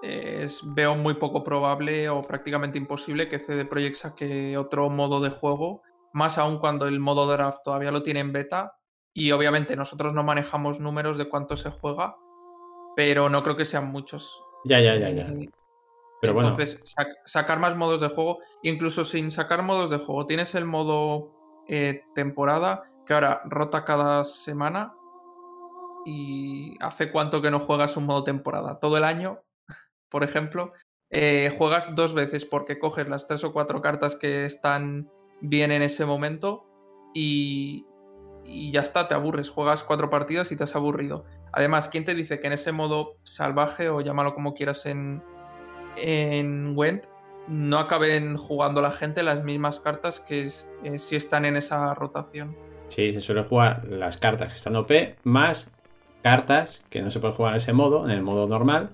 es- 0.00 0.62
veo 0.74 0.94
muy 0.96 1.12
poco 1.14 1.44
probable 1.44 2.08
o 2.08 2.22
prácticamente 2.22 2.78
imposible 2.78 3.28
que 3.28 3.38
CD 3.38 3.66
Projekt 3.66 3.96
saque 3.96 4.56
otro 4.56 4.88
modo 4.88 5.20
de 5.20 5.28
juego, 5.28 5.76
más 6.14 6.38
aún 6.38 6.58
cuando 6.58 6.86
el 6.88 7.00
modo 7.00 7.26
draft 7.26 7.58
todavía 7.62 7.90
lo 7.90 8.02
tiene 8.02 8.20
en 8.20 8.32
beta 8.32 8.70
y 9.12 9.30
obviamente 9.32 9.76
nosotros 9.76 10.14
no 10.14 10.22
manejamos 10.24 10.80
números 10.80 11.18
de 11.18 11.28
cuánto 11.28 11.58
se 11.58 11.70
juega, 11.70 12.16
pero 12.96 13.28
no 13.28 13.42
creo 13.42 13.56
que 13.56 13.66
sean 13.66 13.88
muchos. 13.92 14.40
Ya, 14.64 14.80
ya, 14.80 14.96
ya, 14.96 15.10
ya. 15.10 15.26
Eh, 15.26 15.50
Pero 16.22 16.32
bueno. 16.32 16.48
Entonces, 16.48 16.82
sac- 16.96 17.16
sacar 17.26 17.58
más 17.58 17.76
modos 17.76 18.00
de 18.00 18.08
juego, 18.08 18.38
incluso 18.62 19.04
sin 19.04 19.30
sacar 19.30 19.62
modos 19.62 19.90
de 19.90 19.98
juego, 19.98 20.24
tienes 20.26 20.54
el 20.54 20.64
modo 20.64 21.30
eh, 21.68 22.00
temporada 22.14 22.84
que 23.04 23.12
ahora 23.12 23.42
rota 23.44 23.84
cada 23.84 24.24
semana. 24.24 24.94
¿Y 26.04 26.76
hace 26.80 27.10
cuánto 27.10 27.40
que 27.40 27.50
no 27.50 27.60
juegas 27.60 27.96
un 27.96 28.06
modo 28.06 28.24
temporada? 28.24 28.78
Todo 28.78 28.96
el 28.96 29.04
año, 29.04 29.42
por 30.08 30.24
ejemplo. 30.24 30.68
Eh, 31.10 31.54
juegas 31.56 31.94
dos 31.94 32.14
veces 32.14 32.44
porque 32.44 32.78
coges 32.78 33.08
las 33.08 33.26
tres 33.26 33.44
o 33.44 33.52
cuatro 33.52 33.80
cartas 33.80 34.16
que 34.16 34.44
están 34.44 35.08
bien 35.40 35.70
en 35.70 35.82
ese 35.82 36.06
momento 36.06 36.60
y, 37.14 37.86
y 38.44 38.72
ya 38.72 38.80
está, 38.80 39.08
te 39.08 39.14
aburres. 39.14 39.48
Juegas 39.48 39.82
cuatro 39.82 40.10
partidas 40.10 40.50
y 40.52 40.56
te 40.56 40.64
has 40.64 40.74
aburrido. 40.74 41.24
Además, 41.52 41.88
¿quién 41.88 42.04
te 42.04 42.14
dice 42.14 42.40
que 42.40 42.48
en 42.48 42.54
ese 42.54 42.72
modo 42.72 43.16
salvaje 43.22 43.88
o 43.88 44.00
llámalo 44.00 44.34
como 44.34 44.54
quieras 44.54 44.86
en, 44.86 45.22
en 45.96 46.74
no 47.46 47.78
acaben 47.78 48.36
jugando 48.36 48.80
la 48.80 48.90
gente 48.90 49.22
las 49.22 49.44
mismas 49.44 49.78
cartas 49.78 50.20
que 50.20 50.50
eh, 50.82 50.98
si 50.98 51.16
están 51.16 51.44
en 51.44 51.56
esa 51.56 51.94
rotación? 51.94 52.56
Sí, 52.88 53.12
se 53.12 53.20
suele 53.20 53.44
jugar 53.44 53.84
las 53.84 54.16
cartas 54.16 54.50
que 54.50 54.56
están 54.56 54.76
OP 54.76 54.90
más 55.24 55.70
cartas 56.24 56.82
que 56.88 57.02
no 57.02 57.10
se 57.10 57.20
pueden 57.20 57.36
jugar 57.36 57.52
en 57.52 57.58
ese 57.58 57.74
modo, 57.74 58.06
en 58.06 58.10
el 58.10 58.22
modo 58.22 58.48
normal, 58.48 58.88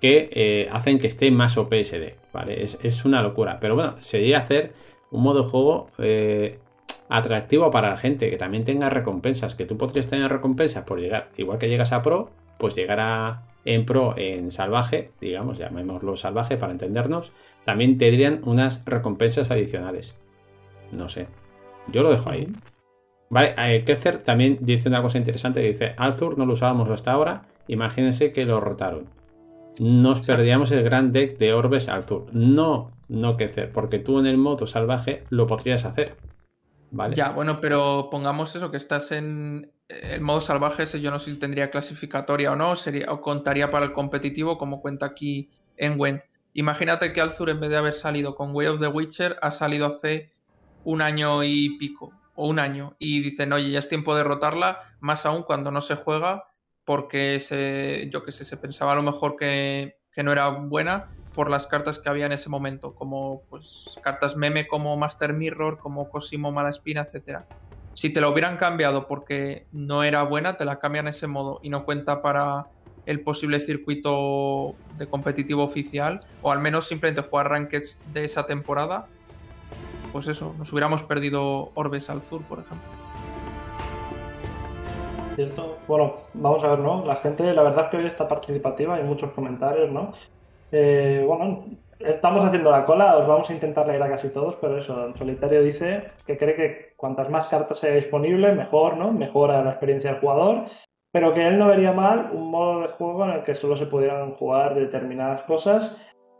que 0.00 0.30
eh, 0.32 0.68
hacen 0.70 1.00
que 1.00 1.08
esté 1.08 1.32
más 1.32 1.58
OP 1.58 1.72
ese 1.72 1.98
deck, 1.98 2.16
¿vale? 2.32 2.62
Es, 2.62 2.78
es 2.80 3.04
una 3.04 3.22
locura. 3.22 3.58
Pero 3.60 3.74
bueno, 3.74 3.96
sería 3.98 4.38
hacer 4.38 4.72
un 5.10 5.24
modo 5.24 5.42
de 5.42 5.50
juego 5.50 5.90
eh, 5.98 6.60
atractivo 7.08 7.72
para 7.72 7.90
la 7.90 7.96
gente, 7.96 8.30
que 8.30 8.36
también 8.36 8.64
tenga 8.64 8.88
recompensas, 8.88 9.56
que 9.56 9.66
tú 9.66 9.76
podrías 9.76 10.06
tener 10.06 10.30
recompensas 10.30 10.84
por 10.84 11.00
llegar, 11.00 11.30
igual 11.36 11.58
que 11.58 11.68
llegas 11.68 11.92
a 11.92 12.02
Pro, 12.02 12.30
pues 12.56 12.76
llegar 12.76 13.00
a, 13.00 13.42
en 13.64 13.84
Pro 13.84 14.14
en 14.16 14.52
Salvaje, 14.52 15.10
digamos, 15.20 15.58
llamémoslo 15.58 16.16
Salvaje 16.16 16.56
para 16.56 16.70
entendernos, 16.70 17.32
también 17.64 17.98
tendrían 17.98 18.42
unas 18.44 18.84
recompensas 18.84 19.50
adicionales. 19.50 20.14
No 20.92 21.08
sé, 21.08 21.26
yo 21.88 22.04
lo 22.04 22.12
dejo 22.12 22.30
ahí. 22.30 22.46
Vale, 23.28 23.54
eh, 23.58 23.84
Ketzer 23.84 24.22
también 24.22 24.58
dice 24.60 24.88
una 24.88 25.02
cosa 25.02 25.18
interesante 25.18 25.60
que 25.60 25.68
dice, 25.68 25.94
Althur 25.96 26.38
no 26.38 26.46
lo 26.46 26.52
usábamos 26.52 26.88
hasta 26.90 27.12
ahora, 27.12 27.42
imagínense 27.66 28.32
que 28.32 28.44
lo 28.44 28.60
rotaron. 28.60 29.08
Nos 29.80 30.26
perdíamos 30.26 30.70
el 30.70 30.82
gran 30.82 31.12
deck 31.12 31.36
de 31.38 31.52
Orbes 31.52 31.88
Althur. 31.88 32.26
No, 32.32 32.92
no 33.08 33.36
Ketzer, 33.36 33.72
porque 33.72 33.98
tú 33.98 34.18
en 34.18 34.26
el 34.26 34.38
modo 34.38 34.66
salvaje 34.66 35.24
lo 35.28 35.46
podrías 35.46 35.84
hacer. 35.84 36.16
¿Vale? 36.90 37.16
Ya, 37.16 37.30
bueno, 37.30 37.60
pero 37.60 38.08
pongamos 38.10 38.54
eso, 38.54 38.70
que 38.70 38.76
estás 38.76 39.12
en 39.12 39.72
el 39.88 40.20
modo 40.20 40.40
salvaje, 40.40 40.84
ese 40.84 41.00
yo 41.00 41.10
no 41.10 41.18
sé 41.18 41.32
si 41.32 41.38
tendría 41.38 41.70
clasificatoria 41.70 42.52
o 42.52 42.56
no, 42.56 42.74
sería, 42.76 43.12
o 43.12 43.20
contaría 43.20 43.70
para 43.70 43.84
el 43.84 43.92
competitivo 43.92 44.58
como 44.58 44.80
cuenta 44.80 45.06
aquí 45.06 45.50
en 45.76 45.98
Went. 45.98 46.22
Imagínate 46.54 47.12
que 47.12 47.20
Alzur 47.20 47.50
en 47.50 47.60
vez 47.60 47.70
de 47.70 47.76
haber 47.76 47.94
salido 47.94 48.34
con 48.34 48.54
Way 48.54 48.66
of 48.68 48.80
the 48.80 48.88
Witcher 48.88 49.36
ha 49.42 49.50
salido 49.50 49.86
hace 49.86 50.32
un 50.84 51.02
año 51.02 51.42
y 51.44 51.76
pico, 51.78 52.12
o 52.36 52.46
un 52.46 52.58
año, 52.58 52.96
y 52.98 53.20
dicen, 53.20 53.52
oye, 53.52 53.70
ya 53.70 53.78
es 53.78 53.88
tiempo 53.88 54.14
de 54.14 54.24
rotarla, 54.24 54.80
más 55.00 55.26
aún 55.26 55.42
cuando 55.42 55.70
no 55.70 55.80
se 55.80 55.96
juega, 55.96 56.44
porque 56.84 57.40
se, 57.40 58.08
yo 58.12 58.22
que 58.24 58.32
sé, 58.32 58.44
se 58.44 58.56
pensaba 58.56 58.92
a 58.92 58.96
lo 58.96 59.02
mejor 59.02 59.36
que, 59.36 59.98
que 60.12 60.22
no 60.22 60.32
era 60.32 60.48
buena 60.48 61.10
por 61.34 61.50
las 61.50 61.66
cartas 61.66 61.98
que 61.98 62.08
había 62.08 62.26
en 62.26 62.32
ese 62.32 62.48
momento, 62.48 62.94
como 62.94 63.42
pues 63.50 63.98
cartas 64.02 64.36
meme 64.36 64.66
como 64.66 64.96
Master 64.96 65.34
Mirror, 65.34 65.78
como 65.78 66.08
Cosimo 66.08 66.50
Malaspina, 66.50 67.02
etc. 67.02 67.40
Si 67.92 68.10
te 68.10 68.22
lo 68.22 68.30
hubieran 68.30 68.56
cambiado 68.56 69.06
porque 69.06 69.66
no 69.72 70.02
era 70.02 70.22
buena, 70.22 70.56
te 70.56 70.64
la 70.64 70.78
cambian 70.78 71.08
ese 71.08 71.26
modo 71.26 71.60
y 71.62 71.68
no 71.68 71.84
cuenta 71.84 72.22
para 72.22 72.68
el 73.04 73.20
posible 73.20 73.60
circuito 73.60 74.74
de 74.96 75.06
competitivo 75.06 75.62
oficial, 75.62 76.18
o 76.40 76.50
al 76.50 76.60
menos 76.60 76.88
simplemente 76.88 77.22
jugar 77.28 77.50
rankeds 77.50 78.00
de 78.12 78.24
esa 78.24 78.46
temporada, 78.46 79.06
pues 80.16 80.28
eso, 80.28 80.54
nos 80.56 80.72
hubiéramos 80.72 81.02
perdido 81.02 81.72
Orbes 81.74 82.08
al 82.08 82.22
Sur, 82.22 82.40
por 82.44 82.60
ejemplo. 82.60 82.88
¿Cierto? 85.34 85.76
Bueno, 85.86 86.14
vamos 86.32 86.64
a 86.64 86.68
ver, 86.68 86.78
¿no? 86.78 87.04
La 87.04 87.16
gente, 87.16 87.52
la 87.52 87.62
verdad 87.62 87.84
es 87.84 87.90
que 87.90 87.96
hoy 87.98 88.06
está 88.06 88.26
participativa, 88.26 88.94
hay 88.94 89.02
muchos 89.02 89.32
comentarios, 89.32 89.92
¿no? 89.92 90.12
Eh, 90.72 91.22
bueno, 91.26 91.66
estamos 91.98 92.46
haciendo 92.46 92.70
la 92.70 92.86
cola, 92.86 93.18
os 93.18 93.28
vamos 93.28 93.50
a 93.50 93.52
intentar 93.52 93.86
leer 93.86 94.02
a 94.02 94.08
casi 94.08 94.30
todos, 94.30 94.54
pero 94.58 94.78
eso, 94.78 95.08
en 95.08 95.14
solitario 95.18 95.62
dice 95.62 96.04
que 96.26 96.38
cree 96.38 96.54
que 96.54 96.94
cuantas 96.96 97.28
más 97.28 97.48
cartas 97.48 97.84
haya 97.84 97.96
disponible, 97.96 98.54
mejor, 98.54 98.96
¿no? 98.96 99.12
Mejora 99.12 99.62
la 99.62 99.72
experiencia 99.72 100.12
del 100.12 100.20
jugador, 100.20 100.64
pero 101.12 101.34
que 101.34 101.46
él 101.46 101.58
no 101.58 101.68
vería 101.68 101.92
mal 101.92 102.30
un 102.32 102.50
modo 102.50 102.80
de 102.80 102.88
juego 102.88 103.26
en 103.26 103.32
el 103.32 103.42
que 103.42 103.54
solo 103.54 103.76
se 103.76 103.84
pudieran 103.84 104.32
jugar 104.32 104.74
determinadas 104.74 105.42
cosas. 105.42 105.94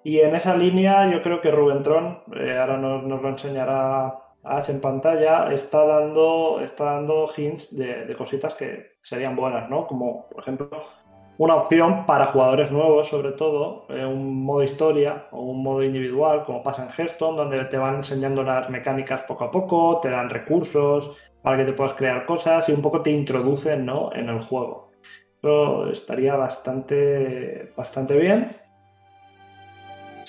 Y 0.07 0.21
en 0.21 0.37
esa 0.37 0.57
línea 0.57 1.11
yo 1.11 1.21
creo 1.21 1.41
que 1.41 1.51
Rubén 1.51 1.83
Tron, 1.83 2.21
eh, 2.37 2.57
ahora 2.57 2.77
nos, 2.77 3.03
nos 3.03 3.21
lo 3.21 3.29
enseñará 3.29 4.17
Ash 4.45 4.71
en 4.71 4.81
pantalla, 4.81 5.53
está 5.53 5.85
dando, 5.85 6.61
está 6.61 6.85
dando 6.85 7.29
hints 7.37 7.77
de, 7.77 8.15
cositas 8.17 8.55
que 8.55 8.99
serían 9.03 9.35
buenas, 9.35 9.69
¿no? 9.69 9.89
Como, 9.89 10.29
por 10.29 10.43
ejemplo, 10.43 10.71
una 11.39 11.57
opción 11.57 12.07
para 12.07 12.27
jugadores 12.27 12.71
nuevos, 12.71 13.09
sobre 13.09 13.33
todo, 13.33 13.87
eh, 13.89 14.07
un 14.07 14.45
modo 14.45 14.63
historia 14.63 15.27
o 15.33 15.41
un 15.41 15.65
modo 15.65 15.83
individual, 15.83 16.45
como 16.45 16.63
pasa 16.63 16.85
en 16.85 16.91
Hearthstone, 16.91 17.37
donde 17.37 17.65
te 17.65 17.77
van 17.77 17.97
enseñando 17.97 18.45
las 18.45 18.71
mecánicas 18.71 19.23
poco 19.23 19.43
a 19.47 19.51
poco, 19.51 19.99
te 20.01 20.11
dan 20.11 20.31
recursos 20.31 21.17
para 21.43 21.57
que 21.57 21.65
te 21.65 21.73
puedas 21.73 21.95
crear 21.95 22.27
cosas 22.27 22.69
y 22.69 22.73
un 22.73 22.81
poco 22.81 23.03
te 23.03 23.11
introducen 23.11 23.85
¿no? 23.85 24.13
en 24.15 24.29
el 24.29 24.39
juego. 24.39 24.93
Eso 25.43 25.91
estaría 25.91 26.37
bastante, 26.37 27.73
bastante 27.77 28.17
bien. 28.17 28.66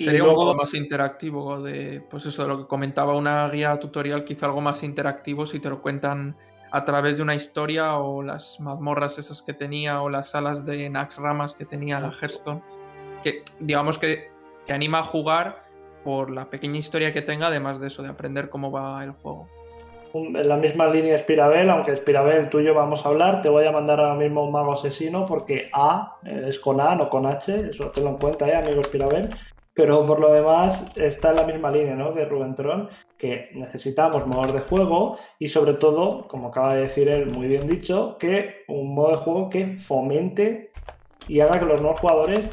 Sería 0.06 0.22
un 0.24 0.28
luego- 0.30 0.45
modo 0.45 0.56
más 0.56 0.74
interactivo 0.74 1.61
de, 1.61 2.02
pues 2.10 2.26
eso, 2.26 2.44
de 2.44 2.48
lo 2.49 2.57
que 2.60 2.68
comentaba 2.68 3.15
una 3.15 3.48
guía 3.49 3.78
tutorial, 3.80 4.24
quizá 4.24 4.45
algo 4.48 4.61
más 4.61 4.84
interactivo 4.84 5.45
si 5.45 5.60
te 5.60 5.69
lo 5.69 5.82
cuentan 5.82 6.36
a 6.72 6.84
través 6.84 7.18
de 7.18 7.24
una 7.24 7.34
historia 7.36 7.98
o 7.98 8.22
las 8.22 8.60
mazmorras 8.60 9.18
esas 9.19 9.41
que 9.41 9.53
tenía 9.53 10.02
o 10.02 10.10
las 10.10 10.32
salas 10.32 10.65
de 10.65 10.90
Nax 10.90 11.18
Ramas 11.18 11.53
que 11.53 11.65
tenía 11.65 11.99
la 11.99 12.11
Hearthstone, 12.11 12.61
que 13.24 13.44
digamos 13.60 13.98
que 13.98 14.30
te 14.65 14.74
anima 14.74 14.99
a 14.99 15.03
jugar 15.03 15.64
por 16.03 16.30
la 16.30 16.49
pequeña 16.49 16.78
historia 16.78 17.14
que 17.14 17.22
tenga, 17.22 17.48
además 17.48 17.80
de 17.80 17.88
eso, 17.88 18.02
de 18.03 18.10
aprender 18.10 18.49
cómo 18.49 18.72
va 18.72 19.03
el 19.03 19.11
juego. 19.11 19.48
un- 20.14 20.36
en 20.38 20.48
la 20.48 20.56
misma 20.56 20.88
línea 20.88 21.15
Espirabel, 21.18 21.69
aunque 21.69 21.91
Espirabel 21.91 22.49
tú 22.49 22.60
y 22.60 22.65
yo 22.65 22.74
vamos 22.74 23.06
a 23.06 23.10
hablar, 23.10 23.41
te 23.41 23.49
voy 23.49 23.65
a 23.65 23.72
mandar 23.72 23.99
ahora 23.99 24.15
mismo 24.15 24.44
un 24.45 24.52
mago 24.53 24.72
asesino 24.74 25.26
porque 25.26 25.69
A 25.74 26.15
eh, 26.26 26.45
es 26.48 26.57
con 26.60 26.80
A, 26.82 26.95
no 26.95 27.10
con 27.10 27.26
H, 27.28 27.69
eso 27.72 27.91
tenlo 27.91 28.11
en 28.11 28.18
cuenta, 28.18 28.48
eh, 28.48 28.56
amigo 28.56 28.82
Espirabel. 28.82 29.30
Pero 29.78 30.08
por 30.08 30.20
lo 30.20 30.34
demás 30.34 30.91
está 30.95 31.30
en 31.30 31.36
la 31.36 31.44
misma 31.45 31.70
línea 31.70 31.95
¿no? 31.95 32.12
de 32.12 32.26
Rubén 32.26 32.56
Tron, 32.56 32.90
que 33.16 33.52
necesitamos 33.54 34.26
modos 34.26 34.52
de 34.52 34.60
juego 34.60 35.20
y 35.38 35.49
sobre 35.49 35.76
todo, 35.76 36.28
como 36.28 36.48
acaba 36.48 36.74
de 36.74 36.82
decir 36.82 37.08
él 37.08 37.28
muy 37.28 37.48
bien 37.48 37.68
dicho, 37.68 38.18
que 38.18 38.64
un 38.68 38.95
modo 38.95 39.12
de 39.12 39.18
juego 39.18 39.49
que 39.52 39.78
fomente 39.78 40.72
y 41.28 41.41
haga 41.41 41.60
que 41.60 41.66
los 41.66 41.80
nuevos 41.80 41.99
jugadores 41.99 42.49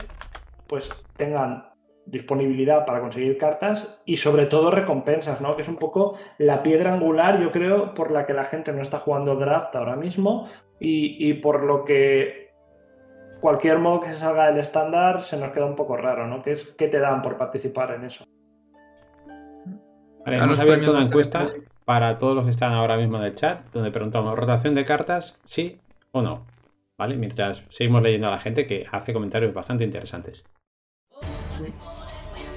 pues 0.66 0.90
tengan 1.16 1.70
disponibilidad 2.04 2.84
para 2.84 3.00
conseguir 3.00 3.38
cartas 3.38 3.98
y 4.04 4.18
sobre 4.18 4.44
todo 4.44 4.70
recompensas, 4.70 5.40
¿no? 5.40 5.56
Que 5.56 5.62
es 5.62 5.68
un 5.68 5.76
poco 5.76 6.18
la 6.36 6.62
piedra 6.62 6.92
angular, 6.92 7.40
yo 7.40 7.50
creo, 7.52 7.94
por 7.94 8.10
la 8.10 8.26
que 8.26 8.34
la 8.34 8.44
gente 8.44 8.74
no 8.74 8.82
está 8.82 8.98
jugando 8.98 9.36
draft 9.36 9.74
ahora 9.74 9.96
mismo 9.96 10.46
y, 10.78 11.16
y 11.26 11.32
por 11.32 11.64
lo 11.64 11.86
que 11.86 12.43
cualquier 13.40 13.78
modo 13.78 14.00
que 14.00 14.08
se 14.08 14.16
salga 14.16 14.46
del 14.46 14.58
estándar 14.58 15.22
se 15.22 15.36
nos 15.36 15.52
queda 15.52 15.66
un 15.66 15.76
poco 15.76 15.96
raro, 15.96 16.26
¿no? 16.26 16.42
¿Qué, 16.42 16.52
es, 16.52 16.64
qué 16.64 16.88
te 16.88 16.98
dan 16.98 17.22
por 17.22 17.36
participar 17.36 17.92
en 17.92 18.04
eso? 18.04 18.24
Vale, 20.24 20.40
A 20.40 20.44
hemos 20.44 20.60
abierto 20.60 20.90
una 20.90 21.02
encuesta 21.02 21.52
para 21.84 22.16
todos 22.16 22.34
los 22.34 22.44
que 22.44 22.50
están 22.50 22.72
ahora 22.72 22.96
mismo 22.96 23.18
en 23.18 23.24
el 23.24 23.34
chat, 23.34 23.60
donde 23.72 23.90
preguntamos 23.90 24.38
rotación 24.38 24.74
de 24.74 24.84
cartas, 24.84 25.38
sí 25.44 25.78
o 26.12 26.22
no. 26.22 26.46
¿Vale? 26.96 27.16
Mientras 27.16 27.64
seguimos 27.70 28.02
leyendo 28.02 28.28
a 28.28 28.30
la 28.30 28.38
gente 28.38 28.66
que 28.66 28.86
hace 28.90 29.12
comentarios 29.12 29.52
bastante 29.52 29.84
interesantes. 29.84 30.44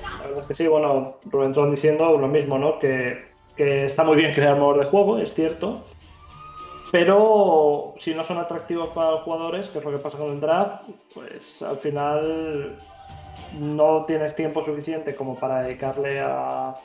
La 0.04 0.28
verdad 0.28 0.42
es 0.42 0.48
que 0.48 0.56
sí, 0.56 0.68
bueno, 0.68 1.20
Rubén 1.26 1.54
Tron 1.54 1.72
diciendo 1.72 2.18
lo 2.18 2.28
mismo, 2.28 2.58
¿no? 2.60 2.78
Que, 2.78 3.32
que 3.56 3.86
está 3.86 4.04
muy 4.04 4.16
bien 4.16 4.34
crear 4.34 4.58
modos 4.58 4.80
de 4.80 4.86
juego, 4.86 5.18
es 5.18 5.34
cierto, 5.34 5.86
pero 6.92 7.96
si 8.00 8.14
no 8.14 8.24
son 8.24 8.38
atractivos 8.38 8.90
para 8.90 9.12
los 9.12 9.22
jugadores, 9.22 9.68
que 9.68 9.80
es 9.80 9.84
lo 9.84 9.92
que 9.92 9.98
pasa 9.98 10.18
con 10.18 10.32
el 10.32 10.40
draft, 10.40 10.84
pues 11.14 11.62
al 11.62 11.78
final 11.78 12.80
no 13.60 14.06
tienes 14.06 14.36
tiempo 14.36 14.64
suficiente 14.64 15.16
como 15.16 15.36
para 15.36 15.64
dedicarle 15.64 16.22
a, 16.22 16.76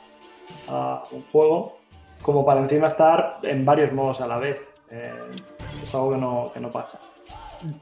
un 1.11 1.23
juego, 1.31 1.77
como 2.21 2.45
para 2.45 2.59
encima 2.59 2.87
estar 2.87 3.39
en 3.43 3.65
varios 3.65 3.93
modos 3.93 4.21
a 4.21 4.27
la 4.27 4.37
vez. 4.37 4.57
Eh, 4.91 5.13
es 5.81 5.93
algo 5.93 6.11
que 6.11 6.17
no, 6.17 6.51
que 6.53 6.59
no 6.59 6.71
pasa. 6.71 6.99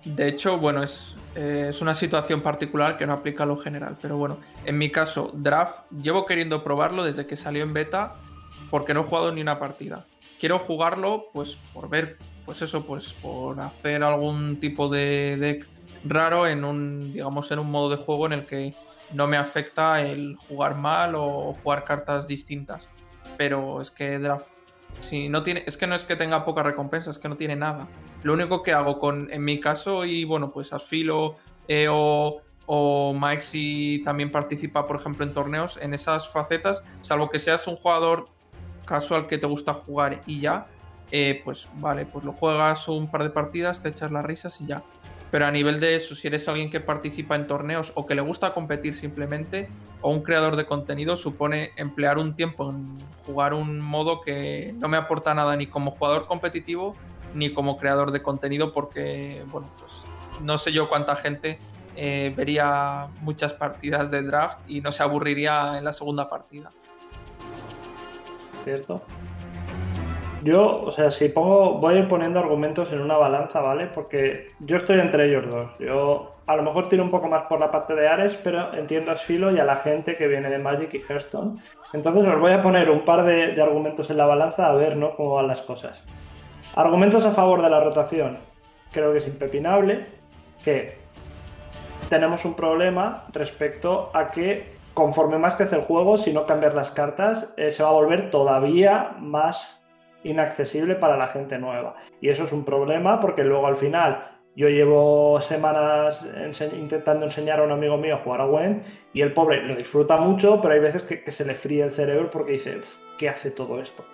De 0.06 0.28
hecho, 0.28 0.60
bueno, 0.60 0.84
es, 0.84 1.16
eh, 1.36 1.68
es 1.70 1.82
una 1.82 1.96
situación 1.96 2.42
particular 2.42 2.98
que 2.98 3.08
no 3.08 3.14
aplica 3.14 3.44
a 3.44 3.46
lo 3.48 3.58
general, 3.58 3.98
pero 4.00 4.16
bueno, 4.16 4.38
en 4.66 4.78
mi 4.78 4.92
caso, 4.92 5.32
Draft, 5.34 5.92
llevo 5.92 6.26
queriendo 6.26 6.64
probarlo 6.64 7.04
desde 7.04 7.26
que 7.26 7.36
salió 7.36 7.64
en 7.64 7.74
beta 7.74 8.16
porque 8.70 8.94
no 8.94 9.02
he 9.02 9.04
jugado 9.04 9.32
ni 9.32 9.42
una 9.42 9.58
partida. 9.58 10.06
Quiero 10.42 10.58
jugarlo, 10.58 11.28
pues, 11.34 11.60
por 11.72 11.88
ver, 11.88 12.18
pues 12.46 12.64
eso, 12.64 12.84
pues, 12.84 13.14
por 13.14 13.60
hacer 13.60 14.02
algún 14.02 14.60
tipo 14.60 14.90
de 14.90 15.38
deck 15.38 15.68
raro 16.04 16.48
en 16.48 16.66
un, 16.66 17.14
digamos, 17.14 17.52
en 17.52 17.60
un 17.60 17.70
modo 17.70 17.92
de 17.92 17.98
juego 17.98 18.26
en 18.26 18.34
el 18.34 18.48
que 18.48 18.74
no 19.14 19.28
me 19.28 19.38
afecta 19.38 20.02
el 20.02 20.36
jugar 20.38 20.78
mal 20.78 21.14
o 21.14 21.54
jugar 21.62 21.84
cartas 21.84 22.28
distintas. 22.28 22.90
Pero 23.38 23.82
es 23.82 23.92
que 23.92 24.18
Draft, 24.18 24.48
si 25.00 25.30
no 25.30 25.44
tiene, 25.44 25.64
es 25.68 25.78
que 25.78 25.86
no 25.86 25.94
es 25.94 26.04
que 26.04 26.16
tenga 26.16 26.44
poca 26.44 26.64
recompensa, 26.64 27.12
es 27.12 27.20
que 27.20 27.30
no 27.30 27.38
tiene 27.38 27.56
nada. 27.56 27.88
Lo 28.24 28.34
único 28.34 28.64
que 28.64 28.74
hago 28.74 28.98
con, 28.98 29.32
en 29.32 29.46
mi 29.46 29.60
caso, 29.60 30.06
y 30.06 30.26
bueno, 30.26 30.52
pues 30.52 30.74
Asfilo 30.74 31.36
eh, 31.68 31.86
o, 31.88 32.42
si 33.42 34.02
también 34.04 34.32
participa, 34.32 34.88
por 34.88 34.96
ejemplo, 34.96 35.24
en 35.24 35.34
torneos, 35.34 35.78
en 35.78 35.94
esas 35.94 36.28
facetas, 36.28 36.82
salvo 37.02 37.30
que 37.30 37.38
seas 37.38 37.68
un 37.68 37.76
jugador 37.76 38.30
casual 38.92 39.26
que 39.26 39.38
te 39.38 39.48
gusta 39.48 39.74
jugar 39.74 40.22
y 40.28 40.42
ya, 40.42 40.68
eh, 41.12 41.42
pues 41.46 41.70
vale, 41.76 42.06
pues 42.06 42.26
lo 42.26 42.34
juegas 42.34 42.90
un 42.90 43.10
par 43.10 43.24
de 43.24 43.30
partidas, 43.30 43.82
te 43.82 43.88
echas 43.88 44.12
las 44.12 44.26
risas 44.26 44.60
y 44.60 44.68
ya. 44.68 44.84
Pero 45.32 45.46
a 45.46 45.52
nivel 45.52 45.80
de 45.80 45.96
eso, 45.96 46.14
si 46.14 46.28
eres 46.28 46.50
alguien 46.50 46.70
que 46.70 46.82
participa 46.82 47.38
en 47.38 47.48
torneos 47.48 47.94
o 47.96 48.06
que 48.06 48.16
le 48.16 48.22
gusta 48.22 48.54
competir 48.54 48.94
simplemente, 48.96 49.70
o 50.02 50.12
un 50.12 50.24
creador 50.24 50.58
de 50.58 50.66
contenido, 50.66 51.16
supone 51.16 51.72
emplear 51.78 52.18
un 52.18 52.36
tiempo 52.36 52.70
en 52.70 52.98
jugar 53.26 53.54
un 53.54 53.80
modo 53.80 54.20
que 54.20 54.76
no 54.78 54.90
me 54.90 54.98
aporta 54.98 55.34
nada 55.34 55.56
ni 55.56 55.68
como 55.68 55.92
jugador 55.92 56.28
competitivo 56.28 56.98
ni 57.34 57.54
como 57.54 57.78
creador 57.78 58.12
de 58.12 58.22
contenido, 58.22 58.74
porque, 58.74 59.42
bueno, 59.54 59.70
pues 59.80 60.04
no 60.42 60.58
sé 60.58 60.74
yo 60.74 60.90
cuánta 60.90 61.16
gente 61.16 61.60
eh, 61.96 62.34
vería 62.36 63.08
muchas 63.22 63.54
partidas 63.54 64.12
de 64.12 64.22
draft 64.22 64.60
y 64.68 64.82
no 64.82 64.92
se 64.92 65.02
aburriría 65.02 65.78
en 65.78 65.86
la 65.86 65.94
segunda 65.94 66.30
partida. 66.30 66.72
¿Cierto? 68.64 69.02
Yo, 70.44 70.82
o 70.84 70.92
sea, 70.92 71.12
si 71.12 71.30
pongo, 71.30 71.76
voy 71.76 71.96
a 71.96 72.00
ir 72.00 72.08
poniendo 72.08 72.40
argumentos 72.40 72.92
en 72.92 73.00
una 73.00 73.16
balanza, 73.16 73.62
¿vale? 73.62 73.88
Porque 73.88 74.50
yo 74.60 74.78
estoy 74.78 75.00
entre 75.00 75.30
ellos 75.30 75.48
dos. 75.48 75.70
Yo 75.78 76.36
a 76.48 76.56
lo 76.56 76.64
mejor 76.64 76.88
tiro 76.88 77.04
un 77.04 77.12
poco 77.12 77.28
más 77.28 77.44
por 77.44 77.60
la 77.60 77.70
parte 77.70 77.94
de 77.94 78.08
Ares, 78.08 78.40
pero 78.44 78.74
entiendo 78.74 79.12
a 79.12 79.18
Sfilo 79.18 79.52
y 79.52 79.60
a 79.60 79.64
la 79.64 79.78
gente 79.78 80.18
que 80.18 80.28
viene 80.28 80.50
de 80.50 80.58
Magic 80.58 80.94
y 80.96 81.04
Hearthstone. 81.08 81.60
Entonces 81.94 82.26
os 82.26 82.40
voy 82.40 82.54
a 82.54 82.64
poner 82.64 82.90
un 82.90 83.06
par 83.06 83.24
de, 83.24 83.54
de 83.54 83.62
argumentos 83.62 84.10
en 84.10 84.18
la 84.18 84.26
balanza 84.26 84.68
a 84.68 84.74
ver, 84.74 84.98
¿no? 84.98 85.16
Cómo 85.16 85.36
van 85.36 85.48
las 85.48 85.62
cosas. 85.62 86.04
Argumentos 86.76 87.24
a 87.26 87.32
favor 87.32 87.62
de 87.62 87.70
la 87.70 87.80
rotación. 87.80 88.40
Creo 88.92 89.12
que 89.12 89.20
es 89.20 89.28
impepinable 89.28 90.08
que 90.66 90.98
tenemos 92.10 92.46
un 92.46 92.56
problema 92.56 93.26
respecto 93.32 94.10
a 94.14 94.32
que 94.32 94.81
conforme 94.94 95.38
más 95.38 95.56
crece 95.56 95.76
el 95.76 95.84
juego, 95.84 96.18
si 96.18 96.34
no 96.34 96.46
cambias 96.46 96.74
las 96.74 96.92
cartas, 96.92 97.54
eh, 97.58 97.72
se 97.72 97.84
va 97.84 97.90
a 97.90 97.94
volver 97.94 98.30
todavía 98.30 99.16
más 99.20 99.82
inaccesible 100.24 100.96
para 100.96 101.18
la 101.18 101.28
gente 101.28 101.58
nueva. 101.58 101.96
Y 102.20 102.30
eso 102.30 102.44
es 102.44 102.52
un 102.52 102.66
problema 102.66 103.20
porque 103.20 103.44
luego 103.44 103.68
al 103.68 103.76
final 103.76 104.28
yo 104.56 104.70
llevo 104.70 105.40
semanas 105.40 106.28
intentando 106.74 107.26
enseñar 107.26 107.60
a 107.60 107.64
un 107.64 107.72
amigo 107.72 107.98
mío 107.98 108.16
a 108.16 108.20
jugar 108.20 108.42
a 108.42 108.46
Gwen 108.46 108.84
y 109.14 109.22
el 109.22 109.34
pobre 109.34 109.64
lo 109.64 109.76
disfruta 109.76 110.18
mucho, 110.18 110.60
pero 110.62 110.74
hay 110.74 110.82
veces 110.82 111.04
que, 111.04 111.32
se 111.32 111.46
le 111.46 111.56
fríe 111.56 111.84
el 111.84 111.92
cerebro 111.92 112.30
porque 112.30 112.54
dice, 112.54 112.78
"Uf, 112.78 112.98
¿qué 113.18 113.30
hace 113.30 113.50
todo 113.50 113.80
esto? 113.80 114.06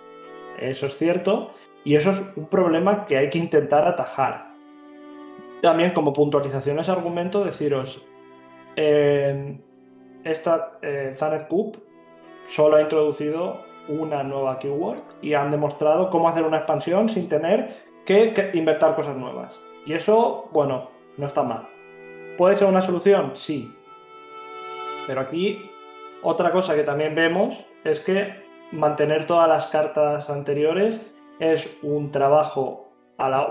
Eso 0.60 0.86
es 0.86 0.96
cierto 0.96 1.54
y 1.84 1.96
eso 1.96 2.10
es 2.10 2.32
un 2.36 2.46
problema 2.46 3.04
que 3.04 3.16
hay 3.16 3.30
que 3.30 3.38
intentar 3.38 3.86
atajar. 3.86 4.48
También 5.60 5.90
como 5.90 6.12
puntualización 6.12 6.78
a 6.78 6.82
ese 6.82 6.92
argumento 6.92 7.44
deciros, 7.44 8.00
eh, 8.76 9.58
esta 10.24 10.78
eh, 10.82 11.12
Zanet 11.14 11.48
Cup 11.48 11.82
solo 12.48 12.76
ha 12.76 12.82
introducido 12.82 13.64
una 13.88 14.22
nueva 14.22 14.58
keyword 14.58 15.00
y 15.22 15.34
han 15.34 15.50
demostrado 15.50 16.10
cómo 16.10 16.28
hacer 16.28 16.44
una 16.44 16.58
expansión 16.58 17.08
sin 17.08 17.28
tener 17.28 17.76
que, 18.04 18.34
que 18.34 18.50
inventar 18.54 18.94
cosas 18.94 19.16
nuevas. 19.16 19.58
Y 19.86 19.94
eso, 19.94 20.48
bueno, 20.52 20.90
no 21.16 21.26
está 21.26 21.42
mal. 21.42 21.68
¿Puede 22.36 22.56
ser 22.56 22.68
una 22.68 22.82
solución? 22.82 23.32
Sí. 23.34 23.74
Pero 25.06 25.20
aquí 25.20 25.70
otra 26.22 26.50
cosa 26.50 26.74
que 26.74 26.82
también 26.82 27.14
vemos 27.14 27.56
es 27.84 28.00
que 28.00 28.46
mantener 28.72 29.24
todas 29.24 29.48
las 29.48 29.66
cartas 29.66 30.28
anteriores 30.28 31.00
es 31.40 31.78
un 31.82 32.10
trabajo 32.10 32.88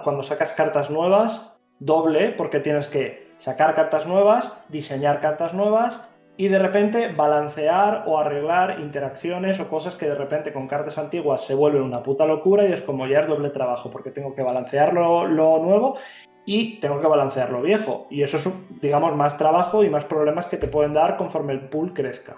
cuando 0.03 0.23
sacas 0.23 0.53
cartas 0.53 0.89
nuevas, 0.89 1.53
doble, 1.79 2.29
porque 2.31 2.59
tienes 2.59 2.87
que 2.87 3.33
sacar 3.37 3.75
cartas 3.75 4.07
nuevas, 4.07 4.53
diseñar 4.69 5.19
cartas 5.19 5.53
nuevas 5.53 6.06
y 6.37 6.47
de 6.49 6.59
repente 6.59 7.11
balancear 7.11 8.03
o 8.05 8.19
arreglar 8.19 8.79
interacciones 8.79 9.59
o 9.59 9.67
cosas 9.67 9.95
que 9.95 10.05
de 10.05 10.15
repente 10.15 10.53
con 10.53 10.67
cartas 10.67 10.99
antiguas 10.99 11.41
se 11.41 11.55
vuelven 11.55 11.81
una 11.81 12.03
puta 12.03 12.25
locura 12.25 12.67
y 12.67 12.73
es 12.73 12.81
como 12.81 13.07
ya 13.07 13.21
es 13.21 13.27
doble 13.27 13.49
trabajo, 13.49 13.89
porque 13.89 14.11
tengo 14.11 14.35
que 14.35 14.43
balancear 14.43 14.93
lo, 14.93 15.27
nuevo 15.27 15.97
y 16.45 16.79
tengo 16.79 17.01
que 17.01 17.07
balancear 17.07 17.49
lo 17.51 17.61
viejo. 17.63 18.05
Y 18.11 18.21
eso 18.21 18.37
es, 18.37 18.49
digamos, 18.81 19.15
más 19.15 19.35
trabajo 19.37 19.83
y 19.83 19.89
más 19.89 20.05
problemas 20.05 20.45
que 20.45 20.57
te 20.57 20.67
pueden 20.67 20.93
dar 20.93 21.17
conforme 21.17 21.53
el 21.53 21.61
pool 21.61 21.93
crezca. 21.93 22.37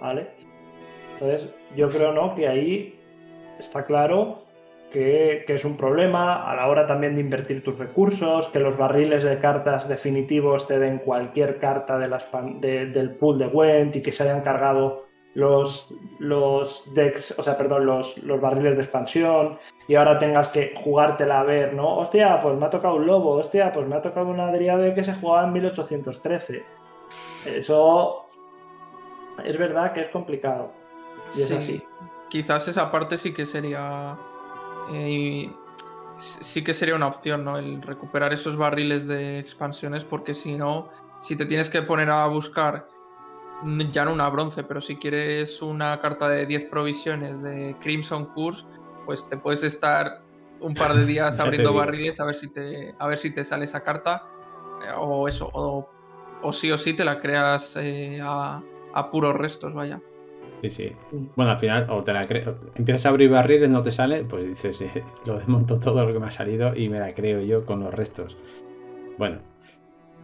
¿Vale? 0.00 0.28
Entonces, 1.14 1.48
yo 1.74 1.88
creo, 1.88 2.12
¿no? 2.12 2.34
Que 2.34 2.48
ahí 2.48 3.00
está 3.58 3.86
claro 3.86 4.45
que, 4.92 5.44
que 5.46 5.54
es 5.54 5.64
un 5.64 5.76
problema 5.76 6.48
a 6.48 6.54
la 6.56 6.68
hora 6.68 6.86
también 6.86 7.14
de 7.14 7.20
invertir 7.20 7.62
tus 7.62 7.78
recursos, 7.78 8.48
que 8.48 8.58
los 8.60 8.76
barriles 8.76 9.24
de 9.24 9.38
cartas 9.38 9.88
definitivos 9.88 10.66
te 10.66 10.78
den 10.78 10.98
cualquier 10.98 11.58
carta 11.58 11.98
de 11.98 12.08
las 12.08 12.24
pan- 12.24 12.60
de- 12.60 12.86
del 12.86 13.10
pool 13.16 13.38
de 13.38 13.46
Gwent 13.48 13.96
y 13.96 14.02
que 14.02 14.12
se 14.12 14.22
hayan 14.22 14.40
cargado 14.42 15.04
los, 15.34 15.94
los 16.18 16.84
decks, 16.94 17.34
o 17.38 17.42
sea, 17.42 17.58
perdón, 17.58 17.84
los, 17.84 18.16
los 18.18 18.40
barriles 18.40 18.74
de 18.76 18.82
expansión 18.82 19.58
y 19.86 19.94
ahora 19.96 20.18
tengas 20.18 20.48
que 20.48 20.72
jugártela 20.82 21.40
a 21.40 21.44
ver, 21.44 21.74
¿no? 21.74 21.98
Hostia, 21.98 22.40
pues 22.40 22.56
me 22.56 22.64
ha 22.64 22.70
tocado 22.70 22.94
un 22.96 23.06
lobo, 23.06 23.32
hostia, 23.32 23.70
pues 23.72 23.86
me 23.86 23.96
ha 23.96 24.00
tocado 24.02 24.28
una 24.28 24.50
Dryade 24.50 24.94
que 24.94 25.04
se 25.04 25.12
jugaba 25.14 25.46
en 25.46 25.52
1813. 25.52 26.64
Eso 27.58 28.24
es 29.44 29.58
verdad 29.58 29.92
que 29.92 30.00
es 30.02 30.08
complicado. 30.10 30.72
Y 31.36 31.42
es 31.42 31.48
Sí, 31.48 31.54
así. 31.56 31.82
Quizás 32.28 32.66
esa 32.68 32.90
parte 32.90 33.16
sí 33.16 33.32
que 33.34 33.44
sería. 33.46 34.16
Eh, 34.92 35.52
sí 36.18 36.64
que 36.64 36.74
sería 36.74 36.94
una 36.94 37.06
opción, 37.06 37.44
¿no? 37.44 37.58
El 37.58 37.82
recuperar 37.82 38.32
esos 38.32 38.56
barriles 38.56 39.06
de 39.06 39.38
expansiones, 39.38 40.04
porque 40.04 40.34
si 40.34 40.56
no, 40.56 40.88
si 41.20 41.36
te 41.36 41.46
tienes 41.46 41.70
que 41.70 41.82
poner 41.82 42.10
a 42.10 42.26
buscar 42.26 42.88
ya 43.88 44.04
no 44.04 44.12
una 44.12 44.28
bronce, 44.28 44.64
pero 44.64 44.80
si 44.80 44.96
quieres 44.96 45.62
una 45.62 45.98
carta 46.00 46.28
de 46.28 46.46
10 46.46 46.66
provisiones 46.66 47.42
de 47.42 47.74
Crimson 47.80 48.26
Curse, 48.26 48.64
pues 49.06 49.26
te 49.28 49.36
puedes 49.38 49.64
estar 49.64 50.22
un 50.60 50.74
par 50.74 50.94
de 50.94 51.06
días 51.06 51.40
abriendo 51.40 51.72
barriles 51.72 52.20
a 52.20 52.24
ver 52.24 52.34
si 52.34 52.48
te, 52.48 52.94
a 52.98 53.06
ver 53.06 53.18
si 53.18 53.30
te 53.32 53.44
sale 53.44 53.64
esa 53.64 53.80
carta. 53.82 54.22
eh, 54.86 54.92
O 54.98 55.26
eso, 55.26 55.48
o, 55.52 55.88
o 56.42 56.52
sí 56.52 56.70
o 56.70 56.76
sí 56.78 56.92
te 56.92 57.04
la 57.04 57.18
creas 57.18 57.76
eh, 57.80 58.20
a, 58.22 58.62
a 58.94 59.10
puros 59.10 59.34
restos, 59.34 59.72
vaya. 59.72 60.00
Sí, 60.70 60.88
sí. 60.88 60.92
Bueno, 61.36 61.52
al 61.52 61.58
final, 61.58 61.86
o 61.90 62.02
te 62.02 62.12
la 62.12 62.26
creo. 62.26 62.58
Empiezas 62.74 63.06
a 63.06 63.08
abrir 63.10 63.30
barriles, 63.30 63.68
no 63.68 63.82
te 63.82 63.90
sale, 63.90 64.24
pues 64.24 64.46
dices, 64.48 64.80
eh, 64.82 65.02
lo 65.24 65.36
desmonto 65.38 65.78
todo 65.78 66.04
lo 66.04 66.12
que 66.12 66.18
me 66.18 66.26
ha 66.26 66.30
salido 66.30 66.74
y 66.74 66.88
me 66.88 66.98
la 66.98 67.14
creo 67.14 67.40
yo 67.40 67.64
con 67.64 67.80
los 67.80 67.92
restos. 67.94 68.36
Bueno. 69.18 69.38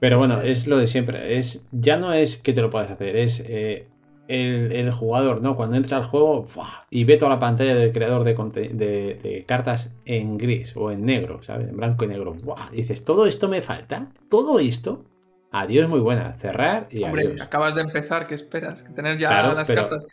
Pero 0.00 0.18
bueno, 0.18 0.40
es 0.42 0.66
lo 0.66 0.78
de 0.78 0.86
siempre. 0.88 1.38
Es, 1.38 1.66
ya 1.70 1.96
no 1.96 2.12
es 2.12 2.36
que 2.36 2.52
te 2.52 2.60
lo 2.60 2.70
puedas 2.70 2.90
hacer, 2.90 3.14
es 3.16 3.40
eh, 3.46 3.86
el, 4.26 4.72
el 4.72 4.90
jugador, 4.90 5.40
¿no? 5.42 5.54
Cuando 5.54 5.76
entra 5.76 5.96
al 5.98 6.02
juego 6.02 6.42
¡fua! 6.44 6.86
y 6.90 7.04
ve 7.04 7.16
toda 7.16 7.30
la 7.30 7.38
pantalla 7.38 7.76
del 7.76 7.92
creador 7.92 8.24
de, 8.24 8.34
conte- 8.34 8.70
de- 8.72 9.18
de 9.22 9.44
cartas 9.46 9.94
en 10.04 10.38
gris 10.38 10.76
o 10.76 10.90
en 10.90 11.04
negro, 11.04 11.40
¿sabes? 11.44 11.68
En 11.68 11.76
blanco 11.76 12.04
y 12.04 12.08
negro. 12.08 12.34
¡buah! 12.42 12.70
Dices, 12.72 13.04
¿todo 13.04 13.26
esto 13.26 13.48
me 13.48 13.62
falta? 13.62 14.08
¿Todo 14.28 14.58
esto? 14.58 15.04
Adiós, 15.52 15.88
muy 15.88 16.00
buena. 16.00 16.32
Cerrar 16.38 16.88
y 16.90 17.04
Hombre, 17.04 17.26
adiós. 17.28 17.40
acabas 17.42 17.74
de 17.76 17.82
empezar, 17.82 18.26
¿qué 18.26 18.34
esperas? 18.34 18.84
Tener 18.96 19.18
ya 19.18 19.28
Claro, 19.28 19.54
las 19.54 19.68
pero- 19.68 19.82
cartas. 19.82 20.06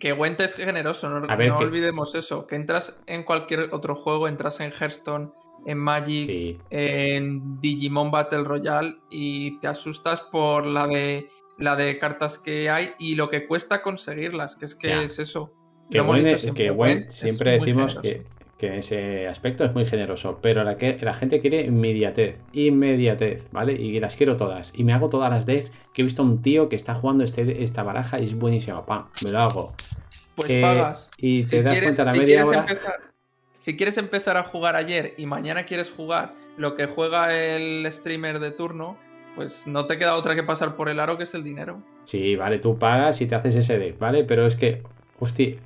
Que 0.00 0.12
Gwent 0.12 0.40
es 0.40 0.54
generoso, 0.54 1.08
no, 1.08 1.30
A 1.30 1.36
ver, 1.36 1.50
no 1.50 1.58
que- 1.58 1.64
olvidemos 1.64 2.14
eso. 2.14 2.46
Que 2.46 2.56
entras 2.56 3.02
en 3.06 3.22
cualquier 3.24 3.68
otro 3.72 3.94
juego, 3.94 4.26
entras 4.28 4.60
en 4.60 4.72
Hearthstone, 4.72 5.30
en 5.66 5.78
Magic, 5.78 6.26
Sí. 6.26 6.58
en 6.70 7.60
Digimon 7.60 8.10
Battle 8.10 8.44
Royale 8.44 8.96
y 9.10 9.58
te 9.60 9.66
asustas 9.68 10.22
por 10.22 10.64
la 10.66 10.86
de 10.86 11.28
la 11.58 11.74
de 11.74 11.98
cartas 11.98 12.38
que 12.38 12.68
hay 12.70 12.92
y 12.98 13.14
lo 13.14 13.30
que 13.30 13.46
cuesta 13.46 13.80
conseguirlas, 13.82 14.56
que 14.56 14.66
es 14.66 14.74
que 14.74 15.04
es 15.04 15.18
eso. 15.18 15.50
Que 15.90 16.00
Gwen- 16.02 16.24
dicho 16.24 16.38
siempre, 16.38 16.66
que 16.66 17.04
siempre 17.10 17.58
decimos 17.58 17.98
que, 18.02 18.24
que 18.58 18.68
en 18.68 18.74
ese 18.74 19.28
aspecto 19.28 19.64
es 19.64 19.74
muy 19.74 19.84
generoso, 19.84 20.38
pero 20.40 20.64
la, 20.64 20.76
que, 20.78 20.96
la 21.02 21.12
gente 21.14 21.40
quiere 21.40 21.62
inmediatez, 21.66 22.38
inmediatez, 22.52 23.46
¿vale? 23.52 23.74
Y 23.74 24.00
las 24.00 24.16
quiero 24.16 24.36
todas. 24.36 24.72
Y 24.74 24.84
me 24.84 24.92
hago 24.94 25.08
todas 25.10 25.30
las 25.30 25.44
decks 25.46 25.70
que 25.92 26.02
he 26.02 26.04
visto 26.04 26.22
a 26.22 26.24
un 26.24 26.40
tío 26.42 26.68
que 26.68 26.76
está 26.76 26.94
jugando 26.94 27.22
este, 27.24 27.62
esta 27.62 27.82
baraja 27.82 28.18
y 28.18 28.24
es 28.24 28.34
buenísima. 28.34 28.84
¡Pam! 28.86 29.06
Me 29.24 29.30
lo 29.30 29.40
hago. 29.40 29.74
Pues 30.34 30.50
Eh, 30.50 30.62
pagas. 30.62 31.10
Y 31.18 31.42
te 31.42 31.48
Si 31.48 31.60
das 31.62 31.72
quieres, 31.72 31.96
cuenta 31.96 32.02
a 32.02 32.04
la 32.06 32.12
si 32.12 32.18
media 32.18 32.44
hora. 32.46 32.58
empezar, 32.60 32.94
si 33.58 33.76
quieres 33.76 33.98
empezar 33.98 34.36
a 34.36 34.44
jugar 34.44 34.76
ayer 34.76 35.14
y 35.18 35.26
mañana 35.26 35.64
quieres 35.66 35.90
jugar 35.90 36.30
lo 36.56 36.74
que 36.76 36.86
juega 36.86 37.34
el 37.34 37.86
streamer 37.92 38.38
de 38.38 38.50
turno, 38.52 38.96
pues 39.34 39.66
no 39.66 39.84
te 39.86 39.98
queda 39.98 40.14
otra 40.14 40.34
que 40.34 40.42
pasar 40.42 40.76
por 40.76 40.88
el 40.88 40.98
aro 41.00 41.18
que 41.18 41.24
es 41.24 41.34
el 41.34 41.44
dinero. 41.44 41.82
Sí, 42.04 42.36
vale, 42.36 42.58
tú 42.58 42.78
pagas 42.78 43.20
y 43.20 43.26
te 43.26 43.34
haces 43.34 43.54
ese 43.56 43.78
deck, 43.78 43.98
¿vale? 43.98 44.24
Pero 44.24 44.46
es 44.46 44.56
que, 44.56 44.82
hostia, 45.18 45.56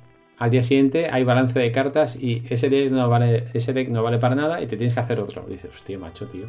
al 0.41 0.49
día 0.49 0.63
siguiente 0.63 1.07
hay 1.11 1.23
balance 1.23 1.57
de 1.59 1.71
cartas 1.71 2.15
y 2.15 2.43
ese 2.49 2.67
deck 2.69 2.91
no 2.91 3.07
vale, 3.07 3.47
ese 3.53 3.73
deck 3.73 3.89
no 3.89 4.01
vale 4.01 4.17
para 4.17 4.33
nada 4.33 4.59
y 4.61 4.65
te 4.67 4.75
tienes 4.75 4.93
que 4.95 4.99
hacer 4.99 5.19
otro. 5.19 5.45
Y 5.47 5.51
dices, 5.51 5.71
hostia, 5.73 5.99
macho, 5.99 6.27
tío. 6.27 6.47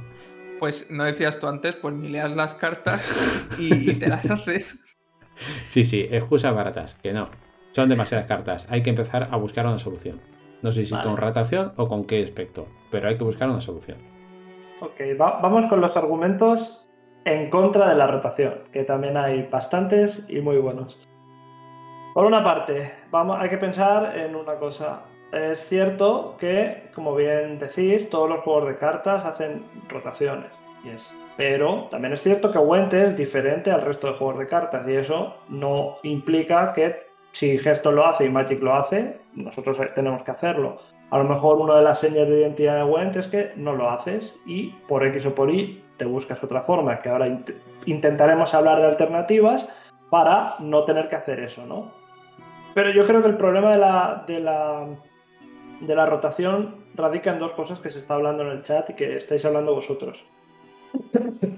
Pues 0.58 0.90
no 0.90 1.04
decías 1.04 1.38
tú 1.38 1.46
antes, 1.46 1.74
pues 1.76 1.94
mileas 1.94 2.30
las 2.34 2.54
cartas 2.54 3.14
y, 3.58 3.90
y 3.90 3.98
te 3.98 4.08
las 4.08 4.30
haces. 4.30 4.96
Sí, 5.66 5.84
sí, 5.84 6.08
excusas 6.10 6.54
baratas, 6.54 6.94
que 7.02 7.12
no. 7.12 7.28
Son 7.72 7.88
demasiadas 7.88 8.26
cartas. 8.26 8.66
Hay 8.70 8.82
que 8.82 8.90
empezar 8.90 9.28
a 9.30 9.36
buscar 9.36 9.66
una 9.66 9.78
solución. 9.78 10.20
No 10.62 10.72
sé 10.72 10.84
si 10.84 10.92
Vale. 10.94 11.04
con 11.08 11.16
rotación 11.16 11.72
o 11.76 11.88
con 11.88 12.04
qué 12.06 12.22
aspecto, 12.24 12.66
pero 12.90 13.08
hay 13.08 13.16
que 13.18 13.24
buscar 13.24 13.48
una 13.50 13.60
solución. 13.60 13.98
Ok, 14.80 15.00
va- 15.20 15.40
vamos 15.40 15.68
con 15.68 15.80
los 15.80 15.96
argumentos 15.96 16.88
en 17.24 17.50
contra 17.50 17.88
de 17.90 17.96
la 17.96 18.06
rotación, 18.06 18.54
que 18.72 18.84
también 18.84 19.16
hay 19.16 19.42
bastantes 19.50 20.24
y 20.28 20.40
muy 20.40 20.56
buenos. 20.56 20.98
Por 22.14 22.26
una 22.26 22.44
parte, 22.44 22.92
hay 23.12 23.48
que 23.48 23.58
pensar 23.58 24.16
en 24.18 24.36
una 24.36 24.56
cosa. 24.56 25.02
Es 25.32 25.60
cierto 25.66 26.36
que, 26.38 26.90
como 26.94 27.14
bien 27.14 27.58
decís, 27.58 28.10
todos 28.10 28.28
los 28.28 28.40
juegos 28.40 28.66
de 28.68 28.76
cartas 28.76 29.24
hacen 29.24 29.64
rotaciones. 29.88 30.50
y 30.84 30.88
es- 30.90 31.14
Pero 31.36 31.84
también 31.92 32.12
es 32.12 32.20
cierto 32.22 32.50
que 32.50 32.58
Gwent 32.58 32.92
es 32.92 33.16
diferente 33.16 33.70
al 33.70 33.82
resto 33.82 34.08
de 34.08 34.14
juegos 34.14 34.38
de 34.40 34.48
cartas 34.48 34.86
y 34.88 34.96
eso 34.96 35.36
no 35.48 35.94
implica 36.02 36.72
que 36.72 37.06
si 37.30 37.56
Hearthstone 37.56 37.94
lo 37.96 38.04
hace 38.04 38.24
y 38.26 38.30
Magic 38.30 38.60
lo 38.60 38.74
hace, 38.74 39.20
nosotros 39.32 39.78
tenemos 39.94 40.24
que 40.24 40.32
hacerlo. 40.32 40.78
A 41.10 41.18
lo 41.18 41.24
mejor 41.24 41.58
una 41.58 41.76
de 41.76 41.82
las 41.84 42.00
señas 42.00 42.28
de 42.28 42.40
identidad 42.40 42.76
de 42.78 42.82
Gwent 42.82 43.14
es 43.16 43.28
que 43.28 43.52
no 43.54 43.74
lo 43.74 43.88
haces 43.88 44.36
y 44.44 44.70
por 44.88 45.06
X 45.06 45.24
o 45.26 45.34
por 45.36 45.50
Y 45.50 45.84
te 45.96 46.04
buscas 46.04 46.42
otra 46.42 46.62
forma, 46.62 47.00
que 47.00 47.08
ahora 47.08 47.28
int- 47.28 47.54
intentaremos 47.86 48.52
hablar 48.52 48.80
de 48.80 48.88
alternativas 48.88 49.72
para 50.10 50.56
no 50.58 50.84
tener 50.84 51.08
que 51.08 51.16
hacer 51.16 51.38
eso, 51.40 51.64
¿no? 51.64 51.92
Pero 52.74 52.90
yo 52.90 53.06
creo 53.06 53.22
que 53.22 53.28
el 53.28 53.36
problema 53.36 53.72
de 53.72 53.78
la, 53.78 54.24
de 54.26 54.40
la, 54.40 54.86
de 55.80 55.94
la 55.94 56.06
rotación 56.06 56.84
radica 56.94 57.32
en 57.32 57.38
dos 57.38 57.52
cosas 57.52 57.80
que 57.80 57.90
se 57.90 57.98
está 57.98 58.14
hablando 58.14 58.42
en 58.42 58.50
el 58.50 58.62
chat 58.62 58.90
y 58.90 58.94
que 58.94 59.16
estáis 59.16 59.44
hablando 59.44 59.74
vosotros. 59.74 60.24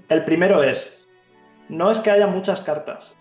El 0.08 0.24
primero 0.24 0.62
es, 0.62 1.04
no 1.68 1.90
es 1.90 1.98
que 2.00 2.10
haya 2.10 2.26
muchas 2.26 2.60
cartas, 2.60 3.14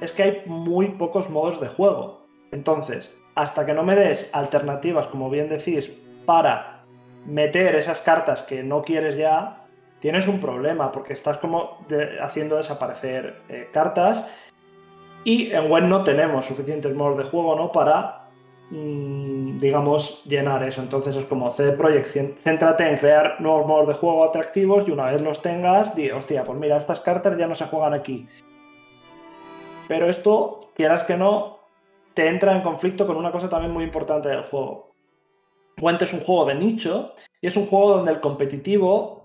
es 0.00 0.12
que 0.12 0.22
hay 0.22 0.42
muy 0.46 0.88
pocos 0.90 1.28
modos 1.28 1.60
de 1.60 1.68
juego. 1.68 2.26
Entonces, 2.52 3.14
hasta 3.34 3.64
que 3.66 3.74
no 3.74 3.82
me 3.82 3.96
des 3.96 4.28
alternativas, 4.32 5.08
como 5.08 5.30
bien 5.30 5.48
decís, 5.48 5.90
para 6.26 6.84
meter 7.26 7.74
esas 7.74 8.00
cartas 8.00 8.42
que 8.42 8.62
no 8.62 8.82
quieres 8.82 9.16
ya, 9.16 9.66
tienes 10.00 10.26
un 10.26 10.40
problema, 10.40 10.90
porque 10.92 11.12
estás 11.12 11.38
como 11.38 11.78
haciendo 12.22 12.56
desaparecer 12.56 13.42
eh, 13.48 13.68
cartas. 13.72 14.26
Y 15.24 15.52
en 15.52 15.70
web 15.70 15.84
no 15.84 16.02
tenemos 16.02 16.46
suficientes 16.46 16.94
modos 16.94 17.18
de 17.18 17.24
juego, 17.24 17.54
¿no? 17.54 17.70
Para, 17.70 18.28
mm, 18.70 19.58
digamos, 19.58 20.24
llenar 20.24 20.62
eso. 20.62 20.80
Entonces 20.80 21.16
es 21.16 21.24
como 21.24 21.52
CD 21.52 21.72
Projekt, 21.72 22.38
céntrate 22.40 22.88
en 22.88 22.96
crear 22.96 23.40
nuevos 23.40 23.66
modos 23.66 23.88
de 23.88 23.94
juego 23.94 24.24
atractivos 24.24 24.88
y 24.88 24.92
una 24.92 25.10
vez 25.10 25.20
los 25.20 25.42
tengas, 25.42 25.94
di, 25.94 26.10
hostia, 26.10 26.44
pues 26.44 26.58
mira, 26.58 26.76
estas 26.76 27.00
cartas 27.00 27.36
ya 27.36 27.46
no 27.46 27.54
se 27.54 27.66
juegan 27.66 27.94
aquí. 27.94 28.26
Pero 29.88 30.08
esto, 30.08 30.70
quieras 30.74 31.04
que 31.04 31.16
no, 31.16 31.58
te 32.14 32.28
entra 32.28 32.54
en 32.54 32.62
conflicto 32.62 33.06
con 33.06 33.16
una 33.16 33.32
cosa 33.32 33.48
también 33.48 33.72
muy 33.72 33.84
importante 33.84 34.28
del 34.28 34.44
juego. 34.44 34.90
Gwent 35.76 36.02
es 36.02 36.12
un 36.12 36.20
juego 36.20 36.44
de 36.46 36.54
nicho 36.54 37.14
y 37.40 37.46
es 37.46 37.56
un 37.56 37.66
juego 37.66 37.96
donde 37.96 38.12
el 38.12 38.20
competitivo 38.20 39.19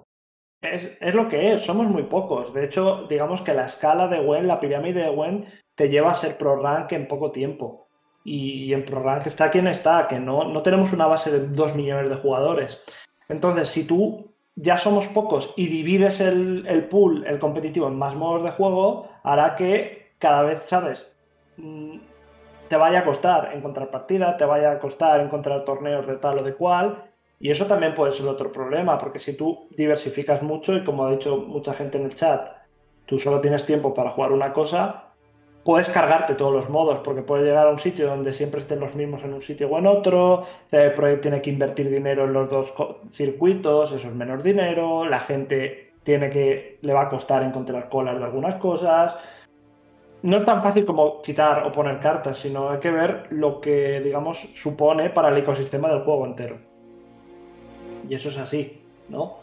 es, 0.73 0.97
es 0.99 1.13
lo 1.13 1.27
que 1.29 1.53
es, 1.53 1.61
somos 1.61 1.87
muy 1.87 2.03
pocos. 2.03 2.53
De 2.53 2.65
hecho, 2.65 3.05
digamos 3.09 3.41
que 3.41 3.53
la 3.53 3.65
escala 3.65 4.07
de 4.07 4.19
Gwent, 4.19 4.45
la 4.47 4.59
pirámide 4.59 5.03
de 5.03 5.09
Gwent, 5.09 5.47
te 5.75 5.89
lleva 5.89 6.11
a 6.11 6.15
ser 6.15 6.37
pro 6.37 6.57
rank 6.61 6.91
en 6.93 7.07
poco 7.07 7.31
tiempo. 7.31 7.87
Y, 8.23 8.65
y 8.65 8.73
en 8.73 8.85
pro 8.85 9.01
rank 9.03 9.27
está 9.27 9.51
quien 9.51 9.67
está, 9.67 10.07
que 10.07 10.19
no, 10.19 10.45
no 10.45 10.61
tenemos 10.63 10.93
una 10.93 11.07
base 11.07 11.31
de 11.31 11.47
2 11.47 11.75
millones 11.75 12.09
de 12.09 12.15
jugadores. 12.15 12.81
Entonces, 13.29 13.69
si 13.69 13.85
tú 13.87 14.33
ya 14.55 14.77
somos 14.77 15.07
pocos 15.07 15.53
y 15.57 15.67
divides 15.67 16.19
el, 16.21 16.65
el 16.67 16.87
pool, 16.87 17.25
el 17.27 17.39
competitivo, 17.39 17.87
en 17.87 17.97
más 17.97 18.15
modos 18.15 18.43
de 18.43 18.51
juego, 18.51 19.09
hará 19.23 19.55
que 19.55 20.13
cada 20.19 20.43
vez, 20.43 20.63
¿sabes? 20.67 21.13
Mm, 21.57 21.97
Te 22.67 22.77
vaya 22.77 22.99
a 22.99 23.03
costar 23.03 23.51
encontrar 23.53 23.91
partida, 23.91 24.37
te 24.37 24.45
vaya 24.45 24.71
a 24.71 24.79
costar 24.79 25.19
encontrar 25.21 25.65
torneos 25.65 26.07
de 26.07 26.17
tal 26.17 26.39
o 26.39 26.43
de 26.43 26.55
cual, 26.55 27.03
Y 27.40 27.52
eso 27.52 27.66
también 27.66 27.94
puede 27.94 28.12
ser 28.12 28.28
otro 28.28 28.52
problema, 28.52 28.98
porque 28.98 29.20
si 29.20 29.34
tú 29.34 29.68
diversificas 29.76 30.41
mucho 30.41 30.76
y 30.76 30.84
como 30.84 31.06
ha 31.06 31.12
dicho 31.12 31.38
mucha 31.38 31.74
gente 31.74 31.98
en 31.98 32.06
el 32.06 32.16
chat, 32.16 32.49
tú 33.06 33.20
solo 33.20 33.41
tienes 33.41 33.66
tiempo 33.66 33.94
para 33.94 34.12
jugar 34.12 34.32
una 34.32 34.53
cosa, 34.53 35.06
puedes 35.66 35.90
cargarte 35.90 36.36
todos 36.36 36.53
los 36.53 36.70
modos, 36.70 36.99
porque 37.03 37.24
puedes 37.24 37.45
llegar 37.45 37.68
a 37.68 37.72
un 37.72 37.80
sitio 37.80 38.07
donde 38.07 38.34
siempre 38.34 38.62
estén 38.62 38.80
los 38.80 38.95
mismos 38.95 39.24
en 39.24 39.34
un 39.34 39.41
sitio 39.41 39.68
o 39.68 39.78
en 39.78 39.88
otro, 39.88 40.45
el 40.72 40.94
proyecto 40.94 41.24
tiene 41.24 41.41
que 41.41 41.49
invertir 41.49 41.90
dinero 41.90 42.26
en 42.26 42.34
los 42.34 42.49
dos 42.49 42.74
circuitos, 43.10 43.91
eso 43.91 44.07
es 44.07 44.14
menos 44.14 44.44
dinero, 44.44 45.06
la 45.06 45.20
gente 45.20 45.94
tiene 46.03 46.30
que, 46.30 46.78
le 46.82 46.94
va 46.94 47.03
a 47.03 47.10
costar 47.10 47.44
encontrar 47.44 47.90
colas 47.90 48.18
de 48.18 48.24
algunas 48.24 48.56
cosas. 48.56 49.18
No 50.22 50.38
es 50.38 50.45
tan 50.45 50.62
fácil 50.64 50.86
como 50.86 51.22
quitar 51.22 51.64
o 51.66 51.72
poner 51.72 51.99
cartas, 51.99 52.38
sino 52.38 52.70
hay 52.70 52.80
que 52.80 52.91
ver 52.91 53.28
lo 53.32 53.60
que, 53.60 54.02
digamos, 54.02 54.38
supone 54.38 55.10
para 55.10 55.30
el 55.30 55.38
ecosistema 55.38 55.90
del 55.90 56.03
juego 56.03 56.26
entero. 56.26 56.74
Y 58.10 58.15
eso 58.15 58.30
es 58.30 58.38
así, 58.38 58.82
¿no? 59.10 59.38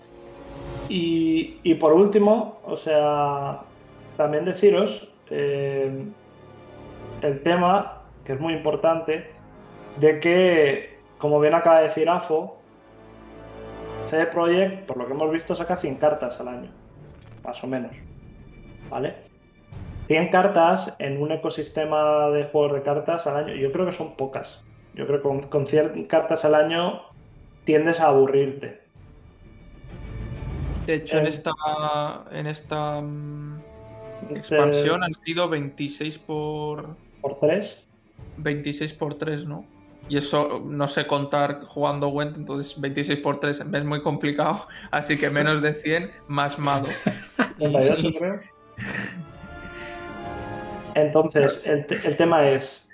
Y, 0.88 1.58
y 1.62 1.74
por 1.74 1.92
último, 1.92 2.60
o 2.64 2.76
sea, 2.76 3.62
también 4.16 4.44
deciros 4.44 5.08
eh, 5.30 6.04
el 7.22 7.42
tema, 7.42 8.02
que 8.24 8.34
es 8.34 8.40
muy 8.40 8.52
importante, 8.54 9.30
de 9.98 10.20
que, 10.20 10.98
como 11.18 11.40
bien 11.40 11.54
acaba 11.54 11.80
de 11.80 11.88
decir 11.88 12.08
AFO, 12.08 12.58
CD 14.08 14.26
Projekt, 14.26 14.86
por 14.86 14.98
lo 14.98 15.06
que 15.06 15.12
hemos 15.12 15.30
visto, 15.30 15.54
saca 15.54 15.76
100 15.76 15.96
cartas 15.96 16.40
al 16.40 16.48
año, 16.48 16.70
más 17.44 17.62
o 17.64 17.66
menos, 17.66 17.92
¿vale? 18.90 19.14
100 20.08 20.28
cartas 20.28 20.94
en 20.98 21.22
un 21.22 21.32
ecosistema 21.32 22.28
de 22.30 22.44
juegos 22.44 22.74
de 22.74 22.82
cartas 22.82 23.26
al 23.26 23.36
año, 23.36 23.54
yo 23.54 23.72
creo 23.72 23.86
que 23.86 23.92
son 23.92 24.14
pocas. 24.16 24.62
Yo 24.94 25.06
creo 25.06 25.22
que 25.22 25.28
con, 25.28 25.40
con 25.44 25.66
100 25.66 26.04
cartas 26.04 26.44
al 26.44 26.54
año 26.54 27.00
tiendes 27.64 28.00
a 28.00 28.08
aburrirte. 28.08 28.80
De 30.86 30.94
hecho, 30.94 31.18
en 31.18 31.26
Eh, 31.26 31.30
esta, 31.30 31.52
en 32.32 32.46
esta 32.46 33.00
mm, 33.00 33.60
expansión 34.30 35.04
han 35.04 35.14
sido 35.14 35.48
26 35.48 36.18
por, 36.18 36.96
¿Por 37.20 37.38
3? 37.38 37.78
26 38.38 38.92
por 38.94 39.14
3, 39.14 39.46
¿no? 39.46 39.64
Y 40.08 40.16
eso 40.16 40.60
no 40.66 40.88
sé 40.88 41.06
contar 41.06 41.62
jugando 41.64 42.08
Went, 42.08 42.36
entonces 42.36 42.78
26 42.80 43.20
por 43.20 43.38
3 43.38 43.60
es 43.60 43.84
muy 43.84 44.02
complicado. 44.02 44.66
Así 44.90 45.16
que 45.16 45.30
menos 45.30 45.62
de 45.62 45.72
100 45.72 46.10
más 46.26 46.58
Mado. 46.58 46.88
38, 47.58 48.08
creo. 48.18 48.40
Entonces, 50.94 51.66
el, 51.66 51.86
te- 51.86 52.06
el 52.06 52.16
tema 52.16 52.48
es, 52.50 52.86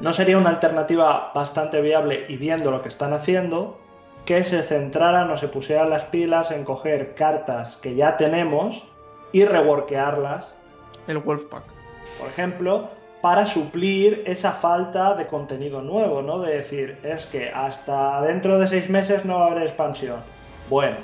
¿no 0.00 0.12
sería 0.12 0.38
una 0.38 0.50
alternativa 0.50 1.30
bastante 1.34 1.80
viable 1.80 2.24
y 2.28 2.36
viendo 2.36 2.70
lo 2.70 2.82
que 2.82 2.88
están 2.88 3.12
haciendo 3.12 3.78
que 4.24 4.44
se 4.44 4.62
centraran 4.62 5.30
o 5.30 5.36
se 5.36 5.48
pusieran 5.48 5.90
las 5.90 6.04
pilas 6.04 6.50
en 6.50 6.64
coger 6.64 7.14
cartas 7.14 7.76
que 7.76 7.94
ya 7.94 8.16
tenemos 8.16 8.84
y 9.32 9.44
reworkearlas, 9.44 10.54
El 11.06 11.18
Wolfpack. 11.18 11.64
por 12.18 12.28
ejemplo, 12.28 12.88
para 13.20 13.46
suplir 13.46 14.22
esa 14.26 14.52
falta 14.52 15.14
de 15.14 15.26
contenido 15.26 15.82
nuevo, 15.82 16.22
¿no? 16.22 16.40
De 16.40 16.56
decir, 16.56 16.98
es 17.02 17.26
que 17.26 17.50
hasta 17.50 18.22
dentro 18.22 18.58
de 18.58 18.66
seis 18.66 18.88
meses 18.88 19.24
no 19.24 19.40
va 19.40 19.46
a 19.46 19.50
haber 19.50 19.64
expansión. 19.64 20.20
Bueno, 20.68 20.96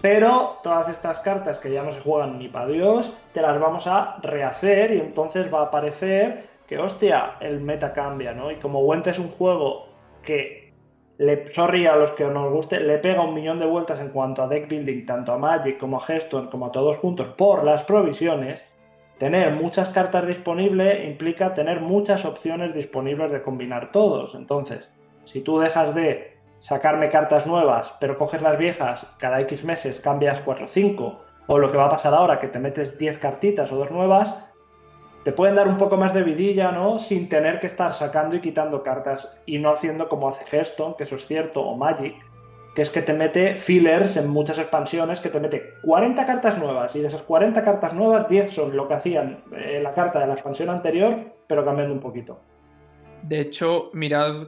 pero 0.00 0.60
todas 0.62 0.88
estas 0.88 1.18
cartas 1.20 1.58
que 1.58 1.70
ya 1.70 1.82
no 1.82 1.92
se 1.92 2.00
juegan 2.00 2.38
ni 2.38 2.48
para 2.48 2.66
Dios, 2.66 3.12
te 3.32 3.42
las 3.42 3.58
vamos 3.60 3.86
a 3.86 4.16
rehacer 4.22 4.92
y 4.92 5.00
entonces 5.00 5.52
va 5.52 5.62
a 5.62 5.70
parecer 5.70 6.55
que, 6.66 6.78
hostia, 6.78 7.36
el 7.40 7.60
meta 7.60 7.92
cambia, 7.92 8.32
¿no? 8.32 8.50
Y 8.50 8.56
como 8.56 8.80
Went 8.80 9.06
es 9.06 9.18
un 9.18 9.28
juego 9.28 9.88
que, 10.22 10.74
le, 11.18 11.52
sorry 11.52 11.86
a 11.86 11.96
los 11.96 12.10
que 12.12 12.24
nos 12.24 12.52
guste, 12.52 12.80
le 12.80 12.98
pega 12.98 13.22
un 13.22 13.34
millón 13.34 13.58
de 13.58 13.66
vueltas 13.66 14.00
en 14.00 14.08
cuanto 14.08 14.42
a 14.42 14.48
deck 14.48 14.68
building, 14.68 15.06
tanto 15.06 15.32
a 15.32 15.38
Magic 15.38 15.78
como 15.78 15.98
a 15.98 16.04
Hearthstone, 16.06 16.50
como 16.50 16.66
a 16.66 16.72
todos 16.72 16.96
juntos, 16.96 17.28
por 17.36 17.64
las 17.64 17.84
provisiones, 17.84 18.64
tener 19.18 19.52
muchas 19.52 19.88
cartas 19.90 20.26
disponibles 20.26 21.06
implica 21.06 21.54
tener 21.54 21.80
muchas 21.80 22.24
opciones 22.24 22.74
disponibles 22.74 23.30
de 23.30 23.42
combinar 23.42 23.92
todos. 23.92 24.34
Entonces, 24.34 24.90
si 25.24 25.40
tú 25.40 25.58
dejas 25.58 25.94
de 25.94 26.36
sacarme 26.60 27.10
cartas 27.10 27.46
nuevas, 27.46 27.94
pero 28.00 28.18
coges 28.18 28.42
las 28.42 28.58
viejas, 28.58 29.06
cada 29.18 29.40
X 29.42 29.64
meses 29.64 30.00
cambias 30.00 30.40
4 30.40 30.64
o 30.64 30.68
5, 30.68 31.20
o 31.46 31.58
lo 31.58 31.70
que 31.70 31.78
va 31.78 31.86
a 31.86 31.90
pasar 31.90 32.12
ahora, 32.12 32.38
que 32.38 32.48
te 32.48 32.58
metes 32.58 32.98
10 32.98 33.18
cartitas 33.18 33.70
o 33.72 33.76
dos 33.76 33.90
nuevas, 33.90 34.45
te 35.26 35.32
pueden 35.32 35.56
dar 35.56 35.66
un 35.66 35.76
poco 35.76 35.96
más 35.96 36.14
de 36.14 36.22
vidilla, 36.22 36.70
¿no? 36.70 37.00
Sin 37.00 37.28
tener 37.28 37.58
que 37.58 37.66
estar 37.66 37.92
sacando 37.92 38.36
y 38.36 38.40
quitando 38.40 38.84
cartas 38.84 39.28
y 39.44 39.58
no 39.58 39.70
haciendo 39.70 40.08
como 40.08 40.28
hace 40.28 40.44
Hearthstone, 40.44 40.94
que 40.96 41.02
eso 41.02 41.16
es 41.16 41.26
cierto, 41.26 41.62
o 41.62 41.76
Magic, 41.76 42.14
que 42.76 42.82
es 42.82 42.90
que 42.90 43.02
te 43.02 43.12
mete 43.12 43.56
fillers 43.56 44.16
en 44.16 44.28
muchas 44.28 44.56
expansiones, 44.60 45.18
que 45.18 45.28
te 45.28 45.40
mete 45.40 45.74
40 45.82 46.24
cartas 46.24 46.58
nuevas 46.58 46.94
y 46.94 47.00
de 47.00 47.08
esas 47.08 47.22
40 47.22 47.64
cartas 47.64 47.92
nuevas, 47.92 48.28
10 48.28 48.52
son 48.52 48.76
lo 48.76 48.86
que 48.86 48.94
hacían 48.94 49.42
eh, 49.50 49.80
la 49.82 49.90
carta 49.90 50.20
de 50.20 50.28
la 50.28 50.34
expansión 50.34 50.70
anterior, 50.70 51.16
pero 51.48 51.64
cambiando 51.64 51.92
un 51.92 52.00
poquito. 52.00 52.38
De 53.24 53.40
hecho, 53.40 53.90
mirad, 53.94 54.46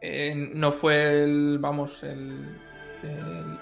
eh, 0.00 0.34
no 0.54 0.72
fue 0.72 1.22
el, 1.22 1.58
vamos, 1.58 2.02
el, 2.02 2.48
el 3.02 3.58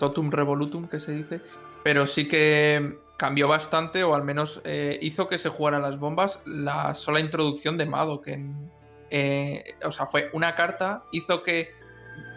Totum 0.00 0.30
Revolutum 0.30 0.86
que 0.86 1.00
se 1.00 1.12
dice, 1.12 1.40
pero 1.82 2.06
sí 2.06 2.28
que 2.28 3.03
cambió 3.16 3.48
bastante, 3.48 4.02
o 4.04 4.14
al 4.14 4.24
menos 4.24 4.60
eh, 4.64 4.98
hizo 5.02 5.28
que 5.28 5.38
se 5.38 5.48
jugaran 5.48 5.82
las 5.82 5.98
bombas 5.98 6.40
la 6.44 6.94
sola 6.94 7.20
introducción 7.20 7.78
de 7.78 7.86
Madoc. 7.86 8.26
En, 8.28 8.70
eh, 9.10 9.74
o 9.84 9.92
sea, 9.92 10.06
fue 10.06 10.30
una 10.32 10.54
carta, 10.54 11.04
hizo 11.12 11.42
que, 11.42 11.70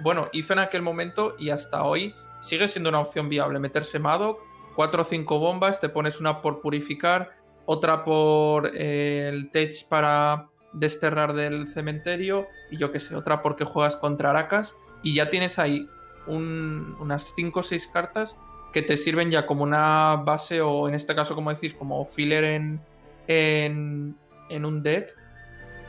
bueno, 0.03 0.29
hizo 0.33 0.53
en 0.53 0.59
aquel 0.59 0.81
momento 0.81 1.35
y 1.39 1.49
hasta 1.49 1.83
hoy 1.83 2.13
sigue 2.39 2.67
siendo 2.67 2.89
una 2.89 2.99
opción 2.99 3.29
viable 3.29 3.59
meterse 3.59 3.97
Madoc, 3.99 4.39
cuatro 4.75 5.01
o 5.01 5.05
cinco 5.05 5.39
bombas, 5.39 5.79
te 5.79 5.89
pones 5.89 6.19
una 6.19 6.41
por 6.41 6.61
purificar, 6.61 7.35
otra 7.65 8.03
por 8.03 8.71
eh, 8.75 9.27
el 9.29 9.49
Tech 9.51 9.87
para 9.87 10.49
desterrar 10.73 11.33
del 11.33 11.67
cementerio 11.67 12.47
y 12.69 12.77
yo 12.77 12.91
que 12.91 12.99
sé, 12.99 13.15
otra 13.15 13.41
porque 13.41 13.65
juegas 13.65 13.95
contra 13.95 14.29
Aracas 14.29 14.75
y 15.01 15.15
ya 15.15 15.29
tienes 15.29 15.57
ahí 15.57 15.89
un- 16.27 16.95
unas 16.99 17.33
5 17.35 17.61
o 17.61 17.63
6 17.63 17.87
cartas 17.87 18.37
que 18.77 18.83
te 18.83 18.95
sirven 18.95 19.31
ya 19.31 19.47
como 19.47 19.63
una 19.63 20.17
base 20.17 20.61
o 20.61 20.87
en 20.87 20.93
este 20.93 21.15
caso 21.15 21.33
como 21.33 21.51
decís 21.51 21.73
como 21.73 22.05
filler 22.05 22.43
en, 22.43 22.79
en, 23.27 24.65
un 24.65 24.83
deck 24.83 25.15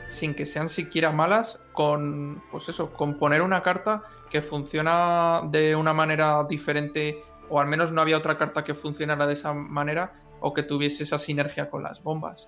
sin 0.09 0.33
que 0.33 0.47
sean 0.47 0.69
siquiera 0.69 1.11
malas 1.11 1.61
con 1.73 2.41
pues 2.49 2.67
eso, 2.67 2.91
con 2.91 3.19
poner 3.19 3.43
una 3.43 3.61
carta 3.61 4.01
que 4.31 4.41
funciona 4.41 5.43
de 5.51 5.75
una 5.75 5.93
manera 5.93 6.43
diferente 6.45 7.21
o 7.47 7.59
al 7.59 7.67
menos 7.67 7.91
no 7.91 8.01
había 8.01 8.17
otra 8.17 8.39
carta 8.39 8.63
que 8.63 8.73
funcionara 8.73 9.27
de 9.27 9.33
esa 9.33 9.53
manera 9.53 10.13
o 10.39 10.51
que 10.55 10.63
tuviese 10.63 11.03
esa 11.03 11.19
sinergia 11.19 11.69
con 11.69 11.83
las 11.83 12.01
bombas. 12.01 12.47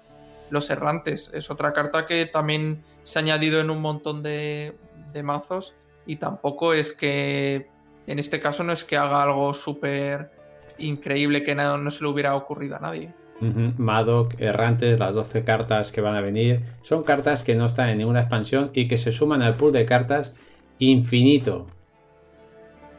Los 0.49 0.71
errantes 0.71 1.29
es 1.35 1.51
otra 1.51 1.71
carta 1.71 2.07
que 2.07 2.25
también 2.25 2.81
se 3.03 3.19
ha 3.19 3.21
añadido 3.21 3.59
en 3.59 3.69
un 3.69 3.79
montón 3.79 4.23
de, 4.23 4.75
de 5.13 5.21
mazos 5.21 5.75
y 6.07 6.15
tampoco 6.15 6.73
es 6.73 6.93
que 6.93 7.69
en 8.07 8.19
este 8.19 8.39
caso 8.39 8.63
no 8.63 8.73
es 8.73 8.83
que 8.83 8.97
haga 8.97 9.21
algo 9.23 9.53
súper 9.53 10.31
increíble 10.77 11.43
que 11.43 11.55
no, 11.55 11.77
no 11.77 11.91
se 11.91 12.03
le 12.03 12.09
hubiera 12.09 12.35
ocurrido 12.35 12.75
a 12.75 12.79
nadie. 12.79 13.13
Ujú, 13.41 13.73
Madoc, 13.77 14.35
Errantes, 14.39 14.99
las 14.99 15.15
12 15.15 15.43
cartas 15.43 15.91
que 15.91 16.01
van 16.01 16.15
a 16.15 16.21
venir. 16.21 16.61
Son 16.81 17.03
cartas 17.03 17.43
que 17.43 17.55
no 17.55 17.65
están 17.65 17.89
en 17.89 17.97
ninguna 17.97 18.21
expansión 18.21 18.69
y 18.73 18.87
que 18.87 18.97
se 18.97 19.11
suman 19.11 19.41
al 19.41 19.55
pool 19.55 19.71
de 19.71 19.85
cartas 19.85 20.33
infinito. 20.79 21.65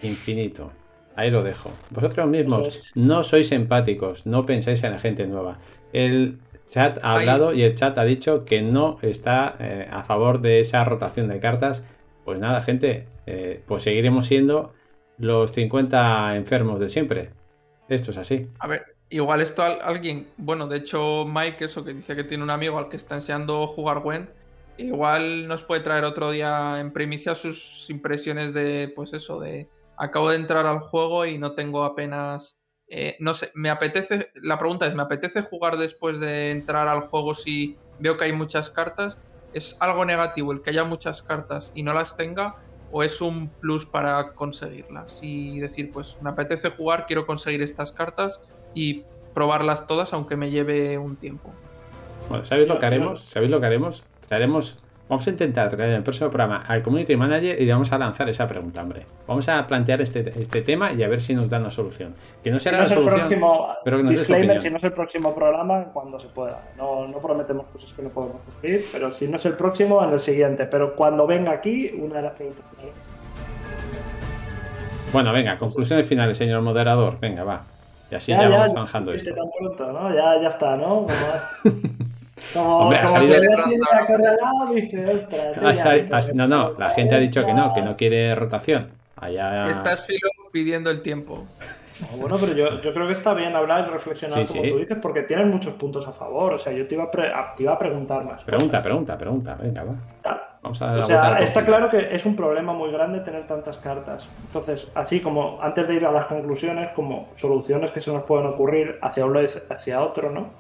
Infinito. 0.03 0.73
Ahí 1.15 1.31
lo 1.31 1.43
dejo. 1.43 1.71
Vosotros 1.91 2.27
mismos 2.29 2.81
no 2.95 3.23
sois 3.23 3.53
empáticos, 3.53 4.27
no 4.27 4.47
pensáis 4.47 4.83
en 4.83 4.93
la 4.93 4.99
gente 4.99 5.27
nueva. 5.27 5.59
El 5.93 6.39
chat 6.69 6.99
ha 7.03 7.13
Ahí- 7.15 7.21
hablado 7.21 7.53
y 7.53 7.63
el 7.63 7.75
chat 7.75 7.97
ha 7.99 8.05
dicho 8.05 8.45
que 8.45 8.63
no 8.63 8.99
está 9.03 9.57
eh, 9.61 9.87
a 9.91 10.03
favor 10.05 10.41
de 10.41 10.61
esa 10.61 10.85
rotación 10.85 11.29
de 11.29 11.39
cartas. 11.39 11.85
Pues 12.25 12.41
nada, 12.41 12.63
gente, 12.63 13.07
eh, 13.27 13.63
pues 13.67 13.83
seguiremos 13.83 14.27
siendo 14.27 14.73
los 15.19 15.53
50 15.53 16.37
enfermos 16.37 16.81
de 16.81 16.89
siempre. 16.89 17.31
Esto 17.89 18.11
es 18.11 18.17
así. 18.17 18.49
A 18.61 18.67
ver, 18.67 18.83
igual 19.11 19.41
esto 19.41 19.63
al- 19.63 19.79
alguien, 19.83 20.29
bueno, 20.37 20.67
de 20.67 20.79
hecho 20.79 21.25
Mike, 21.27 21.65
eso 21.67 21.85
que 21.85 21.93
dice 21.95 22.17
que 22.17 22.25
tiene 22.25 22.43
un 22.45 22.51
amigo 22.51 22.79
al 22.79 22.89
que 22.89 22.97
está 22.97 23.15
enseñando 23.17 23.67
jugar 23.67 24.01
Gwen, 24.01 24.31
igual 24.79 25.47
nos 25.49 25.63
puede 25.65 25.83
traer 25.83 26.05
otro 26.05 26.31
día 26.31 26.81
en 26.81 26.93
primicia 26.93 27.35
sus 27.35 27.89
impresiones 27.91 28.55
de, 28.55 28.93
pues 28.95 29.13
eso, 29.13 29.39
de 29.41 29.69
acabo 29.97 30.31
de 30.31 30.37
entrar 30.37 30.67
al 30.67 30.81
juego 30.81 31.27
y 31.27 31.39
no 31.39 31.53
tengo 31.55 31.85
apenas, 31.85 32.59
eh, 32.89 33.17
no 33.21 33.35
sé, 33.35 33.51
me 33.55 33.69
apetece, 33.71 34.31
la 34.35 34.59
pregunta 34.59 34.87
es, 34.87 34.95
¿me 34.95 35.03
apetece 35.03 35.43
jugar 35.43 35.77
después 35.77 36.19
de 36.19 36.51
entrar 36.51 36.89
al 36.89 37.03
juego 37.03 37.35
si 37.35 37.77
veo 37.99 38.17
que 38.17 38.25
hay 38.25 38.33
muchas 38.33 38.71
cartas? 38.71 39.19
¿Es 39.53 39.77
algo 39.81 40.05
negativo 40.07 40.53
el 40.53 40.63
que 40.63 40.71
haya 40.71 40.85
muchas 40.85 41.23
cartas 41.23 41.71
y 41.75 41.83
no 41.83 41.93
las 41.93 42.17
tenga? 42.17 42.57
¿O 42.93 43.03
es 43.03 43.21
un 43.21 43.49
plus 43.49 43.85
para 43.87 44.33
conseguirlas? 44.35 45.19
Y 45.23 45.59
decir, 45.59 45.91
pues 45.91 46.19
me 46.23 46.31
apetece 46.31 46.71
jugar, 46.71 47.07
quiero 47.07 47.27
conseguir 47.27 47.63
estas 47.63 47.91
cartas 47.91 48.41
y 48.75 49.03
probarlas 49.35 49.87
todas 49.87 50.13
aunque 50.13 50.37
me 50.37 50.51
lleve 50.51 50.99
un 50.99 51.17
tiempo. 51.17 51.51
Bueno, 52.29 52.45
¿sabéis 52.45 52.69
lo 52.69 52.79
que 52.79 52.87
haremos? 52.87 53.25
¿Sabéis 53.25 53.51
lo 53.51 53.61
que 53.61 53.67
haremos? 53.67 54.05
Traeremos 54.29 54.79
Vamos 55.13 55.27
a 55.27 55.31
intentar 55.31 55.69
traer 55.69 55.91
en 55.91 55.97
el 55.97 56.03
próximo 56.03 56.31
programa 56.31 56.65
al 56.67 56.83
community 56.83 57.15
manager 57.17 57.61
y 57.61 57.67
le 57.67 57.73
vamos 57.75 57.93
a 57.93 57.99
lanzar 57.99 58.27
esa 58.31 58.49
pregunta, 58.49 58.81
hombre. 58.81 59.05
Vamos 59.27 59.47
a 59.47 59.67
plantear 59.67 60.01
este, 60.01 60.41
este 60.41 60.63
tema 60.63 60.91
y 60.95 61.03
a 61.03 61.09
ver 61.09 61.21
si 61.21 61.35
nos 61.35 61.51
dan 61.51 61.65
la 61.65 61.71
solución. 61.71 62.15
Que 62.43 62.51
no 62.51 62.59
será 62.59 62.89
Si 62.89 62.95
no 62.95 63.03
la 63.03 63.11
solución, 63.11 63.21
próximo, 63.21 63.69
pero 63.85 63.99
que 63.99 64.05
nos 64.05 64.17
dé 64.17 64.25
su 64.25 64.33
opinión. 64.33 64.59
si 64.59 64.71
no 64.71 64.79
es 64.79 64.85
el 64.85 64.93
próximo 64.93 65.35
programa, 65.35 65.85
cuando 65.93 66.19
se 66.19 66.29
pueda. 66.29 66.63
No, 66.79 67.07
no 67.09 67.19
prometemos 67.19 67.67
cosas 67.67 67.93
que 67.93 68.01
no 68.01 68.09
podemos 68.09 68.41
cumplir, 68.41 68.87
pero 68.91 69.13
si 69.13 69.29
no 69.29 69.37
es 69.37 69.45
el 69.45 69.53
próximo, 69.53 70.03
en 70.03 70.15
el 70.15 70.21
siguiente. 70.21 70.65
Pero 70.65 70.97
cuando 70.97 71.27
venga 71.27 71.53
aquí, 71.53 71.91
una 71.95 72.17
de 72.17 72.23
las 72.23 72.33
preguntas. 72.33 72.65
Bueno, 75.13 75.31
venga, 75.35 75.59
conclusiones 75.59 76.07
finales, 76.07 76.39
señor 76.39 76.63
moderador. 76.63 77.21
Venga, 77.21 77.45
va. 77.45 77.65
Y 78.11 78.15
así 78.15 78.33
ya, 78.33 78.49
vamos 78.49 78.69
ya, 78.69 78.75
zanjando 78.77 79.13
esto. 79.13 79.35
tan 79.35 79.51
pronto, 79.59 79.93
¿no? 79.93 80.09
Ya, 80.15 80.41
ya 80.41 80.49
está, 80.49 80.75
¿no? 80.79 81.07
Como, 82.53 82.91
ha 82.91 83.09
salido- 83.09 83.41
de 83.41 83.49
dice, 84.75 85.15
ostras. 85.15 86.31
Ha 86.31 86.35
no, 86.35 86.47
no, 86.47 86.73
la 86.79 86.91
gente 86.91 87.15
ha 87.15 87.19
dicho 87.19 87.45
que 87.45 87.53
no, 87.55 87.73
que 87.75 87.83
no 87.83 87.97
quiere 87.97 88.35
rotación. 88.35 88.91
Allá. 89.17 89.65
Estás 89.65 90.05
filo 90.05 90.29
pidiendo 90.51 90.91
el 90.91 91.01
tiempo. 91.03 91.45
No, 92.01 92.17
Bueno, 92.19 92.37
pero 92.41 92.53
yo, 92.55 92.81
yo 92.83 92.93
creo 92.93 93.07
que 93.07 93.13
está 93.13 93.35
bien 93.35 93.55
hablar 93.55 93.87
y 93.87 93.91
reflexionar 93.93 94.45
Sí, 94.47 94.53
como 94.55 94.65
sí. 94.65 94.71
tú 94.73 94.79
dices, 94.79 94.99
porque 95.01 95.23
tienes 95.23 95.47
muchos 95.47 95.75
puntos 95.75 96.07
a 96.09 96.13
favor. 96.13 96.55
O 96.55 96.59
sea, 96.59 96.73
yo 96.73 96.87
te 96.89 96.95
iba 96.97 97.05
a, 97.05 97.11
pre- 97.11 97.33
a- 97.33 97.55
te 97.57 97.63
iba 97.63 97.73
a 97.73 97.79
preguntar 97.79 98.25
más. 98.25 98.43
Pregunta, 98.43 98.83
pregunta, 98.83 99.17
pregunta. 99.17 99.57
Venga, 99.61 99.85
va. 99.85 99.95
Vamos 100.63 100.81
a 100.81 100.87
dar 100.87 100.97
la 100.99 101.03
O 101.03 101.07
sea, 101.07 101.37
está 101.37 101.65
claro 101.65 101.91
que 101.91 102.09
es 102.15 102.25
un 102.25 102.37
problema 102.37 102.73
muy 102.73 102.91
grande 102.93 103.21
tener 103.21 103.47
tantas 103.47 103.79
cartas. 103.79 104.29
Entonces, 104.47 104.89
así 104.95 105.21
como 105.21 105.61
antes 105.61 105.87
de 105.89 105.95
ir 105.95 106.07
a 106.07 106.13
las 106.13 106.27
conclusiones, 106.27 106.91
como 106.95 107.29
soluciones 107.37 107.91
que 107.91 108.01
se 108.01 108.13
nos 108.13 108.23
pueden 108.25 108.47
ocurrir 108.47 108.99
hacia 109.03 109.25
un 109.27 109.33
lado 109.35 109.45
y 109.47 109.73
hacia 109.73 110.03
otro, 110.03 110.31
¿no? 110.31 110.51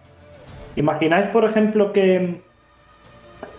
¿Imagináis, 0.77 1.27
por 1.27 1.44
ejemplo, 1.44 1.93
que 1.93 2.40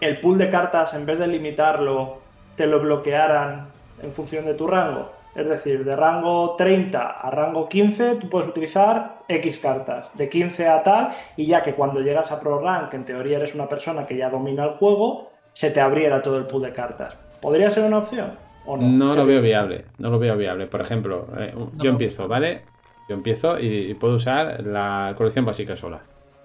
el 0.01 0.19
pool 0.19 0.37
de 0.37 0.49
cartas, 0.49 0.93
en 0.93 1.05
vez 1.05 1.19
de 1.19 1.27
limitarlo, 1.27 2.17
te 2.55 2.65
lo 2.67 2.79
bloquearan 2.79 3.67
en 4.01 4.11
función 4.11 4.45
de 4.45 4.55
tu 4.55 4.67
rango? 4.67 5.11
Es 5.35 5.47
decir, 5.49 5.83
de 5.83 5.95
rango 5.95 6.55
30 6.55 7.01
a 7.01 7.29
rango 7.31 7.67
15, 7.67 8.15
tú 8.15 8.29
puedes 8.29 8.47
utilizar 8.47 9.19
X 9.27 9.57
cartas, 9.57 10.09
de 10.13 10.29
15 10.29 10.67
a 10.67 10.83
tal, 10.83 11.09
y 11.35 11.47
ya 11.47 11.63
que 11.63 11.73
cuando 11.73 12.01
llegas 12.01 12.31
a 12.31 12.39
Pro 12.39 12.59
Rank, 12.59 12.93
en 12.93 13.03
teoría 13.03 13.37
eres 13.37 13.55
una 13.55 13.67
persona 13.67 14.05
que 14.05 14.15
ya 14.15 14.29
domina 14.29 14.63
el 14.63 14.71
juego, 14.71 15.31
se 15.51 15.71
te 15.71 15.81
abriera 15.81 16.21
todo 16.21 16.37
el 16.37 16.45
pool 16.45 16.63
de 16.63 16.73
cartas. 16.73 17.15
¿Podría 17.41 17.69
ser 17.71 17.85
una 17.85 17.99
opción? 17.99 18.31
¿O 18.65 18.77
no? 18.77 18.87
No 18.87 19.13
¿Qué 19.13 19.19
lo 19.19 19.25
veo 19.25 19.41
viable, 19.41 19.85
no 19.97 20.09
lo 20.11 20.19
veo 20.19 20.37
viable. 20.37 20.67
Por 20.67 20.81
ejemplo, 20.81 21.27
eh, 21.37 21.53
yo 21.77 21.89
empiezo, 21.89 22.27
¿vale? 22.27 22.61
Yo 23.09 23.15
empiezo 23.15 23.59
y 23.59 23.93
puedo 23.95 24.15
usar 24.15 24.61
la 24.63 25.13
colección 25.17 25.45
básica 25.45 25.75
sola, 25.75 25.99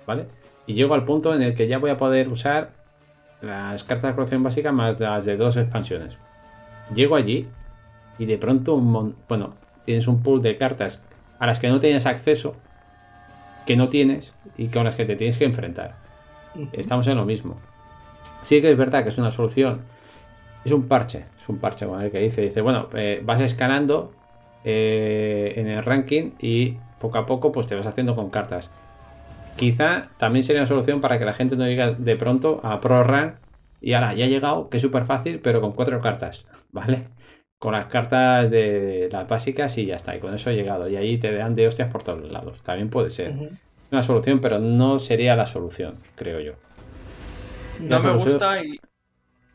¿vale? 0.07 0.27
Y 0.69 0.75
llego 0.75 0.95
al 0.95 1.07
punto 1.07 1.35
en 1.35 1.41
el 1.43 1.55
que 1.55 1.67
ya 1.67 1.79
voy 1.79 1.91
a 1.91 1.97
poder 1.97 2.29
usar 2.29 2.71
las 3.41 3.83
cartas 3.85 4.11
de 4.11 4.15
colección 4.15 4.43
básica 4.43 4.71
más 4.71 5.01
las 5.01 5.25
de 5.25 5.39
dos 5.39 5.57
expansiones. 5.57 6.19
Llego 6.95 7.17
allí 7.17 7.49
y 8.19 8.27
de 8.27 8.37
pronto, 8.37 8.75
un 8.75 9.17
bueno, 9.27 9.55
tienes 9.87 10.07
un 10.07 10.23
pool 10.23 10.43
de 10.43 10.59
cartas 10.59 11.03
a 11.39 11.47
las 11.47 11.59
que 11.59 11.71
no 11.71 11.81
tienes 11.81 12.05
acceso, 12.05 12.55
que 13.65 13.77
no 13.77 13.89
tienes 13.89 14.35
y 14.59 14.69
con 14.69 14.85
las 14.85 14.95
que 14.95 15.07
te 15.07 15.17
tienes 15.17 15.39
que 15.39 15.47
enfrentar. 15.47 15.95
Estamos 16.73 17.07
en 17.07 17.17
lo 17.17 17.25
mismo. 17.25 17.57
Sí 18.43 18.61
que 18.61 18.71
es 18.71 18.77
verdad 18.77 19.05
que 19.05 19.09
es 19.09 19.17
una 19.17 19.31
solución. 19.31 19.81
Es 20.67 20.73
un 20.73 20.87
parche, 20.87 21.25
es 21.41 21.49
un 21.49 21.59
parche 21.59 21.87
con 21.87 22.03
el 22.03 22.11
que 22.11 22.19
dice, 22.19 22.43
dice, 22.43 22.61
bueno, 22.61 22.89
eh, 22.93 23.23
vas 23.25 23.41
escalando 23.41 24.13
eh, 24.65 25.55
en 25.57 25.67
el 25.67 25.83
ranking 25.83 26.33
y 26.41 26.77
poco 27.01 27.17
a 27.17 27.25
poco 27.25 27.53
pues 27.53 27.67
te 27.69 27.75
vas 27.75 27.87
haciendo 27.87 28.15
con 28.15 28.29
cartas. 28.29 28.71
Quizá 29.59 30.11
también 30.19 30.45
sería 30.45 30.63
una 30.63 30.67
solución 30.67 31.01
para 31.01 31.19
que 31.19 31.25
la 31.25 31.35
gente 31.35 31.57
no 31.57 31.67
llegue 31.67 31.97
de 31.99 32.17
pronto 32.17 32.61
a 32.65 32.81
Pro 32.81 33.03
Rank 33.05 33.37
y 33.81 33.93
ahora 33.95 34.15
ya 34.15 34.25
ha 34.27 34.29
llegado, 34.29 34.69
que 34.71 34.79
es 34.79 34.83
súper 34.83 35.05
fácil, 35.05 35.41
pero 35.41 35.61
con 35.61 35.73
cuatro 35.73 36.01
cartas, 36.01 36.47
¿vale? 36.73 37.09
Con 37.59 37.73
las 37.73 37.87
cartas 37.87 38.51
de 38.51 39.09
las 39.13 39.29
básicas 39.29 39.77
y 39.79 39.87
ya 39.87 39.97
está, 39.97 40.17
y 40.17 40.21
con 40.21 40.35
eso 40.35 40.51
he 40.51 40.55
llegado. 40.55 40.89
Y 40.89 40.97
ahí 40.97 41.19
te 41.19 41.33
dan 41.35 41.55
de 41.57 41.67
hostias 41.67 41.91
por 41.91 42.03
todos 42.05 42.31
lados. 42.31 42.63
También 42.63 42.89
puede 42.89 43.11
ser 43.11 43.35
una 43.91 44.03
solución, 44.03 44.41
pero 44.41 44.61
no 44.61 44.99
sería 45.01 45.35
la 45.35 45.47
solución, 45.47 45.97
creo 46.15 46.41
yo. 46.41 46.53
No 47.81 48.01
me 48.01 48.13
gusta 48.13 48.63
y, 48.65 48.79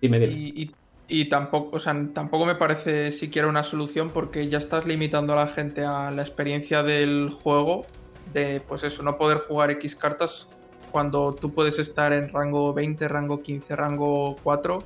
Dime, 0.02 0.20
dime. 0.20 0.34
y, 0.34 0.64
y- 0.64 0.72
y 1.08 1.30
tampoco, 1.30 1.78
o 1.78 1.80
sea, 1.80 1.96
tampoco 2.14 2.46
me 2.46 2.56
parece 2.56 3.12
siquiera 3.12 3.48
una 3.48 3.64
solución 3.64 4.12
porque 4.12 4.48
ya 4.48 4.58
estás 4.58 4.86
limitando 4.88 5.34
a 5.34 5.36
la 5.36 5.48
gente 5.48 5.84
a 5.86 6.10
la 6.12 6.22
experiencia 6.22 6.82
del 6.82 7.30
juego 7.30 7.86
de, 8.34 8.62
pues 8.68 8.84
eso, 8.84 9.04
no 9.04 9.18
poder 9.18 9.38
jugar 9.38 9.72
X 9.72 9.96
cartas 9.96 10.48
cuando 10.92 11.34
tú 11.34 11.54
puedes 11.54 11.80
estar 11.80 12.14
en 12.14 12.30
rango 12.30 12.74
20, 12.74 13.08
rango 13.08 13.42
15, 13.42 13.76
rango 13.76 14.36
4 14.44 14.84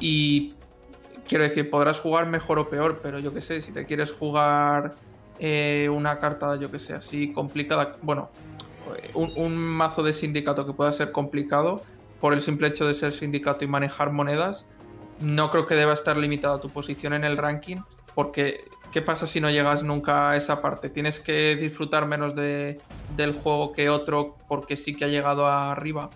y 0.00 0.54
quiero 1.28 1.44
decir, 1.44 1.70
podrás 1.70 2.00
jugar 2.00 2.26
mejor 2.26 2.58
o 2.58 2.68
peor, 2.68 3.00
pero 3.02 3.18
yo 3.18 3.32
que 3.32 3.40
sé, 3.40 3.60
si 3.60 3.72
te 3.72 3.86
quieres 3.86 4.12
jugar 4.12 4.94
eh, 5.38 5.88
una 5.92 6.18
carta, 6.18 6.56
yo 6.56 6.70
que 6.70 6.78
sé, 6.78 6.94
así 6.94 7.32
complicada, 7.32 7.96
bueno, 8.02 8.30
un, 9.14 9.32
un 9.36 9.56
mazo 9.56 10.02
de 10.02 10.12
sindicato 10.12 10.66
que 10.66 10.72
pueda 10.72 10.92
ser 10.92 11.12
complicado 11.12 11.82
por 12.20 12.32
el 12.32 12.40
simple 12.40 12.68
hecho 12.68 12.86
de 12.86 12.94
ser 12.94 13.12
sindicato 13.12 13.64
y 13.64 13.68
manejar 13.68 14.12
monedas, 14.12 14.66
no 15.20 15.50
creo 15.50 15.66
que 15.66 15.74
deba 15.74 15.92
estar 15.94 16.16
limitada 16.16 16.60
tu 16.60 16.70
posición 16.70 17.12
en 17.12 17.24
el 17.24 17.36
ranking, 17.36 17.78
porque 18.14 18.64
¿qué 18.96 19.02
pasa 19.02 19.26
si 19.26 19.42
no 19.42 19.50
llegas 19.50 19.82
nunca 19.82 20.30
a 20.30 20.36
esa 20.38 20.62
parte? 20.62 20.88
Tienes 20.88 21.20
que 21.20 21.54
disfrutar 21.54 22.06
menos 22.06 22.34
de, 22.34 22.80
del 23.14 23.34
juego 23.34 23.70
que 23.72 23.90
otro 23.90 24.38
porque 24.48 24.74
sí 24.74 24.96
que 24.96 25.04
ha 25.04 25.08
llegado 25.08 25.46
arriba. 25.46 26.08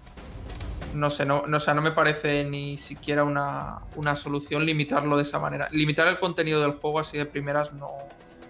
No 0.94 1.10
sé, 1.10 1.26
no, 1.26 1.42
o 1.42 1.60
sea, 1.60 1.74
no 1.74 1.82
me 1.82 1.90
parece 1.90 2.42
ni 2.44 2.78
siquiera 2.78 3.22
una, 3.22 3.80
una 3.96 4.16
solución 4.16 4.64
limitarlo 4.64 5.18
de 5.18 5.24
esa 5.24 5.38
manera. 5.38 5.68
Limitar 5.72 6.08
el 6.08 6.18
contenido 6.18 6.62
del 6.62 6.72
juego 6.72 7.00
así 7.00 7.18
de 7.18 7.26
primeras 7.26 7.74
no, 7.74 7.88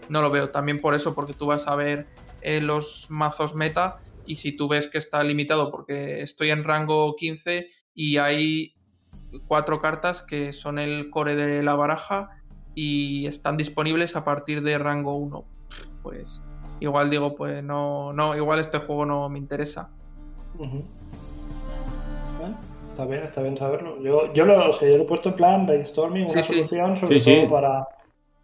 no 0.08 0.22
lo 0.22 0.30
veo. 0.30 0.50
También 0.50 0.80
por 0.80 0.94
eso, 0.94 1.12
porque 1.12 1.32
tú 1.32 1.46
vas 1.46 1.66
a 1.66 1.74
ver 1.74 2.06
eh, 2.40 2.60
los 2.60 3.06
mazos 3.10 3.56
meta 3.56 3.98
y 4.26 4.36
si 4.36 4.52
tú 4.52 4.68
ves 4.68 4.86
que 4.86 4.98
está 4.98 5.24
limitado 5.24 5.72
porque 5.72 6.20
estoy 6.20 6.50
en 6.50 6.62
rango 6.62 7.16
15 7.16 7.66
y 7.96 8.18
hay 8.18 8.76
cuatro 9.48 9.80
cartas 9.80 10.22
que 10.22 10.52
son 10.52 10.78
el 10.78 11.10
core 11.10 11.34
de 11.34 11.64
la 11.64 11.74
baraja 11.74 12.39
y 12.74 13.26
están 13.26 13.56
disponibles 13.56 14.16
a 14.16 14.24
partir 14.24 14.62
de 14.62 14.78
rango 14.78 15.16
1. 15.16 15.44
Pues 16.02 16.42
igual 16.80 17.10
digo, 17.10 17.34
pues 17.34 17.62
no, 17.62 18.12
no, 18.12 18.34
igual 18.36 18.58
este 18.58 18.78
juego 18.78 19.04
no 19.06 19.28
me 19.28 19.38
interesa. 19.38 19.90
Está 22.90 23.04
bien, 23.06 23.22
está 23.22 23.42
bien 23.42 23.56
saberlo. 23.56 24.00
Yo, 24.02 24.32
yo, 24.32 24.44
lo, 24.44 24.70
o 24.70 24.72
sea, 24.72 24.88
yo 24.88 24.96
lo 24.96 25.04
he 25.04 25.06
puesto 25.06 25.30
en 25.30 25.36
plan 25.36 25.66
brainstorming, 25.66 26.24
una 26.24 26.30
Sí, 26.30 26.42
sí. 26.42 26.54
solución, 26.56 26.96
sobre 26.96 27.18
Sí, 27.18 27.32
todo 27.34 27.42
sí. 27.42 27.48
para 27.50 27.88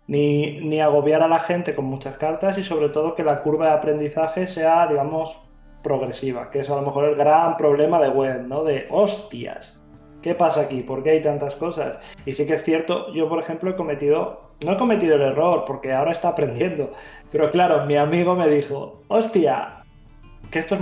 ni, 0.07 0.61
ni 0.61 0.81
agobiar 0.81 1.23
a 1.23 1.28
la 1.28 1.40
gente 1.40 1.74
con 1.74 1.85
muchas 1.86 2.16
cartas 2.16 2.57
y 2.59 2.65
sobre 2.65 2.89
todo 2.90 3.15
que 3.15 3.24
la 3.24 3.43
curva 3.43 3.66
de 3.66 3.73
aprendizaje 3.73 4.47
sea, 4.47 4.86
digamos, 4.86 5.36
progresiva, 5.82 6.51
que 6.51 6.61
es 6.61 6.70
a 6.70 6.77
lo 6.77 6.82
mejor 6.82 7.05
el 7.07 7.16
gran 7.16 7.57
problema 7.57 8.01
de 8.01 8.09
web, 8.09 8.47
¿no? 8.47 8.65
De 8.65 8.86
hostias. 8.90 9.81
¿Qué 10.27 10.35
pasa 10.35 10.62
aquí? 10.62 10.82
¿Por 10.82 11.05
qué 11.05 11.11
hay 11.11 11.20
tantas 11.20 11.55
cosas? 11.55 12.01
Y 12.24 12.32
sí 12.32 12.48
que 12.48 12.55
es 12.55 12.65
cierto, 12.65 13.15
yo 13.15 13.28
por 13.28 13.39
ejemplo 13.39 13.70
he 13.70 13.77
cometido, 13.77 14.51
no 14.65 14.73
he 14.73 14.77
cometido 14.77 15.15
el 15.15 15.23
error 15.23 15.62
porque 15.65 15.93
ahora 15.93 16.11
está 16.11 16.31
aprendiendo, 16.31 16.93
pero 17.31 17.53
claro, 17.53 17.86
mi 17.86 17.94
amigo 17.94 18.35
me 18.35 18.48
dijo, 18.48 19.03
hostia, 19.07 19.85
que 20.51 20.59
esto 20.59 20.74
es, 20.74 20.81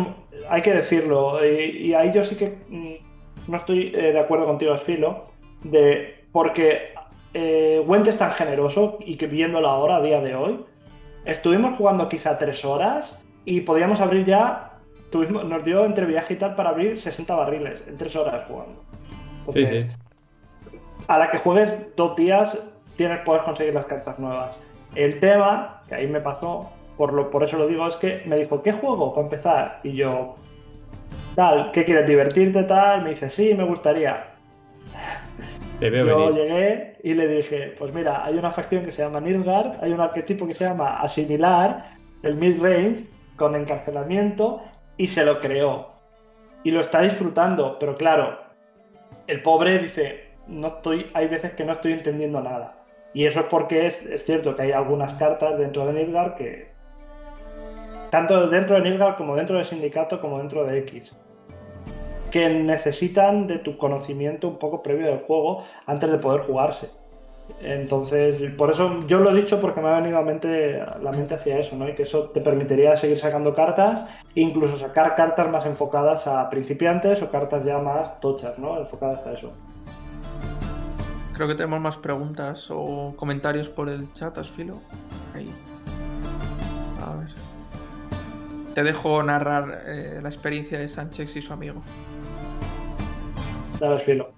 hay 0.49 0.63
que 0.63 0.73
decirlo, 0.73 1.45
y, 1.45 1.93
ahí 1.93 2.11
yo 2.11 2.25
sí 2.25 2.37
que 2.37 2.57
mm, 2.71 3.51
no 3.51 3.59
estoy 3.59 3.93
eh, 3.95 4.13
de 4.13 4.19
acuerdo 4.19 4.47
contigo, 4.47 4.73
Asfilo, 4.73 5.25
de, 5.63 6.25
porque 6.33 6.95
eh, 7.35 7.85
Went 7.87 8.07
es 8.07 8.17
tan 8.17 8.31
generoso 8.31 8.97
y 9.05 9.19
que 9.19 9.27
viéndolo 9.27 9.69
ahora, 9.69 9.97
a 9.97 10.01
día 10.01 10.23
de 10.23 10.35
hoy, 10.35 10.65
estuvimos 11.27 11.77
jugando 11.77 12.09
quizá 12.09 12.39
tres 12.39 12.65
horas 12.65 13.23
y 13.45 13.61
podíamos 13.61 14.01
abrir 14.01 14.25
ya, 14.25 14.79
tuvimos, 15.11 15.45
nos 15.45 15.63
dio 15.65 15.85
entre 15.85 16.07
viaje 16.07 16.33
y 16.33 16.37
tal 16.39 16.55
para 16.55 16.71
abrir 16.71 16.99
60 16.99 17.37
barriles 17.37 17.85
en 17.87 17.99
tres 17.99 18.17
horas 18.17 18.43
jugando. 18.49 18.94
Sí, 19.53 19.61
Entonces, 19.61 19.87
sí. 20.71 20.79
a 21.09 21.19
la 21.19 21.31
que 21.31 21.39
juegues 21.39 21.77
dos 21.97 22.17
días, 22.17 22.59
tienes, 22.97 23.21
puedes 23.25 23.43
conseguir 23.43 23.75
las 23.75 23.87
cartas 23.87 24.19
nuevas. 24.19 24.59
El 24.95 25.21
tema, 25.21 25.83
que 25.89 25.95
ahí 25.97 26.07
me 26.07 26.21
pasó, 26.21 26.71
por, 26.97 27.13
lo, 27.13 27.31
por 27.31 27.43
eso 27.43 27.57
lo 27.59 27.67
digo, 27.67 27.87
es 27.89 27.97
que 27.97 28.23
me 28.27 28.37
dijo, 28.39 28.63
¿qué 28.63 28.73
juego 28.73 29.13
para 29.15 29.27
empezar? 29.27 29.81
Y 29.83 29.93
yo, 29.97 30.35
tal, 31.35 31.73
¿qué 31.73 31.85
quieres? 31.85 32.07
¿Divertirte 32.07 32.63
tal? 32.65 33.03
Me 33.03 33.11
dice, 33.11 33.29
sí, 33.31 33.55
me 33.55 33.65
gustaría. 33.65 34.29
Te 35.81 35.91
veo 35.91 36.07
Yo 36.07 36.19
venir. 36.27 36.35
llegué 36.35 36.97
y 37.03 37.15
le 37.15 37.27
dije, 37.27 37.75
pues 37.79 37.93
mira, 37.93 38.25
hay 38.25 38.39
una 38.39 38.53
facción 38.53 38.85
que 38.85 38.93
se 38.93 39.03
llama 39.03 39.21
Nilgard, 39.21 39.83
hay 39.83 39.93
un 39.93 40.01
arquetipo 40.01 40.47
que 40.47 40.55
se 40.55 40.65
llama 40.65 41.01
Asimilar, 41.01 41.97
el 42.23 42.37
mid-range, 42.37 43.07
con 43.37 43.57
encarcelamiento, 43.57 44.63
y 44.97 45.09
se 45.09 45.25
lo 45.25 45.41
creó. 45.41 45.91
Y 46.63 46.71
lo 46.71 46.81
está 46.81 47.01
disfrutando, 47.03 47.77
pero 47.81 47.97
claro, 47.97 48.39
el 49.27 49.43
pobre 49.43 49.79
dice, 49.79 50.25
no 50.47 50.69
estoy, 50.69 51.11
hay 51.15 51.29
veces 51.29 51.53
que 51.53 51.65
no 51.65 51.73
estoy 51.73 51.93
entendiendo 51.93 52.41
nada. 52.41 52.77
Y 53.13 53.27
eso 53.27 53.41
es 53.41 53.47
porque 53.47 53.87
es, 53.87 54.05
es 54.07 54.25
cierto 54.25 54.57
que 54.57 54.63
hay 54.63 54.73
algunas 54.73 55.15
cartas 55.15 55.59
dentro 55.59 55.87
de 55.87 55.93
Nilgard 55.93 56.35
que... 56.35 56.73
Tanto 58.11 58.49
dentro 58.49 58.77
de 58.77 58.83
Nilgard 58.83 59.17
como 59.17 59.37
dentro 59.37 59.57
del 59.57 59.65
sindicato 59.65 60.21
como 60.21 60.39
dentro 60.39 60.65
de 60.65 60.79
X. 60.79 61.13
que 62.31 62.49
necesitan 62.49 63.47
de 63.47 63.59
tu 63.59 63.77
conocimiento 63.77 64.49
un 64.49 64.59
poco 64.59 64.83
previo 64.83 65.07
del 65.07 65.21
juego 65.21 65.65
antes 65.87 66.11
de 66.11 66.19
poder 66.19 66.43
jugarse. 66.43 66.91
Entonces, 67.61 68.53
por 68.57 68.71
eso 68.71 69.07
yo 69.07 69.21
lo 69.21 69.31
he 69.31 69.35
dicho 69.35 69.61
porque 69.61 69.81
me 69.81 69.89
ha 69.89 70.01
venido 70.01 70.19
a 70.19 70.23
mente, 70.23 70.83
la 71.03 71.13
mente 71.13 71.35
hacia 71.35 71.59
eso, 71.59 71.77
¿no? 71.77 71.89
Y 71.89 71.95
que 71.95 72.03
eso 72.03 72.31
te 72.31 72.41
permitiría 72.41 72.97
seguir 72.97 73.17
sacando 73.17 73.55
cartas, 73.55 74.03
incluso 74.35 74.79
sacar 74.79 75.15
cartas 75.15 75.51
más 75.51 75.65
enfocadas 75.65 76.27
a 76.27 76.49
principiantes 76.51 77.23
o 77.23 77.31
cartas 77.31 77.65
ya 77.65 77.79
más 77.79 78.21
tochas, 78.21 78.59
¿no? 78.59 78.79
Enfocadas 78.79 79.27
a 79.27 79.33
eso. 79.33 79.53
Creo 81.35 81.49
que 81.49 81.55
tenemos 81.55 81.81
más 81.81 81.97
preguntas 81.97 82.69
o 82.71 83.15
comentarios 83.17 83.69
por 83.69 83.89
el 83.89 84.13
chat, 84.13 84.37
Asfilo. 84.39 84.81
Ahí. 85.35 85.49
A 87.03 87.17
ver. 87.17 87.29
Te 88.75 88.83
dejo 88.83 89.23
narrar 89.23 89.83
eh, 89.87 90.21
la 90.23 90.29
experiencia 90.29 90.79
de 90.79 90.89
Sánchez 90.89 91.37
y 91.37 91.43
su 91.43 91.53
amigo. 91.53 91.83
Dale, 93.81 93.97
Asfilo. 93.97 94.33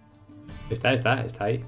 Está, 0.70 0.92
está, 0.92 1.20
está 1.22 1.44
ahí. 1.44 1.64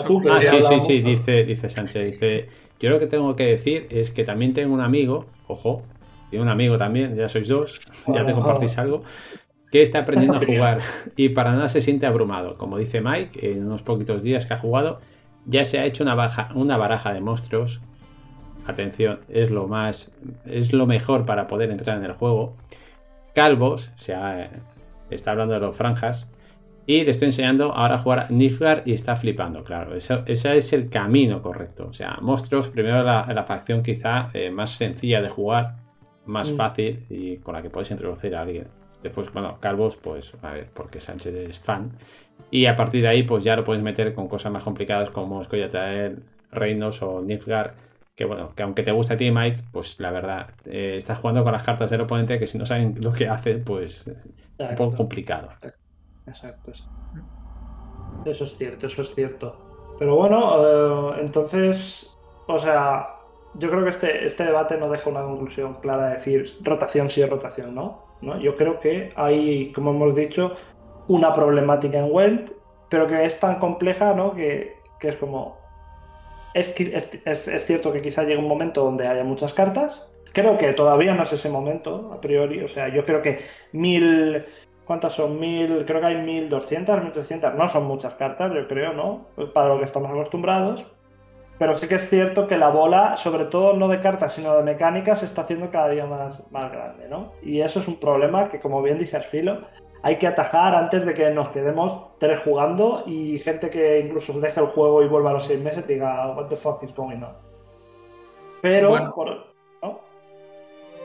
Eso- 0.00 0.04
tú. 0.06 0.20
Ah, 0.30 0.40
sí, 0.40 0.56
sí, 0.68 0.80
sí, 0.80 1.00
dice, 1.02 1.44
dice 1.44 1.68
Sánchez. 1.68 2.12
Dice, 2.12 2.48
yo 2.80 2.90
lo 2.90 2.98
que 2.98 3.06
tengo 3.06 3.34
que 3.36 3.44
decir 3.46 3.86
es 3.90 4.10
que 4.10 4.24
también 4.24 4.52
tengo 4.54 4.74
un 4.74 4.80
amigo, 4.80 5.24
ojo, 5.48 5.82
tiene 6.30 6.42
un 6.42 6.48
amigo 6.48 6.76
también, 6.78 7.14
ya 7.16 7.28
sois 7.28 7.48
dos, 7.48 7.80
ya 8.08 8.24
te 8.26 8.32
compartís 8.34 8.76
algo, 8.78 9.02
que 9.70 9.82
está 9.82 10.00
aprendiendo 10.00 10.36
a 10.36 10.40
jugar 10.54 10.80
y 11.16 11.30
para 11.30 11.52
nada 11.52 11.68
se 11.68 11.80
siente 11.80 12.06
abrumado. 12.06 12.56
Como 12.58 12.78
dice 12.78 13.00
Mike, 13.00 13.52
en 13.52 13.66
unos 13.66 13.82
poquitos 13.82 14.22
días 14.22 14.46
que 14.46 14.54
ha 14.54 14.58
jugado, 14.58 15.00
ya 15.46 15.64
se 15.64 15.78
ha 15.78 15.84
hecho 15.86 16.02
una, 16.04 16.14
baja, 16.14 16.50
una 16.54 16.76
baraja 16.76 17.12
de 17.12 17.20
monstruos. 17.20 17.80
Atención, 18.66 19.20
es 19.28 19.50
lo 19.50 19.66
más, 19.68 20.10
es 20.46 20.72
lo 20.72 20.86
mejor 20.86 21.26
para 21.26 21.46
poder 21.48 21.70
entrar 21.70 21.98
en 21.98 22.04
el 22.04 22.12
juego. 22.12 22.56
Calvos, 23.34 23.90
se 23.96 24.14
ha- 24.14 24.48
está 25.10 25.32
hablando 25.32 25.54
de 25.54 25.60
los 25.60 25.76
franjas, 25.76 26.26
y 26.86 27.02
le 27.04 27.10
estoy 27.10 27.26
enseñando 27.26 27.72
ahora 27.72 27.94
a 27.96 27.98
jugar 27.98 28.18
a 28.20 28.28
Nilfgaard 28.28 28.86
y 28.86 28.92
está 28.92 29.16
flipando, 29.16 29.64
claro. 29.64 29.94
Eso, 29.96 30.22
ese 30.26 30.56
es 30.56 30.72
el 30.72 30.90
camino 30.90 31.40
correcto. 31.42 31.86
O 31.88 31.92
sea, 31.92 32.18
monstruos, 32.20 32.68
primero 32.68 33.02
la, 33.02 33.24
la 33.34 33.44
facción 33.44 33.82
quizá 33.82 34.30
eh, 34.34 34.50
más 34.50 34.70
sencilla 34.72 35.22
de 35.22 35.28
jugar, 35.28 35.76
más 36.26 36.50
Mm. 36.52 36.56
fácil 36.56 37.06
y 37.10 37.36
con 37.38 37.54
la 37.54 37.62
que 37.62 37.70
puedes 37.70 37.90
introducir 37.90 38.34
a 38.36 38.42
alguien. 38.42 38.66
Después, 39.02 39.32
bueno, 39.32 39.58
Calvos, 39.60 39.96
pues 39.96 40.34
a 40.42 40.52
ver, 40.52 40.68
porque 40.74 41.00
Sánchez 41.00 41.34
es 41.34 41.58
fan. 41.58 41.92
Y 42.50 42.66
a 42.66 42.74
partir 42.76 43.02
de 43.02 43.08
ahí, 43.08 43.22
pues 43.22 43.44
ya 43.44 43.56
lo 43.56 43.64
puedes 43.64 43.82
meter 43.82 44.14
con 44.14 44.28
cosas 44.28 44.50
más 44.52 44.62
complicadas 44.64 45.10
como 45.10 45.40
Escollatel, 45.42 46.22
Reinos 46.50 47.02
o 47.02 47.20
Nilfgaard. 47.22 47.72
Que 48.14 48.24
bueno, 48.26 48.48
que 48.54 48.62
aunque 48.62 48.82
te 48.82 48.92
guste 48.92 49.14
a 49.14 49.16
ti, 49.16 49.30
Mike, 49.30 49.62
pues 49.72 49.98
la 50.00 50.10
verdad, 50.12 50.50
eh, 50.66 50.94
estás 50.96 51.18
jugando 51.18 51.42
con 51.44 51.52
las 51.52 51.62
cartas 51.64 51.90
del 51.90 52.00
oponente 52.02 52.38
que 52.38 52.46
si 52.46 52.58
no 52.58 52.64
saben 52.64 52.96
lo 53.00 53.12
que 53.12 53.26
hace, 53.28 53.56
pues 53.56 54.06
es 54.06 54.24
un 54.58 54.76
poco 54.76 54.96
complicado. 54.96 55.48
Exacto, 55.52 55.83
exacto. 56.26 56.72
Eso 58.24 58.44
es 58.44 58.56
cierto, 58.56 58.86
eso 58.86 59.02
es 59.02 59.14
cierto. 59.14 59.56
Pero 59.98 60.16
bueno, 60.16 61.14
eh, 61.16 61.20
entonces, 61.20 62.16
o 62.46 62.58
sea, 62.58 63.16
yo 63.54 63.70
creo 63.70 63.84
que 63.84 63.90
este, 63.90 64.26
este 64.26 64.44
debate 64.44 64.76
no 64.76 64.88
deja 64.88 65.10
una 65.10 65.22
conclusión 65.22 65.74
clara 65.74 66.08
de 66.08 66.14
decir 66.14 66.44
rotación 66.62 67.10
sí 67.10 67.22
o 67.22 67.26
rotación 67.28 67.74
no. 67.74 68.02
¿no? 68.20 68.38
Yo 68.40 68.56
creo 68.56 68.80
que 68.80 69.12
hay, 69.16 69.72
como 69.72 69.90
hemos 69.90 70.14
dicho, 70.14 70.54
una 71.08 71.32
problemática 71.32 71.98
en 71.98 72.10
Went, 72.10 72.50
pero 72.88 73.06
que 73.06 73.24
es 73.24 73.38
tan 73.38 73.56
compleja, 73.58 74.14
¿no? 74.14 74.34
Que, 74.34 74.74
que 74.98 75.08
es 75.10 75.16
como... 75.16 75.58
Es, 76.54 76.72
es- 76.78 77.48
es 77.48 77.66
cierto 77.66 77.92
que 77.92 78.00
quizá 78.00 78.22
llegue 78.22 78.38
un 78.38 78.48
momento 78.48 78.84
donde 78.84 79.06
haya 79.06 79.24
muchas 79.24 79.52
cartas. 79.52 80.06
Creo 80.32 80.56
que 80.56 80.72
todavía 80.72 81.14
no 81.14 81.24
es 81.24 81.32
ese 81.32 81.50
momento, 81.50 82.10
a 82.12 82.20
priori. 82.20 82.62
O 82.62 82.68
sea, 82.68 82.88
yo 82.88 83.04
creo 83.04 83.20
que 83.22 83.40
mil... 83.72 84.44
¿Cuántas 84.86 85.14
son? 85.14 85.40
Mil, 85.40 85.84
creo 85.86 86.00
que 86.00 86.06
hay 86.06 86.16
1200, 86.22 87.02
1300. 87.02 87.54
No 87.54 87.66
son 87.68 87.86
muchas 87.86 88.14
cartas, 88.14 88.52
yo 88.54 88.68
creo, 88.68 88.92
¿no? 88.92 89.26
Para 89.52 89.68
lo 89.70 89.78
que 89.78 89.84
estamos 89.84 90.10
acostumbrados. 90.10 90.84
Pero 91.58 91.76
sí 91.76 91.86
que 91.86 91.94
es 91.94 92.10
cierto 92.10 92.48
que 92.48 92.58
la 92.58 92.68
bola, 92.68 93.16
sobre 93.16 93.44
todo 93.44 93.74
no 93.74 93.86
de 93.88 94.00
cartas, 94.00 94.32
sino 94.34 94.56
de 94.56 94.62
mecánicas, 94.64 95.20
se 95.20 95.24
está 95.26 95.42
haciendo 95.42 95.70
cada 95.70 95.88
día 95.88 96.04
más, 96.04 96.50
más 96.50 96.70
grande, 96.72 97.08
¿no? 97.08 97.32
Y 97.42 97.60
eso 97.60 97.78
es 97.78 97.86
un 97.88 98.00
problema 98.00 98.48
que, 98.48 98.58
como 98.60 98.82
bien 98.82 98.98
dice 98.98 99.16
Asfilo, 99.16 99.60
hay 100.02 100.16
que 100.16 100.26
atajar 100.26 100.74
antes 100.74 101.06
de 101.06 101.14
que 101.14 101.30
nos 101.30 101.48
quedemos 101.50 102.18
tres 102.18 102.40
jugando 102.40 103.04
y 103.06 103.38
gente 103.38 103.70
que 103.70 104.00
incluso 104.00 104.32
deje 104.40 104.60
el 104.60 104.66
juego 104.66 105.02
y 105.02 105.08
vuelva 105.08 105.30
a 105.30 105.34
los 105.34 105.44
seis 105.46 105.60
meses 105.62 105.86
diga, 105.86 106.30
what 106.36 106.46
the 106.48 106.56
fuck 106.56 106.82
is 106.82 106.94
going 106.94 107.22
on. 107.22 107.32
Pero, 108.60 108.90
Bueno. 108.90 109.12
por- 109.14 109.30
¿no? 109.30 109.53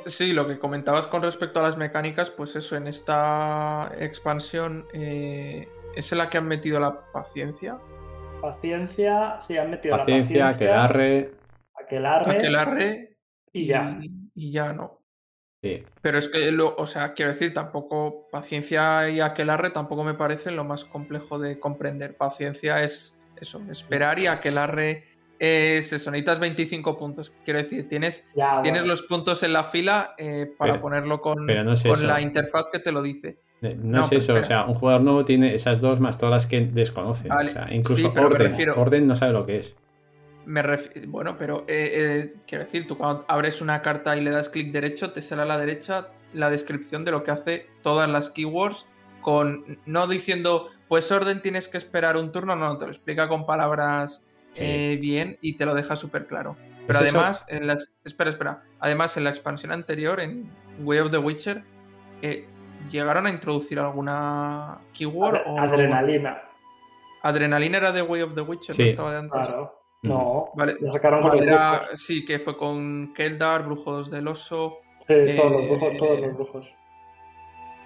Sí, 0.05 0.34
lo 0.34 0.47
que 0.47 0.59
comentabas 0.59 1.07
con 1.07 1.21
respecto 1.21 1.59
a 1.59 1.63
las 1.63 1.77
mecánicas, 1.77 2.31
pues 2.31 2.55
eso, 2.55 2.76
en 2.76 2.88
esta 2.88 3.91
expansión 3.99 4.85
eh, 4.93 5.67
es 5.95 6.11
en 6.11 6.17
la 6.17 6.30
que 6.30 6.38
han 6.38 6.47
metido 6.47 6.80
la 6.80 7.01
paciencia. 7.11 7.77
Paciencia, 8.41 9.39
sí, 9.41 9.57
han 9.57 9.71
metido 9.71 9.97
Paciencia, 9.97 10.38
la 10.39 10.51
paciencia, 10.51 10.67
aquelarre. 10.67 11.31
aquelarre, 11.76 12.31
Aquelarre 12.31 13.17
y 13.51 13.65
ya. 13.67 13.99
y 14.34 14.51
ya 14.51 14.73
no. 14.73 14.99
Sí. 15.61 15.84
Pero 16.01 16.17
es 16.17 16.30
que, 16.30 16.51
lo, 16.51 16.76
o 16.77 16.85
sea, 16.85 17.13
quiero 17.13 17.31
decir, 17.31 17.53
tampoco 17.53 18.27
paciencia 18.31 19.09
y 19.09 19.19
aquelarre 19.19 19.71
tampoco 19.71 20.05
me 20.05 20.13
parecen 20.13 20.55
lo 20.55 20.63
más 20.63 20.85
complejo 20.85 21.38
de 21.38 21.59
comprender. 21.59 22.15
Paciencia 22.15 22.81
es 22.81 23.19
eso, 23.35 23.61
esperar 23.69 24.19
y 24.19 24.27
aquelarre 24.27 25.03
es 25.39 25.93
eso, 25.93 26.11
necesitas 26.11 26.39
25 26.39 26.97
puntos. 26.97 27.31
Quiero 27.45 27.59
decir, 27.59 27.87
tienes, 27.87 28.25
Ya, 28.35 28.61
tienes 28.61 28.81
bueno. 28.81 28.93
los 28.93 29.01
puntos 29.03 29.41
en 29.43 29.53
la 29.53 29.63
fila 29.63 30.13
eh, 30.17 30.51
para 30.57 30.73
Pero- 30.73 30.81
ponerlo 30.81 31.21
con, 31.21 31.45
pero 31.47 31.63
no 31.63 31.73
es 31.73 31.83
con 31.83 31.91
eso. 31.93 32.05
la 32.07 32.21
interfaz 32.21 32.67
que 32.71 32.79
te 32.79 32.91
lo 32.91 33.01
dice. 33.01 33.37
Eh, 33.61 33.69
No, 33.81 33.97
No, 33.99 34.01
es 34.03 34.11
eso, 34.11 34.35
o 34.35 34.43
sea, 34.43 34.65
un 34.65 34.73
jugador 34.73 35.01
nuevo 35.01 35.25
tiene 35.25 35.53
esas 35.55 35.81
dos 35.81 35.99
más 35.99 36.17
todas 36.17 36.31
las 36.33 36.47
que 36.47 36.61
desconoce. 36.61 37.27
Vale, 37.27 37.49
O 37.49 37.53
sea, 37.53 37.67
incluso 37.73 37.99
sí, 38.01 38.05
orden. 38.17 38.37
refiero- 38.49 38.79
Orden 38.79 39.07
no 39.07 39.15
sabe 39.15 39.33
lo 39.33 39.45
que 39.45 39.57
es. 39.57 39.75
Me 40.45 40.63
ref- 40.63 41.05
Bueno, 41.07 41.35
pero 41.37 41.65
eh, 41.67 41.91
eh, 41.93 42.33
quiero 42.47 42.63
decir, 42.63 42.87
tú 42.87 42.97
cuando 42.97 43.25
abres 43.27 43.61
una 43.61 43.81
carta 43.81 44.15
y 44.17 44.21
le 44.21 44.31
das 44.31 44.49
clic 44.49 44.71
derecho, 44.71 45.11
te 45.11 45.21
sale 45.21 45.41
a 45.43 45.45
la 45.45 45.57
derecha 45.57 46.07
la 46.33 46.49
descripción 46.49 47.05
de 47.05 47.11
lo 47.11 47.23
que 47.23 47.31
hace 47.31 47.67
todas 47.81 48.09
las 48.09 48.29
keywords, 48.29 48.85
con 49.21 49.77
no 49.85 50.07
diciendo, 50.07 50.69
pues 50.87 51.11
orden 51.11 51.41
tienes 51.41 51.67
que 51.67 51.77
esperar 51.77 52.15
un 52.17 52.31
turno, 52.31 52.55
no, 52.55 52.77
te 52.77 52.85
lo 52.85 52.91
explica 52.91 53.27
con 53.27 53.45
palabras 53.45 54.25
Sí. 54.53 54.63
eh, 54.65 54.97
bien 54.99 55.38
y 55.41 55.57
te 55.57 55.65
lo 55.65 55.73
deja 55.76 55.95
súper 55.95 56.26
claro. 56.27 56.55
Pero 56.88 56.99
¿Es 56.99 57.07
eso? 57.09 57.17
además, 57.19 57.45
en 57.49 57.67
la, 57.67 57.77
espera, 58.03 58.31
espera, 58.31 58.63
además 58.80 59.15
en 59.17 59.23
la 59.23 59.30
expansión 59.30 59.71
anterior, 59.71 60.19
en 60.19 60.49
Way 60.80 60.99
of 60.99 61.11
the 61.11 61.17
Witcher, 61.19 61.63
eh, 62.21 62.47
llegaron 62.89 63.27
a 63.27 63.30
introducir 63.30 63.80
alguna 63.80 64.80
keyword 64.93 65.35
Adre- 65.35 65.43
o 65.45 65.59
adrenalina, 65.59 66.41
Adrenalina 67.21 67.77
era 67.77 67.91
de 67.91 68.01
Way 68.01 68.21
of 68.23 68.34
the 68.34 68.41
Witcher, 68.41 68.73
Sí. 68.76 68.81
no 68.84 68.88
estaba 68.89 69.11
de 69.11 69.19
antes. 69.19 69.39
claro. 69.47 69.76
Mm. 70.01 70.07
No, 70.07 70.45
Vale. 70.55 70.76
la 70.80 70.91
sacaron 70.91 71.21
Vale, 71.23 71.43
era- 71.43 71.81
sí, 71.95 72.23
que 72.23 72.39
fue 72.39 72.55
con 72.57 73.13
Keldar, 73.13 73.65
Brujos 73.65 74.09
del 74.09 74.27
Oso. 74.30 74.77
Sí, 75.07 75.13
todos 75.35 75.51
los 75.51 75.61
eh, 75.63 75.67
brujos, 75.67 75.97
todos 75.97 76.19
los 76.21 76.34
brujos. 76.35 76.67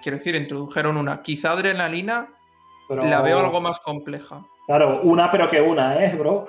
Quiero 0.02 0.18
decir, 0.18 0.34
introdujeron 0.36 0.96
una. 0.96 1.22
Quizá 1.22 1.52
Adrenalina 1.52 2.28
Pero- 2.88 3.02
la 3.04 3.20
veo 3.22 3.40
algo 3.40 3.60
más 3.60 3.80
compleja. 3.80 4.44
Claro, 4.66 5.00
una 5.02 5.30
pero 5.30 5.48
que 5.50 5.60
una, 5.60 6.02
¿eh, 6.04 6.14
bro? 6.16 6.46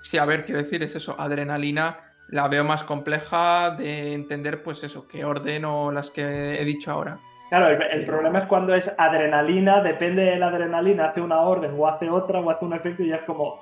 Sí, 0.00 0.18
a 0.18 0.24
ver, 0.24 0.44
quiero 0.44 0.60
decir, 0.60 0.82
es 0.82 0.94
eso. 0.96 1.14
Adrenalina 1.18 1.98
la 2.28 2.46
veo 2.48 2.62
más 2.64 2.84
compleja 2.84 3.70
de 3.70 4.12
entender, 4.14 4.62
pues 4.62 4.84
eso, 4.84 5.08
qué 5.08 5.24
orden 5.24 5.64
o 5.64 5.90
las 5.90 6.10
que 6.10 6.60
he 6.60 6.64
dicho 6.64 6.90
ahora. 6.90 7.18
Claro, 7.48 7.68
el, 7.68 7.80
el 7.82 8.04
problema 8.04 8.40
es 8.40 8.44
cuando 8.44 8.74
es 8.74 8.92
adrenalina, 8.98 9.80
depende 9.80 10.22
de 10.22 10.36
la 10.36 10.48
adrenalina, 10.48 11.06
hace 11.06 11.22
una 11.22 11.40
orden 11.40 11.74
o 11.78 11.88
hace 11.88 12.10
otra 12.10 12.40
o 12.40 12.50
hace 12.50 12.64
un 12.66 12.74
efecto 12.74 13.02
y 13.02 13.08
ya 13.08 13.16
es 13.16 13.22
como... 13.22 13.60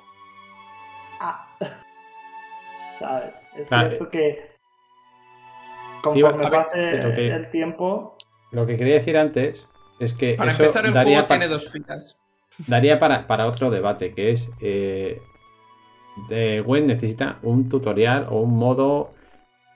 Ah. 1.21 1.47
¿Sabes? 2.99 3.33
Es 3.55 3.67
Claro. 3.69 3.87
cierto 3.89 4.09
que 4.09 4.51
conforme 6.01 6.45
a 6.45 6.49
ver, 6.49 6.59
pase 6.59 6.99
que- 7.15 7.27
el 7.33 7.49
tiempo... 7.49 8.17
Lo 8.51 8.65
que 8.65 8.75
quería 8.77 8.95
decir 8.95 9.17
antes 9.17 9.69
es 9.99 10.13
que 10.13 10.33
Para 10.35 10.51
eso 10.51 10.63
empezar, 10.63 10.85
el 10.85 10.93
daría, 10.93 11.13
juego 11.19 11.27
tiene 11.27 11.47
dos 11.47 11.69
filas. 11.71 12.17
Daría 12.65 12.97
para, 12.99 13.27
para 13.27 13.45
otro 13.47 13.69
debate, 13.69 14.13
que 14.13 14.31
es 14.31 14.49
eh, 14.61 15.21
de 16.29 16.61
Gwen 16.61 16.87
necesita 16.87 17.37
un 17.43 17.69
tutorial 17.69 18.27
o 18.29 18.41
un 18.41 18.57
modo 18.57 19.11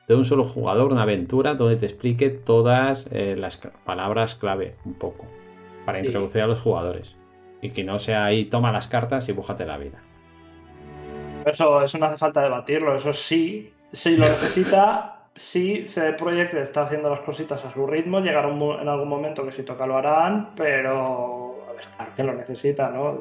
de 0.07 0.15
un 0.15 0.25
solo 0.25 0.43
jugador, 0.43 0.91
una 0.91 1.03
aventura 1.03 1.53
donde 1.53 1.77
te 1.77 1.85
explique 1.85 2.29
todas 2.29 3.07
eh, 3.11 3.35
las 3.37 3.57
palabras 3.85 4.35
clave 4.35 4.75
un 4.85 4.93
poco 4.95 5.25
para 5.85 5.99
Sí. 5.99 6.07
introducir 6.07 6.41
a 6.41 6.47
los 6.47 6.59
jugadores 6.59 7.15
y 7.61 7.69
que 7.69 7.83
no 7.83 7.99
sea 7.99 8.25
ahí 8.25 8.45
toma 8.45 8.71
las 8.71 8.87
cartas 8.87 9.29
y 9.29 9.33
bújate 9.33 9.65
la 9.65 9.77
vida. 9.77 9.99
Eso, 11.45 11.81
eso 11.81 11.97
no 11.97 12.05
hace 12.07 12.17
falta 12.17 12.41
debatirlo, 12.41 12.95
eso 12.95 13.13
sí, 13.13 13.73
si 13.91 14.15
lo 14.15 14.25
necesita, 14.27 15.29
sí, 15.35 15.87
CD 15.87 16.13
Projekt 16.13 16.53
está 16.55 16.83
haciendo 16.83 17.09
las 17.09 17.21
cositas 17.21 17.63
a 17.65 17.71
su 17.71 17.87
ritmo, 17.87 18.19
llegará 18.19 18.49
en 18.49 18.87
algún 18.87 19.09
momento 19.09 19.45
que 19.45 19.51
si 19.51 19.63
toca 19.63 19.87
lo 19.87 19.97
harán, 19.97 20.53
pero 20.55 21.40
ver, 21.87 21.95
claro 21.95 22.11
que 22.15 22.23
lo 22.23 22.33
necesita, 22.33 22.89
¿no? 22.89 23.17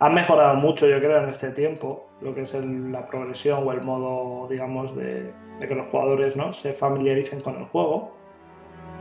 Han 0.00 0.14
mejorado 0.14 0.54
mucho, 0.56 0.88
yo 0.88 0.98
creo, 0.98 1.22
en 1.22 1.28
este 1.28 1.50
tiempo, 1.50 2.08
lo 2.20 2.32
que 2.32 2.40
es 2.40 2.54
la 2.54 3.06
progresión 3.06 3.66
o 3.66 3.72
el 3.72 3.82
modo, 3.82 4.48
digamos, 4.48 4.96
de, 4.96 5.32
que 5.60 5.74
los 5.74 5.86
jugadores 5.90 6.36
¿no? 6.36 6.52
se 6.52 6.72
familiaricen 6.72 7.40
con 7.40 7.56
el 7.56 7.64
juego. 7.66 8.10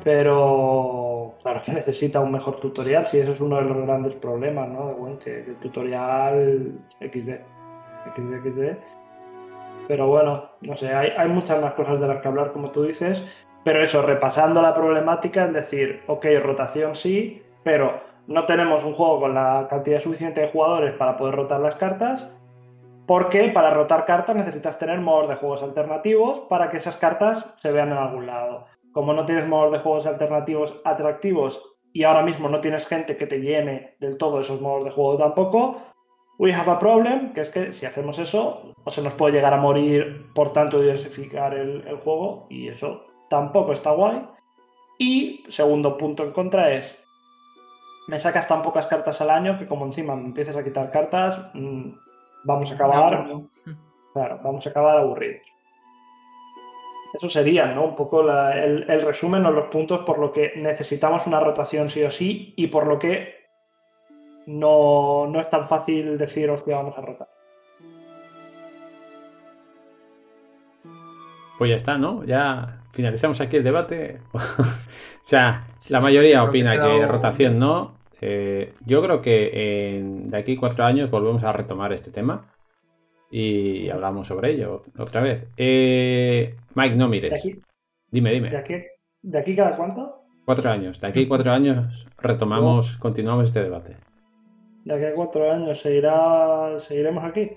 Pero, 0.04 1.34
claro 1.42 1.62
que 1.64 1.72
necesita 1.72 2.20
un 2.20 2.32
mejor 2.32 2.60
tutorial, 2.60 3.06
si 3.06 3.20
eso 3.20 3.32
es 3.32 3.42
uno 3.42 3.58
de 3.58 3.64
los 3.64 3.78
grandes 3.86 4.16
problemas, 4.16 4.70
¿no? 4.70 4.90
De 4.90 4.94
Gwen, 4.94 5.18
que 5.18 5.40
el 5.40 5.56
tutorial 5.56 6.80
XD, 7.00 7.30
XD, 8.16 8.44
XD. 8.44 8.78
Pero 9.88 10.08
bueno, 10.08 10.52
no 10.62 10.76
sé, 10.78 10.94
hay, 10.94 11.14
hay 11.18 11.30
muchas 11.30 11.62
más 11.62 11.74
cosas 11.74 12.00
de 12.00 12.08
las 12.08 12.22
que 12.22 12.28
hablar, 12.28 12.52
como 12.52 12.72
tú 12.72 12.84
dices, 12.84 13.24
pero 13.64 13.84
eso, 13.84 14.02
repasando 14.02 14.62
la 14.62 14.74
problemática, 14.74 15.46
es 15.46 15.54
decir, 15.54 16.02
ok, 16.08 16.26
rotación 16.42 16.96
sí, 16.96 17.44
pero 17.64 18.11
no 18.28 18.46
tenemos 18.46 18.84
un 18.84 18.94
juego 18.94 19.22
con 19.22 19.34
la 19.34 19.68
cantidad 19.70 20.00
suficiente 20.00 20.42
de 20.42 20.50
jugadores 20.50 20.94
para 20.94 21.18
poder 21.18 21.36
rotar 21.36 21.60
las 21.60 21.76
cartas, 21.76 22.30
porque 23.08 23.50
para 23.50 23.72
rotar 23.72 24.06
cartas 24.06 24.36
necesitas 24.36 24.78
tener 24.78 25.02
modos 25.02 25.28
de 25.28 25.36
juegos 25.36 25.64
alternativos 25.64 26.42
para 26.50 26.70
que 26.70 26.78
esas 26.78 26.98
cartas 26.98 27.46
se 27.58 27.72
vean 27.72 27.92
en 27.92 27.98
algún 27.98 28.28
lado. 28.28 28.68
Como 28.94 29.14
no 29.14 29.26
tienes 29.26 29.48
modos 29.48 29.72
de 29.72 29.80
juegos 29.80 30.06
alternativos 30.06 30.80
atractivos 30.86 31.62
y 31.94 32.04
ahora 32.04 32.24
mismo 32.24 32.48
no 32.48 32.62
tienes 32.62 32.88
gente 32.88 33.18
que 33.18 33.28
te 33.28 33.42
llene 33.42 33.96
del 34.00 34.18
todo 34.18 34.40
esos 34.40 34.62
modos 34.62 34.86
de 34.86 34.92
juego 34.92 35.18
tampoco, 35.18 35.82
we 36.38 36.54
have 36.54 36.72
a 36.72 36.80
problem, 36.80 37.34
que 37.34 37.42
es 37.42 37.50
que 37.50 37.74
si 37.74 37.86
hacemos 37.86 38.18
eso, 38.18 38.74
se 38.88 39.02
nos 39.02 39.14
puede 39.14 39.34
llegar 39.34 39.54
a 39.54 39.58
morir 39.58 40.28
por 40.34 40.54
tanto 40.54 40.80
diversificar 40.80 41.54
el, 41.54 41.86
el 41.88 41.98
juego 41.98 42.48
y 42.50 42.70
eso 42.70 43.06
tampoco 43.30 43.74
está 43.74 43.92
guay. 43.92 44.26
Y 44.98 45.44
segundo 45.50 45.98
punto 45.98 46.24
en 46.24 46.32
contra 46.32 46.72
es, 46.74 47.01
me 48.08 48.20
sacas 48.20 48.48
tan 48.48 48.62
pocas 48.62 48.88
cartas 48.88 49.22
al 49.22 49.30
año 49.30 49.58
que 49.58 49.68
como 49.68 49.86
encima 49.86 50.16
me 50.16 50.26
empieces 50.26 50.56
a 50.56 50.64
quitar 50.64 50.92
cartas, 50.92 51.40
mmm, 51.54 51.92
vamos 52.44 52.72
a 52.72 52.76
acabar, 52.76 53.28
claro, 54.14 54.40
vamos 54.44 54.66
a 54.66 54.70
acabar 54.70 54.98
aburridos. 54.98 55.42
Eso 57.14 57.30
sería, 57.30 57.66
¿no? 57.66 57.86
Un 57.86 57.96
poco 57.96 58.24
la, 58.24 58.64
el, 58.64 58.90
el, 58.90 59.02
resumen 59.02 59.46
o 59.46 59.52
los 59.52 59.68
puntos 59.68 60.06
por 60.06 60.18
lo 60.18 60.32
que 60.32 60.54
necesitamos 60.56 61.28
una 61.28 61.42
rotación 61.42 61.90
sí 61.90 62.02
o 62.04 62.10
sí 62.10 62.54
y 62.56 62.68
por 62.68 62.88
lo 62.88 62.98
que 62.98 63.36
no, 64.48 65.28
no 65.28 65.42
es 65.42 65.50
tan 65.50 65.68
fácil 65.68 66.18
decir, 66.18 66.50
hostia, 66.50 66.78
vamos 66.78 66.98
a 66.98 67.02
rotar. 67.02 67.28
Pues 71.58 71.70
ya 71.70 71.76
está, 71.76 71.98
¿no? 71.98 72.24
Ya 72.24 72.81
finalizamos 72.92 73.42
aquí 73.42 73.58
el 73.58 73.64
debate. 73.64 74.20
o 74.34 74.40
sea, 75.22 75.68
la 75.90 76.00
mayoría 76.00 76.44
opina 76.44 76.82
que 76.82 77.06
rotación 77.06 77.60
no. 77.60 78.00
Eh, 78.22 78.74
yo 78.86 79.02
creo 79.02 79.22
que 79.22 79.98
en, 79.98 80.30
de 80.30 80.38
aquí 80.38 80.56
cuatro 80.56 80.86
años 80.86 81.10
volvemos 81.10 81.44
a 81.44 81.52
retomar 81.52 81.92
este 81.92 82.12
tema 82.12 82.46
y 83.32 83.90
hablamos 83.90 84.28
sobre 84.28 84.52
ello 84.52 84.84
otra 84.98 85.22
vez. 85.22 85.48
Eh, 85.58 86.56
Mike, 86.76 86.96
no 86.96 87.08
mires. 87.08 87.32
¿De 87.32 87.38
aquí? 87.38 87.62
Dime, 88.12 88.32
dime. 88.32 88.50
¿De 88.50 88.58
aquí, 88.58 88.76
¿De 89.22 89.40
aquí 89.40 89.56
cada 89.56 89.76
cuánto? 89.76 90.24
Cuatro 90.46 90.70
años. 90.70 91.00
De 91.00 91.08
aquí 91.08 91.26
cuatro 91.28 91.52
años 91.52 92.08
retomamos, 92.22 92.98
continuamos 92.98 93.46
este 93.46 93.64
debate. 93.64 93.98
De 94.84 94.96
aquí 94.96 95.06
a 95.06 95.14
cuatro 95.14 95.52
años 95.52 95.80
seguirá, 95.80 96.80
seguiremos 96.80 97.24
aquí. 97.24 97.52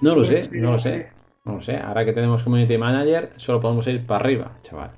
No 0.00 0.14
lo 0.14 0.24
sé, 0.24 0.48
no 0.52 0.72
lo 0.72 0.78
sé. 0.78 1.13
No 1.44 1.60
sé. 1.60 1.76
Ahora 1.76 2.04
que 2.04 2.12
tenemos 2.12 2.42
Community 2.42 2.78
Manager, 2.78 3.32
solo 3.36 3.60
podemos 3.60 3.86
ir 3.86 4.04
para 4.06 4.20
arriba, 4.24 4.52
chaval. 4.62 4.90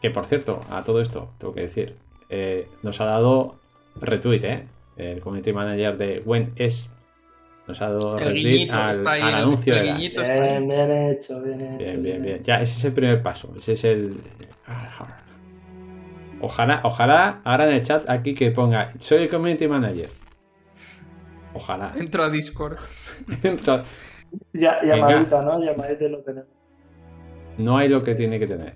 Que 0.00 0.10
por 0.10 0.26
cierto, 0.26 0.60
a 0.68 0.82
todo 0.84 1.00
esto, 1.00 1.30
tengo 1.38 1.54
que 1.54 1.62
decir, 1.62 1.96
eh, 2.28 2.68
nos 2.82 3.00
ha 3.00 3.04
dado 3.06 3.56
retweet, 4.00 4.44
¿eh? 4.44 4.66
El 4.96 5.20
Community 5.20 5.52
Manager 5.52 5.96
de 5.96 6.22
When 6.24 6.52
es 6.56 6.90
nos 7.66 7.80
ha 7.80 7.88
dado 7.90 8.18
El 8.18 8.24
retweet 8.26 8.70
al, 8.70 8.90
está 8.90 9.12
ahí, 9.12 9.22
al 9.22 9.28
el- 9.28 9.34
anuncio 9.36 9.72
el 9.72 9.78
de 9.80 9.86
las- 9.86 9.96
guiñito 9.98 10.22
está 10.22 10.34
ahí. 10.34 10.40
Bien, 10.40 10.68
bien 10.68 10.90
hecho, 11.10 11.42
bien 11.42 11.60
hecho. 11.60 11.78
Bien, 11.78 12.02
bien, 12.02 12.22
bien. 12.22 12.40
Ya, 12.40 12.60
ese 12.60 12.76
es 12.76 12.84
el 12.84 12.92
primer 12.92 13.22
paso. 13.22 13.54
Ese 13.56 13.72
es 13.72 13.84
el. 13.84 14.16
Ojalá, 16.40 16.80
ojalá 16.84 17.40
ahora 17.44 17.66
en 17.68 17.76
el 17.76 17.82
chat 17.82 18.08
aquí 18.10 18.34
que 18.34 18.50
ponga 18.50 18.92
soy 18.98 19.22
el 19.22 19.30
community 19.30 19.66
manager. 19.66 20.10
Ojalá. 21.54 21.92
Entro 21.96 22.24
a 22.24 22.28
Discord. 22.30 22.76
Entra- 23.42 23.84
Ya, 24.52 24.80
Venga. 24.80 24.96
llamadita, 24.96 25.42
¿no? 25.42 25.62
Llamadita 25.62 26.04
lo 26.08 26.18
tenemos. 26.20 26.48
No 27.58 27.76
hay 27.78 27.88
lo 27.88 28.02
que 28.02 28.14
tiene 28.14 28.38
que 28.38 28.46
tener. 28.46 28.74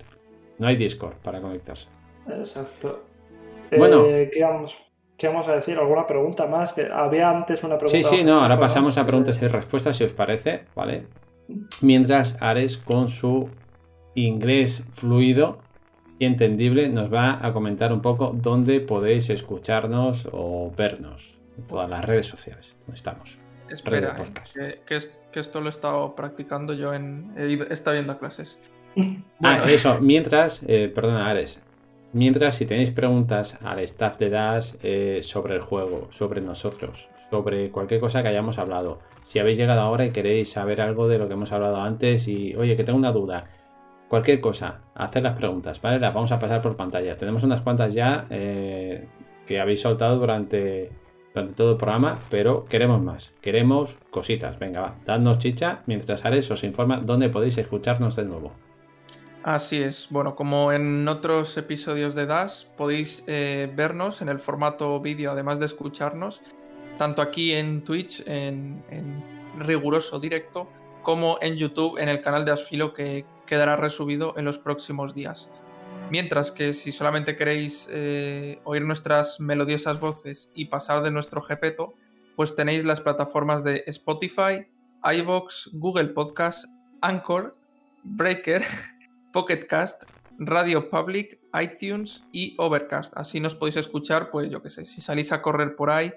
No 0.58 0.68
hay 0.68 0.76
Discord 0.76 1.14
para 1.22 1.40
conectarse. 1.40 1.88
Exacto. 2.28 3.04
Bueno. 3.76 4.04
Eh, 4.06 4.30
¿qué, 4.32 4.42
vamos, 4.42 4.76
qué 5.16 5.28
vamos 5.28 5.48
a 5.48 5.54
decir? 5.54 5.76
¿Alguna 5.78 6.06
pregunta 6.06 6.46
más? 6.46 6.72
Que 6.72 6.88
había 6.92 7.30
antes 7.30 7.62
una 7.64 7.78
pregunta. 7.78 8.08
Sí, 8.08 8.16
sí, 8.18 8.24
no, 8.24 8.40
ahora 8.40 8.58
pasamos 8.58 8.98
a 8.98 9.04
preguntas 9.04 9.40
y 9.42 9.48
respuestas, 9.48 9.96
si 9.96 10.04
os 10.04 10.12
parece, 10.12 10.64
¿vale? 10.74 11.06
Mientras 11.80 12.36
Ares, 12.42 12.76
con 12.78 13.08
su 13.08 13.48
inglés 14.14 14.86
fluido 14.92 15.58
y 16.18 16.26
entendible, 16.26 16.88
nos 16.88 17.12
va 17.12 17.38
a 17.46 17.52
comentar 17.52 17.92
un 17.92 18.02
poco 18.02 18.32
dónde 18.34 18.80
podéis 18.80 19.30
escucharnos 19.30 20.28
o 20.32 20.72
vernos 20.76 21.38
en 21.56 21.64
todas 21.66 21.88
las 21.88 22.04
redes 22.04 22.26
sociales. 22.26 22.76
¿Dónde 22.80 22.96
estamos? 22.96 23.38
Espera, 23.70 24.16
que, 24.54 24.80
que 24.86 24.96
es- 24.96 25.12
que 25.32 25.40
esto 25.40 25.60
lo 25.60 25.66
he 25.66 25.70
estado 25.70 26.14
practicando 26.14 26.72
yo 26.74 26.92
en. 26.94 27.32
He 27.36 27.48
ido- 27.48 27.66
he 27.68 27.74
estado 27.74 27.94
viendo 27.94 28.12
a 28.12 28.18
clases. 28.18 28.58
Ah, 29.42 29.62
eso, 29.68 29.98
mientras, 30.00 30.62
eh, 30.66 30.90
perdona, 30.92 31.28
Ares. 31.30 31.60
Mientras, 32.12 32.56
si 32.56 32.66
tenéis 32.66 32.90
preguntas 32.90 33.56
al 33.62 33.78
staff 33.80 34.18
de 34.18 34.30
Dash 34.30 34.72
eh, 34.82 35.20
sobre 35.22 35.54
el 35.54 35.60
juego, 35.60 36.08
sobre 36.10 36.40
nosotros, 36.40 37.08
sobre 37.30 37.70
cualquier 37.70 38.00
cosa 38.00 38.22
que 38.22 38.28
hayamos 38.28 38.58
hablado, 38.58 38.98
si 39.24 39.38
habéis 39.38 39.58
llegado 39.58 39.80
ahora 39.82 40.06
y 40.06 40.10
queréis 40.10 40.50
saber 40.50 40.80
algo 40.80 41.06
de 41.06 41.18
lo 41.18 41.28
que 41.28 41.34
hemos 41.34 41.52
hablado 41.52 41.76
antes 41.76 42.26
y, 42.26 42.54
oye, 42.56 42.74
que 42.76 42.82
tengo 42.82 42.98
una 42.98 43.12
duda, 43.12 43.44
cualquier 44.08 44.40
cosa, 44.40 44.80
haced 44.94 45.22
las 45.22 45.36
preguntas, 45.36 45.80
¿vale? 45.82 46.00
Las 46.00 46.14
vamos 46.14 46.32
a 46.32 46.38
pasar 46.40 46.62
por 46.62 46.74
pantalla. 46.76 47.16
Tenemos 47.16 47.42
unas 47.44 47.60
cuantas 47.60 47.94
ya 47.94 48.26
eh, 48.30 49.06
que 49.46 49.60
habéis 49.60 49.82
soltado 49.82 50.16
durante, 50.18 50.90
durante 51.38 51.54
todo 51.54 51.72
el 51.72 51.76
programa, 51.76 52.18
pero 52.30 52.64
queremos 52.64 53.00
más, 53.00 53.32
queremos 53.40 53.96
cositas. 54.10 54.58
Venga, 54.58 54.80
va, 54.80 54.94
dadnos 55.04 55.38
chicha 55.38 55.82
mientras 55.86 56.24
Ares 56.24 56.50
os 56.50 56.64
informa 56.64 56.98
dónde 56.98 57.28
podéis 57.28 57.56
escucharnos 57.58 58.16
de 58.16 58.24
nuevo. 58.24 58.52
Así 59.44 59.80
es. 59.80 60.08
Bueno, 60.10 60.34
como 60.34 60.72
en 60.72 61.06
otros 61.06 61.56
episodios 61.56 62.16
de 62.16 62.26
Dash, 62.26 62.64
podéis 62.76 63.22
eh, 63.28 63.72
vernos 63.74 64.20
en 64.20 64.28
el 64.28 64.40
formato 64.40 65.00
vídeo, 65.00 65.30
además 65.30 65.60
de 65.60 65.66
escucharnos, 65.66 66.42
tanto 66.98 67.22
aquí 67.22 67.52
en 67.52 67.84
Twitch, 67.84 68.24
en, 68.26 68.82
en 68.90 69.22
riguroso 69.58 70.18
directo, 70.18 70.68
como 71.02 71.38
en 71.40 71.54
YouTube, 71.54 71.98
en 71.98 72.08
el 72.08 72.20
canal 72.20 72.44
de 72.44 72.50
Asfilo, 72.50 72.92
que 72.92 73.24
quedará 73.46 73.76
resubido 73.76 74.34
en 74.36 74.44
los 74.44 74.58
próximos 74.58 75.14
días. 75.14 75.48
Mientras 76.10 76.50
que 76.50 76.72
si 76.72 76.92
solamente 76.92 77.36
queréis 77.36 77.88
eh, 77.90 78.60
oír 78.64 78.84
nuestras 78.84 79.40
melodiosas 79.40 80.00
voces 80.00 80.50
y 80.54 80.66
pasar 80.66 81.02
de 81.02 81.10
nuestro 81.10 81.42
jepeto, 81.42 81.94
pues 82.36 82.54
tenéis 82.54 82.84
las 82.84 83.00
plataformas 83.00 83.62
de 83.64 83.84
Spotify, 83.86 84.66
iVoox, 85.02 85.68
Google 85.72 86.08
Podcast, 86.08 86.64
Anchor, 87.02 87.52
Breaker, 88.04 88.64
Pocket 89.32 89.66
Cast, 89.66 90.04
Radio 90.38 90.88
Public, 90.88 91.40
iTunes 91.60 92.24
y 92.32 92.54
Overcast. 92.58 93.12
Así 93.16 93.40
nos 93.40 93.54
podéis 93.54 93.76
escuchar, 93.76 94.30
pues 94.30 94.50
yo 94.50 94.62
qué 94.62 94.70
sé, 94.70 94.84
si 94.84 95.00
salís 95.00 95.32
a 95.32 95.42
correr 95.42 95.74
por 95.74 95.90
ahí, 95.90 96.12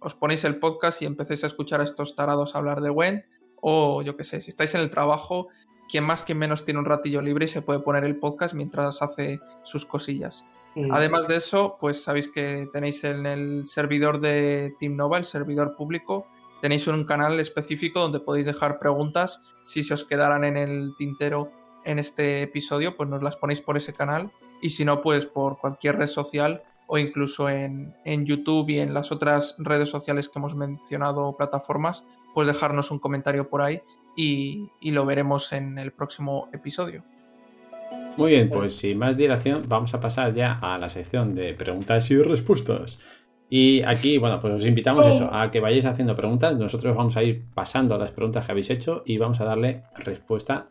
os 0.00 0.14
ponéis 0.14 0.44
el 0.44 0.58
podcast 0.58 1.02
y 1.02 1.06
empecéis 1.06 1.44
a 1.44 1.48
escuchar 1.48 1.80
a 1.80 1.84
estos 1.84 2.14
tarados 2.14 2.54
hablar 2.54 2.80
de 2.80 2.90
Gwen. 2.90 3.24
O 3.60 4.02
yo 4.02 4.16
qué 4.16 4.24
sé, 4.24 4.40
si 4.40 4.50
estáis 4.50 4.74
en 4.74 4.82
el 4.82 4.90
trabajo, 4.90 5.48
quien 5.88 6.04
más, 6.04 6.22
quien 6.22 6.38
menos 6.38 6.64
tiene 6.64 6.80
un 6.80 6.86
ratillo 6.86 7.20
libre 7.20 7.44
y 7.44 7.48
se 7.48 7.62
puede 7.62 7.80
poner 7.80 8.04
el 8.04 8.16
podcast 8.16 8.54
mientras 8.54 9.02
hace 9.02 9.40
sus 9.62 9.84
cosillas. 9.84 10.44
Mm. 10.74 10.92
Además 10.92 11.28
de 11.28 11.36
eso, 11.36 11.76
pues 11.78 12.02
sabéis 12.02 12.28
que 12.28 12.68
tenéis 12.72 13.04
en 13.04 13.26
el 13.26 13.64
servidor 13.64 14.20
de 14.20 14.74
Team 14.78 14.96
Nova, 14.96 15.18
el 15.18 15.24
servidor 15.24 15.76
público, 15.76 16.26
tenéis 16.60 16.86
un 16.86 17.04
canal 17.04 17.38
específico 17.40 18.00
donde 18.00 18.20
podéis 18.20 18.46
dejar 18.46 18.78
preguntas. 18.78 19.42
Si 19.62 19.82
se 19.82 19.94
os 19.94 20.04
quedaran 20.04 20.44
en 20.44 20.56
el 20.56 20.94
tintero 20.96 21.50
en 21.84 21.98
este 21.98 22.42
episodio, 22.42 22.96
pues 22.96 23.08
nos 23.08 23.22
las 23.22 23.36
ponéis 23.36 23.60
por 23.60 23.76
ese 23.76 23.92
canal. 23.92 24.32
Y 24.62 24.70
si 24.70 24.84
no, 24.84 25.02
pues 25.02 25.26
por 25.26 25.58
cualquier 25.58 25.96
red 25.96 26.06
social 26.06 26.62
o 26.86 26.98
incluso 26.98 27.48
en, 27.48 27.94
en 28.04 28.24
YouTube 28.24 28.70
y 28.70 28.78
en 28.78 28.94
las 28.94 29.12
otras 29.12 29.56
redes 29.58 29.90
sociales 29.90 30.28
que 30.28 30.38
hemos 30.38 30.54
mencionado, 30.54 31.36
plataformas, 31.36 32.04
pues 32.32 32.46
dejarnos 32.46 32.90
un 32.90 32.98
comentario 32.98 33.48
por 33.48 33.62
ahí 33.62 33.80
y, 34.16 34.70
lo 34.82 35.04
veremos 35.04 35.52
en 35.52 35.78
el 35.78 35.92
próximo 35.92 36.48
episodio. 36.52 37.04
Muy 38.16 38.32
bien, 38.32 38.48
pues 38.48 38.76
sin 38.76 38.98
más 38.98 39.16
dilación, 39.16 39.64
vamos 39.68 39.92
a 39.94 40.00
pasar 40.00 40.34
ya 40.34 40.58
a 40.62 40.78
la 40.78 40.88
sección 40.88 41.34
de 41.34 41.54
preguntas 41.54 42.10
y 42.10 42.22
respuestas. 42.22 43.00
Y 43.50 43.82
aquí, 43.86 44.18
bueno, 44.18 44.40
pues 44.40 44.54
os 44.54 44.66
invitamos 44.66 45.06
eso, 45.06 45.32
a 45.32 45.50
que 45.50 45.60
vayáis 45.60 45.84
haciendo 45.84 46.16
preguntas. 46.16 46.56
Nosotros 46.56 46.96
vamos 46.96 47.16
a 47.16 47.22
ir 47.22 47.44
pasando 47.54 47.98
las 47.98 48.12
preguntas 48.12 48.46
que 48.46 48.52
habéis 48.52 48.70
hecho 48.70 49.02
y 49.04 49.18
vamos 49.18 49.40
a 49.40 49.44
darle 49.44 49.82
respuesta. 49.96 50.68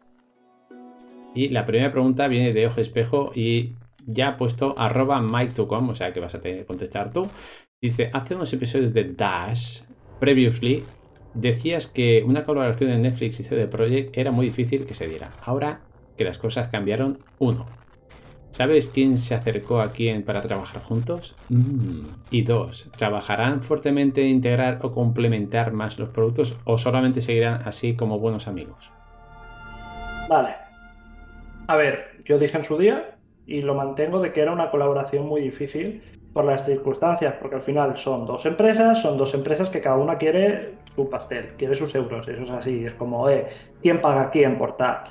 Y 1.35 1.49
la 1.49 1.65
primera 1.65 1.91
pregunta 1.91 2.27
viene 2.27 2.53
de 2.53 2.67
Ojo 2.67 2.79
Espejo 2.79 3.31
y 3.35 3.75
ya 4.05 4.29
ha 4.29 4.37
puesto 4.37 4.75
arroba 4.77 5.19
mike2com, 5.21 5.89
o 5.89 5.95
sea 5.95 6.13
que 6.13 6.19
vas 6.19 6.35
a 6.35 6.41
tener 6.41 6.59
que 6.59 6.65
contestar 6.65 7.11
tú. 7.11 7.27
Dice, 7.81 8.07
hace 8.13 8.35
unos 8.35 8.53
episodios 8.53 8.93
de 8.93 9.13
Dash, 9.13 9.81
previously, 10.19 10.85
decías 11.33 11.87
que 11.87 12.23
una 12.25 12.45
colaboración 12.45 12.91
en 12.91 13.01
Netflix 13.01 13.39
y 13.39 13.43
CD 13.43 13.67
Projekt 13.67 14.17
era 14.17 14.31
muy 14.31 14.47
difícil 14.47 14.85
que 14.85 14.93
se 14.93 15.07
diera. 15.07 15.31
Ahora 15.43 15.81
que 16.17 16.23
las 16.23 16.37
cosas 16.37 16.69
cambiaron, 16.69 17.17
uno. 17.39 17.65
¿Sabes 18.51 18.87
quién 18.87 19.17
se 19.17 19.33
acercó 19.33 19.81
a 19.81 19.91
quién 19.91 20.23
para 20.23 20.41
trabajar 20.41 20.83
juntos? 20.83 21.35
Mm. 21.49 22.05
Y 22.29 22.43
dos, 22.43 22.87
¿trabajarán 22.95 23.63
fuertemente 23.63 24.21
en 24.21 24.27
integrar 24.27 24.79
o 24.83 24.91
complementar 24.91 25.73
más 25.73 25.97
los 25.97 26.09
productos 26.09 26.55
o 26.63 26.77
solamente 26.77 27.19
seguirán 27.21 27.63
así 27.65 27.95
como 27.95 28.19
buenos 28.19 28.47
amigos? 28.47 28.91
Vale. 30.29 30.53
A 31.65 31.75
ver, 31.75 32.21
yo 32.25 32.37
dije 32.37 32.57
en 32.57 32.63
su 32.63 32.77
día 32.77 33.17
y 33.47 33.63
lo 33.63 33.73
mantengo 33.73 34.21
de 34.21 34.31
que 34.31 34.41
era 34.41 34.51
una 34.51 34.69
colaboración 34.69 35.25
muy 35.25 35.41
difícil 35.41 36.03
por 36.31 36.45
las 36.45 36.65
circunstancias, 36.65 37.35
porque 37.39 37.55
al 37.55 37.61
final 37.63 37.97
son 37.97 38.25
dos 38.25 38.45
empresas, 38.45 39.01
son 39.01 39.17
dos 39.17 39.33
empresas 39.33 39.69
que 39.69 39.81
cada 39.81 39.97
una 39.97 40.17
quiere 40.17 40.75
su 40.95 41.09
pastel, 41.09 41.49
quiere 41.57 41.75
sus 41.75 41.93
euros, 41.95 42.27
eso 42.27 42.43
es 42.43 42.49
así, 42.49 42.85
es 42.85 42.93
como, 42.93 43.29
eh, 43.29 43.47
¿quién 43.81 44.01
paga 44.01 44.29
quién 44.29 44.57
por 44.57 44.77
tal? 44.77 45.03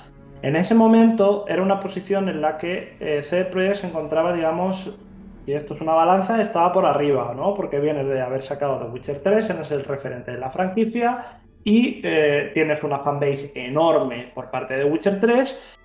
En 0.43 0.57
ese 0.57 0.75
momento 0.75 1.45
era 1.49 1.63
una 1.63 1.79
posición 1.81 2.29
en 2.29 2.41
la 2.41 2.59
que 2.59 2.97
eh, 3.01 3.23
CD 3.23 3.45
Projekt 3.45 3.77
se 3.77 3.87
encontraba, 3.87 4.33
digamos, 4.33 4.99
y 5.47 5.53
esto 5.53 5.75
es 5.75 5.81
una 5.81 5.95
balanza, 5.95 6.41
estaba 6.41 6.73
por 6.73 6.87
arriba, 6.87 7.33
¿no? 7.37 7.55
Porque 7.55 7.81
vienes 7.81 8.07
de 8.07 8.21
haber 8.21 8.43
sacado 8.43 8.79
The 8.79 8.91
Witcher 8.93 9.19
3, 9.21 9.51
eres 9.51 9.71
el 9.71 9.85
referente 9.85 10.33
de 10.33 10.39
la 10.39 10.51
franquicia 10.51 11.41
y 11.65 12.01
eh, 12.05 12.51
tienes 12.55 12.83
una 12.83 13.01
fanbase 13.01 13.53
enorme 13.55 14.31
por 14.35 14.51
parte 14.51 14.75
de 14.75 14.85
Witcher 14.85 15.21
3 15.21 15.79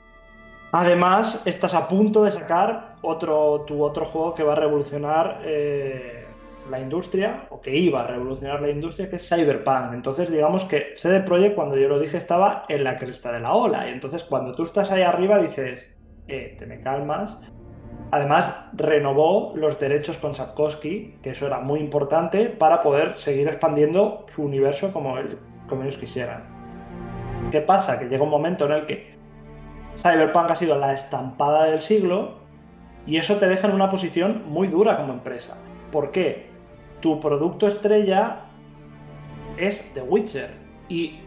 Además, 0.72 1.44
estás 1.46 1.74
a 1.74 1.88
punto 1.88 2.24
de 2.24 2.32
sacar 2.32 2.98
otro, 3.02 3.64
tu 3.66 3.84
otro 3.84 4.06
juego 4.06 4.34
que 4.34 4.44
va 4.44 4.52
a 4.52 4.56
revolucionar 4.56 5.42
eh, 5.44 6.27
la 6.70 6.80
industria, 6.80 7.48
o 7.50 7.62
que 7.62 7.76
iba 7.76 8.02
a 8.02 8.08
revolucionar 8.08 8.62
la 8.62 8.70
industria, 8.70 9.10
que 9.10 9.18
es 9.18 9.28
Cyberpunk. 9.28 9.94
Entonces, 9.94 10.32
digamos 10.32 10.66
que 10.66 10.94
CD 10.96 11.22
Projekt, 11.22 11.56
cuando 11.56 11.78
yo 11.78 11.88
lo 11.88 12.00
dije, 12.00 12.18
estaba 12.18 12.66
en 12.70 12.84
la 12.84 12.98
cresta 12.98 13.32
de 13.32 13.40
la 13.40 13.54
ola. 13.54 13.88
Y 13.90 13.94
entonces, 13.94 14.24
cuando 14.24 14.54
tú 14.54 14.64
estás 14.64 14.92
ahí 14.92 15.02
arriba, 15.02 15.40
dices, 15.40 15.96
eh, 16.28 16.56
te 16.58 16.66
me 16.66 16.82
calmas. 16.82 17.40
Además, 18.12 18.70
renovó 18.74 19.54
los 19.56 19.80
derechos 19.80 20.18
con 20.18 20.36
Sapkowski, 20.36 21.20
que 21.22 21.32
eso 21.32 21.48
era 21.48 21.60
muy 21.60 21.80
importante, 21.80 22.46
para 22.46 22.82
poder 22.82 23.18
seguir 23.18 23.48
expandiendo 23.48 24.26
su 24.30 24.44
universo 24.44 24.94
como, 24.94 25.16
como 25.68 25.84
ellos 25.84 25.98
quisieran. 25.98 26.44
¿Qué 27.52 27.62
pasa? 27.62 28.00
Que 28.00 28.06
llega 28.06 28.24
un 28.24 28.30
momento 28.30 28.66
en 28.66 28.72
el 28.72 28.86
que 28.86 29.18
Cyberpunk 29.98 30.52
ha 30.52 30.56
sido 30.56 30.78
la 30.78 30.94
estampada 30.94 31.66
del 31.66 31.80
siglo 31.80 32.36
y 33.06 33.18
eso 33.18 33.38
te 33.38 33.48
deja 33.48 33.68
en 33.68 33.74
una 33.74 33.90
posición 33.90 34.44
muy 34.48 34.68
dura 34.68 34.98
como 34.98 35.14
empresa. 35.14 35.58
¿Por 35.92 36.12
qué? 36.12 36.50
Tu 37.00 37.20
producto 37.20 37.68
estrella 37.68 38.42
es 39.58 39.82
The 39.94 40.02
Witcher 40.02 40.50
y 40.90 41.20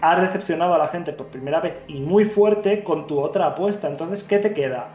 has 0.00 0.20
decepcionado 0.20 0.74
a 0.74 0.78
la 0.78 0.88
gente 0.88 1.12
por 1.12 1.28
primera 1.28 1.60
vez 1.60 1.80
y 1.88 2.00
muy 2.00 2.24
fuerte 2.24 2.84
con 2.84 3.06
tu 3.06 3.20
otra 3.20 3.46
apuesta. 3.46 3.88
Entonces, 3.88 4.24
¿qué 4.24 4.38
te 4.38 4.52
queda? 4.52 4.88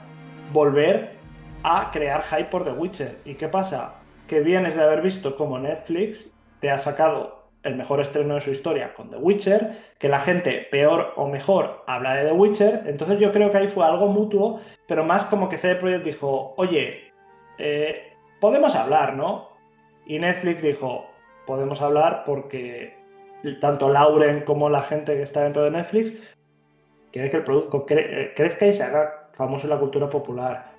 Volver 0.53 1.15
a 1.63 1.91
crear 1.91 2.23
hype 2.23 2.45
por 2.45 2.63
The 2.63 2.71
Witcher. 2.71 3.17
¿Y 3.25 3.35
qué 3.35 3.47
pasa? 3.47 3.95
Que 4.27 4.41
vienes 4.41 4.75
de 4.75 4.83
haber 4.83 5.01
visto 5.01 5.35
como 5.35 5.59
Netflix 5.59 6.31
te 6.59 6.69
ha 6.69 6.77
sacado 6.77 7.41
el 7.63 7.75
mejor 7.75 8.01
estreno 8.01 8.35
de 8.35 8.41
su 8.41 8.51
historia 8.51 8.93
con 8.93 9.09
The 9.09 9.17
Witcher, 9.17 9.77
que 9.99 10.09
la 10.09 10.19
gente 10.19 10.67
peor 10.71 11.13
o 11.15 11.27
mejor 11.27 11.83
habla 11.85 12.15
de 12.15 12.25
The 12.25 12.31
Witcher, 12.31 12.83
entonces 12.87 13.19
yo 13.19 13.31
creo 13.31 13.51
que 13.51 13.57
ahí 13.57 13.67
fue 13.67 13.85
algo 13.85 14.07
mutuo, 14.07 14.61
pero 14.87 15.03
más 15.03 15.25
como 15.25 15.47
que 15.47 15.57
CD 15.57 15.75
Projekt 15.75 16.05
dijo, 16.05 16.53
oye, 16.57 17.11
eh, 17.59 18.13
podemos 18.39 18.75
hablar, 18.75 19.15
¿no? 19.15 19.50
Y 20.05 20.19
Netflix 20.19 20.61
dijo, 20.61 21.05
podemos 21.45 21.81
hablar 21.81 22.23
porque 22.25 22.97
tanto 23.59 23.89
Lauren 23.89 24.41
como 24.41 24.69
la 24.69 24.81
gente 24.81 25.15
que 25.15 25.23
está 25.23 25.43
dentro 25.43 25.63
de 25.63 25.71
Netflix 25.71 26.13
quiere 27.11 27.29
que 27.29 27.37
el 27.37 27.43
producto 27.43 27.85
eh, 27.89 28.33
crezca 28.35 28.67
y 28.67 28.73
se 28.73 28.83
haga 28.83 29.29
famoso 29.33 29.67
en 29.67 29.71
la 29.71 29.79
cultura 29.79 30.09
popular. 30.09 30.71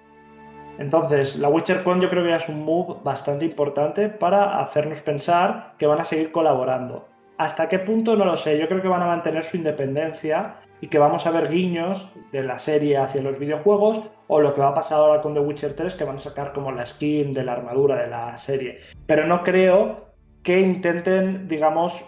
Entonces, 0.78 1.36
la 1.36 1.48
WitcherCon 1.48 2.00
yo 2.00 2.08
creo 2.08 2.24
que 2.24 2.34
es 2.34 2.48
un 2.48 2.64
move 2.64 2.96
bastante 3.04 3.44
importante 3.44 4.08
para 4.08 4.60
hacernos 4.60 5.00
pensar 5.00 5.74
que 5.78 5.86
van 5.86 6.00
a 6.00 6.04
seguir 6.04 6.32
colaborando. 6.32 7.08
¿Hasta 7.36 7.68
qué 7.68 7.78
punto? 7.78 8.16
No 8.16 8.24
lo 8.24 8.36
sé. 8.36 8.58
Yo 8.58 8.68
creo 8.68 8.80
que 8.80 8.88
van 8.88 9.02
a 9.02 9.06
mantener 9.06 9.44
su 9.44 9.56
independencia 9.56 10.56
y 10.82 10.88
que 10.88 10.98
vamos 10.98 11.26
a 11.26 11.30
ver 11.30 11.48
guiños 11.48 12.10
de 12.30 12.42
la 12.42 12.58
serie 12.58 12.98
hacia 12.98 13.22
los 13.22 13.38
videojuegos 13.38 14.02
o 14.26 14.40
lo 14.42 14.54
que 14.54 14.60
va 14.60 14.68
a 14.68 14.74
pasar 14.74 14.98
ahora 14.98 15.22
con 15.22 15.32
The 15.32 15.40
Witcher 15.40 15.74
3 15.74 15.94
que 15.94 16.04
van 16.04 16.16
a 16.16 16.18
sacar 16.18 16.52
como 16.52 16.70
la 16.72 16.84
skin 16.84 17.32
de 17.32 17.44
la 17.44 17.54
armadura 17.54 17.96
de 17.96 18.08
la 18.08 18.36
serie. 18.36 18.80
Pero 19.06 19.26
no 19.26 19.42
creo 19.42 20.12
que 20.42 20.60
intenten, 20.60 21.48
digamos, 21.48 22.04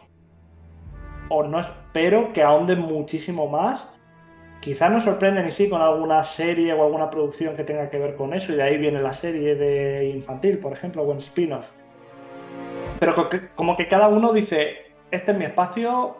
o 1.30 1.42
no 1.44 1.60
espero 1.60 2.34
que 2.34 2.42
ahonden 2.42 2.80
muchísimo 2.80 3.48
más 3.48 3.88
Quizás 4.64 4.90
nos 4.90 5.04
sorprenden 5.04 5.46
y 5.46 5.50
sí 5.50 5.68
con 5.68 5.82
alguna 5.82 6.24
serie 6.24 6.72
o 6.72 6.82
alguna 6.82 7.10
producción 7.10 7.54
que 7.54 7.64
tenga 7.64 7.90
que 7.90 7.98
ver 7.98 8.16
con 8.16 8.32
eso, 8.32 8.50
y 8.50 8.56
de 8.56 8.62
ahí 8.62 8.78
viene 8.78 8.98
la 8.98 9.12
serie 9.12 9.56
de 9.56 10.08
infantil, 10.08 10.56
por 10.56 10.72
ejemplo, 10.72 11.02
o 11.02 11.12
en 11.12 11.18
spin-off. 11.18 11.70
Pero 12.98 13.28
como 13.56 13.76
que 13.76 13.86
cada 13.88 14.08
uno 14.08 14.32
dice, 14.32 14.94
este 15.10 15.32
es 15.32 15.38
mi 15.38 15.44
espacio, 15.44 16.16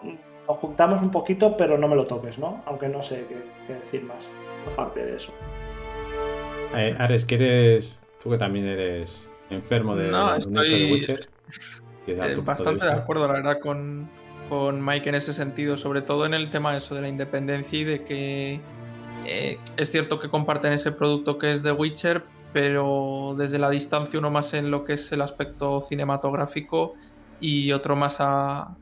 nos 0.49 0.59
juntamos 0.59 1.03
un 1.03 1.11
poquito, 1.11 1.57
pero 1.57 1.79
no 1.79 1.89
me 1.89 1.97
lo 1.97 2.07
toques, 2.07 2.39
¿no? 2.39 2.63
Aunque 2.67 2.89
no 2.89 3.03
sé 3.03 3.25
qué, 3.29 3.75
decir 3.75 4.03
más, 4.03 4.29
aparte 4.73 5.05
de 5.05 5.17
eso. 5.17 5.33
Eh, 6.75 6.95
Ares, 6.99 7.25
¿quieres, 7.25 7.99
tú 8.23 8.31
que 8.31 8.39
también 8.39 8.67
eres 8.67 9.21
enfermo 9.51 9.97
de, 9.97 10.11
no, 10.11 10.35
estoy... 10.35 10.93
Witcher? 10.93 11.21
bastante 12.43 12.87
de 12.87 12.93
acuerdo, 12.93 13.27
la 13.27 13.35
verdad, 13.35 13.59
con, 13.61 14.09
con 14.49 14.85
Mike 14.85 15.09
en 15.09 15.15
ese 15.15 15.33
sentido, 15.33 15.77
sobre 15.77 16.03
todo 16.03 16.27
en 16.27 16.35
el 16.35 16.51
tema 16.51 16.77
eso 16.77 16.95
de 16.95 17.01
la 17.01 17.09
independencia 17.09 17.79
y 17.79 17.85
de 17.85 18.05
que 18.05 18.61
eh, 19.27 19.59
es 19.77 19.91
cierto 19.91 20.19
que 20.19 20.29
comparten 20.29 20.73
ese 20.73 20.93
producto 20.93 21.39
que 21.39 21.53
es 21.53 21.63
The 21.63 21.73
Witcher, 21.73 22.25
pero 22.53 23.35
desde 23.39 23.59
la 23.59 23.71
distancia 23.71 24.19
uno 24.19 24.31
más 24.31 24.53
en 24.55 24.71
lo 24.71 24.85
que 24.85 24.95
es 24.95 25.11
el 25.13 25.23
aspecto 25.23 25.81
cinematográfico 25.81 26.93
y 27.41 27.73
otro 27.73 27.97
más 27.97 28.19
a, 28.21 28.77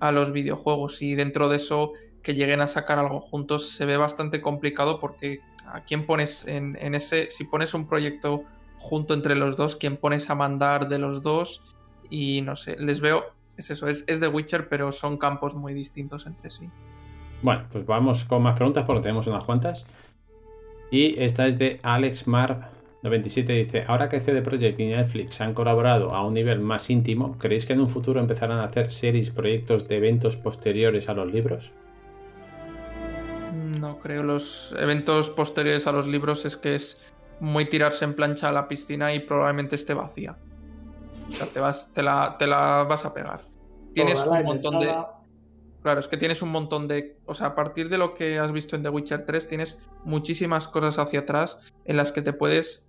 a 0.00 0.12
los 0.12 0.32
videojuegos. 0.32 1.02
Y 1.02 1.14
dentro 1.14 1.48
de 1.48 1.56
eso 1.56 1.92
que 2.22 2.34
lleguen 2.34 2.60
a 2.60 2.66
sacar 2.66 2.98
algo 2.98 3.20
juntos 3.20 3.70
se 3.70 3.84
ve 3.84 3.96
bastante 3.96 4.40
complicado 4.40 4.98
porque 4.98 5.40
a 5.66 5.80
quién 5.82 6.06
pones 6.06 6.46
en, 6.46 6.76
ese, 6.94 7.30
si 7.30 7.44
pones 7.44 7.74
un 7.74 7.86
proyecto 7.86 8.44
junto 8.78 9.14
entre 9.14 9.36
los 9.36 9.56
dos, 9.56 9.76
quién 9.76 9.96
pones 9.96 10.30
a 10.30 10.34
mandar 10.34 10.88
de 10.88 10.98
los 10.98 11.22
dos 11.22 11.62
y 12.10 12.42
no 12.42 12.56
sé, 12.56 12.76
les 12.78 13.00
veo 13.00 13.24
es 13.56 13.70
eso, 13.70 13.88
es, 13.88 14.04
es 14.06 14.20
The 14.20 14.28
Witcher, 14.28 14.68
pero 14.68 14.90
son 14.90 15.16
campos 15.16 15.54
muy 15.54 15.74
distintos 15.74 16.26
entre 16.26 16.50
sí. 16.50 16.68
Bueno, 17.42 17.66
pues 17.70 17.86
vamos 17.86 18.24
con 18.24 18.42
más 18.42 18.56
preguntas 18.56 18.84
porque 18.84 19.02
tenemos 19.02 19.26
unas 19.26 19.44
cuantas. 19.44 19.86
Y 20.90 21.20
esta 21.22 21.46
es 21.46 21.58
de 21.58 21.78
Alex 21.82 22.26
Mar 22.26 22.70
97 23.04 23.52
dice, 23.52 23.84
ahora 23.86 24.08
que 24.08 24.18
CD 24.18 24.40
Projekt 24.40 24.80
y 24.80 24.86
Netflix 24.86 25.38
han 25.42 25.52
colaborado 25.52 26.14
a 26.14 26.26
un 26.26 26.32
nivel 26.32 26.60
más 26.60 26.88
íntimo, 26.88 27.36
¿creéis 27.38 27.66
que 27.66 27.74
en 27.74 27.80
un 27.80 27.90
futuro 27.90 28.18
empezarán 28.18 28.60
a 28.60 28.64
hacer 28.64 28.90
series, 28.90 29.30
proyectos 29.30 29.86
de 29.88 29.98
eventos 29.98 30.36
posteriores 30.36 31.10
a 31.10 31.14
los 31.14 31.30
libros? 31.30 31.70
No 33.78 33.98
creo, 33.98 34.22
los 34.22 34.74
eventos 34.80 35.28
posteriores 35.28 35.86
a 35.86 35.92
los 35.92 36.06
libros 36.06 36.46
es 36.46 36.56
que 36.56 36.74
es 36.74 37.02
muy 37.40 37.66
tirarse 37.66 38.06
en 38.06 38.14
plancha 38.14 38.48
a 38.48 38.52
la 38.52 38.68
piscina 38.68 39.12
y 39.12 39.20
probablemente 39.20 39.76
esté 39.76 39.92
vacía. 39.92 40.38
O 41.28 41.32
sea, 41.32 41.46
te, 41.46 41.60
vas, 41.60 41.92
te, 41.92 42.02
la, 42.02 42.36
te 42.38 42.46
la 42.46 42.86
vas 42.88 43.04
a 43.04 43.12
pegar. 43.12 43.42
Tienes 43.92 44.24
un 44.24 44.42
montón 44.44 44.80
de. 44.80 44.94
Claro, 45.82 46.00
es 46.00 46.08
que 46.08 46.16
tienes 46.16 46.40
un 46.40 46.48
montón 46.48 46.88
de. 46.88 47.18
O 47.26 47.34
sea, 47.34 47.48
a 47.48 47.54
partir 47.54 47.90
de 47.90 47.98
lo 47.98 48.14
que 48.14 48.38
has 48.38 48.52
visto 48.52 48.76
en 48.76 48.82
The 48.82 48.88
Witcher 48.88 49.26
3, 49.26 49.46
tienes 49.46 49.78
muchísimas 50.04 50.68
cosas 50.68 50.98
hacia 50.98 51.20
atrás 51.20 51.58
en 51.84 51.98
las 51.98 52.10
que 52.12 52.22
te 52.22 52.32
puedes 52.32 52.88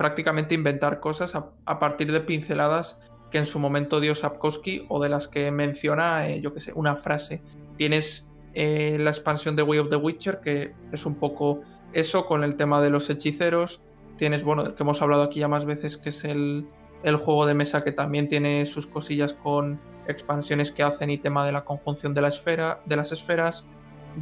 prácticamente 0.00 0.54
inventar 0.54 0.98
cosas 0.98 1.34
a, 1.34 1.78
partir 1.78 2.10
de 2.10 2.22
pinceladas 2.22 2.98
que 3.30 3.36
en 3.36 3.44
su 3.44 3.58
momento 3.58 4.00
dio 4.00 4.14
Sapkowski 4.14 4.86
o 4.88 4.98
de 4.98 5.10
las 5.10 5.28
que 5.28 5.50
menciona, 5.50 6.26
eh, 6.26 6.40
yo 6.40 6.54
que 6.54 6.62
sé, 6.62 6.72
una 6.74 6.96
frase. 6.96 7.40
Tienes 7.76 8.32
eh, 8.54 8.96
la 8.98 9.10
expansión 9.10 9.56
de 9.56 9.62
Way 9.62 9.78
of 9.78 9.90
the 9.90 9.96
Witcher, 9.96 10.40
que 10.40 10.72
es 10.90 11.04
un 11.04 11.16
poco 11.16 11.58
eso 11.92 12.24
con 12.24 12.44
el 12.44 12.56
tema 12.56 12.80
de 12.80 12.88
los 12.88 13.10
hechiceros. 13.10 13.80
Tienes, 14.16 14.42
bueno, 14.42 14.74
que 14.74 14.82
hemos 14.82 15.02
hablado 15.02 15.22
aquí 15.22 15.40
ya 15.40 15.48
más 15.48 15.66
veces, 15.66 15.98
que 15.98 16.08
es 16.08 16.24
el, 16.24 16.64
el 17.02 17.16
juego 17.16 17.44
de 17.44 17.52
mesa 17.52 17.84
que 17.84 17.92
también 17.92 18.26
tiene 18.26 18.64
sus 18.64 18.86
cosillas 18.86 19.34
con 19.34 19.82
expansiones 20.08 20.72
que 20.72 20.82
hacen 20.82 21.10
y 21.10 21.18
tema 21.18 21.44
de 21.44 21.52
la 21.52 21.66
conjunción 21.66 22.14
de, 22.14 22.22
la 22.22 22.28
esfera, 22.28 22.80
de 22.86 22.96
las 22.96 23.12
esferas. 23.12 23.66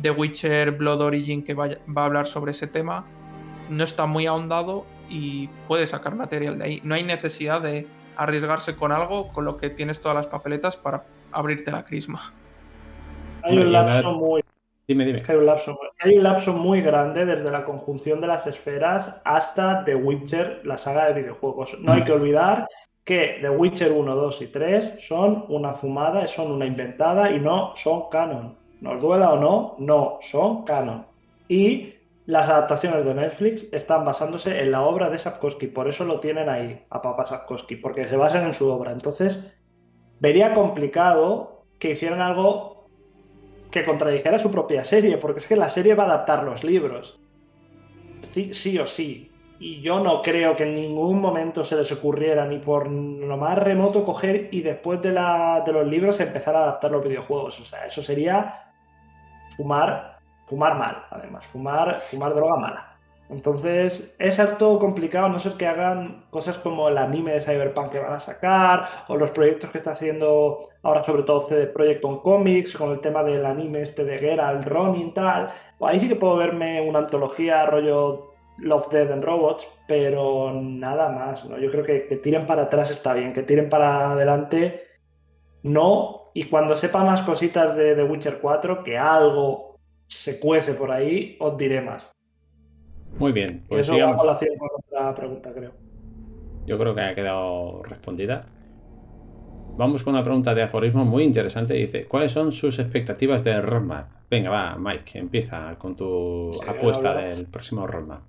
The 0.02 0.10
Witcher 0.10 0.72
Blood 0.72 1.02
Origin 1.02 1.44
que 1.44 1.54
va, 1.54 1.66
a 1.66 2.04
hablar 2.04 2.26
sobre 2.26 2.50
ese 2.50 2.66
tema. 2.66 3.06
No 3.70 3.84
está 3.84 4.06
muy 4.06 4.26
ahondado 4.26 4.97
y 5.08 5.48
puede 5.66 5.86
sacar 5.86 6.14
material 6.14 6.58
de 6.58 6.64
ahí. 6.64 6.80
No 6.84 6.94
hay 6.94 7.02
necesidad 7.02 7.60
de 7.60 7.86
arriesgarse 8.16 8.76
con 8.76 8.92
algo 8.92 9.28
con 9.28 9.44
lo 9.44 9.56
que 9.56 9.70
tienes 9.70 10.00
todas 10.00 10.16
las 10.16 10.26
papeletas 10.26 10.76
para 10.76 11.04
abrirte 11.32 11.70
la 11.70 11.84
crisma. 11.84 12.32
Hay 13.42 13.56
un 13.58 13.72
lapso 13.72 14.12
muy 14.12 14.42
Dime, 14.88 15.04
dime. 15.04 15.22
Hay 15.28 15.36
un, 15.36 15.44
lapso, 15.44 15.78
hay 16.00 16.16
un 16.16 16.22
lapso 16.22 16.54
muy 16.54 16.80
grande 16.80 17.26
desde 17.26 17.50
la 17.50 17.62
conjunción 17.62 18.22
de 18.22 18.26
las 18.26 18.46
esferas 18.46 19.20
hasta 19.22 19.84
The 19.84 19.94
Witcher, 19.94 20.62
la 20.64 20.78
saga 20.78 21.08
de 21.08 21.20
videojuegos. 21.20 21.78
No 21.80 21.92
hay 21.92 22.04
que 22.04 22.12
olvidar 22.12 22.66
que 23.04 23.36
The 23.42 23.50
Witcher 23.50 23.92
1, 23.92 24.16
2 24.16 24.42
y 24.42 24.46
3 24.46 24.92
son 24.98 25.44
una 25.48 25.74
fumada, 25.74 26.26
son 26.26 26.52
una 26.52 26.64
inventada 26.64 27.30
y 27.30 27.38
no 27.38 27.76
son 27.76 28.08
canon. 28.10 28.56
Nos 28.80 28.98
duela 29.02 29.32
o 29.32 29.38
no, 29.38 29.76
no 29.78 30.20
son 30.22 30.64
canon. 30.64 31.04
Y 31.48 31.92
las 32.28 32.50
adaptaciones 32.50 33.06
de 33.06 33.14
Netflix 33.14 33.66
están 33.72 34.04
basándose 34.04 34.60
en 34.60 34.70
la 34.70 34.82
obra 34.82 35.08
de 35.08 35.16
Sapkowski, 35.16 35.66
por 35.66 35.88
eso 35.88 36.04
lo 36.04 36.20
tienen 36.20 36.50
ahí, 36.50 36.84
a 36.90 37.00
Papa 37.00 37.24
Sapkowski, 37.24 37.76
porque 37.76 38.06
se 38.06 38.18
basan 38.18 38.44
en 38.44 38.52
su 38.52 38.68
obra. 38.68 38.92
Entonces, 38.92 39.46
vería 40.20 40.52
complicado 40.52 41.64
que 41.78 41.92
hicieran 41.92 42.20
algo 42.20 42.86
que 43.70 43.82
contradijera 43.82 44.38
su 44.38 44.50
propia 44.50 44.84
serie, 44.84 45.16
porque 45.16 45.40
es 45.40 45.46
que 45.46 45.56
la 45.56 45.70
serie 45.70 45.94
va 45.94 46.02
a 46.02 46.06
adaptar 46.08 46.44
los 46.44 46.64
libros. 46.64 47.18
Sí, 48.24 48.52
sí 48.52 48.78
o 48.78 48.86
sí. 48.86 49.32
Y 49.58 49.80
yo 49.80 50.00
no 50.00 50.20
creo 50.20 50.54
que 50.54 50.64
en 50.64 50.74
ningún 50.74 51.22
momento 51.22 51.64
se 51.64 51.76
les 51.76 51.90
ocurriera 51.92 52.44
ni 52.44 52.58
por 52.58 52.90
lo 52.90 53.38
más 53.38 53.56
remoto 53.56 54.04
coger 54.04 54.50
y 54.52 54.60
después 54.60 55.00
de, 55.00 55.12
la, 55.12 55.62
de 55.64 55.72
los 55.72 55.86
libros 55.86 56.20
empezar 56.20 56.54
a 56.56 56.64
adaptar 56.64 56.90
los 56.90 57.02
videojuegos. 57.02 57.58
O 57.58 57.64
sea, 57.64 57.86
eso 57.86 58.02
sería 58.02 58.74
fumar, 59.56 60.17
fumar 60.48 60.76
mal, 60.76 61.04
además, 61.10 61.46
fumar, 61.46 62.00
fumar 62.00 62.34
droga 62.34 62.56
mala. 62.56 62.94
Entonces, 63.30 64.16
es 64.18 64.40
algo 64.40 64.78
complicado, 64.78 65.28
no 65.28 65.38
sé 65.38 65.54
que 65.58 65.66
hagan 65.66 66.24
cosas 66.30 66.56
como 66.56 66.88
el 66.88 66.96
anime 66.96 67.32
de 67.34 67.42
Cyberpunk 67.42 67.90
que 67.90 67.98
van 67.98 68.14
a 68.14 68.20
sacar, 68.20 68.88
o 69.08 69.16
los 69.16 69.30
proyectos 69.32 69.70
que 69.70 69.78
está 69.78 69.90
haciendo 69.92 70.70
ahora 70.82 71.04
sobre 71.04 71.24
todo 71.24 71.42
CD 71.42 71.66
Projekt 71.66 72.00
con 72.00 72.20
cómics, 72.20 72.74
con 72.74 72.90
el 72.92 73.00
tema 73.00 73.22
del 73.22 73.44
anime 73.44 73.82
este 73.82 74.04
de 74.04 74.18
Geralt, 74.18 74.64
Ronin, 74.66 75.12
tal. 75.12 75.50
Ahí 75.80 76.00
sí 76.00 76.08
que 76.08 76.16
puedo 76.16 76.36
verme 76.36 76.80
una 76.80 77.00
antología 77.00 77.66
rollo 77.66 78.32
Love, 78.58 78.88
Dead 78.90 79.12
and 79.12 79.22
Robots, 79.22 79.68
pero 79.86 80.50
nada 80.52 81.10
más, 81.10 81.44
¿no? 81.44 81.58
Yo 81.58 81.70
creo 81.70 81.84
que, 81.84 82.06
que 82.06 82.16
tiren 82.16 82.46
para 82.46 82.62
atrás 82.62 82.90
está 82.90 83.12
bien, 83.12 83.32
que 83.34 83.42
tiren 83.42 83.68
para 83.68 84.12
adelante 84.12 84.88
no, 85.62 86.30
y 86.34 86.44
cuando 86.44 86.76
sepa 86.76 87.04
más 87.04 87.22
cositas 87.22 87.76
de 87.76 87.94
The 87.94 88.04
Witcher 88.04 88.38
4, 88.40 88.84
que 88.84 88.96
algo 88.96 89.67
se 90.08 90.40
cuece 90.40 90.74
por 90.74 90.90
ahí, 90.90 91.36
os 91.40 91.56
diré 91.56 91.80
más. 91.80 92.10
Muy 93.18 93.32
bien, 93.32 93.64
pues 93.68 93.82
eso 93.82 93.98
va 94.00 94.10
a 94.12 94.14
sigamos. 94.14 94.16
colación 94.16 94.56
con 94.58 94.68
otra 94.86 95.14
pregunta, 95.14 95.52
creo. 95.54 95.72
Yo 96.66 96.78
creo 96.78 96.94
que 96.94 97.00
ha 97.00 97.14
quedado 97.14 97.82
respondida. 97.82 98.46
Vamos 99.76 100.02
con 100.02 100.14
una 100.14 100.24
pregunta 100.24 100.54
de 100.54 100.62
aforismo 100.62 101.04
muy 101.04 101.24
interesante. 101.24 101.74
Dice, 101.74 102.06
¿cuáles 102.06 102.32
son 102.32 102.52
sus 102.52 102.78
expectativas 102.78 103.44
de 103.44 103.60
roadmap? 103.60 104.10
Venga, 104.30 104.50
va, 104.50 104.76
Mike, 104.78 105.18
empieza 105.18 105.76
con 105.78 105.96
tu 105.96 106.60
Sí, 106.60 106.60
apuesta 106.66 107.14
del 107.14 107.46
próximo 107.46 107.86
roadmap. 107.86 108.22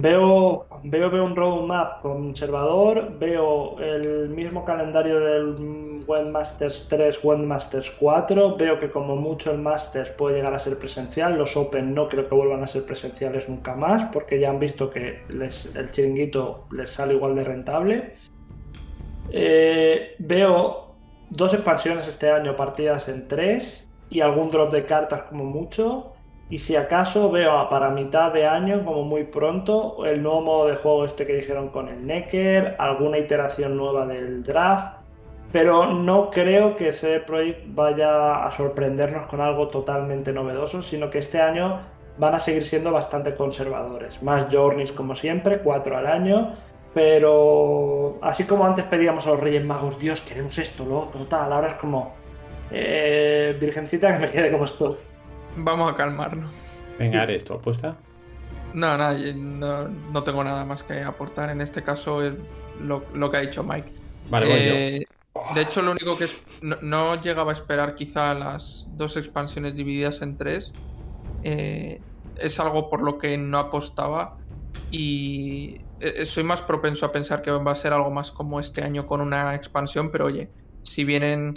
Veo, 0.00 0.66
veo, 0.84 1.10
veo 1.10 1.24
un 1.24 1.34
roadmap 1.34 2.02
conservador, 2.02 3.18
veo 3.18 3.78
el 3.80 4.28
mismo 4.28 4.64
calendario 4.64 5.18
del 5.18 6.04
Webmasters 6.06 6.86
3, 6.88 7.18
Webmasters 7.24 7.90
4, 7.98 8.56
veo 8.56 8.78
que 8.78 8.90
como 8.90 9.16
mucho 9.16 9.50
el 9.50 9.58
Masters 9.58 10.10
puede 10.10 10.36
llegar 10.36 10.54
a 10.54 10.58
ser 10.60 10.78
presencial, 10.78 11.36
los 11.36 11.56
Open 11.56 11.94
no 11.94 12.08
creo 12.08 12.28
que 12.28 12.34
vuelvan 12.34 12.62
a 12.62 12.66
ser 12.68 12.84
presenciales 12.84 13.48
nunca 13.48 13.74
más, 13.74 14.04
porque 14.12 14.38
ya 14.38 14.50
han 14.50 14.60
visto 14.60 14.88
que 14.90 15.22
les- 15.30 15.74
el 15.74 15.90
chiringuito 15.90 16.66
les 16.70 16.90
sale 16.90 17.14
igual 17.14 17.34
de 17.34 17.44
rentable. 17.44 18.14
Eh, 19.30 20.14
veo 20.18 20.94
dos 21.30 21.54
expansiones 21.54 22.06
este 22.06 22.30
año 22.30 22.54
partidas 22.56 23.08
en 23.08 23.26
tres 23.26 23.90
y 24.10 24.20
algún 24.20 24.50
drop 24.50 24.70
de 24.72 24.84
cartas 24.84 25.22
como 25.24 25.44
mucho. 25.44 26.12
Y 26.50 26.58
si 26.58 26.76
acaso 26.76 27.30
veo 27.30 27.68
para 27.68 27.90
mitad 27.90 28.32
de 28.32 28.46
año, 28.46 28.84
como 28.84 29.02
muy 29.02 29.24
pronto, 29.24 30.06
el 30.06 30.22
nuevo 30.22 30.40
modo 30.40 30.68
de 30.68 30.76
juego 30.76 31.04
este 31.04 31.26
que 31.26 31.34
dijeron 31.34 31.68
con 31.68 31.88
el 31.88 32.06
Necker, 32.06 32.76
alguna 32.78 33.18
iteración 33.18 33.76
nueva 33.76 34.06
del 34.06 34.42
draft. 34.42 34.96
Pero 35.52 35.92
no 35.92 36.30
creo 36.30 36.76
que 36.76 36.92
CD 36.92 37.20
Projekt 37.20 37.66
vaya 37.68 38.44
a 38.44 38.52
sorprendernos 38.52 39.26
con 39.26 39.40
algo 39.40 39.68
totalmente 39.68 40.32
novedoso, 40.32 40.82
sino 40.82 41.10
que 41.10 41.18
este 41.18 41.40
año 41.40 41.80
van 42.18 42.34
a 42.34 42.38
seguir 42.38 42.64
siendo 42.64 42.92
bastante 42.92 43.34
conservadores. 43.34 44.22
Más 44.22 44.48
journeys 44.50 44.92
como 44.92 45.16
siempre, 45.16 45.58
cuatro 45.58 45.96
al 45.96 46.06
año. 46.06 46.54
Pero 46.94 48.18
así 48.22 48.44
como 48.44 48.64
antes 48.64 48.84
pedíamos 48.86 49.26
a 49.26 49.30
los 49.30 49.40
Reyes 49.40 49.64
Magos, 49.64 49.98
Dios, 49.98 50.20
queremos 50.22 50.56
esto, 50.58 50.84
lo 50.84 51.00
otro, 51.00 51.26
tal, 51.26 51.52
ahora 51.52 51.68
es 51.68 51.74
como, 51.74 52.14
eh, 52.70 53.56
Virgencita, 53.60 54.14
que 54.14 54.26
me 54.26 54.30
quede 54.30 54.50
como 54.50 54.64
estoy. 54.64 54.96
Vamos 55.58 55.92
a 55.92 55.96
calmarnos. 55.96 56.82
Venga, 56.98 57.22
Ares, 57.22 57.44
tu 57.44 57.54
apuesta. 57.54 57.96
No, 58.74 58.96
no, 58.96 59.12
no, 59.12 59.88
no 59.88 60.22
tengo 60.22 60.44
nada 60.44 60.64
más 60.64 60.82
que 60.82 61.02
aportar. 61.02 61.50
En 61.50 61.60
este 61.60 61.82
caso 61.82 62.22
es 62.22 62.34
lo, 62.80 63.04
lo 63.14 63.30
que 63.30 63.36
ha 63.36 63.40
dicho 63.40 63.62
Mike. 63.62 63.92
Vale, 64.30 64.46
voy 64.46 64.58
yo. 64.58 64.74
Eh, 64.74 65.06
De 65.54 65.62
hecho, 65.62 65.82
lo 65.82 65.92
único 65.92 66.16
que 66.18 66.24
es, 66.24 66.42
no, 66.62 66.76
no 66.82 67.20
llegaba 67.20 67.50
a 67.50 67.54
esperar 67.54 67.94
quizá 67.94 68.34
las 68.34 68.88
dos 68.92 69.16
expansiones 69.16 69.74
divididas 69.74 70.22
en 70.22 70.36
tres. 70.36 70.72
Eh, 71.42 72.00
es 72.36 72.60
algo 72.60 72.88
por 72.90 73.02
lo 73.02 73.18
que 73.18 73.36
no 73.38 73.58
apostaba 73.58 74.36
y 74.90 75.80
eh, 76.00 76.24
soy 76.26 76.44
más 76.44 76.62
propenso 76.62 77.06
a 77.06 77.12
pensar 77.12 77.42
que 77.42 77.50
va 77.50 77.72
a 77.72 77.74
ser 77.74 77.92
algo 77.92 78.10
más 78.10 78.30
como 78.30 78.60
este 78.60 78.82
año 78.82 79.06
con 79.06 79.20
una 79.20 79.54
expansión, 79.54 80.10
pero 80.10 80.26
oye, 80.26 80.50
si 80.82 81.04
vienen 81.04 81.54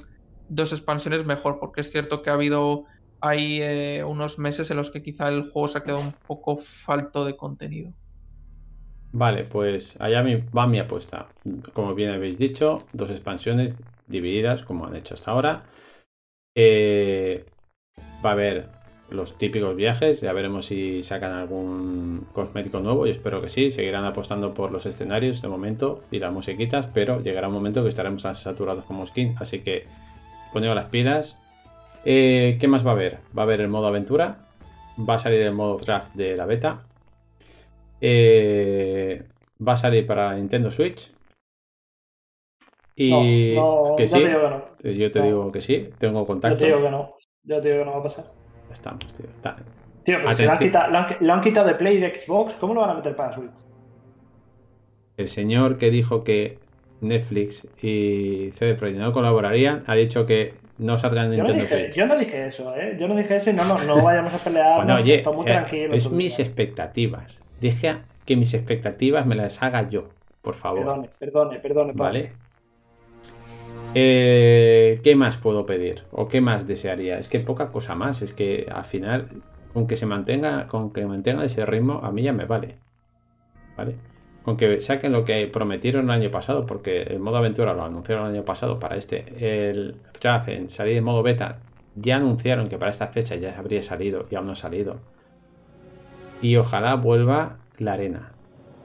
dos 0.49 0.71
expansiones 0.71 1.25
mejor, 1.25 1.59
porque 1.59 1.81
es 1.81 1.91
cierto 1.91 2.21
que 2.21 2.29
ha 2.29 2.33
habido 2.33 2.85
hay 3.21 3.61
eh, 3.61 4.03
unos 4.03 4.39
meses 4.39 4.69
en 4.71 4.77
los 4.77 4.91
que 4.91 5.03
quizá 5.03 5.29
el 5.29 5.43
juego 5.43 5.67
se 5.67 5.77
ha 5.77 5.83
quedado 5.83 6.01
un 6.01 6.13
poco 6.27 6.57
falto 6.57 7.23
de 7.23 7.37
contenido. 7.37 7.93
Vale, 9.13 9.43
pues 9.43 9.99
allá 9.99 10.23
va 10.55 10.67
mi 10.67 10.79
apuesta. 10.79 11.27
Como 11.73 11.93
bien 11.93 12.11
habéis 12.11 12.37
dicho, 12.37 12.77
dos 12.93 13.09
expansiones 13.09 13.77
divididas, 14.07 14.63
como 14.63 14.85
han 14.85 14.95
hecho 14.95 15.15
hasta 15.15 15.31
ahora. 15.31 15.63
Eh, 16.55 17.45
va 18.25 18.29
a 18.29 18.33
haber 18.33 18.69
los 19.09 19.37
típicos 19.37 19.75
viajes, 19.75 20.21
ya 20.21 20.31
veremos 20.31 20.67
si 20.67 21.03
sacan 21.03 21.33
algún 21.33 22.27
cosmético 22.31 22.79
nuevo, 22.79 23.05
yo 23.05 23.11
espero 23.11 23.41
que 23.41 23.49
sí, 23.49 23.69
seguirán 23.69 24.05
apostando 24.05 24.53
por 24.53 24.71
los 24.71 24.85
escenarios 24.85 25.41
de 25.41 25.49
momento 25.49 26.01
y 26.11 26.19
las 26.19 26.31
musiquitas, 26.31 26.87
pero 26.87 27.21
llegará 27.21 27.49
un 27.49 27.53
momento 27.53 27.83
que 27.83 27.89
estaremos 27.89 28.21
saturados 28.21 28.85
como 28.85 29.05
skin, 29.05 29.35
así 29.39 29.59
que 29.59 29.85
poneos 30.53 30.75
las 30.75 30.89
pilas. 30.89 31.40
Eh, 32.05 32.57
¿Qué 32.59 32.67
más 32.67 32.85
va 32.85 32.91
a 32.91 32.93
haber? 32.93 33.19
Va 33.37 33.43
a 33.43 33.45
haber 33.45 33.61
el 33.61 33.67
modo 33.67 33.87
aventura, 33.87 34.47
va 35.07 35.15
a 35.15 35.19
salir 35.19 35.41
el 35.41 35.53
modo 35.53 35.77
draft 35.77 36.13
de 36.15 36.35
la 36.35 36.45
beta, 36.45 36.83
eh, 37.99 39.23
va 39.65 39.73
a 39.73 39.77
salir 39.77 40.05
para 40.07 40.33
Nintendo 40.35 40.71
Switch. 40.71 41.11
Y 42.95 43.53
No, 43.55 43.89
no, 43.89 43.95
que 43.95 44.07
sí, 44.07 44.15
te 44.19 44.27
digo 44.27 44.41
que 44.41 44.49
no. 44.49 44.63
eh, 44.83 44.95
yo 44.97 45.11
te 45.11 45.21
digo 45.21 45.51
que 45.51 45.61
sí, 45.61 45.89
tengo 45.97 46.21
Yo 46.21 46.25
contactos. 46.27 46.59
te 46.59 46.65
digo 46.67 46.81
que 46.81 46.89
no. 46.91 47.15
Yo 47.43 47.61
te 47.61 47.67
digo 47.71 47.79
que 47.79 47.85
no 47.85 47.91
va 47.93 47.99
a 47.99 48.03
pasar. 48.03 48.25
Estamos, 48.71 49.13
tío. 49.13 49.27
Está- 49.29 49.57
Tío, 50.03 50.17
pero 50.17 50.33
si 50.33 50.45
lo 50.45 50.51
han, 50.51 50.57
quitado, 50.57 50.91
lo, 50.91 50.97
han, 50.97 51.07
lo 51.19 51.33
han 51.33 51.41
quitado 51.41 51.67
de 51.67 51.75
Play 51.75 51.97
y 51.97 51.99
de 51.99 52.15
Xbox, 52.19 52.55
¿cómo 52.55 52.73
lo 52.73 52.81
van 52.81 52.89
a 52.89 52.93
meter 52.95 53.15
para 53.15 53.31
Switch? 53.33 53.51
El 55.15 55.27
señor 55.27 55.77
que 55.77 55.91
dijo 55.91 56.23
que 56.23 56.57
Netflix 57.01 57.67
y 57.83 58.49
CD 58.55 58.73
Projekt 58.73 58.97
no 58.99 59.13
colaborarían 59.13 59.83
ha 59.85 59.93
dicho 59.93 60.25
que 60.25 60.55
no 60.81 60.97
saldrá 60.97 61.25
en 61.25 61.31
Yo 61.31 61.37
no, 61.37 61.43
Nintendo 61.49 61.61
dije, 61.63 61.83
Switch. 61.85 61.95
yo 61.95 62.07
no 62.07 62.17
dije 62.17 62.45
eso, 62.47 62.75
¿eh? 62.75 62.97
Yo 62.99 63.07
no 63.07 63.15
dije 63.15 63.35
eso 63.35 63.49
y 63.51 63.53
no, 63.53 63.63
no, 63.65 63.77
no 63.85 64.03
vayamos 64.03 64.33
a 64.33 64.37
pelear. 64.39 64.77
Bueno, 64.77 64.95
no, 64.95 65.01
oye, 65.01 65.15
estoy 65.15 65.35
muy 65.35 65.43
eh, 65.45 65.51
tranquilo. 65.51 65.93
es 65.93 66.11
mis 66.11 66.39
expectativas. 66.39 67.39
Dije 67.59 67.97
que 68.25 68.35
mis 68.35 68.53
expectativas 68.53 69.25
me 69.25 69.35
las 69.35 69.61
haga 69.61 69.87
yo, 69.89 70.09
por 70.41 70.55
favor. 70.55 70.81
Perdone, 70.81 71.09
perdone, 71.19 71.59
perdone. 71.59 71.93
Vale. 71.93 72.31
Eh, 73.93 74.99
¿Qué 75.03 75.15
más 75.15 75.37
puedo 75.37 75.65
pedir? 75.65 76.03
¿O 76.11 76.27
qué 76.27 76.41
más 76.41 76.67
desearía? 76.67 77.19
Es 77.19 77.29
que 77.29 77.39
poca 77.39 77.71
cosa 77.71 77.93
más. 77.93 78.21
Es 78.21 78.33
que 78.33 78.67
al 78.73 78.85
final, 78.85 79.27
con 79.73 79.85
que 79.85 79.95
se 79.95 80.05
mantenga, 80.05 80.67
con 80.67 80.91
que 80.91 81.05
mantenga 81.05 81.45
ese 81.45 81.65
ritmo, 81.65 81.99
a 82.03 82.11
mí 82.11 82.23
ya 82.23 82.33
me 82.33 82.45
vale. 82.45 82.77
¿Vale? 83.77 83.95
Con 84.43 84.57
que 84.57 84.81
saquen 84.81 85.11
lo 85.11 85.23
que 85.23 85.47
prometieron 85.47 86.05
el 86.05 86.11
año 86.11 86.31
pasado, 86.31 86.65
porque 86.65 87.03
el 87.03 87.19
modo 87.19 87.37
aventura 87.37 87.73
lo 87.73 87.83
anunciaron 87.83 88.27
el 88.27 88.35
año 88.35 88.45
pasado 88.45 88.79
para 88.79 88.97
este. 88.97 89.25
El 89.69 89.95
draft 90.19 90.49
en 90.49 90.69
salir 90.69 90.97
en 90.97 91.03
modo 91.03 91.21
beta 91.21 91.59
ya 91.95 92.15
anunciaron 92.15 92.69
que 92.69 92.77
para 92.77 92.89
esta 92.89 93.07
fecha 93.07 93.35
ya 93.35 93.57
habría 93.57 93.83
salido 93.83 94.25
y 94.29 94.35
aún 94.35 94.47
no 94.47 94.53
ha 94.53 94.55
salido. 94.55 94.97
Y 96.41 96.55
ojalá 96.55 96.95
vuelva 96.95 97.57
la 97.77 97.93
arena. 97.93 98.31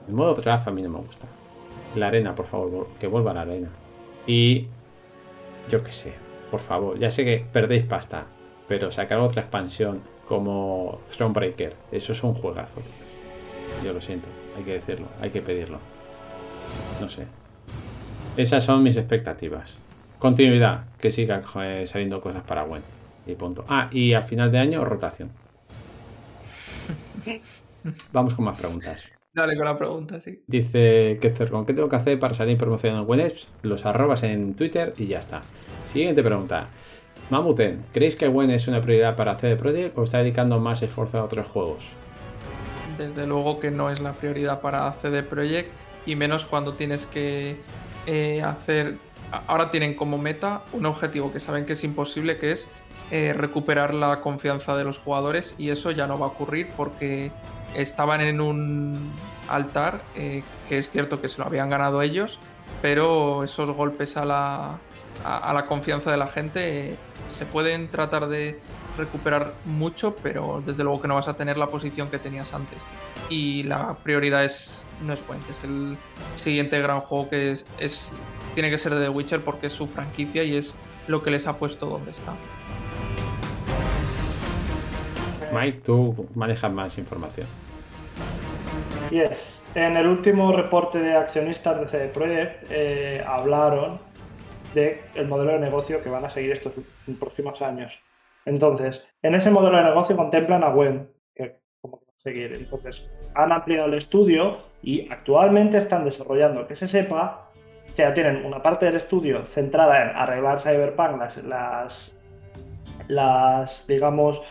El 0.09 0.15
modo 0.15 0.35
draft 0.35 0.69
a 0.69 0.71
mí 0.71 0.83
no 0.83 0.91
me 0.91 0.99
gusta. 0.99 1.27
La 1.95 2.09
arena, 2.09 2.35
por 2.35 2.47
favor, 2.47 2.89
que 3.01 3.07
vuelva 3.07 3.33
la 3.33 3.43
arena. 3.43 3.71
Y 4.27 4.67
yo 5.71 5.83
qué 5.83 5.93
sé, 5.93 6.13
por 6.51 6.61
favor, 6.61 6.99
ya 6.99 7.11
sé 7.11 7.25
que 7.25 7.45
perdéis 7.51 7.85
pasta, 7.85 8.27
pero 8.69 8.93
sacar 8.93 9.19
otra 9.19 9.43
expansión 9.43 10.03
como 10.29 11.01
Thronebreaker, 11.09 11.75
eso 11.93 12.13
es 12.13 12.23
un 12.23 12.35
juegazo. 12.35 12.81
Yo 13.85 13.93
lo 13.93 14.01
siento, 14.01 14.29
hay 14.57 14.63
que 14.65 14.73
decirlo, 14.73 15.07
hay 15.21 15.31
que 15.31 15.43
pedirlo. 15.43 15.79
No 17.01 17.09
sé. 17.09 17.27
Esas 18.37 18.65
son 18.65 18.83
mis 18.83 18.97
expectativas. 18.97 19.77
Continuidad, 20.19 20.85
que 20.99 21.13
sigan 21.13 21.43
eh, 21.63 21.85
saliendo 21.87 22.21
cosas 22.21 22.43
para 22.43 22.65
Gwen. 22.65 22.83
Y 23.27 23.35
punto. 23.35 23.65
Ah, 23.69 23.89
y 23.93 24.15
al 24.15 24.25
final 24.25 24.51
de 24.51 24.59
año, 24.59 24.85
rotación. 24.85 25.31
Vamos 28.13 28.35
con 28.35 28.45
más 28.45 28.59
preguntas. 28.59 29.11
Dale 29.35 29.57
con 29.57 29.67
la 29.67 29.77
pregunta, 29.77 30.21
sí. 30.21 30.43
Dice 30.47 31.19
Kezercon, 31.21 31.67
¿qué 31.67 31.75
tengo 31.75 31.89
que 31.89 31.97
hacer 31.97 32.19
para 32.19 32.33
salir 32.33 32.57
promocionando 32.57 33.05
en? 33.05 33.49
Los 33.63 33.85
arrobas 33.85 34.23
en 34.23 34.55
Twitter 34.55 34.95
y 34.97 35.09
ya 35.09 35.19
está. 35.19 35.43
Siguiente 35.85 36.23
pregunta. 36.23 36.69
Mamuten, 37.29 37.85
¿creéis 37.93 38.17
que 38.17 38.29
Gwen 38.29 38.51
es 38.51 38.69
una 38.69 38.81
prioridad 38.81 39.17
para 39.17 39.37
CD 39.37 39.57
Projekt 39.57 39.99
o 39.99 40.05
está 40.05 40.19
dedicando 40.19 40.59
más 40.59 40.83
esfuerzo 40.83 41.19
a 41.19 41.25
otros 41.25 41.47
juegos? 41.47 41.85
Desde 42.97 43.27
luego 43.27 43.61
que 43.61 43.71
no 43.71 43.91
es 43.91 44.01
la 44.01 44.13
prioridad 44.13 44.61
para 44.61 44.93
CD 45.01 45.23
Projekt 45.23 45.71
y 46.07 46.17
menos 46.17 46.45
cuando 46.45 46.75
tienes 46.75 47.07
que 47.07 47.57
eh, 48.07 48.43
hacer... 48.43 48.99
Ahora 49.49 49.71
tienen 49.71 49.95
como 49.95 50.19
meta 50.19 50.63
un 50.73 50.87
objetivo 50.87 51.33
que 51.33 51.41
saben 51.41 51.67
que 51.67 51.73
es 51.73 51.83
imposible, 51.83 52.39
que 52.39 52.53
es 52.53 52.69
eh, 53.11 53.33
recuperar 53.37 53.93
la 53.93 54.21
confianza 54.21 54.77
de 54.77 54.85
los 54.85 54.99
jugadores 54.99 55.55
y 55.59 55.71
eso 55.71 55.91
ya 55.91 56.07
no 56.07 56.19
va 56.19 56.27
a 56.27 56.29
ocurrir 56.31 56.69
porque 56.77 57.33
estaban 57.75 58.21
en 58.21 58.41
un 58.41 59.13
altar, 59.49 60.01
eh, 60.17 60.43
que 60.69 60.79
es 60.79 60.91
cierto 60.91 61.21
que 61.21 61.29
se 61.29 61.39
lo 61.39 61.47
habían 61.47 61.71
ganado 61.71 62.03
ellos, 62.03 62.39
pero 62.83 63.45
esos 63.45 63.71
golpes 63.71 64.17
a 64.17 64.25
la, 64.25 64.79
a, 65.25 65.53
la 65.53 65.67
confianza 65.67 66.11
de 66.11 66.17
la 66.17 66.29
gente 66.29 66.97
se 67.29 67.47
pueden 67.47 67.89
tratar 67.91 68.29
de 68.29 68.59
recuperar 68.97 69.55
mucho, 69.65 70.17
pero 70.23 70.63
desde 70.65 70.85
luego 70.85 71.03
que 71.03 71.09
no 71.09 71.15
vas 71.15 71.29
a 71.29 71.35
tener 71.35 71.57
la 71.57 71.67
posición 71.69 72.11
que 72.11 72.19
tenías 72.19 72.55
antes. 72.55 72.87
Y 73.29 73.63
la 73.65 73.95
prioridad 74.03 74.45
es 74.45 74.87
no 75.03 75.13
es 75.13 75.27
Gwent, 75.27 75.49
es 75.51 75.65
el 75.65 75.97
siguiente 76.35 76.81
gran 76.81 77.01
juego 77.01 77.29
que 77.29 77.53
es, 77.53 77.67
es 77.79 78.11
tiene 78.55 78.71
que 78.71 78.79
ser 78.79 78.95
de 78.95 79.03
The 79.03 79.09
Witcher 79.11 79.41
porque 79.43 79.67
es 79.67 79.73
su 79.73 79.87
franquicia 79.87 80.43
y 80.43 80.57
es 80.57 80.75
lo 81.09 81.23
que 81.23 81.31
les 81.31 81.47
ha 81.47 81.59
puesto 81.59 81.87
donde 81.87 82.11
está. 82.11 82.33
Mike, 85.53 85.81
tú 85.85 86.29
manejas 86.35 86.73
más 86.73 86.99
información. 86.99 87.47
Yes. 89.11 89.65
En 89.75 89.97
el 89.97 90.07
último 90.07 90.53
reporte 90.53 90.99
de 90.99 91.15
accionistas 91.15 91.79
de 91.79 91.89
CD 91.89 92.09
Projekt 92.09 92.65
eh, 92.71 93.23
hablaron 93.27 94.01
del 94.75 95.01
el 95.15 95.29
modelo 95.29 95.53
de 95.53 95.59
negocio 95.59 96.03
que 96.03 96.09
van 96.09 96.25
a 96.25 96.31
seguir 96.31 96.53
estos 96.53 96.75
próximos 97.19 97.63
años. 97.63 97.99
Entonces, 98.47 99.07
en 99.23 99.35
ese 99.35 99.51
modelo 99.51 99.77
de 99.77 99.85
negocio 99.85 100.17
contemplan 100.17 100.65
a 100.65 100.71
Gwen, 100.71 101.11
que 101.35 101.59
como 101.81 102.01
que 102.01 102.07
seguir. 102.17 102.53
Entonces, 102.55 103.07
han 103.35 103.53
ampliado 103.53 103.87
el 103.87 103.95
estudio 103.95 104.59
y 104.83 105.11
actualmente 105.11 105.79
están 105.79 106.05
desarrollando, 106.05 106.67
que 106.67 106.77
se 106.77 106.89
sepa, 106.89 107.51
o 107.87 107.93
sea, 107.93 108.15
tienen 108.15 108.45
una 108.47 108.63
parte 108.63 108.87
del 108.87 108.97
estudio 108.97 109.45
centrada 109.45 110.03
en 110.03 110.17
arreglar 110.17 110.61
Cyberpunk, 110.61 111.19
las, 111.19 111.37
las, 111.45 112.19
las 113.09 113.87
digamos, 113.87 114.43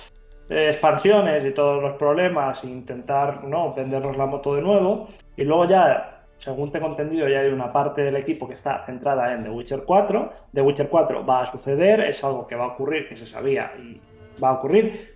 expansiones 0.49 1.43
y 1.43 1.51
todos 1.51 1.81
los 1.81 1.93
problemas 1.97 2.63
e 2.63 2.67
intentar 2.67 3.43
no 3.45 3.73
vendernos 3.73 4.17
la 4.17 4.25
moto 4.25 4.55
de 4.55 4.61
nuevo. 4.61 5.07
Y 5.37 5.43
luego 5.43 5.65
ya, 5.65 6.14
según 6.39 6.71
tengo 6.71 6.87
entendido, 6.87 7.27
ya 7.27 7.39
hay 7.39 7.49
una 7.49 7.71
parte 7.71 8.03
del 8.03 8.15
equipo 8.15 8.47
que 8.47 8.53
está 8.53 8.85
centrada 8.85 9.33
en 9.33 9.43
The 9.43 9.49
Witcher 9.49 9.83
4. 9.83 10.33
The 10.53 10.61
Witcher 10.61 10.89
4 10.89 11.25
va 11.25 11.43
a 11.43 11.51
suceder, 11.51 12.01
es 12.01 12.23
algo 12.23 12.45
que 12.45 12.55
va 12.55 12.65
a 12.65 12.67
ocurrir, 12.67 13.07
que 13.07 13.15
se 13.15 13.25
sabía 13.25 13.71
y 13.77 13.99
va 14.43 14.49
a 14.49 14.53
ocurrir. 14.53 15.15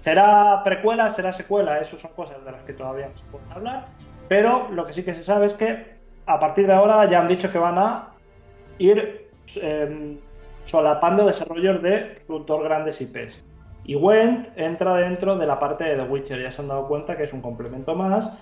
¿Será 0.00 0.62
precuela? 0.64 1.12
¿Será 1.12 1.32
secuela? 1.32 1.80
Eso 1.80 1.98
son 1.98 2.12
cosas 2.12 2.44
de 2.44 2.52
las 2.52 2.62
que 2.62 2.72
todavía 2.72 3.08
no 3.08 3.18
se 3.18 3.24
pueden 3.30 3.50
hablar. 3.52 3.86
Pero 4.28 4.68
lo 4.70 4.86
que 4.86 4.92
sí 4.92 5.02
que 5.02 5.14
se 5.14 5.24
sabe 5.24 5.46
es 5.46 5.54
que 5.54 5.94
a 6.26 6.38
partir 6.38 6.66
de 6.66 6.72
ahora 6.72 7.08
ya 7.08 7.20
han 7.20 7.28
dicho 7.28 7.50
que 7.50 7.58
van 7.58 7.78
a 7.78 8.08
ir 8.78 9.28
eh, 9.56 10.18
solapando 10.64 11.26
desarrollos 11.26 11.82
de 11.82 12.22
dos 12.28 12.62
grandes 12.62 13.00
IPs. 13.00 13.44
Y 13.84 13.96
Went 13.96 14.48
entra 14.56 14.94
dentro 14.96 15.36
de 15.36 15.46
la 15.46 15.58
parte 15.58 15.84
de 15.84 15.96
The 15.96 16.02
Witcher, 16.02 16.42
ya 16.42 16.50
se 16.50 16.62
han 16.62 16.68
dado 16.68 16.88
cuenta 16.88 17.16
que 17.16 17.24
es 17.24 17.32
un 17.32 17.42
complemento 17.42 17.94
más. 17.94 18.32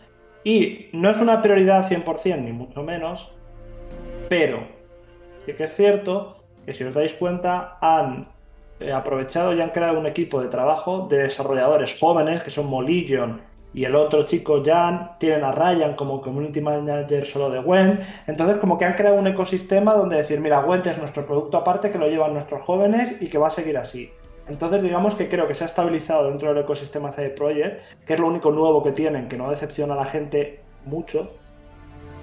Y 0.44 0.88
no 0.92 1.10
es 1.10 1.18
una 1.18 1.40
prioridad 1.42 1.88
100%, 1.88 2.42
ni 2.42 2.52
mucho 2.52 2.82
menos, 2.82 3.30
pero 4.28 4.60
sí 5.46 5.52
que 5.52 5.64
es 5.64 5.74
cierto 5.74 6.38
que 6.66 6.74
si 6.74 6.84
os 6.84 6.94
dais 6.94 7.14
cuenta, 7.14 7.78
han 7.80 8.28
eh, 8.80 8.92
aprovechado 8.92 9.54
y 9.54 9.60
han 9.60 9.70
creado 9.70 9.98
un 9.98 10.06
equipo 10.06 10.40
de 10.40 10.48
trabajo 10.48 11.06
de 11.08 11.24
desarrolladores 11.24 11.96
jóvenes, 11.98 12.42
que 12.42 12.50
son 12.50 12.66
Molillion 12.66 13.40
y 13.74 13.84
el 13.84 13.94
otro 13.94 14.24
chico 14.24 14.62
Jan, 14.64 15.12
tienen 15.18 15.44
a 15.44 15.52
Ryan 15.52 15.94
como 15.94 16.20
community 16.20 16.60
manager 16.60 17.24
solo 17.24 17.50
de 17.50 17.60
Went. 17.60 18.00
Entonces, 18.26 18.58
como 18.58 18.76
que 18.78 18.84
han 18.84 18.94
creado 18.94 19.16
un 19.16 19.26
ecosistema 19.26 19.94
donde 19.94 20.16
decir, 20.16 20.40
mira, 20.40 20.60
Went 20.60 20.86
es 20.86 20.98
nuestro 20.98 21.26
producto 21.26 21.56
aparte 21.56 21.90
que 21.90 21.98
lo 21.98 22.08
llevan 22.08 22.34
nuestros 22.34 22.62
jóvenes 22.62 23.20
y 23.22 23.28
que 23.28 23.38
va 23.38 23.46
a 23.46 23.50
seguir 23.50 23.78
así. 23.78 24.10
Entonces, 24.52 24.82
digamos 24.82 25.14
que 25.14 25.30
creo 25.30 25.48
que 25.48 25.54
se 25.54 25.64
ha 25.64 25.66
estabilizado 25.66 26.28
dentro 26.28 26.50
del 26.50 26.58
ecosistema 26.58 27.10
CD 27.10 27.30
Projekt, 27.30 27.80
que 28.04 28.12
es 28.12 28.20
lo 28.20 28.26
único 28.26 28.50
nuevo 28.50 28.82
que 28.82 28.92
tienen, 28.92 29.26
que 29.26 29.38
no 29.38 29.48
decepciona 29.48 29.94
a 29.94 29.96
la 29.96 30.04
gente 30.04 30.60
mucho, 30.84 31.32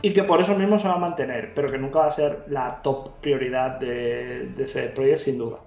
y 0.03 0.13
que 0.13 0.23
por 0.23 0.39
eso 0.39 0.55
mismo 0.55 0.77
se 0.77 0.87
va 0.87 0.93
a 0.93 0.99
mantener, 0.99 1.53
pero 1.55 1.71
que 1.71 1.79
nunca 1.79 1.99
va 1.99 2.05
a 2.05 2.11
ser 2.11 2.45
la 2.47 2.81
top 2.83 3.19
prioridad 3.19 3.79
de, 3.79 4.51
de 4.55 4.67
CD 4.67 4.89
Projekt, 4.89 5.21
sin 5.21 5.39
duda. 5.39 5.57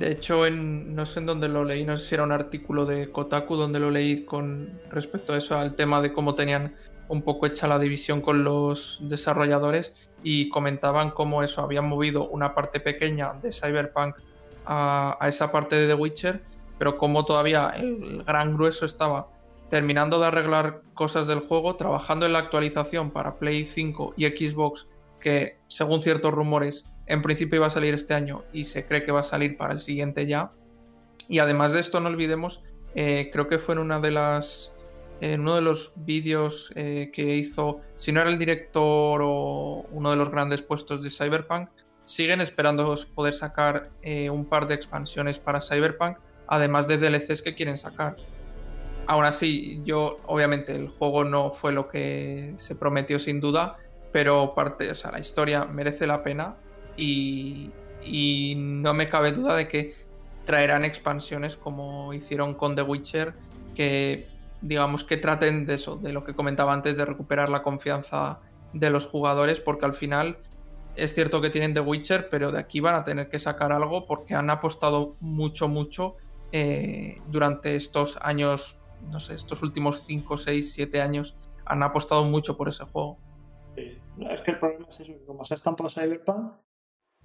De 0.00 0.10
hecho, 0.10 0.46
en, 0.46 0.96
no 0.96 1.06
sé 1.06 1.20
en 1.20 1.26
dónde 1.26 1.48
lo 1.48 1.64
leí, 1.64 1.84
no 1.84 1.96
sé 1.96 2.08
si 2.08 2.14
era 2.16 2.24
un 2.24 2.32
artículo 2.32 2.84
de 2.84 3.12
Kotaku 3.12 3.54
donde 3.54 3.78
lo 3.78 3.92
leí 3.92 4.24
con 4.24 4.80
respecto 4.90 5.32
a 5.32 5.38
eso, 5.38 5.56
al 5.56 5.76
tema 5.76 6.00
de 6.00 6.12
cómo 6.12 6.34
tenían 6.34 6.74
un 7.06 7.22
poco 7.22 7.46
hecha 7.46 7.68
la 7.68 7.78
división 7.78 8.20
con 8.20 8.42
los 8.42 8.98
desarrolladores 9.02 9.94
y 10.24 10.48
comentaban 10.48 11.10
cómo 11.12 11.44
eso 11.44 11.62
habían 11.62 11.88
movido 11.88 12.28
una 12.28 12.52
parte 12.52 12.80
pequeña 12.80 13.34
de 13.34 13.52
Cyberpunk 13.52 14.16
a, 14.66 15.18
esa 15.28 15.50
parte 15.52 15.76
de 15.76 15.86
The 15.86 15.94
Witcher, 15.94 16.44
pero 16.78 16.98
como 16.98 17.24
todavía 17.24 17.72
el 17.76 18.22
gran 18.24 18.54
grueso 18.54 18.84
estaba 18.84 19.28
terminando 19.70 20.20
de 20.20 20.26
arreglar 20.26 20.82
cosas 20.94 21.26
del 21.26 21.40
juego, 21.40 21.76
trabajando 21.76 22.26
en 22.26 22.32
la 22.32 22.40
actualización 22.40 23.10
para 23.10 23.36
Play 23.36 23.64
5 23.64 24.14
y 24.16 24.26
Xbox, 24.26 24.86
que 25.20 25.58
según 25.66 26.02
ciertos 26.02 26.32
rumores 26.32 26.84
en 27.06 27.22
principio 27.22 27.56
iba 27.56 27.66
a 27.66 27.70
salir 27.70 27.94
este 27.94 28.14
año 28.14 28.44
y 28.52 28.64
se 28.64 28.86
cree 28.86 29.04
que 29.04 29.12
va 29.12 29.20
a 29.20 29.24
salir 29.24 29.56
para 29.56 29.72
el 29.72 29.80
siguiente 29.80 30.26
ya. 30.26 30.52
Y 31.28 31.38
además 31.38 31.72
de 31.72 31.80
esto, 31.80 32.00
no 32.00 32.08
olvidemos, 32.08 32.62
eh, 32.94 33.30
creo 33.32 33.46
que 33.46 33.58
fue 33.58 33.74
en 33.74 33.80
una 33.80 34.00
de 34.00 34.10
las. 34.10 34.72
En 35.20 35.40
uno 35.40 35.54
de 35.54 35.62
los 35.62 35.94
vídeos 35.96 36.70
eh, 36.74 37.10
que 37.10 37.36
hizo, 37.36 37.80
si 37.94 38.12
no 38.12 38.20
era 38.20 38.28
el 38.28 38.38
director 38.38 39.22
o 39.24 39.86
uno 39.90 40.10
de 40.10 40.16
los 40.16 40.30
grandes 40.30 40.60
puestos 40.60 41.02
de 41.02 41.08
Cyberpunk, 41.08 41.70
siguen 42.06 42.40
esperando 42.40 42.94
poder 43.14 43.34
sacar 43.34 43.90
eh, 44.00 44.30
un 44.30 44.46
par 44.46 44.66
de 44.68 44.74
expansiones 44.74 45.38
para 45.38 45.60
Cyberpunk, 45.60 46.18
además 46.46 46.86
de 46.86 46.96
DLCs 46.98 47.42
que 47.42 47.54
quieren 47.54 47.76
sacar. 47.76 48.16
Aún 49.08 49.24
así, 49.24 49.82
yo, 49.84 50.18
obviamente, 50.26 50.74
el 50.74 50.88
juego 50.88 51.24
no 51.24 51.50
fue 51.50 51.72
lo 51.72 51.88
que 51.88 52.54
se 52.56 52.76
prometió 52.76 53.18
sin 53.18 53.40
duda, 53.40 53.76
pero 54.12 54.54
parte, 54.54 54.90
o 54.90 54.94
sea, 54.94 55.10
la 55.10 55.18
historia 55.18 55.64
merece 55.64 56.06
la 56.06 56.22
pena 56.22 56.54
y, 56.96 57.70
y 58.02 58.54
no 58.56 58.94
me 58.94 59.08
cabe 59.08 59.32
duda 59.32 59.56
de 59.56 59.66
que 59.68 59.94
traerán 60.44 60.84
expansiones 60.84 61.56
como 61.56 62.14
hicieron 62.14 62.54
con 62.54 62.76
The 62.76 62.82
Witcher, 62.82 63.34
que 63.74 64.28
digamos 64.60 65.02
que 65.02 65.16
traten 65.16 65.66
de 65.66 65.74
eso, 65.74 65.96
de 65.96 66.12
lo 66.12 66.24
que 66.24 66.34
comentaba 66.34 66.72
antes, 66.72 66.96
de 66.96 67.04
recuperar 67.04 67.48
la 67.48 67.62
confianza 67.62 68.38
de 68.72 68.90
los 68.90 69.06
jugadores, 69.06 69.58
porque 69.60 69.86
al 69.86 69.94
final 69.94 70.38
es 70.96 71.14
cierto 71.14 71.40
que 71.40 71.50
tienen 71.50 71.74
The 71.74 71.80
Witcher, 71.80 72.28
pero 72.28 72.50
de 72.50 72.58
aquí 72.58 72.80
van 72.80 72.94
a 72.94 73.04
tener 73.04 73.28
que 73.28 73.38
sacar 73.38 73.72
algo 73.72 74.06
porque 74.06 74.34
han 74.34 74.50
apostado 74.50 75.16
mucho, 75.20 75.68
mucho 75.68 76.16
eh, 76.52 77.20
durante 77.28 77.76
estos 77.76 78.18
años, 78.22 78.80
no 79.10 79.20
sé, 79.20 79.34
estos 79.34 79.62
últimos 79.62 80.04
5, 80.04 80.38
6, 80.38 80.72
7 80.72 81.00
años, 81.00 81.36
han 81.64 81.82
apostado 81.82 82.24
mucho 82.24 82.56
por 82.56 82.68
ese 82.68 82.84
juego. 82.84 83.18
Sí. 83.74 83.98
Es 84.30 84.40
que 84.40 84.52
el 84.52 84.58
problema 84.58 84.86
es 84.88 85.00
eso, 85.00 85.12
que 85.12 85.24
como 85.26 85.44
se 85.44 85.54
ha 85.54 85.56
estampado 85.56 85.90
Cyberpunk, 85.90 86.52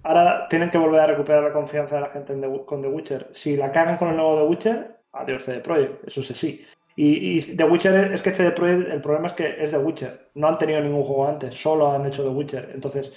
ahora 0.02 0.46
tienen 0.48 0.70
que 0.70 0.78
volver 0.78 1.00
a 1.00 1.06
recuperar 1.06 1.42
la 1.42 1.52
confianza 1.52 1.94
de 1.94 2.02
la 2.02 2.10
gente 2.10 2.34
con 2.66 2.82
The 2.82 2.88
Witcher. 2.88 3.30
Si 3.32 3.56
la 3.56 3.72
cagan 3.72 3.96
con 3.96 4.08
el 4.08 4.16
nuevo 4.16 4.42
The 4.42 4.48
Witcher, 4.48 5.00
adiós 5.12 5.44
CD 5.44 5.60
Projekt, 5.60 6.06
eso 6.06 6.22
sí, 6.22 6.34
sí. 6.34 6.66
Y, 6.94 7.38
y 7.38 7.56
The 7.56 7.64
Witcher, 7.64 8.12
es 8.12 8.20
que 8.20 8.32
CD 8.32 8.50
Projekt, 8.50 8.90
el 8.90 9.00
problema 9.00 9.28
es 9.28 9.32
que 9.32 9.64
es 9.64 9.70
The 9.70 9.78
Witcher. 9.78 10.30
No 10.34 10.48
han 10.48 10.58
tenido 10.58 10.82
ningún 10.82 11.04
juego 11.04 11.26
antes, 11.26 11.54
solo 11.54 11.90
han 11.90 12.04
hecho 12.04 12.22
The 12.22 12.28
Witcher. 12.28 12.70
Entonces, 12.74 13.12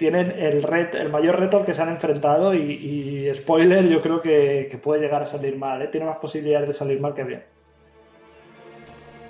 tienen 0.00 0.32
el, 0.38 0.62
ret, 0.62 0.94
el 0.94 1.10
mayor 1.10 1.38
reto 1.38 1.58
al 1.58 1.66
que 1.66 1.74
se 1.74 1.82
han 1.82 1.90
enfrentado 1.90 2.54
y, 2.54 3.30
spoiler, 3.34 3.86
yo 3.86 4.00
creo 4.00 4.22
que, 4.22 4.80
puede 4.82 5.02
llegar 5.02 5.22
a 5.22 5.26
salir 5.26 5.58
mal. 5.58 5.82
¿eh? 5.82 5.88
Tiene 5.88 6.06
más 6.06 6.16
posibilidades 6.16 6.68
de 6.68 6.72
salir 6.72 6.98
mal 7.02 7.12
que 7.12 7.22
bien. 7.22 7.42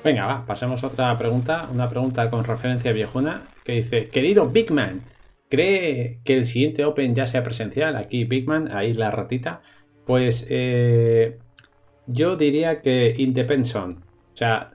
Venga, 0.05 0.27
va, 0.27 0.47
pasemos 0.47 0.85
a 0.85 0.87
otra 0.87 1.19
pregunta. 1.19 1.69
Una 1.73 1.89
pregunta 1.89 2.31
con 2.31 2.45
referencia 2.45 2.93
viejuna 2.93 3.49
que 3.65 3.73
dice: 3.73 4.09
Querido 4.11 4.49
Big 4.49 4.71
Man, 4.71 5.01
¿cree 5.49 6.21
que 6.25 6.37
el 6.37 6.47
siguiente 6.47 6.85
Open 6.85 7.17
ya 7.17 7.27
sea 7.27 7.43
presencial? 7.43 7.97
Aquí 7.97 8.23
Big 8.23 8.47
Man, 8.47 8.71
ahí 8.73 8.95
la 8.95 9.11
ratita. 9.11 9.63
Pues 10.07 10.47
eh, 10.51 11.37
yo 12.07 12.37
diría 12.37 12.81
que 12.81 13.13
Independson. 13.19 14.05
O 14.35 14.37
sea, 14.37 14.71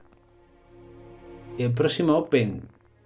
el 1.58 1.72
próximo 1.72 2.18
Open, 2.18 2.64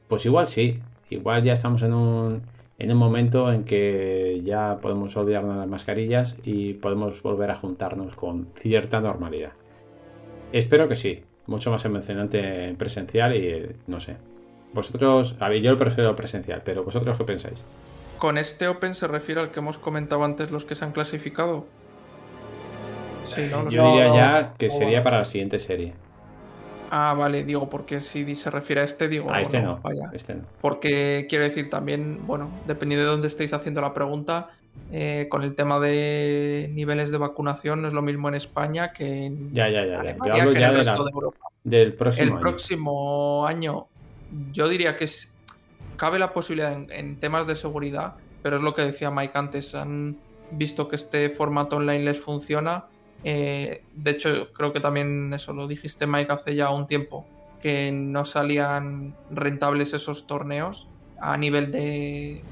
pues 0.08 0.26
igual 0.26 0.48
sí. 0.48 0.80
Igual 1.08 1.44
ya 1.44 1.52
estamos 1.52 1.82
en 1.82 1.92
un, 1.92 2.42
en 2.80 2.90
un 2.90 2.96
momento 2.98 3.52
en 3.52 3.62
que 3.64 4.40
ya 4.44 4.78
podemos 4.82 5.16
olvidarnos 5.16 5.54
de 5.54 5.60
las 5.60 5.68
mascarillas 5.68 6.36
y 6.44 6.72
podemos 6.74 7.22
volver 7.22 7.50
a 7.50 7.54
juntarnos 7.54 8.16
con 8.16 8.48
cierta 8.56 9.00
normalidad. 9.00 9.52
Espero 10.52 10.88
que 10.88 10.96
sí. 10.96 11.22
Mucho 11.46 11.70
más 11.70 11.84
emocionante 11.84 12.68
en 12.68 12.76
presencial 12.76 13.36
y 13.36 13.46
eh, 13.46 13.76
no 13.86 14.00
sé. 14.00 14.16
Vosotros, 14.72 15.36
a 15.40 15.48
ver, 15.48 15.60
yo 15.62 15.72
lo 15.72 15.76
prefiero 15.76 16.14
presencial, 16.16 16.62
pero 16.64 16.84
vosotros 16.84 17.16
qué 17.18 17.24
pensáis? 17.24 17.58
¿Con 18.18 18.38
este 18.38 18.68
Open 18.68 18.94
se 18.94 19.08
refiere 19.08 19.40
al 19.40 19.50
que 19.50 19.60
hemos 19.60 19.78
comentado 19.78 20.22
antes 20.24 20.50
los 20.50 20.64
que 20.64 20.74
se 20.74 20.84
han 20.84 20.92
clasificado? 20.92 21.66
Sí, 23.26 23.48
¿no? 23.50 23.62
Los- 23.64 23.74
Yo 23.74 23.84
diría 23.84 24.14
ya 24.14 24.54
que 24.58 24.70
sería 24.70 25.02
para 25.02 25.18
la 25.18 25.24
siguiente 25.24 25.58
serie. 25.58 25.92
Ah, 26.90 27.14
vale, 27.16 27.44
digo, 27.44 27.70
porque 27.70 28.00
si 28.00 28.34
se 28.34 28.50
refiere 28.50 28.80
a 28.80 28.84
este, 28.84 29.08
digo. 29.08 29.32
A 29.32 29.40
este 29.40 29.60
no, 29.62 29.78
vaya. 29.80 30.10
este 30.12 30.34
no. 30.34 30.42
Porque 30.60 31.26
quiero 31.28 31.44
decir 31.44 31.70
también, 31.70 32.18
bueno, 32.26 32.46
dependiendo 32.66 33.04
de 33.06 33.10
dónde 33.12 33.28
estéis 33.28 33.52
haciendo 33.52 33.80
la 33.80 33.94
pregunta, 33.94 34.50
eh, 34.92 35.26
con 35.30 35.42
el 35.42 35.54
tema 35.54 35.78
de 35.78 36.70
niveles 36.74 37.10
de 37.12 37.18
vacunación 37.18 37.82
no 37.82 37.88
es 37.88 37.94
lo 37.94 38.02
mismo 38.02 38.28
en 38.28 38.34
España 38.34 38.92
que 38.92 39.26
en 39.26 39.52
Ya, 39.52 39.68
ya, 39.68 39.84
ya. 39.86 40.00
Alemania, 40.00 40.34
Yo 40.34 40.40
hablo 40.42 40.52
que 40.52 40.58
en 40.58 40.64
el 40.64 40.70
de 40.72 40.76
resto 40.78 40.98
la- 40.98 41.04
de 41.04 41.10
Europa. 41.12 41.38
del 41.64 41.94
próximo 41.94 42.24
el 42.26 42.32
año. 42.32 42.40
próximo 42.40 43.46
año, 43.46 43.86
yo 44.52 44.68
diría 44.68 44.96
que 44.96 45.04
es- 45.04 45.32
cabe 45.96 46.18
la 46.18 46.32
posibilidad 46.32 46.72
en, 46.72 46.90
en 46.90 47.20
temas 47.20 47.46
de 47.46 47.54
seguridad, 47.56 48.14
pero 48.42 48.56
es 48.56 48.62
lo 48.62 48.74
que 48.74 48.82
decía 48.82 49.10
Mike 49.10 49.36
antes. 49.36 49.74
Han 49.74 50.16
visto 50.52 50.88
que 50.88 50.96
este 50.96 51.28
formato 51.30 51.76
online 51.76 52.04
les 52.04 52.18
funciona. 52.20 52.86
Eh, 53.24 53.82
de 53.94 54.10
hecho, 54.10 54.52
creo 54.52 54.72
que 54.72 54.80
también 54.80 55.32
eso 55.32 55.52
lo 55.52 55.66
dijiste, 55.66 56.06
Mike, 56.06 56.32
hace 56.32 56.54
ya 56.54 56.70
un 56.70 56.86
tiempo, 56.86 57.26
que 57.60 57.92
no 57.92 58.24
salían 58.24 59.14
rentables 59.30 59.92
esos 59.92 60.26
torneos 60.26 60.88
a 61.20 61.36
nivel 61.36 61.70
de, 61.70 62.42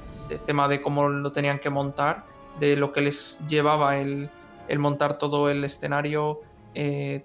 tema 0.45 0.67
de 0.67 0.81
cómo 0.81 1.09
lo 1.09 1.31
tenían 1.31 1.59
que 1.59 1.69
montar, 1.69 2.23
de 2.59 2.75
lo 2.75 2.91
que 2.91 3.01
les 3.01 3.39
llevaba 3.47 3.97
el, 3.97 4.29
el 4.67 4.79
montar 4.79 5.17
todo 5.17 5.49
el 5.49 5.63
escenario, 5.63 6.41
eh, 6.75 7.23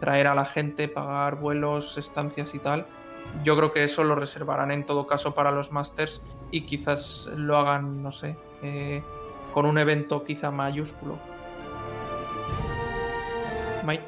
traer 0.00 0.26
a 0.26 0.34
la 0.34 0.46
gente, 0.46 0.88
pagar 0.88 1.36
vuelos, 1.36 1.98
estancias 1.98 2.54
y 2.54 2.58
tal. 2.58 2.86
Yo 3.44 3.56
creo 3.56 3.72
que 3.72 3.82
eso 3.84 4.04
lo 4.04 4.14
reservarán 4.14 4.70
en 4.70 4.86
todo 4.86 5.06
caso 5.06 5.34
para 5.34 5.50
los 5.50 5.72
Masters 5.72 6.22
y 6.50 6.62
quizás 6.62 7.28
lo 7.36 7.58
hagan, 7.58 8.02
no 8.02 8.12
sé, 8.12 8.36
eh, 8.62 9.02
con 9.52 9.66
un 9.66 9.76
evento 9.78 10.24
quizá 10.24 10.50
mayúsculo. 10.50 11.18
Mike. 13.86 14.02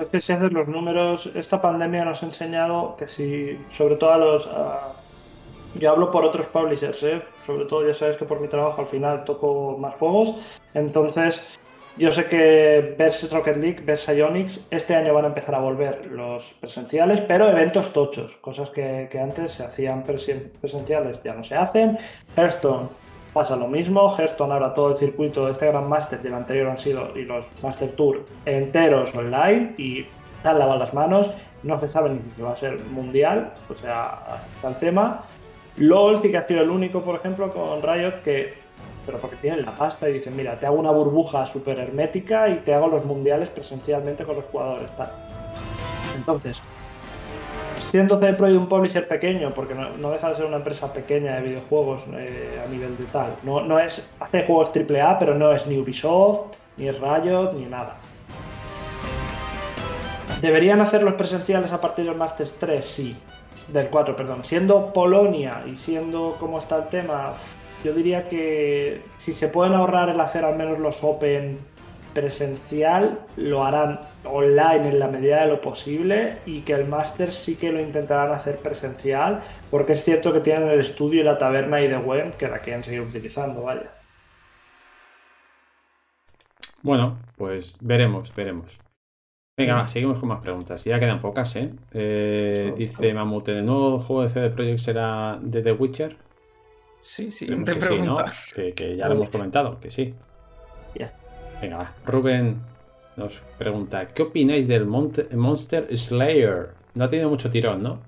Es 0.00 0.08
que 0.08 0.20
si 0.20 0.32
haces 0.32 0.52
los 0.52 0.66
números, 0.66 1.30
esta 1.34 1.60
pandemia 1.60 2.04
nos 2.04 2.22
ha 2.22 2.26
enseñado 2.26 2.96
que 2.96 3.06
si, 3.08 3.58
sobre 3.76 3.96
todo 3.96 4.12
a 4.12 4.16
los... 4.18 4.46
a- 4.46 4.92
yo 5.74 5.90
hablo 5.92 6.10
por 6.10 6.24
otros 6.24 6.46
publishers, 6.46 7.00
¿eh? 7.04 7.22
sobre 7.46 7.64
todo 7.66 7.86
ya 7.86 7.94
sabes 7.94 8.16
que 8.16 8.24
por 8.24 8.40
mi 8.40 8.48
trabajo 8.48 8.80
al 8.80 8.88
final 8.88 9.22
toco 9.24 9.76
más 9.78 9.94
juegos, 9.94 10.34
entonces 10.74 11.46
yo 11.96 12.10
sé 12.10 12.24
que 12.26 12.96
ves 12.98 13.32
Rocket 13.32 13.56
League, 13.58 13.80
ves 13.84 14.00
Psyonix, 14.00 14.66
este 14.72 14.96
año 14.96 15.14
van 15.14 15.26
a 15.26 15.28
empezar 15.28 15.54
a 15.54 15.60
volver 15.60 16.06
los 16.06 16.44
presenciales, 16.54 17.20
pero 17.20 17.48
eventos 17.48 17.92
tochos, 17.92 18.36
cosas 18.38 18.70
que, 18.70 19.08
que 19.12 19.20
antes 19.20 19.52
se 19.52 19.62
hacían 19.62 20.02
presen- 20.02 20.50
presenciales 20.60 21.22
ya 21.22 21.34
no 21.34 21.44
se 21.44 21.54
hacen. 21.54 21.98
Hearthstone 22.36 22.88
pasa 23.32 23.56
lo 23.56 23.68
mismo, 23.68 24.16
Hearthstone 24.16 24.52
ahora 24.52 24.74
todo 24.74 24.90
el 24.90 24.96
circuito 24.96 25.46
de 25.46 25.52
este 25.52 25.66
Grand 25.66 25.88
Master 25.88 26.20
y 26.22 26.26
el 26.26 26.34
anterior 26.34 26.68
han 26.68 26.78
sido, 26.78 27.16
y 27.16 27.22
los 27.22 27.46
Master 27.62 27.90
Tour 27.92 28.24
enteros 28.44 29.14
online 29.14 29.74
y 29.78 30.06
se 30.42 30.48
han 30.48 30.58
lavado 30.58 30.78
las 30.78 30.94
manos, 30.94 31.28
no 31.62 31.78
se 31.80 31.90
sabe 31.90 32.10
ni 32.10 32.20
si 32.34 32.42
va 32.42 32.52
a 32.52 32.56
ser 32.56 32.82
mundial, 32.86 33.52
o 33.68 33.74
sea, 33.74 34.04
hasta 34.04 34.68
el 34.68 34.78
tema. 34.78 35.22
LOL 35.76 36.22
sí 36.22 36.30
que 36.30 36.38
ha 36.38 36.46
sido 36.46 36.62
el 36.62 36.70
único, 36.70 37.02
por 37.02 37.16
ejemplo, 37.16 37.52
con 37.52 37.82
Riot 37.82 38.22
que, 38.24 38.54
pero 39.06 39.18
porque 39.18 39.36
tienen 39.36 39.64
la 39.64 39.74
pasta 39.74 40.08
y 40.08 40.14
dicen, 40.14 40.36
mira, 40.36 40.58
te 40.58 40.66
hago 40.66 40.76
una 40.76 40.90
burbuja 40.90 41.46
súper 41.46 41.78
hermética 41.78 42.48
y 42.48 42.56
te 42.56 42.74
hago 42.74 42.88
los 42.88 43.04
mundiales 43.04 43.50
presencialmente 43.50 44.24
con 44.24 44.36
los 44.36 44.44
jugadores. 44.46 44.90
Tal. 44.96 45.10
Entonces, 46.16 46.60
siendo 47.90 48.18
CD 48.18 48.34
Projekt 48.34 48.60
un 48.60 48.68
publisher 48.68 49.08
pequeño, 49.08 49.52
porque 49.52 49.74
no, 49.74 50.10
deja 50.10 50.28
de 50.28 50.34
ser 50.34 50.46
una 50.46 50.56
empresa 50.56 50.92
pequeña 50.92 51.36
de 51.36 51.42
videojuegos 51.42 52.02
eh, 52.14 52.62
a 52.64 52.68
nivel 52.68 52.96
de 52.96 53.04
tal, 53.04 53.34
no, 53.42 53.62
no 53.62 53.78
es, 53.78 54.08
hace 54.20 54.44
juegos 54.44 54.70
AAA, 54.74 55.18
pero 55.18 55.34
no 55.34 55.52
es 55.52 55.66
ni 55.66 55.78
Ubisoft, 55.78 56.56
ni 56.76 56.88
es 56.88 57.00
Riot, 57.00 57.52
ni 57.54 57.66
nada. 57.66 57.96
¿Deberían 60.40 60.80
hacer 60.80 61.02
los 61.02 61.14
presenciales 61.14 61.72
a 61.72 61.80
partir 61.80 62.06
del 62.06 62.14
Masters 62.14 62.56
3? 62.58 62.84
Sí. 62.84 63.16
Del 63.68 63.88
4, 63.88 64.16
perdón. 64.16 64.44
Siendo 64.44 64.92
Polonia 64.92 65.62
y 65.70 65.76
siendo 65.76 66.36
como 66.40 66.58
está 66.58 66.76
el 66.76 66.88
tema, 66.88 67.34
yo 67.84 67.92
diría 67.92 68.28
que 68.28 69.02
si 69.18 69.34
se 69.34 69.48
pueden 69.48 69.74
ahorrar 69.74 70.08
el 70.08 70.20
hacer 70.20 70.44
al 70.44 70.56
menos 70.56 70.78
los 70.78 71.04
Open 71.04 71.58
presencial, 72.12 73.20
lo 73.36 73.64
harán 73.64 74.00
online 74.24 74.88
en 74.88 74.98
la 74.98 75.08
medida 75.08 75.42
de 75.42 75.48
lo 75.48 75.60
posible 75.60 76.38
y 76.46 76.60
que 76.62 76.74
el 76.74 76.86
Masters 76.86 77.34
sí 77.34 77.56
que 77.56 77.72
lo 77.72 77.80
intentarán 77.80 78.32
hacer 78.32 78.58
presencial, 78.58 79.42
porque 79.70 79.92
es 79.92 80.04
cierto 80.04 80.32
que 80.32 80.40
tienen 80.40 80.68
el 80.68 80.80
estudio 80.80 81.20
y 81.20 81.24
la 81.24 81.38
taberna 81.38 81.80
y 81.80 81.88
de 81.88 81.98
web 81.98 82.36
que 82.36 82.48
la 82.48 82.58
quieren 82.58 82.84
seguir 82.84 83.00
utilizando, 83.00 83.62
vaya. 83.62 83.90
Bueno, 86.82 87.18
pues 87.36 87.76
veremos, 87.80 88.34
veremos. 88.34 88.78
Venga, 89.56 89.74
va, 89.74 89.86
seguimos 89.86 90.18
con 90.18 90.30
más 90.30 90.40
preguntas. 90.40 90.84
Ya 90.84 90.98
quedan 90.98 91.20
pocas, 91.20 91.54
¿eh? 91.56 91.70
Eh, 91.92 92.72
dice 92.76 93.12
Mamut, 93.12 93.46
¿el 93.48 93.66
nuevo 93.66 93.98
juego 93.98 94.22
de 94.22 94.30
CD 94.30 94.48
Projekt 94.50 94.78
será 94.78 95.38
de 95.42 95.60
The 95.60 95.72
Witcher? 95.72 96.16
Sí, 96.98 97.26
que 97.26 97.32
sí, 97.32 97.46
¿no? 97.48 97.64
pregunta. 97.64 98.32
Que, 98.54 98.72
que 98.72 98.96
ya 98.96 99.08
lo 99.08 99.16
hemos 99.16 99.28
comentado, 99.28 99.78
que 99.78 99.90
sí. 99.90 100.14
Ya 100.94 101.04
está. 101.04 101.29
Venga, 101.60 101.76
va. 101.78 101.92
Rubén 102.06 102.56
nos 103.16 103.40
pregunta, 103.58 104.08
¿qué 104.08 104.22
opináis 104.22 104.66
del 104.68 104.86
Monster 104.86 105.94
Slayer? 105.96 106.70
No 106.94 107.04
ha 107.04 107.08
tenido 107.08 107.28
mucho 107.28 107.50
tirón, 107.50 107.82
¿no? 107.82 107.98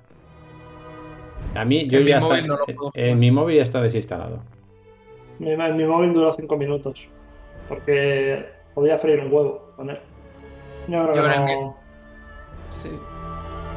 A 1.54 1.64
mí, 1.64 1.86
yo 1.88 1.98
En 1.98 2.04
mi 2.04 2.10
está, 2.12 2.26
móvil 2.26 2.46
no 2.46 2.56
lo 2.56 2.64
puedo 2.64 2.78
jugar. 2.90 3.04
en 3.08 3.18
mi 3.18 3.30
móvil 3.30 3.56
ya 3.56 3.62
está 3.62 3.80
desinstalado. 3.82 4.38
Mi, 5.38 5.56
mi 5.56 5.84
móvil 5.84 6.12
duró 6.14 6.32
5 6.32 6.56
minutos, 6.56 7.06
porque 7.68 8.46
podía 8.74 8.96
freír 8.98 9.20
un 9.20 9.32
huevo 9.32 9.72
con 9.76 9.90
él. 9.90 9.98
Yo 10.88 11.02
creo 11.04 11.14
Yo 11.14 11.22
que 11.22 11.34
en 11.34 11.48
el 11.48 11.60
no- 11.60 11.76
Sí. 12.70 12.88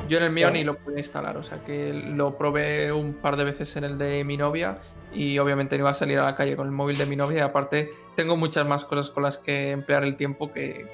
Yo 0.08 0.18
en 0.20 0.24
el 0.26 0.32
mío 0.32 0.44
Claro. 0.46 0.54
ni 0.58 0.64
lo 0.64 0.76
pude 0.78 1.00
instalar, 1.00 1.36
o 1.38 1.44
sea 1.44 1.64
que 1.66 1.92
lo 1.92 2.38
probé 2.38 2.92
un 2.94 3.14
par 3.14 3.36
de 3.36 3.44
veces 3.44 3.76
en 3.76 3.84
el 3.84 3.98
de 3.98 4.24
mi 4.24 4.38
novia 4.38 4.76
y 5.16 5.40
obviamente 5.40 5.78
no 5.78 5.84
iba 5.84 5.92
a 5.92 5.96
salir 5.96 6.20
a 6.20 6.26
la 6.26 6.36
calle 6.36 6.56
con 6.56 6.68
el 6.68 6.74
móvil 6.74 6.98
de 6.98 7.06
mi 7.06 7.16
novia 7.16 7.38
y 7.38 7.42
aparte 7.42 7.86
tengo 8.16 8.36
muchas 8.38 8.68
más 8.68 8.86
cosas 8.86 9.10
con 9.10 9.24
las 9.24 9.38
que 9.38 9.72
emplear 9.72 10.04
el 10.04 10.16
tiempo 10.16 10.52
que 10.52 10.86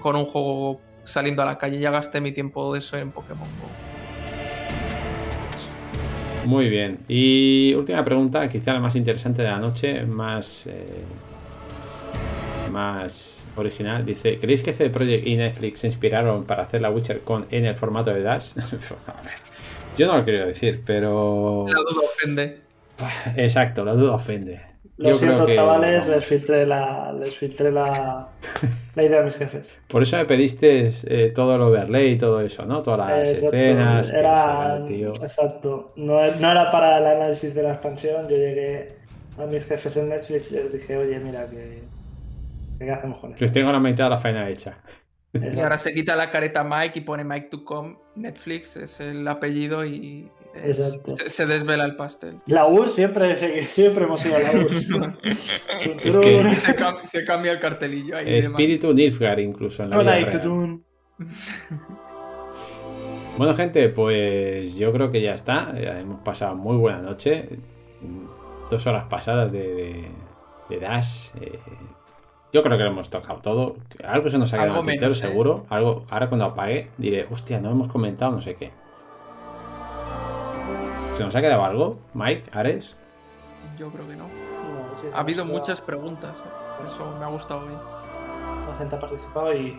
con 0.00 0.16
un 0.16 0.24
juego 0.26 0.80
saliendo 1.04 1.42
a 1.42 1.46
la 1.46 1.58
calle. 1.58 1.78
Ya 1.80 1.90
gasté 1.90 2.20
mi 2.20 2.32
tiempo 2.32 2.72
de 2.72 2.78
eso 2.78 2.96
en 2.96 3.10
Pokémon 3.10 3.48
Go. 3.60 3.68
Muy 6.46 6.68
bien. 6.68 6.98
Y 7.08 7.72
última 7.74 8.04
pregunta, 8.04 8.48
quizá 8.48 8.72
la 8.72 8.80
más 8.80 8.96
interesante 8.96 9.42
de 9.42 9.48
la 9.48 9.58
noche, 9.58 10.04
más, 10.04 10.66
eh, 10.66 11.04
más 12.70 13.38
original. 13.56 14.04
Dice, 14.04 14.38
¿creéis 14.38 14.62
que 14.62 14.72
CD 14.72 14.90
Projekt 14.90 15.26
y 15.26 15.36
Netflix 15.36 15.80
se 15.80 15.86
inspiraron 15.86 16.44
para 16.44 16.64
hacer 16.64 16.80
la 16.80 16.90
Witcher 16.90 17.20
con 17.20 17.46
en 17.50 17.66
el 17.66 17.76
formato 17.76 18.12
de 18.12 18.22
Dash? 18.22 18.52
Yo 19.96 20.06
no 20.06 20.16
lo 20.16 20.24
quiero 20.24 20.46
decir, 20.46 20.82
pero... 20.84 21.66
La 21.68 21.74
duda 21.74 22.06
ofende. 22.06 22.58
Exacto, 23.36 23.84
la 23.84 23.92
duda 23.94 24.12
ofende. 24.14 24.60
Lo 24.98 25.08
Yo 25.08 25.14
siento, 25.14 25.34
creo 25.36 25.46
que- 25.46 25.54
chavales, 25.56 26.06
les 26.06 26.24
filtré 26.24 26.66
la, 26.66 27.12
les 27.18 27.36
filtré 27.36 27.72
la, 27.72 28.28
la 28.94 29.02
idea 29.02 29.20
a 29.20 29.22
mis 29.22 29.34
jefes. 29.36 29.74
Por 29.88 30.02
eso 30.02 30.16
me 30.18 30.26
pediste 30.26 30.90
eh, 31.06 31.32
todo 31.34 31.56
el 31.56 31.62
overlay 31.62 32.12
y 32.12 32.18
todo 32.18 32.40
eso, 32.40 32.64
¿no? 32.66 32.82
Todas 32.82 33.08
las 33.08 33.28
Exacto, 33.30 33.56
escenas. 33.56 34.10
era- 34.12 34.84
tío. 34.86 35.08
Exacto. 35.22 35.92
No, 35.96 36.24
no 36.36 36.50
era 36.50 36.70
para 36.70 36.98
el 36.98 37.06
análisis 37.06 37.54
de 37.54 37.62
la 37.62 37.70
expansión. 37.72 38.28
Yo 38.28 38.36
llegué 38.36 38.96
a 39.38 39.46
mis 39.46 39.64
jefes 39.64 39.96
en 39.96 40.10
Netflix 40.10 40.52
y 40.52 40.56
les 40.56 40.72
dije, 40.72 40.96
oye, 40.96 41.18
mira, 41.18 41.46
que, 41.46 41.82
que 42.78 42.84
¿qué 42.84 42.90
hacemos 42.92 43.18
con 43.18 43.30
esto? 43.32 43.44
Les 43.44 43.52
tengo 43.52 43.72
la 43.72 43.80
mitad 43.80 44.04
de 44.04 44.10
la 44.10 44.16
faena 44.18 44.48
hecha. 44.48 44.76
Y 45.32 45.58
ahora 45.58 45.78
se 45.78 45.94
quita 45.94 46.14
la 46.14 46.30
careta 46.30 46.62
Mike 46.62 46.98
y 46.98 47.02
pone 47.02 47.24
Mike 47.24 47.48
to 47.50 47.64
come. 47.64 47.96
Netflix 48.14 48.76
es 48.76 49.00
el 49.00 49.26
apellido 49.26 49.84
y 49.86 50.28
Exacto. 50.54 51.16
se, 51.16 51.30
se 51.30 51.46
desvela 51.46 51.84
el 51.84 51.96
pastel. 51.96 52.38
La 52.46 52.66
URSS 52.66 52.94
siempre, 52.94 53.36
siempre 53.36 54.04
hemos 54.04 54.24
ido 54.26 54.36
a 54.36 54.38
la 54.40 54.50
URSS. 54.52 54.88
Es 56.04 56.16
que- 56.18 56.50
se, 56.54 56.76
cam- 56.76 57.02
se 57.04 57.24
cambia 57.24 57.52
el 57.52 57.60
cartelillo 57.60 58.16
ahí. 58.16 58.24
de 58.26 58.38
Espíritu 58.40 58.92
Nilfgaard 58.92 59.38
incluso 59.40 59.82
en 59.82 59.90
la 59.90 59.98
Hola. 59.98 60.30
Bueno, 63.38 63.54
gente, 63.54 63.88
pues 63.88 64.76
yo 64.76 64.92
creo 64.92 65.10
que 65.10 65.22
ya 65.22 65.32
está. 65.34 65.72
Eh, 65.74 66.00
Hemos 66.00 66.20
pasado 66.20 66.54
muy 66.54 66.76
buena 66.76 66.98
noche. 67.00 67.48
Dos 68.70 68.86
horas 68.86 69.04
pasadas 69.08 69.50
de, 69.52 69.58
de- 69.74 70.08
de 70.68 70.78
Dash. 70.78 71.28
Eh, 71.40 71.58
yo 72.52 72.62
creo 72.62 72.76
que 72.76 72.84
lo 72.84 72.90
hemos 72.90 73.08
tocado 73.08 73.40
todo. 73.40 73.76
Algo 74.04 74.28
se 74.28 74.36
nos 74.38 74.52
ha 74.52 74.58
quedado 74.58 74.74
en 74.74 74.80
el 74.80 74.90
tintero, 74.92 75.12
¿eh? 75.12 75.16
seguro. 75.16 75.64
Algo, 75.70 76.04
ahora 76.10 76.28
cuando 76.28 76.44
apague 76.44 76.88
diré, 76.98 77.26
hostia, 77.30 77.58
no 77.58 77.70
hemos 77.70 77.90
comentado 77.90 78.32
no 78.32 78.40
sé 78.42 78.54
qué. 78.54 78.70
¿Se 81.14 81.22
nos 81.24 81.36
ha 81.36 81.40
quedado 81.40 81.64
algo? 81.64 81.98
Mike, 82.14 82.44
Ares. 82.52 82.96
Yo 83.78 83.90
creo 83.90 84.06
que 84.06 84.16
no. 84.16 84.24
No, 84.24 85.00
sí, 85.00 85.06
Ha 85.12 85.20
habido 85.20 85.44
muchas 85.44 85.80
preguntas. 85.80 86.40
¿eh? 86.46 86.84
Eso 86.86 87.14
me 87.18 87.24
ha 87.24 87.28
gustado 87.28 87.60
hoy. 87.60 87.72
La 88.68 88.76
gente 88.78 88.96
ha 88.96 88.98
participado 88.98 89.54
y 89.54 89.78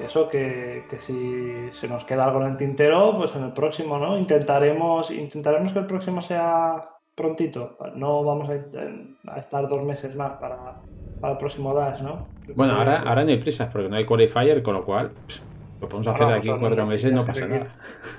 eso, 0.00 0.28
que, 0.28 0.84
que 0.88 0.98
si 0.98 1.70
se 1.72 1.88
nos 1.88 2.04
queda 2.04 2.24
algo 2.24 2.40
en 2.42 2.50
el 2.50 2.56
tintero, 2.56 3.16
pues 3.16 3.34
en 3.34 3.44
el 3.44 3.52
próximo, 3.52 3.98
¿no? 3.98 4.16
Intentaremos, 4.16 5.10
intentaremos 5.10 5.72
que 5.72 5.80
el 5.80 5.86
próximo 5.86 6.22
sea 6.22 6.88
prontito. 7.14 7.76
No 7.94 8.22
vamos 8.24 8.48
a, 8.48 9.32
a 9.32 9.38
estar 9.38 9.68
dos 9.68 9.82
meses 9.82 10.14
más 10.16 10.32
para, 10.38 10.76
para 11.20 11.32
el 11.34 11.38
próximo 11.38 11.74
Dash, 11.74 12.00
¿no? 12.00 12.26
Bueno, 12.54 12.74
ahora, 12.76 13.02
ahora 13.02 13.24
no 13.24 13.30
hay 13.30 13.38
prisas 13.38 13.68
porque 13.70 13.88
no 13.88 13.96
hay 13.96 14.04
qualifier, 14.04 14.62
con 14.62 14.74
lo 14.74 14.84
cual 14.84 15.10
pff, 15.10 15.40
Lo 15.82 15.88
podemos 15.88 16.06
hacer 16.06 16.26
de 16.28 16.34
aquí 16.34 16.48
cuatro 16.58 16.86
meses, 16.86 17.12
no 17.12 17.24
pasa 17.24 17.46
nada. 17.46 17.66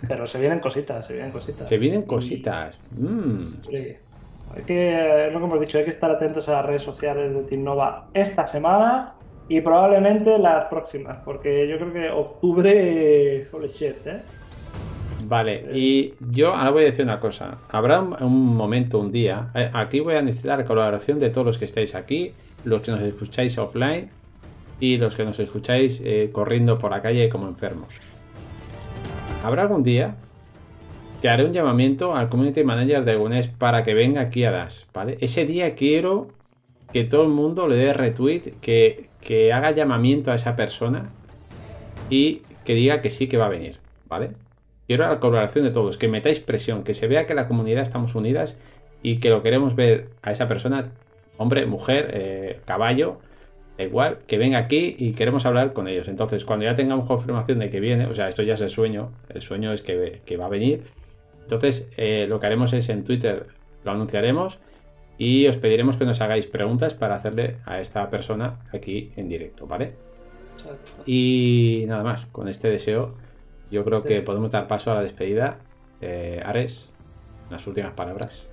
Pero 0.08 0.28
se 0.28 0.40
vienen 0.40 0.60
cositas, 0.60 1.08
se 1.08 1.14
vienen 1.14 1.32
cositas. 1.32 1.68
Se 1.70 1.78
vienen 1.78 2.02
cositas. 2.04 2.78
Mm. 2.92 3.44
Sí. 3.68 3.88
Hay 4.56 4.64
que, 4.68 5.30
lo 5.32 5.40
que 5.40 5.46
hemos 5.46 5.60
dicho, 5.62 5.78
hay 5.80 5.86
que 5.86 5.90
estar 5.92 6.12
atentos 6.12 6.48
a 6.50 6.52
las 6.54 6.66
redes 6.66 6.84
sociales 6.84 7.34
de 7.34 7.42
Team 7.44 7.64
Nova 7.64 8.08
esta 8.14 8.46
semana 8.46 9.14
y 9.50 9.62
probablemente 9.62 10.38
las 10.38 10.66
próximas, 10.66 11.18
porque 11.26 11.68
yo 11.68 11.78
creo 11.78 11.94
que 11.94 12.10
octubre, 12.10 13.48
holy 13.52 13.68
shit, 13.70 14.06
¿eh? 14.06 14.22
Vale, 15.26 15.66
y 15.74 16.14
yo 16.32 16.54
ahora 16.54 16.70
voy 16.72 16.84
a 16.84 16.86
decir 16.88 17.06
una 17.06 17.20
cosa. 17.20 17.58
Habrá 17.70 18.02
un, 18.02 18.22
un 18.22 18.56
momento, 18.56 19.00
un 19.00 19.12
día. 19.12 19.48
eh, 19.56 19.70
Aquí 19.74 20.02
voy 20.02 20.16
a 20.16 20.22
necesitar 20.22 20.60
la 20.60 20.66
colaboración 20.66 21.18
de 21.18 21.30
todos 21.30 21.48
los 21.48 21.58
que 21.58 21.66
estáis 21.66 21.96
aquí, 21.96 22.34
los 22.66 22.82
que 22.82 22.92
nos 22.92 23.02
escucháis 23.02 23.58
offline 23.58 24.10
y 24.84 24.98
los 24.98 25.16
que 25.16 25.24
nos 25.24 25.40
escucháis 25.40 26.02
eh, 26.04 26.30
corriendo 26.34 26.78
por 26.78 26.92
la 26.92 27.02
calle 27.02 27.30
como 27.30 27.48
enfermos. 27.48 28.02
Habrá 29.42 29.62
algún 29.62 29.82
día 29.82 30.18
que 31.22 31.30
haré 31.30 31.46
un 31.46 31.54
llamamiento 31.54 32.18
al 32.18 32.28
community 32.28 32.66
manager 32.66 33.06
de 33.06 33.16
Gunes 33.16 33.48
para 33.48 33.84
que 33.84 33.94
venga 33.94 34.20
aquí 34.20 34.44
a 34.44 34.52
Dash, 34.52 34.82
¿vale? 34.94 35.18
Ese 35.22 35.46
día 35.46 35.76
quiero 35.76 36.28
que 36.92 37.06
todo 37.06 37.24
el 37.24 37.30
mundo 37.30 37.70
le 37.70 37.78
dé 37.78 37.94
retweet, 37.94 38.56
que, 38.60 39.08
que 39.22 39.54
haga 39.54 39.72
llamamiento 39.72 40.34
a 40.34 40.36
esa 40.36 40.58
persona 40.58 41.12
y 42.10 42.42
que 42.66 42.76
diga 42.76 43.00
que 43.00 43.10
sí 43.10 43.28
que 43.30 43.38
va 43.38 43.46
a 43.46 43.50
venir, 43.50 43.78
¿vale? 44.10 44.32
Quiero 44.86 45.08
la 45.08 45.22
colaboración 45.22 45.64
de 45.64 45.72
todos, 45.72 45.96
que 45.96 46.10
metáis 46.10 46.42
presión, 46.42 46.84
que 46.84 46.94
se 46.94 47.08
vea 47.08 47.26
que 47.26 47.36
la 47.36 47.48
comunidad 47.48 47.84
estamos 47.84 48.16
unidas 48.16 48.58
y 49.02 49.20
que 49.20 49.30
lo 49.30 49.44
queremos 49.44 49.78
ver 49.78 50.10
a 50.22 50.32
esa 50.34 50.50
persona, 50.50 50.92
hombre, 51.38 51.68
mujer, 51.68 52.12
eh, 52.14 52.60
caballo, 52.66 53.20
igual, 53.78 54.20
que 54.28 54.38
venga 54.38 54.58
aquí 54.58 54.96
y 54.98 55.14
queremos 55.14 55.46
hablar 55.46 55.74
con 55.74 55.88
ellos. 55.88 56.08
Entonces, 56.08 56.46
cuando 56.46 56.66
ya 56.66 56.76
tengamos 56.76 57.08
confirmación 57.08 57.60
de 57.60 57.70
que 57.70 57.80
viene, 57.80 58.06
o 58.06 58.14
sea, 58.14 58.30
esto 58.30 58.44
ya 58.44 58.54
es 58.54 58.62
el 58.62 58.70
sueño, 58.70 59.12
el 59.30 59.42
sueño 59.42 59.74
es 59.74 59.82
que, 59.82 60.22
que 60.26 60.38
va 60.38 60.46
a 60.46 60.50
venir. 60.50 60.84
Entonces, 61.42 61.90
eh, 61.98 62.26
lo 62.28 62.40
que 62.40 62.46
haremos 62.46 62.74
es 62.74 62.90
en 62.90 63.04
Twitter, 63.04 63.48
lo 63.84 63.92
anunciaremos 63.92 64.60
y 65.18 65.48
os 65.48 65.58
pediremos 65.58 65.98
que 65.98 66.06
nos 66.06 66.22
hagáis 66.22 66.48
preguntas 66.48 66.94
para 66.94 67.16
hacerle 67.16 67.58
a 67.66 67.80
esta 67.82 68.10
persona 68.10 68.60
aquí 68.72 69.12
en 69.16 69.30
directo, 69.30 69.68
¿vale? 69.68 69.94
Y 71.06 71.86
nada 71.88 72.04
más, 72.04 72.26
con 72.28 72.48
este 72.48 72.70
deseo 72.70 73.16
yo 73.72 73.84
creo 73.84 74.04
que 74.04 74.22
podemos 74.22 74.52
dar 74.52 74.68
paso 74.68 74.92
a 74.92 74.96
la 74.96 75.02
despedida. 75.02 75.58
Eh, 76.00 76.42
Ares, 76.46 76.94
las 77.50 77.66
últimas 77.66 77.94
palabras. 77.94 78.48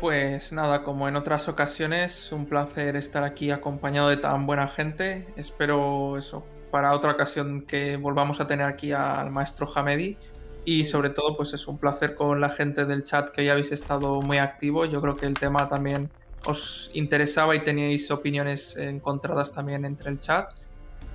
Pues 0.00 0.52
nada, 0.52 0.84
como 0.84 1.08
en 1.08 1.16
otras 1.16 1.48
ocasiones, 1.48 2.30
un 2.30 2.46
placer 2.46 2.94
estar 2.94 3.24
aquí 3.24 3.50
acompañado 3.50 4.08
de 4.08 4.16
tan 4.16 4.46
buena 4.46 4.68
gente. 4.68 5.26
Espero 5.36 6.16
eso, 6.16 6.44
para 6.70 6.94
otra 6.94 7.10
ocasión 7.10 7.62
que 7.62 7.96
volvamos 7.96 8.40
a 8.40 8.46
tener 8.46 8.66
aquí 8.66 8.92
al 8.92 9.30
maestro 9.30 9.68
Hamedi. 9.74 10.16
Y 10.64 10.84
sobre 10.84 11.10
todo, 11.10 11.36
pues 11.36 11.52
es 11.52 11.66
un 11.66 11.78
placer 11.78 12.14
con 12.14 12.40
la 12.40 12.50
gente 12.50 12.84
del 12.84 13.02
chat 13.02 13.30
que 13.30 13.40
hoy 13.40 13.48
habéis 13.48 13.72
estado 13.72 14.22
muy 14.22 14.38
activo. 14.38 14.84
Yo 14.84 15.00
creo 15.00 15.16
que 15.16 15.26
el 15.26 15.34
tema 15.34 15.68
también 15.68 16.08
os 16.46 16.90
interesaba 16.94 17.56
y 17.56 17.60
teníais 17.60 18.10
opiniones 18.10 18.76
encontradas 18.76 19.52
también 19.52 19.84
entre 19.84 20.10
el 20.10 20.20
chat. 20.20 20.52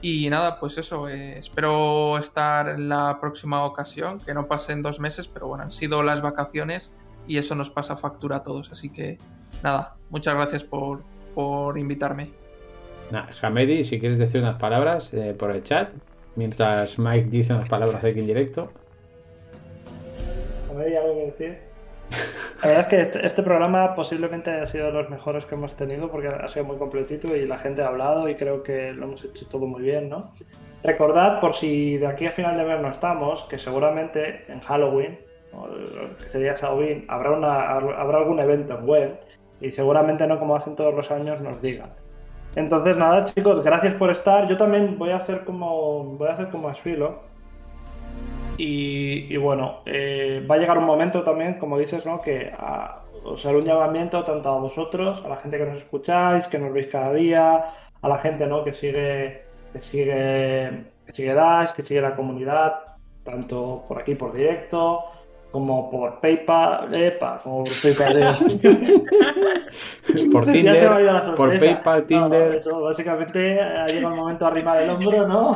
Y 0.02 0.30
nada, 0.30 0.60
pues 0.60 0.78
eso, 0.78 1.08
eh, 1.08 1.38
espero 1.38 2.18
estar 2.18 2.68
en 2.68 2.90
la 2.90 3.18
próxima 3.22 3.64
ocasión, 3.64 4.20
que 4.20 4.34
no 4.34 4.48
pasen 4.48 4.82
dos 4.82 5.00
meses, 5.00 5.30
pero 5.30 5.48
bueno, 5.48 5.64
han 5.64 5.72
sido 5.72 6.04
las 6.04 6.22
vacaciones 6.22 6.92
y 7.28 7.38
eso 7.38 7.56
nos 7.56 7.70
pasa 7.70 7.96
factura 7.96 8.38
a 8.38 8.44
todos. 8.44 8.72
Así 8.72 8.90
que 8.90 9.18
nada, 9.64 9.96
muchas 10.10 10.34
gracias 10.36 10.64
por, 10.64 11.04
por 11.34 11.78
invitarme. 11.78 12.32
Nah, 13.12 13.28
Hamedi, 13.42 13.84
si 13.84 14.00
quieres 14.00 14.18
decir 14.18 14.42
unas 14.42 14.60
palabras 14.60 15.14
eh, 15.14 15.36
por 15.38 15.52
el 15.52 15.64
chat, 15.64 15.90
mientras 16.36 16.98
Mike 16.98 17.30
dice 17.30 17.54
unas 17.54 17.70
palabras 17.70 18.04
aquí 18.04 18.20
en 18.20 18.28
directo. 18.28 18.72
¿hay 20.78 20.96
algo 20.96 21.16
que 21.16 21.26
decir? 21.26 21.58
La 22.62 22.68
verdad 22.70 22.82
es 22.82 22.88
que 22.88 23.02
este, 23.02 23.26
este 23.26 23.44
programa 23.44 23.94
posiblemente 23.94 24.50
haya 24.50 24.66
sido 24.66 24.88
de 24.88 24.94
los 24.94 25.10
mejores 25.10 25.46
que 25.46 25.56
hemos 25.56 25.76
tenido 25.76 26.10
porque 26.10 26.30
ha 26.30 26.48
sido 26.48 26.66
muy 26.66 26.78
completito 26.78 27.36
y 27.36 27.46
la 27.46 27.58
gente 27.58 27.82
ha 27.82 27.88
hablado 27.88 28.30
y 28.30 28.36
creo 28.36 28.64
que 28.64 28.94
lo 28.94 29.06
hemos 29.06 29.24
hecho 29.24 29.48
todo 29.48 29.66
muy 29.68 29.82
bien, 29.82 30.10
¿no? 30.10 30.32
Recordad, 30.84 31.40
por 31.40 31.56
si 31.56 31.98
de 31.98 32.08
aquí 32.08 32.26
a 32.26 32.32
final 32.32 32.58
de 32.58 32.64
mes 32.64 32.82
no 32.82 32.90
estamos, 32.90 33.44
que 33.46 33.58
seguramente 33.58 34.46
en 34.52 34.60
Halloween, 34.62 35.20
sería 36.32 36.56
Halloween, 36.56 37.06
habrá, 37.08 37.32
una, 37.32 37.70
habrá 37.72 38.18
algún 38.18 38.40
evento 38.40 38.78
en 38.78 38.86
web 38.86 39.20
y 39.62 39.72
seguramente 39.72 40.28
no 40.28 40.40
como 40.40 40.56
hacen 40.56 40.76
todos 40.76 40.94
los 40.94 41.10
años 41.12 41.42
nos 41.42 41.62
digan. 41.62 41.90
Entonces 42.56 42.96
nada 42.98 43.26
chicos, 43.26 43.64
gracias 43.64 43.96
por 43.96 44.12
estar. 44.12 44.48
Yo 44.48 44.58
también 44.58 44.98
voy 44.98 45.10
a 45.10 45.18
hacer 45.18 45.44
como 45.44 46.04
voy 46.04 46.28
a 46.28 46.34
hacer 46.34 46.50
como 46.50 46.70
Asfilo. 46.70 47.34
Y, 48.56 49.36
bueno, 49.38 49.80
eh, 49.86 50.46
va 50.50 50.56
a 50.56 50.58
llegar 50.60 50.78
un 50.78 50.86
momento 50.86 51.24
también, 51.24 51.56
como 51.56 51.80
dices, 51.80 52.06
¿no? 52.06 52.22
Que 52.22 52.52
a, 52.56 53.02
os 53.24 53.46
haré 53.46 53.58
un 53.58 53.66
llamamiento 53.66 54.24
tanto 54.24 54.50
a 54.50 54.60
vosotros, 54.60 55.24
a 55.26 55.30
la 55.30 55.38
gente 55.38 55.58
que 55.58 55.66
nos 55.66 55.78
escucháis, 55.80 56.48
que 56.48 56.60
nos 56.60 56.72
veis 56.72 56.88
cada 56.88 57.14
día, 57.14 57.66
a 58.02 58.08
la 58.08 58.20
gente, 58.20 58.46
¿no? 58.46 58.64
Que 58.64 58.74
sigue, 58.74 59.44
que 59.72 59.80
sigue, 59.80 60.86
que 61.06 61.14
sigue 61.14 61.34
Dash, 61.34 61.72
que 61.72 61.84
sigue 61.84 62.02
la 62.02 62.16
comunidad, 62.16 62.76
tanto 63.24 63.86
por 63.88 64.00
aquí 64.00 64.16
por 64.16 64.34
directo, 64.34 65.04
como 65.54 65.90
por 65.92 66.20
PayPal, 66.20 66.92
epa, 66.96 67.40
como 67.44 67.64
por 67.64 67.74
PayPal. 67.84 68.36
por 70.32 70.46
Tinder, 70.46 71.36
por. 71.36 71.60
PayPal, 71.60 72.06
Tinder. 72.08 72.50
no, 72.50 72.54
eso, 72.58 72.82
básicamente 72.82 73.62
ha 73.62 73.86
llegado 73.86 74.16
el 74.16 74.20
momento 74.20 74.46
de 74.46 74.52
arrimar 74.52 74.82
el 74.82 74.90
hombro, 74.90 75.28
¿no? 75.28 75.56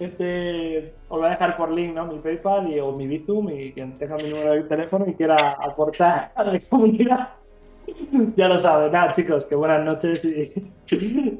Este, 0.00 0.94
os 1.08 1.18
voy 1.18 1.26
a 1.26 1.30
dejar 1.30 1.56
por 1.56 1.70
link, 1.70 1.94
¿no? 1.94 2.06
Mi 2.06 2.18
PayPal 2.18 2.70
y, 2.70 2.80
o 2.80 2.92
mi 2.92 3.06
Bitum 3.06 3.50
y 3.50 3.72
quien 3.72 3.96
tenga 3.98 4.16
mi 4.16 4.30
número 4.30 4.52
de 4.52 4.62
teléfono 4.62 5.06
y 5.06 5.14
quiera 5.14 5.36
aportar 5.52 6.32
a 6.34 6.44
la 6.44 6.60
comunidad. 6.60 7.28
Ya 8.36 8.48
lo 8.48 8.60
sabe. 8.60 8.90
Nada, 8.90 9.14
chicos, 9.14 9.44
que 9.44 9.54
buenas 9.54 9.84
noches 9.84 10.24
y, 10.24 10.52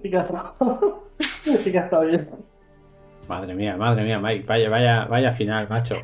y 0.02 0.10
que 0.10 0.16
ha 0.16 0.22
estado, 0.22 1.04
y 1.46 1.70
que 1.70 1.78
ha 1.78 1.84
estado 1.84 2.02
bien. 2.06 2.28
Madre 3.28 3.54
mía, 3.54 3.76
madre 3.76 4.04
mía, 4.04 4.20
Mike, 4.20 4.44
vaya, 4.46 4.68
vaya, 4.70 5.04
vaya 5.06 5.32
final, 5.32 5.66
macho. 5.68 5.96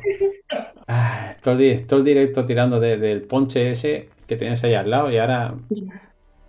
Ah, 0.87 1.33
todo, 1.41 1.53
el, 1.53 1.59
di- 1.59 1.83
todo 1.85 1.99
el 1.99 2.05
directo 2.05 2.43
tirando 2.45 2.79
de- 2.79 2.97
del 2.97 3.21
ponche 3.21 3.71
ese 3.71 4.09
que 4.27 4.35
tenías 4.35 4.63
ahí 4.63 4.73
al 4.73 4.89
lado 4.89 5.09
y 5.11 5.17
ahora 5.17 5.53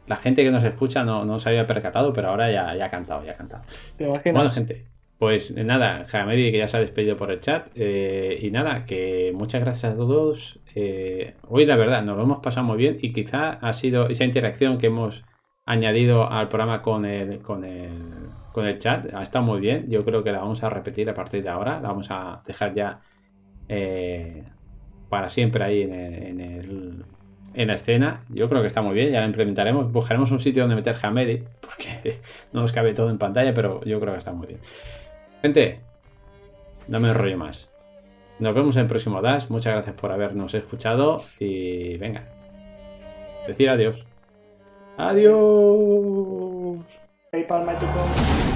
la 0.07 0.17
gente 0.17 0.43
que 0.45 0.51
nos 0.51 0.65
escucha 0.65 1.05
no, 1.05 1.25
no 1.25 1.39
se 1.39 1.49
había 1.51 1.67
percatado, 1.67 2.13
pero 2.13 2.29
ahora 2.31 2.51
ya, 2.51 2.75
ya 2.77 2.87
ha 2.87 2.91
cantado, 2.91 3.25
ya 3.25 3.33
ha 3.33 3.37
cantado. 3.37 3.63
¿Te 3.97 4.05
imaginas? 4.05 4.35
Bueno, 4.35 4.51
gente, 4.51 4.85
pues 5.19 5.55
nada, 5.57 6.05
Jamedi 6.07 6.51
que 6.53 6.59
ya 6.59 6.69
se 6.69 6.77
ha 6.77 6.81
despedido 6.81 7.17
por 7.17 7.31
el 7.31 7.41
chat. 7.41 7.69
eh, 7.77 8.39
y 8.43 8.51
nada, 8.51 8.85
que 8.85 9.33
muchas 9.35 9.63
gracias 9.63 9.93
a 9.95 9.97
todos. 9.97 10.61
eh, 10.75 11.35
hoy, 11.49 11.65
la 11.67 11.77
verdad, 11.77 12.03
nos 12.03 12.17
lo 12.17 12.25
hemos 12.25 12.41
pasado 12.41 12.67
muy 12.67 12.77
bien 12.77 12.99
y 13.01 13.13
quizá 13.13 13.51
ha 13.51 13.73
sido 13.73 14.09
esa 14.09 14.25
interacción 14.25 14.79
que 14.79 14.89
hemos 14.89 15.25
añadido 15.65 16.29
al 16.31 16.49
programa 16.49 16.83
con 16.83 17.07
el, 17.07 17.39
con 17.41 17.65
el, 17.65 17.93
con 18.55 18.67
el 18.67 18.79
chat. 18.79 19.13
Ha 19.13 19.21
estado 19.21 19.45
muy 19.45 19.61
bien. 19.61 19.91
Yo 19.91 20.05
creo 20.05 20.23
que 20.23 20.31
la 20.31 20.39
vamos 20.39 20.63
a 20.63 20.71
repetir 20.71 21.11
a 21.11 21.15
partir 21.15 21.43
de 21.43 21.49
ahora. 21.49 21.81
La 21.81 21.89
vamos 21.89 22.07
a 22.11 22.41
dejar 22.47 22.73
ya 22.73 23.01
eh, 23.69 24.45
para 25.09 25.29
siempre 25.29 25.65
ahí 25.65 25.83
en 25.83 27.67
la 27.67 27.75
escena. 27.75 28.23
Yo 28.29 28.49
creo 28.49 28.61
que 28.61 28.69
está 28.69 28.81
muy 28.81 28.95
bien, 28.95 29.11
ya 29.11 29.21
la 29.21 29.27
implementaremos. 29.27 29.91
Buscaremos 29.91 30.31
un 30.31 30.39
sitio 30.39 30.63
donde 30.63 30.77
meter 30.77 30.95
Hamedi, 31.03 31.43
porque 31.61 32.21
no 32.53 32.61
nos 32.61 32.71
cabe 32.71 32.95
todo 32.95 33.11
en 33.11 33.19
pantalla, 33.19 33.53
pero 33.53 33.83
yo 33.85 33.99
creo 33.99 34.13
que 34.13 34.19
está 34.19 34.33
muy 34.33 34.47
bien. 34.47 34.61
Gente, 35.43 35.81
no 36.87 37.01
me 37.01 37.09
enrollo 37.09 37.37
más. 37.37 37.69
Nos 38.39 38.55
vemos 38.55 38.77
en 38.77 38.83
el 38.83 38.89
próximo 38.89 39.21
Dash. 39.21 39.49
Muchas 39.49 39.73
gracias 39.73 39.97
por 39.97 40.13
habernos 40.13 40.55
escuchado 40.55 41.17
y 41.41 41.97
venga. 41.97 42.29
Decir 43.49 43.69
adiós. 43.69 44.05
Adiós. 44.97 46.54
PayPal, 47.35 47.66
my 47.66 47.74
to 47.74 47.86
go. 47.86 48.54